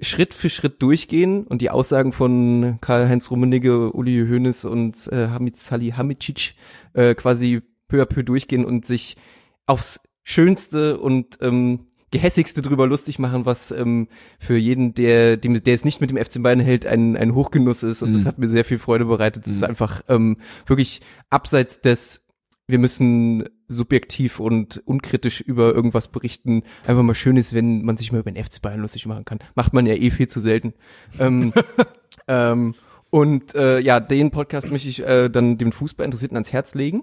Schritt 0.00 0.32
für 0.32 0.48
Schritt 0.48 0.80
durchgehen 0.80 1.44
und 1.44 1.60
die 1.60 1.70
Aussagen 1.70 2.12
von 2.12 2.78
Karl-Heinz 2.80 3.30
Rummenigge, 3.30 3.92
Uli 3.92 4.26
Hoeneß 4.28 4.64
und 4.64 5.08
äh, 5.08 5.28
Hamid 5.28 5.56
Salihamidzic 5.56 6.54
äh, 6.94 7.14
quasi 7.14 7.62
peu 7.88 8.00
à 8.02 8.06
peu 8.06 8.22
durchgehen 8.22 8.64
und 8.64 8.86
sich 8.86 9.16
aufs 9.66 10.00
Schönste 10.22 10.98
und 11.00 11.38
ähm, 11.40 11.87
gehässigste 12.10 12.62
drüber 12.62 12.86
lustig 12.86 13.18
machen, 13.18 13.46
was 13.46 13.70
ähm, 13.70 14.08
für 14.38 14.56
jeden, 14.56 14.94
der, 14.94 15.36
dem, 15.36 15.62
der 15.62 15.74
es 15.74 15.84
nicht 15.84 16.00
mit 16.00 16.10
dem 16.10 16.16
FC 16.16 16.42
Bayern 16.42 16.60
hält, 16.60 16.86
ein, 16.86 17.16
ein 17.16 17.34
Hochgenuss 17.34 17.82
ist. 17.82 18.02
Und 18.02 18.14
das 18.14 18.26
hat 18.26 18.38
mir 18.38 18.48
sehr 18.48 18.64
viel 18.64 18.78
Freude 18.78 19.04
bereitet. 19.04 19.46
Das 19.46 19.54
ist 19.54 19.64
einfach 19.64 20.02
ähm, 20.08 20.38
wirklich 20.66 21.00
abseits 21.30 21.80
des, 21.80 22.26
wir 22.66 22.78
müssen 22.78 23.48
subjektiv 23.68 24.40
und 24.40 24.82
unkritisch 24.86 25.40
über 25.40 25.74
irgendwas 25.74 26.08
berichten, 26.08 26.62
einfach 26.86 27.02
mal 27.02 27.14
schön 27.14 27.36
ist, 27.36 27.52
wenn 27.52 27.82
man 27.84 27.96
sich 27.96 28.12
mal 28.12 28.20
über 28.20 28.30
den 28.30 28.42
FC 28.42 28.62
Bayern 28.62 28.80
lustig 28.80 29.06
machen 29.06 29.24
kann. 29.24 29.40
Macht 29.54 29.74
man 29.74 29.86
ja 29.86 29.94
eh 29.94 30.10
viel 30.10 30.28
zu 30.28 30.40
selten. 30.40 30.72
ähm, 31.18 31.52
ähm, 32.28 32.74
und 33.10 33.54
äh, 33.54 33.80
ja, 33.80 34.00
den 34.00 34.30
Podcast 34.30 34.70
möchte 34.70 34.88
ich 34.88 35.06
äh, 35.06 35.28
dann 35.28 35.58
dem 35.58 35.72
Fußballinteressierten 35.72 36.36
ans 36.36 36.52
Herz 36.52 36.74
legen. 36.74 37.02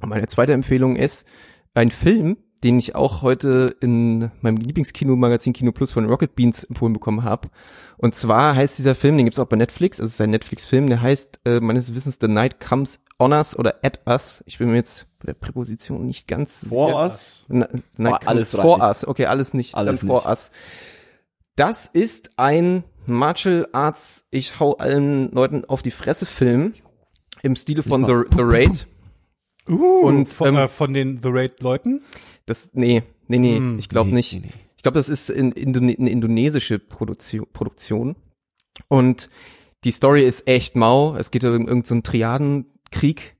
Und 0.00 0.08
meine 0.08 0.26
zweite 0.26 0.52
Empfehlung 0.52 0.96
ist 0.96 1.26
ein 1.74 1.90
Film, 1.90 2.36
den 2.62 2.78
ich 2.78 2.94
auch 2.94 3.22
heute 3.22 3.74
in 3.80 4.30
meinem 4.42 4.56
Lieblingskino-Magazin 4.58 5.52
Kino 5.52 5.72
Plus 5.72 5.92
von 5.92 6.06
Rocket 6.06 6.34
Beans 6.36 6.64
empfohlen 6.64 6.92
bekommen 6.92 7.24
habe. 7.24 7.48
Und 7.96 8.14
zwar 8.14 8.54
heißt 8.54 8.78
dieser 8.78 8.94
Film, 8.94 9.16
den 9.16 9.26
gibt's 9.26 9.38
auch 9.38 9.46
bei 9.46 9.56
Netflix, 9.56 10.00
also 10.00 10.08
es 10.08 10.14
ist 10.14 10.20
ein 10.20 10.30
Netflix-Film, 10.30 10.88
der 10.88 11.02
heißt 11.02 11.40
äh, 11.44 11.60
meines 11.60 11.94
Wissens 11.94 12.18
The 12.20 12.28
Night 12.28 12.60
Comes 12.60 13.00
On 13.18 13.32
Us 13.32 13.58
oder 13.58 13.76
At 13.82 14.00
Us. 14.06 14.42
Ich 14.46 14.58
bin 14.58 14.70
mir 14.70 14.76
jetzt 14.76 15.06
bei 15.18 15.26
der 15.26 15.34
Präposition 15.34 16.06
nicht 16.06 16.26
ganz 16.26 16.66
Vor 16.68 16.88
sicher. 16.88 17.02
us? 17.02 17.44
Na, 17.48 17.68
Night 17.96 18.22
Oh, 18.22 18.26
alles 18.26 18.50
For 18.52 18.80
reicht. 18.80 19.02
Us. 19.02 19.08
Okay, 19.08 19.26
alles 19.26 19.52
nicht. 19.54 19.74
Alles 19.74 20.02
nicht. 20.02 20.26
Us. 20.26 20.50
Das 21.56 21.86
ist 21.86 22.30
ein 22.36 22.84
Martial 23.06 23.68
Arts, 23.72 24.28
ich 24.30 24.60
hau 24.60 24.76
allen 24.76 25.30
Leuten 25.32 25.64
auf 25.66 25.82
die 25.82 25.90
Fresse 25.90 26.24
Film 26.26 26.74
im 27.42 27.56
Stile 27.56 27.82
von 27.82 28.06
The, 28.06 28.14
The 28.34 28.42
Raid. 28.42 28.86
Uh, 29.68 30.00
Und, 30.06 30.32
von, 30.32 30.48
ähm, 30.48 30.56
äh, 30.56 30.68
von 30.68 30.94
den 30.94 31.20
The 31.22 31.28
Raid-Leuten? 31.30 32.02
Das, 32.50 32.70
nee, 32.74 33.02
nee, 33.28 33.38
nee, 33.38 33.56
Hm, 33.58 33.78
ich 33.78 33.88
glaube 33.88 34.10
nee, 34.10 34.16
nicht. 34.16 34.32
nee, 34.34 34.40
nee. 34.46 34.52
Ich 34.76 34.82
glaube, 34.82 34.98
das 34.98 35.08
ist 35.08 35.30
in, 35.30 35.52
Indone 35.52 35.94
eine 35.98 36.10
indonesische 36.10 36.78
Produktion, 36.78 37.46
Produktion. 37.52 38.16
Und 38.88 39.28
die 39.84 39.90
Story 39.90 40.24
ist 40.24 40.48
echt 40.48 40.74
mau. 40.74 41.14
Es 41.16 41.30
geht 41.30 41.44
um 41.44 41.52
irgendeinen 41.52 41.84
so 41.84 42.00
Triadenkrieg. 42.00 43.36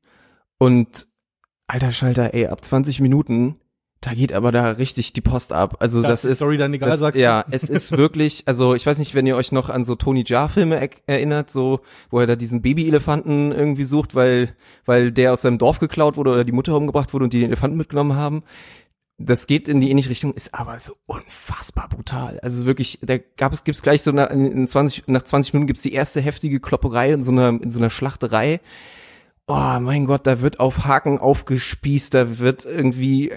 Und 0.59 1.07
alter 1.67 1.93
Schalter, 1.93 2.35
ey, 2.35 2.47
ab 2.47 2.65
20 2.65 3.01
Minuten, 3.01 3.55
da 4.03 4.15
geht 4.15 4.33
aber 4.33 4.51
da 4.53 4.71
richtig 4.73 5.13
die 5.13 5.21
Post 5.21 5.53
ab. 5.53 5.77
Also 5.81 6.03
Da 6.03 6.09
das 6.09 6.25
ist. 6.25 6.39
Story 6.39 6.57
dann 6.57 6.73
egal, 6.73 6.91
das, 6.91 7.01
sagst 7.01 7.17
du? 7.19 7.23
ja, 7.23 7.45
es 7.51 7.65
ist 7.69 7.93
wirklich, 7.97 8.45
also 8.47 8.75
ich 8.75 8.87
weiß 8.87 8.99
nicht, 8.99 9.15
wenn 9.15 9.27
ihr 9.27 9.37
euch 9.37 9.53
noch 9.53 9.69
an 9.71 9.85
so 9.85 9.95
Tony 9.95 10.25
Jaa-Filme 10.27 10.77
er 10.81 10.91
erinnert, 11.07 11.51
so, 11.51 11.81
wo 12.11 12.21
er 12.21 12.27
da 12.27 12.37
diesen 12.37 12.63
Baby-Elefanten 12.63 13.53
irgendwie 13.53 13.85
sucht, 13.85 14.15
weil, 14.15 14.55
weil 14.87 15.11
der 15.13 15.33
aus 15.33 15.43
seinem 15.43 15.59
Dorf 15.59 15.81
geklaut 15.81 16.17
wurde 16.17 16.31
oder 16.33 16.45
die 16.45 16.53
Mutter 16.53 16.77
umgebracht 16.77 17.13
wurde 17.13 17.25
und 17.25 17.33
die 17.33 17.41
den 17.41 17.49
Elefanten 17.49 17.77
mitgenommen 17.77 18.15
haben. 18.15 18.43
Das 19.23 19.47
geht 19.47 19.69
in 19.69 19.81
die 19.81 19.91
ähnliche 19.91 20.09
Richtung, 20.09 20.33
ist 20.33 20.55
aber 20.55 20.81
so 20.81 20.95
unfassbar 21.05 21.89
brutal. 21.89 22.41
Also 22.41 22.65
wirklich, 22.65 22.99
da 23.03 23.19
gab 23.19 23.53
es, 23.53 23.65
gibt's 23.65 23.83
gleich 23.83 24.03
so 24.03 24.13
nach, 24.13 24.31
in 24.31 24.67
20, 24.67 25.09
nach 25.09 25.23
20 25.23 25.53
Minuten 25.53 25.67
gibt's 25.67 25.83
die 25.83 25.93
erste 25.93 26.21
heftige 26.21 26.59
Klopperei 26.59 27.13
in 27.13 27.23
so 27.23 27.31
einer, 27.31 27.49
in 27.49 27.71
so 27.71 27.81
einer 27.81 27.91
Schlachterei. 27.91 28.61
Oh 29.47 29.79
mein 29.81 30.07
Gott, 30.07 30.27
da 30.27 30.41
wird 30.41 30.59
auf 30.59 30.85
Haken 30.85 31.19
aufgespießt, 31.19 32.15
da 32.15 32.39
wird 32.39 32.65
irgendwie 32.65 33.35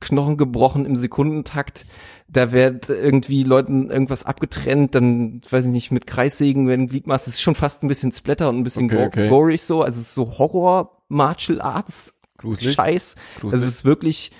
Knochen 0.00 0.36
gebrochen 0.36 0.86
im 0.86 0.96
Sekundentakt, 0.96 1.86
da 2.28 2.52
wird 2.52 2.88
irgendwie 2.90 3.42
Leuten 3.42 3.90
irgendwas 3.90 4.26
abgetrennt, 4.26 4.94
dann, 4.94 5.40
weiß 5.48 5.64
ich 5.64 5.70
nicht, 5.70 5.90
mit 5.90 6.06
Kreissägen 6.06 6.68
werden 6.68 6.88
Gliedmaßen, 6.88 7.30
es 7.30 7.36
ist 7.36 7.42
schon 7.42 7.54
fast 7.54 7.82
ein 7.82 7.88
bisschen 7.88 8.12
Splatter 8.12 8.50
und 8.50 8.58
ein 8.58 8.64
bisschen 8.64 8.84
Okay, 8.84 9.06
okay. 9.06 9.28
gorig 9.28 9.62
so, 9.62 9.82
also 9.82 9.98
es 9.98 10.08
ist 10.08 10.14
so 10.14 10.38
Horror, 10.38 11.02
Martial 11.08 11.60
Arts, 11.60 12.14
Gruselig. 12.44 12.74
Scheiß. 12.74 13.16
Gruselig. 13.40 13.52
Also 13.52 13.66
es 13.66 13.74
ist 13.74 13.84
wirklich 13.84 14.30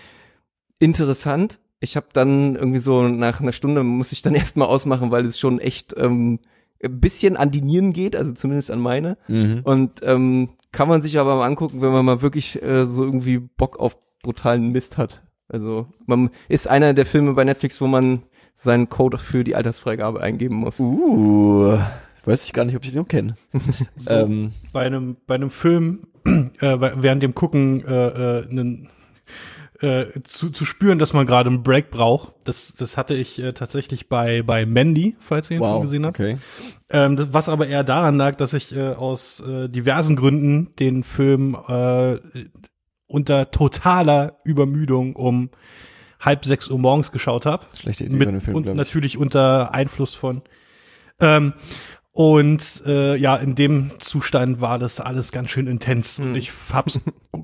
interessant. 0.85 1.59
Ich 1.81 1.97
habe 1.97 2.07
dann 2.13 2.55
irgendwie 2.55 2.79
so 2.79 3.09
nach 3.09 3.41
einer 3.41 3.53
Stunde 3.53 3.83
muss 3.83 4.13
ich 4.13 4.23
dann 4.23 4.35
erstmal 4.35 4.69
ausmachen, 4.69 5.11
weil 5.11 5.25
es 5.25 5.39
schon 5.39 5.59
echt 5.59 5.95
ähm, 5.97 6.39
ein 6.83 7.01
bisschen 7.01 7.37
an 7.37 7.51
die 7.51 7.63
Nieren 7.63 7.93
geht, 7.93 8.15
also 8.15 8.33
zumindest 8.33 8.71
an 8.71 8.81
meine. 8.81 9.17
Mhm. 9.29 9.61
Und 9.65 10.01
ähm, 10.03 10.51
kann 10.73 10.89
man 10.89 11.03
sich 11.03 11.19
aber 11.19 11.37
mal 11.37 11.47
angucken, 11.47 11.81
wenn 11.81 11.93
man 11.93 12.05
mal 12.05 12.23
wirklich 12.23 12.63
äh, 12.63 12.87
so 12.87 13.05
irgendwie 13.05 13.39
Bock 13.39 13.79
auf 13.81 13.97
brutalen 14.23 14.71
Mist 14.73 14.99
hat. 14.99 15.23
Also 15.49 15.87
man 16.07 16.31
ist 16.49 16.69
einer 16.69 16.95
der 16.95 17.07
Filme 17.07 17.35
bei 17.35 17.45
Netflix, 17.45 17.81
wo 17.81 17.87
man 17.87 18.23
seinen 18.55 18.89
Code 18.89 19.19
für 19.19 19.45
die 19.45 19.55
Altersfreigabe 19.55 20.21
eingeben 20.21 20.57
muss. 20.57 20.81
Uh, 20.81 21.77
weiß 22.25 22.45
ich 22.45 22.53
gar 22.53 22.65
nicht, 22.65 22.77
ob 22.77 22.85
ich 22.85 22.93
den 22.93 23.01
noch 23.01 23.09
kenne. 23.09 23.37
ähm, 24.09 24.53
bei 24.73 24.85
einem 24.85 25.17
bei 25.27 25.35
einem 25.35 25.51
Film 25.51 26.07
äh, 26.25 26.79
während 26.81 27.23
dem 27.23 27.35
Gucken 27.35 27.85
äh, 27.87 28.41
äh, 28.41 28.49
einen, 28.49 28.89
äh, 29.85 30.23
zu, 30.25 30.51
zu 30.51 30.65
spüren, 30.65 30.99
dass 30.99 31.13
man 31.13 31.27
gerade 31.27 31.51
einen 31.51 31.63
Break 31.63 31.91
braucht. 31.91 32.33
Das 32.45 32.75
das 32.75 32.97
hatte 32.97 33.15
ich 33.15 33.39
äh, 33.39 33.53
tatsächlich 33.53 34.09
bei 34.09 34.43
bei 34.43 34.65
Mandy, 34.65 35.17
falls 35.21 35.51
ihr 35.51 35.59
ihn 35.59 35.61
wow, 35.61 35.83
gesehen 35.83 36.07
habt. 36.07 36.19
okay. 36.19 36.39
Ähm, 36.91 37.17
das, 37.17 37.33
was 37.33 37.49
aber 37.49 37.67
eher 37.67 37.85
daran 37.85 38.17
lag, 38.17 38.37
dass 38.37 38.55
ich 38.55 38.75
äh, 38.75 38.95
aus 38.95 39.41
äh, 39.41 39.69
diversen 39.69 40.17
Gründen 40.17 40.75
den 40.79 41.05
Film 41.05 41.57
äh, 41.69 42.19
unter 43.07 43.51
totaler 43.51 44.41
Übermüdung 44.45 45.15
um 45.15 45.51
halb 46.19 46.45
sechs 46.45 46.69
Uhr 46.69 46.79
morgens 46.79 47.13
geschaut 47.13 47.45
habe. 47.45 47.67
Schlechte 47.75 48.05
Idee 48.05 48.17
Mit, 48.17 48.27
bei 48.27 48.31
einem 48.31 48.41
Film, 48.41 48.57
und 48.57 48.75
natürlich 48.75 49.19
unter 49.19 49.75
Einfluss 49.75 50.15
von. 50.15 50.43
Ähm, 51.21 51.53
und 52.17 52.83
äh, 52.87 53.17
ja, 53.17 53.35
in 53.35 53.57
dem 53.57 53.91
Zustand 53.99 54.61
war 54.61 54.79
das 54.79 55.01
alles 55.01 55.33
ganz 55.33 55.51
schön 55.51 55.67
intens. 55.67 56.19
Hm. 56.19 56.29
Und 56.29 56.37
ich 56.37 56.53
hab's 56.73 57.01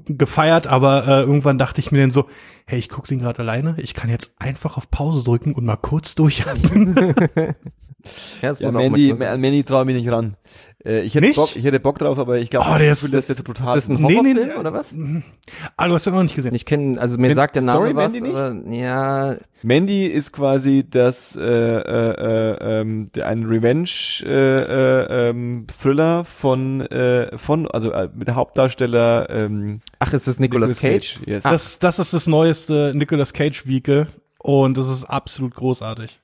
gefeiert, 0.06 0.68
aber 0.68 1.09
äh, 1.09 1.20
irgendwann 1.22 1.59
dachte 1.59 1.80
ich 1.80 1.90
mir 1.90 2.01
dann 2.01 2.12
so, 2.12 2.26
hey, 2.66 2.78
ich 2.78 2.88
gucke 2.88 3.09
den 3.09 3.18
gerade 3.18 3.40
alleine, 3.40 3.74
ich 3.78 3.94
kann 3.94 4.09
jetzt 4.09 4.32
einfach 4.38 4.76
auf 4.76 4.88
Pause 4.88 5.24
drücken 5.24 5.55
und 5.55 5.64
mal 5.64 5.76
kurz 5.76 6.14
durchatmen. 6.14 7.14
Ja, 8.40 8.48
das 8.48 8.60
Ja, 8.60 8.68
muss 8.68 8.76
Mandy, 8.76 9.12
Mandy 9.12 9.62
traue 9.62 9.84
mich 9.84 9.94
nicht 9.94 10.10
ran. 10.10 10.34
Äh, 10.85 11.02
ich 11.02 11.15
hätte 11.15 11.27
Nicht? 11.27 11.36
Bock, 11.36 11.55
ich 11.57 11.62
hätte 11.65 11.78
Bock 11.78 11.98
drauf, 11.98 12.19
aber 12.19 12.39
ich 12.39 12.48
glaube, 12.48 12.66
Oh, 12.74 12.78
der 12.78 12.93
ist- 12.93 13.02
das, 13.05 13.11
das- 13.11 13.31
ist 13.31 13.44
brutal. 13.44 13.77
Ist 13.77 13.89
das 13.89 13.97
ein 13.97 14.02
Nee, 14.02 14.09
nee, 14.09 14.15
Horrorfilm 14.16 14.48
nee. 14.48 14.55
oder 14.55 14.73
was? 14.73 14.94
ah, 15.77 15.86
du 15.89 15.94
hast 15.94 16.07
den 16.07 16.15
noch 16.15 16.23
nicht 16.23 16.35
gesehen. 16.35 16.55
Ich 16.55 16.65
kenne, 16.65 16.98
also 17.01 17.19
mir 17.19 17.28
Kennt 17.28 17.36
sagt 17.36 17.57
der 17.57 17.62
Story 17.62 17.93
Name 17.93 17.97
was, 17.97 18.12
Mandy 18.15 18.28
nicht? 18.28 18.36
aber 18.36 18.74
ja, 18.74 19.36
Mandy 19.62 20.07
ist 20.07 20.32
quasi 20.32 20.86
das 20.89 21.36
äh, 21.36 21.43
äh, 21.43 21.81
äh, 21.82 22.81
ähm, 22.81 23.11
ein 23.23 23.44
Revenge 23.44 23.90
äh, 24.24 24.28
äh, 24.28 25.28
ähm, 25.31 25.66
Thriller 25.69 26.24
von 26.24 26.81
äh, 26.82 27.36
von 27.36 27.69
also 27.70 27.93
äh, 27.93 28.09
mit 28.15 28.28
der 28.28 28.36
Hauptdarsteller 28.36 29.28
ähm, 29.28 29.81
ach, 29.98 30.15
ist 30.15 30.27
das 30.28 30.39
Nicolas, 30.39 30.78
Cage? 30.78 31.19
Yes. 31.27 31.43
Das, 31.43 31.78
das 31.78 31.98
ist 31.98 32.15
das 32.15 32.27
neueste 32.27 32.93
Nicolas 32.94 33.35
Cage 33.35 33.66
Vehicle 33.66 34.07
und 34.39 34.78
das 34.78 34.89
ist 34.89 35.05
absolut 35.05 35.55
großartig. 35.55 36.19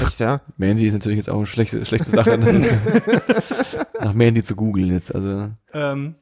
Echt, 0.00 0.20
ja? 0.20 0.40
Mandy 0.56 0.86
ist 0.86 0.92
natürlich 0.94 1.18
jetzt 1.18 1.30
auch 1.30 1.38
eine 1.38 1.46
schlechte 1.46 1.84
schlechte 1.84 2.10
Sache 2.10 2.38
nach, 4.00 4.14
Mandy 4.14 4.42
zu 4.42 4.56
googeln 4.56 4.90
jetzt 4.92 5.14
also 5.14 5.50
Ähm, 5.72 6.16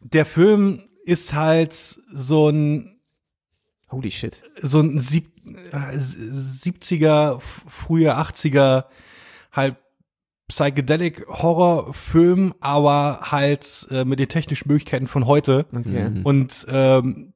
der 0.00 0.24
Film 0.24 0.82
ist 1.04 1.34
halt 1.34 1.74
so 1.74 2.48
ein 2.50 3.00
Holy 3.90 4.10
shit. 4.10 4.42
so 4.56 4.80
ein 4.80 5.00
sieb, 5.00 5.30
äh, 5.72 5.96
70er, 5.96 7.36
f- 7.38 7.62
frühe 7.68 8.16
80er 8.16 8.84
halt 9.52 9.76
Psychedelic 10.48 11.26
Horrorfilm, 11.28 12.54
aber 12.60 13.20
halt 13.30 13.86
äh, 13.90 14.04
mit 14.04 14.18
den 14.18 14.28
technischen 14.28 14.68
Möglichkeiten 14.68 15.06
von 15.06 15.26
heute. 15.26 15.66
Okay. 15.72 16.08
Mhm. 16.10 16.22
Und 16.26 16.66
ähm, 16.68 17.34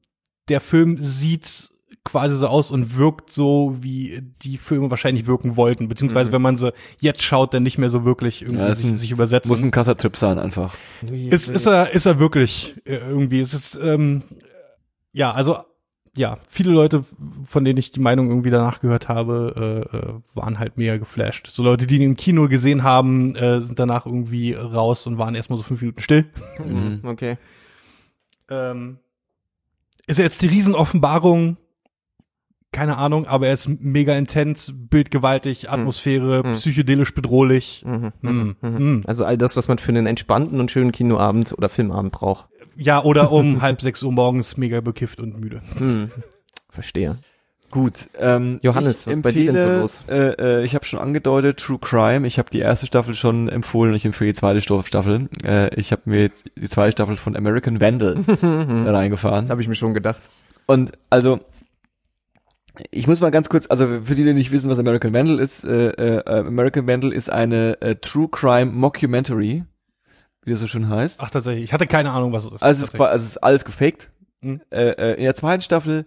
der 0.48 0.60
Film 0.60 0.98
sieht 0.98 1.70
quasi 2.04 2.36
so 2.36 2.46
aus 2.48 2.70
und 2.70 2.96
wirkt 2.96 3.30
so, 3.30 3.76
wie 3.80 4.22
die 4.42 4.58
Filme 4.58 4.90
wahrscheinlich 4.90 5.26
wirken 5.26 5.56
wollten. 5.56 5.88
Beziehungsweise, 5.88 6.32
wenn 6.32 6.42
man 6.42 6.56
sie 6.56 6.72
jetzt 7.00 7.22
schaut, 7.22 7.54
dann 7.54 7.62
nicht 7.62 7.78
mehr 7.78 7.88
so 7.90 8.04
wirklich 8.04 8.42
irgendwie 8.42 8.60
Ja, 8.60 8.68
ist 8.68 8.78
sich, 8.78 8.86
ein- 8.86 8.96
sich 8.96 9.10
übersetzen. 9.10 9.48
Muss 9.48 9.62
ein 9.62 9.70
krasser 9.70 9.96
Trip 9.96 10.16
sein 10.16 10.38
einfach. 10.38 10.76
ist, 11.02 11.48
ist 11.48 11.66
er, 11.66 11.90
ist 11.92 12.06
er 12.06 12.18
wirklich 12.18 12.74
äh, 12.84 12.96
irgendwie. 12.96 13.40
Es 13.40 13.54
ist, 13.54 13.76
ähm, 13.82 14.22
ja, 15.12 15.32
also, 15.32 15.56
ja, 16.16 16.38
viele 16.48 16.70
Leute, 16.72 17.04
von 17.46 17.64
denen 17.64 17.78
ich 17.78 17.90
die 17.90 17.98
Meinung 18.00 18.28
irgendwie 18.28 18.50
danach 18.50 18.80
gehört 18.80 19.08
habe, 19.08 19.84
äh, 19.92 19.96
äh, 19.96 20.14
waren 20.34 20.58
halt 20.60 20.76
mega 20.76 20.96
geflasht. 20.98 21.48
So 21.48 21.62
Leute, 21.64 21.86
die 21.88 21.96
ihn 21.96 22.02
im 22.02 22.16
Kino 22.16 22.46
gesehen 22.48 22.82
haben, 22.84 23.34
äh, 23.34 23.60
sind 23.60 23.78
danach 23.80 24.06
irgendwie 24.06 24.52
raus 24.52 25.06
und 25.08 25.18
waren 25.18 25.34
erstmal 25.34 25.56
so 25.56 25.62
fünf 25.64 25.80
Minuten 25.80 26.00
still. 26.00 26.26
Mhm. 26.64 27.00
Okay. 27.02 27.36
Ähm, 28.48 28.98
ist 30.06 30.18
er 30.18 30.26
jetzt 30.26 30.42
die 30.42 30.46
Riesenoffenbarung? 30.48 31.56
Keine 32.74 32.98
Ahnung, 32.98 33.26
aber 33.26 33.46
er 33.46 33.52
ist 33.54 33.68
mega 33.68 34.16
intens, 34.16 34.72
bildgewaltig, 34.74 35.70
Atmosphäre, 35.70 36.42
Hm. 36.42 36.52
psychedelisch 36.54 37.14
bedrohlich. 37.14 37.84
Mhm. 37.86 38.12
Mhm. 38.20 38.56
Mhm. 38.60 38.70
Mhm. 38.78 39.02
Also 39.06 39.24
all 39.24 39.38
das, 39.38 39.56
was 39.56 39.68
man 39.68 39.78
für 39.78 39.90
einen 39.92 40.06
entspannten 40.06 40.58
und 40.58 40.72
schönen 40.72 40.90
Kinoabend 40.90 41.52
oder 41.56 41.68
Filmabend 41.68 42.10
braucht. 42.12 42.46
Ja, 42.76 43.04
oder 43.04 43.30
um 43.30 43.62
halb 43.62 43.80
sechs 43.80 44.02
Uhr 44.02 44.10
morgens 44.10 44.56
mega 44.56 44.80
bekifft 44.80 45.20
und 45.20 45.38
müde. 45.38 45.62
Mhm. 45.78 46.10
Verstehe. 46.68 47.16
Gut, 47.70 48.08
ähm, 48.18 48.58
Johannes, 48.62 49.06
ich 49.06 49.12
was 49.14 49.22
bei 49.22 49.30
dir 49.32 49.52
denn 49.52 49.54
so 49.54 49.60
empfehle, 49.60 49.80
los? 49.80 50.02
Äh, 50.08 50.60
äh, 50.60 50.64
ich 50.64 50.74
habe 50.74 50.84
schon 50.84 50.98
angedeutet, 50.98 51.58
True 51.58 51.78
Crime. 51.80 52.26
Ich 52.26 52.38
habe 52.38 52.50
die 52.50 52.58
erste 52.60 52.86
Staffel 52.86 53.14
schon 53.14 53.48
empfohlen 53.48 53.90
und 53.92 53.96
ich 53.96 54.04
empfehle 54.04 54.32
die 54.32 54.38
zweite 54.38 54.60
Staffel. 54.60 55.28
Äh, 55.44 55.72
ich 55.78 55.92
habe 55.92 56.02
mir 56.06 56.30
die 56.56 56.68
zweite 56.68 56.92
Staffel 56.92 57.16
von 57.16 57.36
American 57.36 57.80
Vandal 57.80 58.16
reingefahren. 58.42 59.44
Das 59.44 59.50
habe 59.50 59.62
ich 59.62 59.68
mir 59.68 59.74
schon 59.76 59.94
gedacht. 59.94 60.20
Und 60.66 60.92
also, 61.10 61.40
ich 62.90 63.06
muss 63.06 63.20
mal 63.20 63.30
ganz 63.30 63.48
kurz, 63.48 63.66
also 63.68 63.86
für 64.04 64.14
die, 64.14 64.24
die 64.24 64.32
nicht 64.32 64.50
wissen, 64.50 64.70
was 64.70 64.78
American 64.78 65.14
Vandal 65.14 65.38
ist, 65.38 65.64
äh, 65.64 65.90
äh, 65.90 66.24
American 66.26 66.86
Vandal 66.88 67.12
ist 67.12 67.30
eine 67.30 67.80
äh, 67.80 67.96
True 67.96 68.28
Crime 68.28 68.72
Mockumentary, 68.72 69.64
wie 70.42 70.50
das 70.50 70.60
so 70.60 70.66
schön 70.66 70.88
heißt. 70.88 71.20
Ach, 71.22 71.30
tatsächlich. 71.30 71.64
Ich 71.64 71.72
hatte 71.72 71.86
keine 71.86 72.10
Ahnung, 72.10 72.32
was 72.32 72.44
es 72.44 72.54
ist. 72.54 72.62
Also 72.62 72.82
es 72.82 72.92
ist, 72.92 73.00
also 73.00 73.22
es 73.24 73.30
ist 73.30 73.38
alles 73.38 73.64
gefaked. 73.64 74.10
Mhm. 74.40 74.60
Äh, 74.70 74.90
äh, 74.90 75.14
in 75.14 75.24
der 75.24 75.34
zweiten 75.34 75.62
Staffel, 75.62 76.04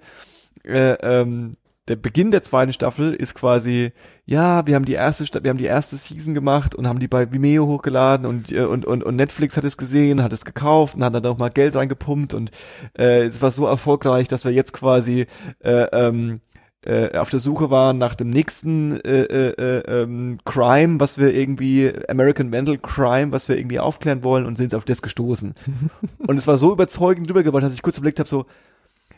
äh, 0.64 0.94
ähm, 0.94 1.54
der 1.88 1.96
Beginn 1.96 2.32
der 2.32 2.44
zweiten 2.44 2.74
Staffel 2.74 3.14
ist 3.14 3.34
quasi, 3.34 3.94
ja, 4.26 4.68
wir 4.68 4.76
haben 4.76 4.84
die 4.84 4.94
erste, 4.94 5.26
Sta 5.26 5.42
wir 5.42 5.50
haben 5.50 5.58
die 5.58 5.66
erste 5.66 5.96
Season 5.96 6.34
gemacht 6.34 6.76
und 6.76 6.86
haben 6.86 7.00
die 7.00 7.08
bei 7.08 7.32
Vimeo 7.32 7.66
hochgeladen 7.66 8.26
und 8.26 8.52
äh, 8.52 8.66
und 8.66 8.86
und, 8.86 9.04
und 9.04 9.16
Netflix 9.16 9.56
hat 9.56 9.64
es 9.64 9.78
gesehen, 9.78 10.22
hat 10.22 10.34
es 10.34 10.44
gekauft 10.44 10.96
und 10.96 11.04
hat 11.04 11.16
dann 11.16 11.26
auch 11.26 11.38
mal 11.38 11.50
Geld 11.50 11.78
reingepumpt 11.78 12.34
und 12.34 12.52
äh, 12.98 13.24
es 13.24 13.42
war 13.42 13.52
so 13.52 13.66
erfolgreich, 13.66 14.28
dass 14.28 14.44
wir 14.44 14.52
jetzt 14.52 14.74
quasi 14.74 15.28
äh, 15.64 15.84
ähm, 15.94 16.42
äh, 16.88 17.18
auf 17.18 17.30
der 17.30 17.42
Suche 17.42 17.70
waren 17.70 17.98
nach 17.98 18.16
dem 18.16 18.30
nächsten 18.30 19.00
äh, 19.02 19.24
äh, 19.24 19.50
äh, 19.58 20.04
ähm, 20.04 20.38
Crime, 20.46 21.02
was 21.02 21.18
wir 21.18 21.34
irgendwie 21.34 21.92
American 22.08 22.52
Vandal 22.52 22.78
Crime, 22.78 23.34
was 23.34 23.50
wir 23.50 23.58
irgendwie 23.58 23.80
aufklären 23.80 24.24
wollen 24.24 24.46
und 24.46 24.56
sind 24.56 24.74
auf 24.74 24.86
das 24.86 25.02
gestoßen. 25.02 25.54
und 26.20 26.38
es 26.38 26.48
war 26.48 26.58
so 26.58 26.72
überzeugend 26.72 27.30
rübergebracht, 27.30 27.64
dass 27.64 27.74
ich 27.74 27.82
kurz 27.82 27.98
überlegt 27.98 28.20
habe, 28.20 28.30
so 28.30 28.46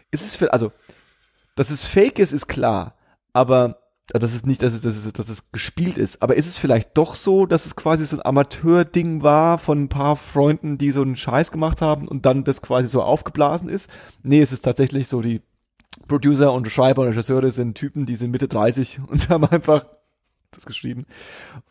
ist 0.09 0.25
es 0.25 0.35
für 0.35 0.51
also 0.51 0.71
dass 1.55 1.69
es 1.69 1.85
fake 1.85 2.17
ist, 2.17 2.31
ist 2.31 2.47
klar, 2.47 2.95
aber 3.33 3.77
äh, 4.13 4.19
das 4.19 4.33
ist 4.33 4.47
nicht, 4.47 4.63
dass 4.63 4.73
es, 4.73 4.81
dass 4.81 4.95
es, 4.95 5.13
dass 5.13 5.29
es 5.29 5.51
gespielt 5.51 5.99
ist. 5.99 6.23
Aber 6.23 6.35
ist 6.35 6.47
es 6.47 6.57
vielleicht 6.57 6.97
doch 6.97 7.13
so, 7.13 7.45
dass 7.45 7.67
es 7.67 7.75
quasi 7.75 8.05
so 8.05 8.15
ein 8.15 8.25
Amateur-Ding 8.25 9.21
war 9.21 9.59
von 9.59 9.83
ein 9.83 9.89
paar 9.89 10.15
Freunden, 10.15 10.79
die 10.79 10.91
so 10.91 11.01
einen 11.01 11.17
Scheiß 11.17 11.51
gemacht 11.51 11.81
haben 11.81 12.07
und 12.07 12.25
dann 12.25 12.43
das 12.43 12.61
quasi 12.61 12.87
so 12.87 13.03
aufgeblasen 13.03 13.69
ist? 13.69 13.89
Nee, 14.23 14.41
es 14.41 14.51
ist 14.51 14.61
tatsächlich 14.61 15.07
so, 15.07 15.21
die 15.21 15.41
Producer 16.07 16.53
und 16.53 16.69
Schreiber 16.69 17.03
und 17.03 17.09
Regisseure 17.09 17.51
sind 17.51 17.75
Typen, 17.75 18.05
die 18.05 18.15
sind 18.15 18.31
Mitte 18.31 18.47
30 18.47 18.99
und 19.07 19.29
haben 19.29 19.45
einfach 19.45 19.85
das 20.51 20.65
geschrieben. 20.65 21.05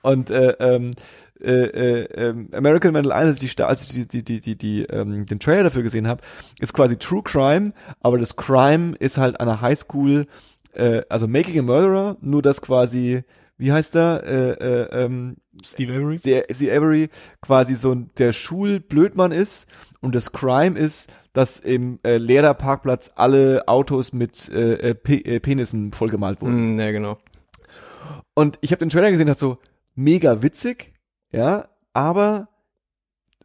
Und 0.03 0.31
äh, 0.31 0.55
ähm, 0.61 0.93
äh, 1.41 1.53
äh, 1.53 2.05
ähm, 2.15 2.49
American 2.53 2.95
Vandal 2.95 3.13
1, 3.13 3.29
als 3.29 3.43
ich, 3.43 3.55
die, 3.55 3.63
als 3.63 3.83
ich 3.83 4.09
die, 4.09 4.23
die, 4.25 4.41
die, 4.41 4.57
die, 4.57 4.83
ähm, 4.85 5.27
den 5.27 5.39
Trailer 5.39 5.65
dafür 5.65 5.83
gesehen 5.83 6.09
habe, 6.09 6.23
ist 6.61 6.73
quasi 6.73 6.97
True 6.97 7.23
Crime, 7.23 7.73
aber 8.01 8.19
das 8.19 8.37
Crime 8.37 8.97
ist 8.99 9.19
halt 9.19 9.41
an 9.41 9.49
einer 9.49 9.61
Highschool, 9.61 10.27
äh, 10.75 11.03
also 11.09 11.29
Making 11.29 11.61
a 11.61 11.63
Murderer, 11.63 12.17
nur 12.21 12.43
dass 12.43 12.61
quasi, 12.61 13.23
wie 13.57 13.73
heißt 13.73 13.95
er, 13.95 14.25
äh, 14.25 14.51
äh, 14.53 15.05
ähm, 15.05 15.37
Steve 15.65 15.93
Avery? 15.93 16.19
Steve 16.19 16.45
Steve 16.53 16.77
Avery 16.77 17.09
quasi 17.41 17.75
so 17.77 17.93
ein, 17.93 18.11
der 18.19 18.33
Schulblödmann 18.33 19.33
ist 19.33 19.67
und 20.01 20.15
das 20.15 20.33
Crime 20.33 20.79
ist, 20.79 21.09
dass 21.39 21.61
im 21.61 22.01
äh, 22.03 22.17
Lehrerparkplatz 22.17 23.13
alle 23.15 23.69
Autos 23.69 24.13
mit 24.13 24.49
äh, 24.49 24.91
äh, 24.91 24.95
Pe 24.97 25.25
äh, 25.25 25.39
Penissen 25.39 25.93
vollgemalt 25.93 26.43
wurden. 26.43 26.73
Mhm, 26.73 26.81
ja, 26.81 26.91
genau. 26.91 27.17
Und 28.35 28.59
ich 28.61 28.73
habe 28.73 28.81
den 28.81 28.89
Trailer 28.89 29.13
gesehen, 29.13 29.29
dachte 29.29 29.39
so, 29.39 29.59
mega 29.95 30.43
witzig, 30.43 30.95
ja, 31.31 31.69
aber 31.93 32.49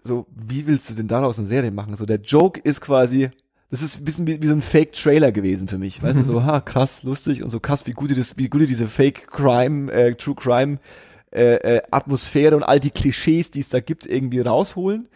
so, 0.04 0.26
wie 0.32 0.66
willst 0.66 0.90
du 0.90 0.96
denn 0.96 1.08
daraus 1.08 1.38
eine 1.38 1.48
Serie 1.48 1.70
machen? 1.70 1.96
So, 1.96 2.08
der 2.08 2.20
Joke 2.20 2.60
ist 2.60 2.82
quasi, 2.82 3.30
das 3.70 3.84
ist 3.84 4.00
ein 4.00 4.06
bisschen 4.06 4.26
wie, 4.26 4.42
wie 4.42 4.48
so 4.48 4.54
ein 4.54 4.64
Fake-Trailer 4.64 5.32
gewesen 5.32 5.68
für 5.68 5.78
mich. 5.78 6.02
Weißt 6.02 6.18
du, 6.18 6.24
so, 6.24 6.44
ha, 6.46 6.62
krass, 6.62 7.04
lustig 7.04 7.44
und 7.44 7.52
so 7.52 7.60
krass, 7.60 7.86
wie 7.86 7.92
gut 7.92 8.10
die 8.10 8.16
das, 8.16 8.38
wie 8.38 8.50
gut 8.50 8.62
die 8.62 8.66
diese 8.66 8.88
Fake-Crime, 8.88 9.92
äh, 9.92 10.16
True 10.16 10.34
Crime 10.34 10.80
äh, 11.32 11.78
äh, 11.78 11.82
Atmosphäre 11.92 12.56
und 12.56 12.64
all 12.64 12.80
die 12.80 12.90
Klischees, 12.90 13.52
die 13.52 13.60
es 13.60 13.70
da 13.70 13.82
gibt, 13.82 14.08
irgendwie 14.08 14.40
rausholen. 14.40 15.10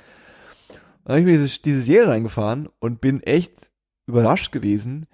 Dann 1.07 1.13
habe 1.13 1.19
ich 1.21 1.37
mir 1.37 1.41
diese, 1.41 1.61
diese 1.61 1.81
Serie 1.81 2.09
reingefahren 2.09 2.67
und 2.79 2.99
bin 2.99 3.23
echt 3.23 3.53
überrascht 4.07 4.51
gewesen, 4.51 5.05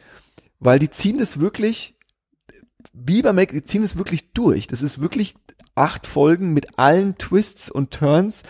weil 0.59 0.79
die 0.79 0.89
ziehen 0.89 1.19
das 1.19 1.39
wirklich, 1.39 1.99
wie 2.93 3.21
bei 3.21 3.31
Mac, 3.31 3.51
die 3.51 3.63
ziehen 3.63 3.83
es 3.83 3.95
wirklich 3.95 4.33
durch. 4.33 4.65
Das 4.65 4.81
ist 4.81 5.01
wirklich 5.01 5.35
acht 5.75 6.07
Folgen 6.07 6.51
mit 6.51 6.79
allen 6.79 7.19
Twists 7.19 7.69
und 7.69 7.91
Turns 7.91 8.41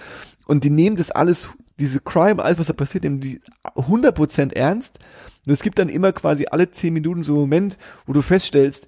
und 0.46 0.64
die 0.64 0.70
nehmen 0.70 0.96
das 0.96 1.12
alles, 1.12 1.50
diese 1.82 2.00
Crime, 2.00 2.42
alles 2.42 2.60
was 2.60 2.68
da 2.68 2.74
passiert, 2.74 3.04
nehmen 3.04 3.20
die 3.20 3.42
100% 3.76 4.54
ernst. 4.54 5.00
Und 5.46 5.52
es 5.52 5.62
gibt 5.62 5.80
dann 5.80 5.90
immer 5.90 6.14
quasi 6.14 6.46
alle 6.50 6.72
zehn 6.72 6.94
Minuten 6.94 7.24
so 7.24 7.34
einen 7.34 7.42
Moment, 7.42 7.78
wo 8.06 8.14
du 8.14 8.22
feststellst, 8.22 8.88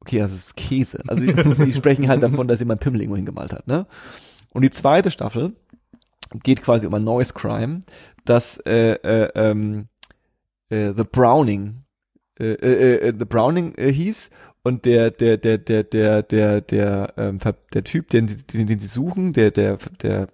okay, 0.00 0.20
das 0.20 0.32
ist 0.32 0.56
Käse. 0.56 1.02
Also 1.06 1.22
die, 1.22 1.34
die 1.66 1.74
sprechen 1.74 2.08
halt 2.08 2.22
davon, 2.22 2.48
dass 2.48 2.60
jemand 2.60 2.80
Pimmel 2.80 3.02
irgendwo 3.02 3.16
hingemalt 3.16 3.52
hat, 3.52 3.66
ne? 3.66 3.86
Und 4.48 4.62
die 4.62 4.70
zweite 4.70 5.10
Staffel 5.10 5.52
geht 6.42 6.62
quasi 6.62 6.86
um 6.86 6.94
ein 6.94 7.04
neues 7.04 7.34
Crime, 7.34 7.80
das 8.24 8.58
äh, 8.66 8.94
äh, 8.94 9.30
ähm, 9.34 9.88
äh, 10.70 10.92
The 10.96 11.04
Browning 11.04 11.84
äh, 12.38 12.52
äh, 12.52 13.08
äh, 13.08 13.14
The 13.16 13.24
Browning 13.24 13.74
äh, 13.76 13.92
hieß 13.92 14.30
und 14.62 14.84
der 14.86 15.10
der 15.10 15.36
der 15.36 15.58
der 15.58 15.82
der 15.84 16.22
der 16.22 16.60
der 16.60 17.14
ähm, 17.16 17.38
der 17.72 17.84
Typ 17.84 18.08
den 18.08 18.28
sie 18.28 18.44
den, 18.46 18.66
den 18.66 18.78
sie 18.78 18.86
suchen 18.86 19.32
der 19.32 19.50
der 19.50 19.78
der 20.02 20.28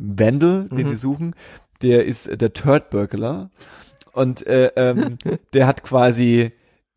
Vandal 0.00 0.68
den 0.70 0.86
Mhm. 0.86 0.90
sie 0.90 0.96
suchen 0.96 1.34
der 1.82 2.04
ist 2.04 2.26
äh, 2.26 2.36
der 2.36 2.52
Turd 2.54 2.90
Burglar 2.90 3.50
und 4.12 4.46
äh, 4.46 4.70
ähm, 4.76 5.18
der 5.52 5.66
hat 5.66 5.82
quasi 5.84 6.52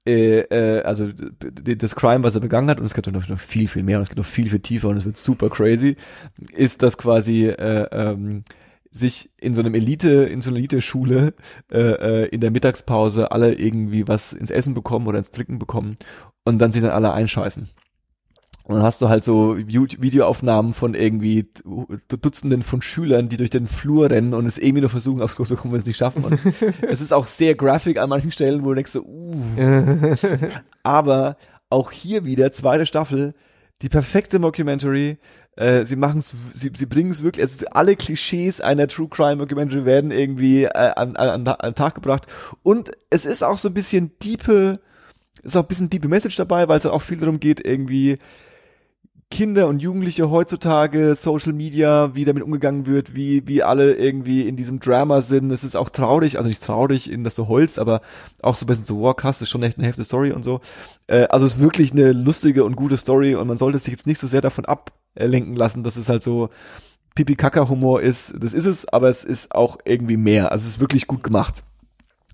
äh, 0.07 0.39
äh, 0.39 0.81
also 0.83 1.09
das 1.11 1.95
Crime, 1.95 2.23
was 2.23 2.35
er 2.35 2.41
begangen 2.41 2.69
hat, 2.69 2.79
und 2.79 2.85
es 2.85 2.93
gibt 2.93 3.11
noch, 3.11 3.27
noch 3.27 3.39
viel, 3.39 3.67
viel 3.67 3.83
mehr, 3.83 3.97
und 3.97 4.03
es 4.03 4.09
geht 4.09 4.17
noch 4.17 4.25
viel, 4.25 4.49
viel 4.49 4.59
tiefer 4.59 4.89
und 4.89 4.97
es 4.97 5.05
wird 5.05 5.17
super 5.17 5.49
crazy, 5.49 5.97
ist, 6.53 6.81
dass 6.81 6.97
quasi 6.97 7.47
äh, 7.47 7.87
ähm, 7.91 8.43
sich 8.89 9.29
in 9.37 9.53
so 9.53 9.61
einem 9.61 9.75
Elite, 9.75 10.09
in 10.09 10.41
so 10.41 10.49
einer 10.49 10.59
Elite-Schule 10.59 11.33
äh, 11.71 11.77
äh, 11.77 12.25
in 12.27 12.41
der 12.41 12.51
Mittagspause 12.51 13.31
alle 13.31 13.53
irgendwie 13.53 14.07
was 14.07 14.33
ins 14.33 14.49
Essen 14.49 14.73
bekommen 14.73 15.07
oder 15.07 15.19
ins 15.19 15.31
Trinken 15.31 15.59
bekommen 15.59 15.97
und 16.45 16.59
dann 16.59 16.71
sich 16.71 16.81
dann 16.81 16.91
alle 16.91 17.11
einscheißen. 17.11 17.67
Und 18.67 18.75
dann 18.75 18.83
hast 18.83 19.01
du 19.01 19.07
halt 19.07 19.23
so 19.23 19.55
Vide- 19.55 20.01
Videoaufnahmen 20.01 20.73
von 20.73 20.93
irgendwie 20.93 21.47
Dutzenden 22.09 22.63
von 22.63 22.81
Schülern, 22.81 23.29
die 23.29 23.37
durch 23.37 23.49
den 23.49 23.65
Flur 23.65 24.09
rennen 24.09 24.33
und 24.33 24.45
es 24.45 24.57
irgendwie 24.57 24.81
nur 24.81 24.89
versuchen, 24.89 25.21
aufs 25.21 25.37
Kurs 25.37 25.47
zu 25.47 25.55
kommen, 25.55 25.73
wenn 25.73 25.79
sie 25.79 25.83
es 25.83 25.87
nicht 25.87 25.97
schaffen. 25.97 26.25
Und 26.25 26.37
es 26.81 26.99
ist 26.99 27.13
auch 27.13 27.27
sehr 27.27 27.55
graphic 27.55 27.97
an 27.97 28.09
manchen 28.09 28.29
Stellen, 28.29 28.65
wo 28.65 28.69
du 28.69 28.75
denkst 28.75 28.91
so, 28.91 29.03
uh, 29.05 30.15
aber 30.83 31.37
auch 31.69 31.91
hier 31.91 32.25
wieder, 32.25 32.51
zweite 32.51 32.85
Staffel, 32.85 33.35
die 33.81 33.87
perfekte 33.87 34.37
Mockumentary. 34.37 35.17
Äh, 35.55 35.85
sie 35.85 35.95
machen 35.95 36.17
es, 36.17 36.33
sie, 36.53 36.69
sie 36.75 36.85
bringen 36.87 37.11
es 37.11 37.23
wirklich, 37.23 37.43
also 37.43 37.67
alle 37.71 37.95
Klischees 37.95 38.59
einer 38.59 38.89
True 38.89 39.07
Crime 39.07 39.37
Mockumentary 39.37 39.85
werden 39.85 40.11
irgendwie 40.11 40.65
äh, 40.65 40.69
an, 40.69 41.15
an, 41.15 41.47
an 41.47 41.57
den 41.61 41.75
Tag 41.75 41.95
gebracht. 41.95 42.27
Und 42.63 42.91
es 43.09 43.25
ist 43.25 43.45
auch 43.45 43.57
so 43.57 43.69
ein 43.69 43.73
bisschen 43.73 44.11
diepe, 44.21 44.81
ist 45.41 45.55
auch 45.55 45.63
ein 45.63 45.67
bisschen 45.67 45.89
diepe 45.89 46.09
Message 46.09 46.35
dabei, 46.35 46.67
weil 46.67 46.77
es 46.77 46.85
auch 46.85 47.01
viel 47.01 47.17
darum 47.17 47.39
geht, 47.39 47.65
irgendwie 47.65 48.17
Kinder 49.29 49.67
und 49.67 49.81
Jugendliche 49.81 50.29
heutzutage, 50.29 51.13
Social 51.13 51.51
Media, 51.51 52.15
wie 52.15 52.23
damit 52.23 52.43
umgegangen 52.43 52.85
wird, 52.85 53.13
wie, 53.13 53.45
wie 53.45 53.61
alle 53.61 53.93
irgendwie 53.93 54.47
in 54.47 54.55
diesem 54.55 54.79
Drama 54.79 55.21
sind. 55.21 55.51
Es 55.51 55.63
ist 55.65 55.75
auch 55.75 55.89
traurig, 55.89 56.37
also 56.37 56.47
nicht 56.47 56.63
traurig, 56.63 57.11
in 57.11 57.23
das 57.23 57.35
so 57.35 57.47
Holz, 57.47 57.77
aber 57.77 58.01
auch 58.41 58.55
so 58.55 58.63
ein 58.63 58.67
bisschen 58.67 58.85
so, 58.85 58.99
wow, 58.99 59.15
krass, 59.15 59.41
ist 59.41 59.49
schon 59.49 59.63
echt 59.63 59.77
eine 59.77 59.87
heftige 59.87 60.05
Story 60.05 60.31
und 60.31 60.43
so. 60.43 60.61
Äh, 61.07 61.25
also 61.25 61.45
es 61.45 61.55
ist 61.55 61.59
wirklich 61.59 61.91
eine 61.91 62.13
lustige 62.13 62.63
und 62.63 62.75
gute 62.75 62.97
Story 62.97 63.35
und 63.35 63.47
man 63.47 63.57
sollte 63.57 63.79
sich 63.79 63.91
jetzt 63.91 64.07
nicht 64.07 64.19
so 64.19 64.27
sehr 64.27 64.41
davon 64.41 64.65
ablenken 64.65 65.55
lassen, 65.55 65.83
dass 65.83 65.97
es 65.97 66.07
halt 66.07 66.23
so 66.23 66.49
Pipi-Kaka-Humor 67.15 68.01
ist. 68.01 68.33
Das 68.37 68.53
ist 68.53 68.65
es, 68.65 68.87
aber 68.87 69.09
es 69.09 69.25
ist 69.25 69.53
auch 69.53 69.77
irgendwie 69.83 70.17
mehr. 70.17 70.51
Also 70.51 70.63
es 70.63 70.75
ist 70.75 70.79
wirklich 70.79 71.05
gut 71.05 71.23
gemacht. 71.23 71.63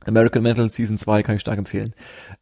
American 0.06 0.44
Mental 0.44 0.70
Season 0.70 0.98
2 0.98 1.24
kann 1.24 1.36
ich 1.36 1.41
stark 1.41 1.57
empfehlen. 1.57 1.95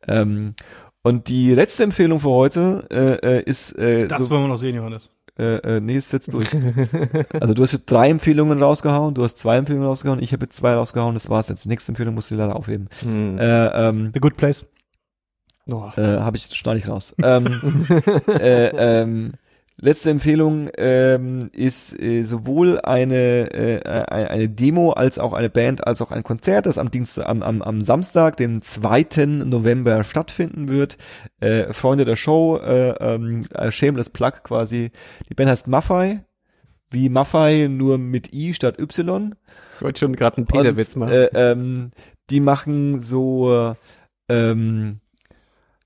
Ähm, 0.08 0.56
und 1.04 1.28
die 1.28 1.54
letzte 1.54 1.84
Empfehlung 1.84 2.20
für 2.20 2.30
heute 2.30 2.86
äh, 2.92 3.38
äh, 3.40 3.44
ist 3.44 3.74
äh, 3.78 4.08
Das 4.08 4.20
so, 4.26 4.30
wollen 4.30 4.44
wir 4.44 4.48
noch 4.50 4.58
sehen, 4.58 4.76
Johannes. 4.76 5.10
äh, 5.40 5.56
äh, 5.78 5.80
nee, 5.80 5.96
ist 5.98 6.12
jetzt 6.14 6.32
durch. 6.34 6.50
also 7.40 7.54
du 7.54 7.64
hast 7.64 7.72
jetzt 7.74 7.86
drei 7.86 8.10
Empfehlungen 8.10 8.62
rausgehauen, 8.62 9.14
du 9.14 9.24
hast 9.24 9.38
zwei 9.38 9.58
Empfehlungen 9.58 9.88
rausgehauen, 9.88 10.22
ich 10.22 10.34
habe 10.34 10.46
jetzt 10.46 10.58
zwei 10.58 10.74
rausgehauen, 10.74 11.14
das 11.16 11.30
war's 11.30 11.48
jetzt. 11.48 11.66
Die 11.66 11.70
nächste 11.70 11.92
Empfehlung 11.92 12.14
musst 12.16 12.30
du 12.32 12.36
leider 12.36 12.56
aufheben. 12.56 12.90
Hm. 13.02 13.38
Äh, 13.40 13.68
ähm, 13.90 14.12
The 14.14 14.20
Good 14.20 14.38
Place. 14.38 14.66
Oh. 15.72 15.90
äh, 15.96 16.20
habe 16.20 16.38
ich 16.38 16.44
schneide 16.46 16.80
ich 16.80 16.88
raus. 16.88 17.16
ähm, 17.24 17.86
äh, 18.28 18.68
ähm, 19.02 19.34
letzte 19.82 20.12
Empfehlung 20.12 20.70
ähm, 20.78 21.50
ist 21.54 22.00
äh, 22.00 22.24
sowohl 22.24 22.80
eine 22.82 23.52
äh, 23.52 23.82
eine 23.84 24.30
eine 24.30 24.50
Demo 24.50 24.92
als 24.92 25.20
auch 25.20 25.34
eine 25.34 25.50
Band 25.50 25.86
als 25.86 26.02
auch 26.02 26.12
ein 26.12 26.24
Konzert, 26.24 26.68
das 26.68 26.78
am 26.78 26.92
Dienstag 26.92 27.28
am, 27.28 27.42
am, 27.42 27.62
am 27.62 27.82
Samstag, 27.82 28.38
den 28.38 28.62
2. 28.62 29.26
November 29.26 30.04
stattfinden 30.04 30.70
wird. 30.70 30.98
Äh, 31.40 31.74
Freunde 31.74 32.06
der 32.06 32.16
Show, 32.16 32.58
äh, 32.58 32.92
ähm, 33.00 33.46
äh, 33.54 33.72
Shameless 33.72 34.10
Plug 34.10 34.44
quasi. 34.44 34.92
Die 35.30 35.34
Band 35.34 35.50
heißt 35.50 35.68
Maffei, 35.68 36.24
wie 36.92 37.10
Maffei 37.10 37.68
nur 37.70 37.98
mit 37.98 38.34
i 38.34 38.54
statt 38.54 38.80
y. 38.80 39.36
Ich 39.76 39.82
wollte 39.82 40.00
schon 40.00 40.16
gerade 40.16 40.38
einen 40.38 40.46
Peterwitz 40.46 40.96
machen. 40.96 41.12
Äh, 41.12 41.30
ähm, 41.34 41.92
die 42.30 42.40
machen 42.40 43.02
so, 43.02 43.76
ähm, 44.30 45.00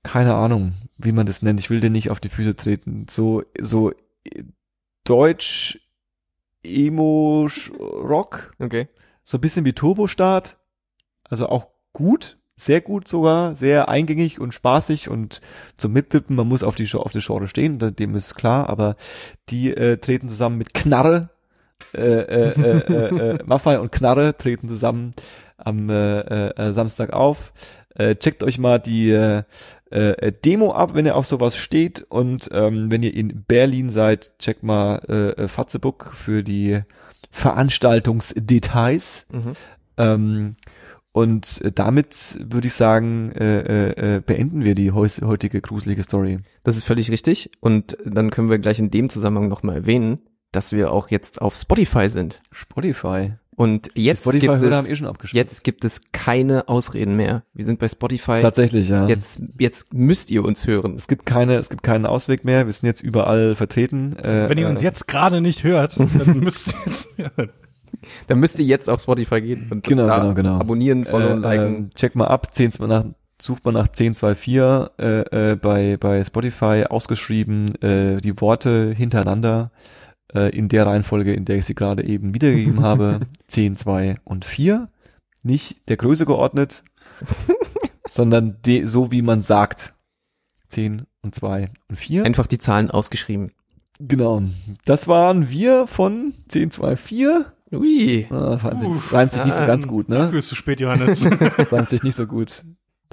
keine 0.02 0.34
Ahnung, 0.34 0.74
wie 0.98 1.12
man 1.12 1.26
das 1.26 1.42
nennt. 1.42 1.60
Ich 1.60 1.70
will 1.70 1.80
dir 1.80 1.90
nicht 1.90 2.10
auf 2.10 2.20
die 2.20 2.28
Füße 2.28 2.56
treten. 2.56 3.06
So, 3.08 3.42
so 3.60 3.90
äh, 3.90 4.44
Deutsch 5.04 5.80
Emo 6.64 7.48
Rock, 7.78 8.52
okay. 8.58 8.88
so 9.24 9.38
ein 9.38 9.40
bisschen 9.40 9.64
wie 9.64 9.72
Turbostart. 9.72 10.56
Also 11.24 11.48
auch 11.48 11.68
gut, 11.92 12.38
sehr 12.56 12.80
gut 12.80 13.06
sogar, 13.06 13.54
sehr 13.54 13.88
eingängig 13.88 14.40
und 14.40 14.52
spaßig 14.52 15.08
und 15.08 15.40
zum 15.76 15.92
Mitwippen. 15.92 16.36
Man 16.36 16.48
muss 16.48 16.62
auf 16.62 16.74
die 16.74 16.92
auf 16.94 17.12
die 17.12 17.20
Genre 17.20 17.48
stehen, 17.48 17.78
dem 17.78 18.14
ist 18.16 18.34
klar. 18.34 18.68
Aber 18.68 18.96
die 19.48 19.74
äh, 19.76 19.98
treten 19.98 20.28
zusammen 20.28 20.58
mit 20.58 20.74
Knarre. 20.74 21.30
Äh, 21.94 22.00
äh, 22.00 22.60
äh, 22.60 22.78
äh, 22.78 23.30
äh, 23.36 23.38
Maffei 23.46 23.78
und 23.78 23.92
Knarre 23.92 24.36
treten 24.36 24.66
zusammen 24.66 25.12
am 25.58 25.90
äh, 25.90 26.20
äh, 26.20 26.56
äh, 26.56 26.72
Samstag 26.72 27.12
auf. 27.12 27.52
Äh, 27.96 28.16
checkt 28.16 28.42
euch 28.42 28.58
mal 28.58 28.78
die 28.78 29.10
äh, 29.10 29.42
äh, 29.90 30.32
Demo 30.44 30.72
ab, 30.72 30.94
wenn 30.94 31.06
ihr 31.06 31.16
auf 31.16 31.26
sowas 31.26 31.56
steht. 31.56 32.04
Und 32.08 32.48
ähm, 32.52 32.90
wenn 32.90 33.02
ihr 33.02 33.14
in 33.14 33.44
Berlin 33.44 33.90
seid, 33.90 34.38
checkt 34.38 34.62
mal 34.62 35.00
äh, 35.08 35.44
äh, 35.44 35.48
Fatzebook 35.48 36.12
für 36.14 36.42
die 36.42 36.80
Veranstaltungsdetails. 37.30 39.26
Mhm. 39.32 39.52
Ähm, 39.96 40.56
und 41.12 41.62
damit 41.78 42.38
würde 42.40 42.66
ich 42.66 42.74
sagen, 42.74 43.32
äh, 43.32 43.60
äh, 43.60 44.16
äh, 44.16 44.20
beenden 44.20 44.64
wir 44.64 44.74
die 44.74 44.92
heutige 44.92 45.62
gruselige 45.62 46.02
Story. 46.02 46.40
Das 46.62 46.76
ist 46.76 46.84
völlig 46.84 47.10
richtig. 47.10 47.52
Und 47.60 47.96
dann 48.04 48.30
können 48.30 48.50
wir 48.50 48.58
gleich 48.58 48.78
in 48.78 48.90
dem 48.90 49.08
Zusammenhang 49.08 49.48
nochmal 49.48 49.76
erwähnen, 49.76 50.18
dass 50.52 50.72
wir 50.72 50.92
auch 50.92 51.10
jetzt 51.10 51.40
auf 51.40 51.56
Spotify 51.56 52.10
sind. 52.10 52.42
Spotify. 52.52 53.32
Und 53.56 53.88
jetzt 53.94 54.30
gibt 54.30 54.44
eh 54.44 54.48
es, 54.48 54.98
schon 54.98 55.06
abgeschrieben. 55.06 55.38
jetzt 55.38 55.64
gibt 55.64 55.84
es 55.86 56.02
keine 56.12 56.68
Ausreden 56.68 57.16
mehr. 57.16 57.42
Wir 57.54 57.64
sind 57.64 57.78
bei 57.78 57.88
Spotify. 57.88 58.40
Tatsächlich, 58.42 58.90
ja. 58.90 59.08
Jetzt, 59.08 59.40
jetzt 59.58 59.94
müsst 59.94 60.30
ihr 60.30 60.44
uns 60.44 60.66
hören. 60.66 60.94
Es 60.94 61.08
gibt 61.08 61.24
keine, 61.24 61.54
es 61.54 61.70
gibt 61.70 61.82
keinen 61.82 62.04
Ausweg 62.04 62.44
mehr. 62.44 62.66
Wir 62.66 62.72
sind 62.74 62.86
jetzt 62.86 63.02
überall 63.02 63.56
vertreten. 63.56 64.14
Äh, 64.18 64.50
Wenn 64.50 64.58
ihr 64.58 64.68
uns 64.68 64.82
äh, 64.82 64.84
jetzt 64.84 65.08
gerade 65.08 65.40
nicht 65.40 65.64
hört, 65.64 65.98
dann 65.98 66.40
müsst 66.40 66.68
ihr 66.68 66.74
jetzt. 66.86 67.08
Dann 68.26 68.38
müsst 68.38 68.58
ihr 68.58 68.66
jetzt 68.66 68.90
auf 68.90 69.00
Spotify 69.00 69.40
gehen 69.40 69.68
und 69.70 69.82
Genau, 69.84 70.06
da 70.06 70.18
genau, 70.20 70.34
genau. 70.34 70.58
abonnieren, 70.60 71.06
followen, 71.06 71.42
äh, 71.42 71.48
liken. 71.48 71.76
ähm, 71.76 71.90
check 71.94 72.14
mal 72.14 72.26
ab, 72.26 72.54
10, 72.54 72.72
nach, 72.80 73.04
sucht 73.40 73.64
mal 73.64 73.72
nach 73.72 73.88
1024 73.88 74.56
äh, 74.98 75.52
äh, 75.52 75.56
bei, 75.56 75.96
bei 75.98 76.22
Spotify 76.22 76.84
ausgeschrieben, 76.88 77.74
äh, 77.82 78.20
die 78.20 78.38
Worte 78.40 78.92
hintereinander 78.96 79.70
äh, 80.36 80.50
in 80.50 80.68
der 80.68 80.86
Reihenfolge, 80.86 81.32
in 81.32 81.44
der 81.44 81.56
ich 81.56 81.66
sie 81.66 81.74
gerade 81.74 82.04
eben 82.04 82.34
wiedergegeben 82.34 82.82
habe. 82.82 83.20
10, 83.48 83.76
2 83.76 84.16
und 84.24 84.44
4. 84.44 84.88
Nicht 85.42 85.88
der 85.88 85.96
Größe 85.96 86.26
geordnet, 86.26 86.84
sondern 88.08 88.60
de, 88.64 88.86
so 88.86 89.10
wie 89.12 89.22
man 89.22 89.42
sagt. 89.42 89.94
10 90.68 91.06
und 91.22 91.34
2 91.34 91.70
und 91.88 91.96
4. 91.96 92.24
Einfach 92.24 92.46
die 92.46 92.58
Zahlen 92.58 92.90
ausgeschrieben. 92.90 93.52
Genau. 94.00 94.42
Das 94.84 95.08
waren 95.08 95.48
wir 95.48 95.86
von 95.86 96.34
10, 96.48 96.70
2, 96.72 96.96
4. 96.96 97.52
Ui. 97.72 98.26
Ah, 98.30 98.50
Das 98.50 98.64
reimt 98.64 98.80
sich, 98.80 98.88
Uff. 98.90 99.12
reimt 99.12 99.32
sich 99.32 99.44
nicht 99.44 99.56
so 99.56 99.66
ganz 99.66 99.86
gut, 99.88 100.08
ne? 100.08 100.18
Dafür 100.18 100.38
ist 100.40 100.48
zu 100.48 100.54
spät, 100.54 100.80
Johannes. 100.80 101.20
Das 101.56 101.72
reimt 101.72 101.88
sich 101.88 102.02
nicht 102.02 102.14
so 102.14 102.26
gut. 102.26 102.64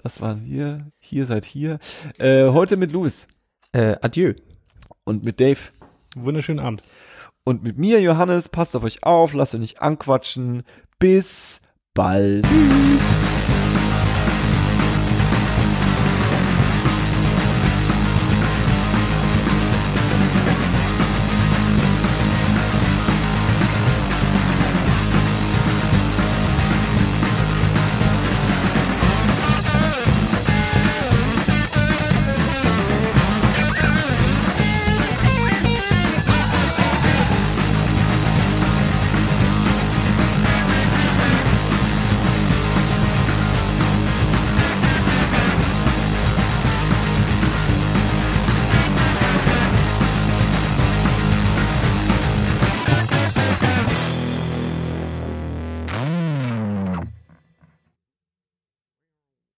Das 0.01 0.19
waren 0.21 0.45
wir. 0.45 0.87
Hier 0.99 1.25
seid 1.25 1.45
hier. 1.45 1.79
Äh, 2.19 2.49
heute 2.49 2.75
mit 2.77 2.91
Louis 2.91 3.27
Äh, 3.71 3.95
adieu. 4.01 4.33
und 5.05 5.23
mit 5.25 5.39
Dave 5.39 5.59
Wunderschönen 6.15 6.59
Abend. 6.59 6.83
Und 7.43 7.63
mit 7.63 7.77
mir, 7.77 8.01
Johannes. 8.01 8.49
Passt 8.49 8.75
auf 8.75 8.83
euch 8.83 9.03
auf, 9.03 9.33
lasst 9.33 9.55
euch 9.55 9.61
nicht 9.61 9.81
anquatschen. 9.81 10.63
Bis 10.99 11.61
bald. 11.93 12.45
Tschüss. 12.45 13.22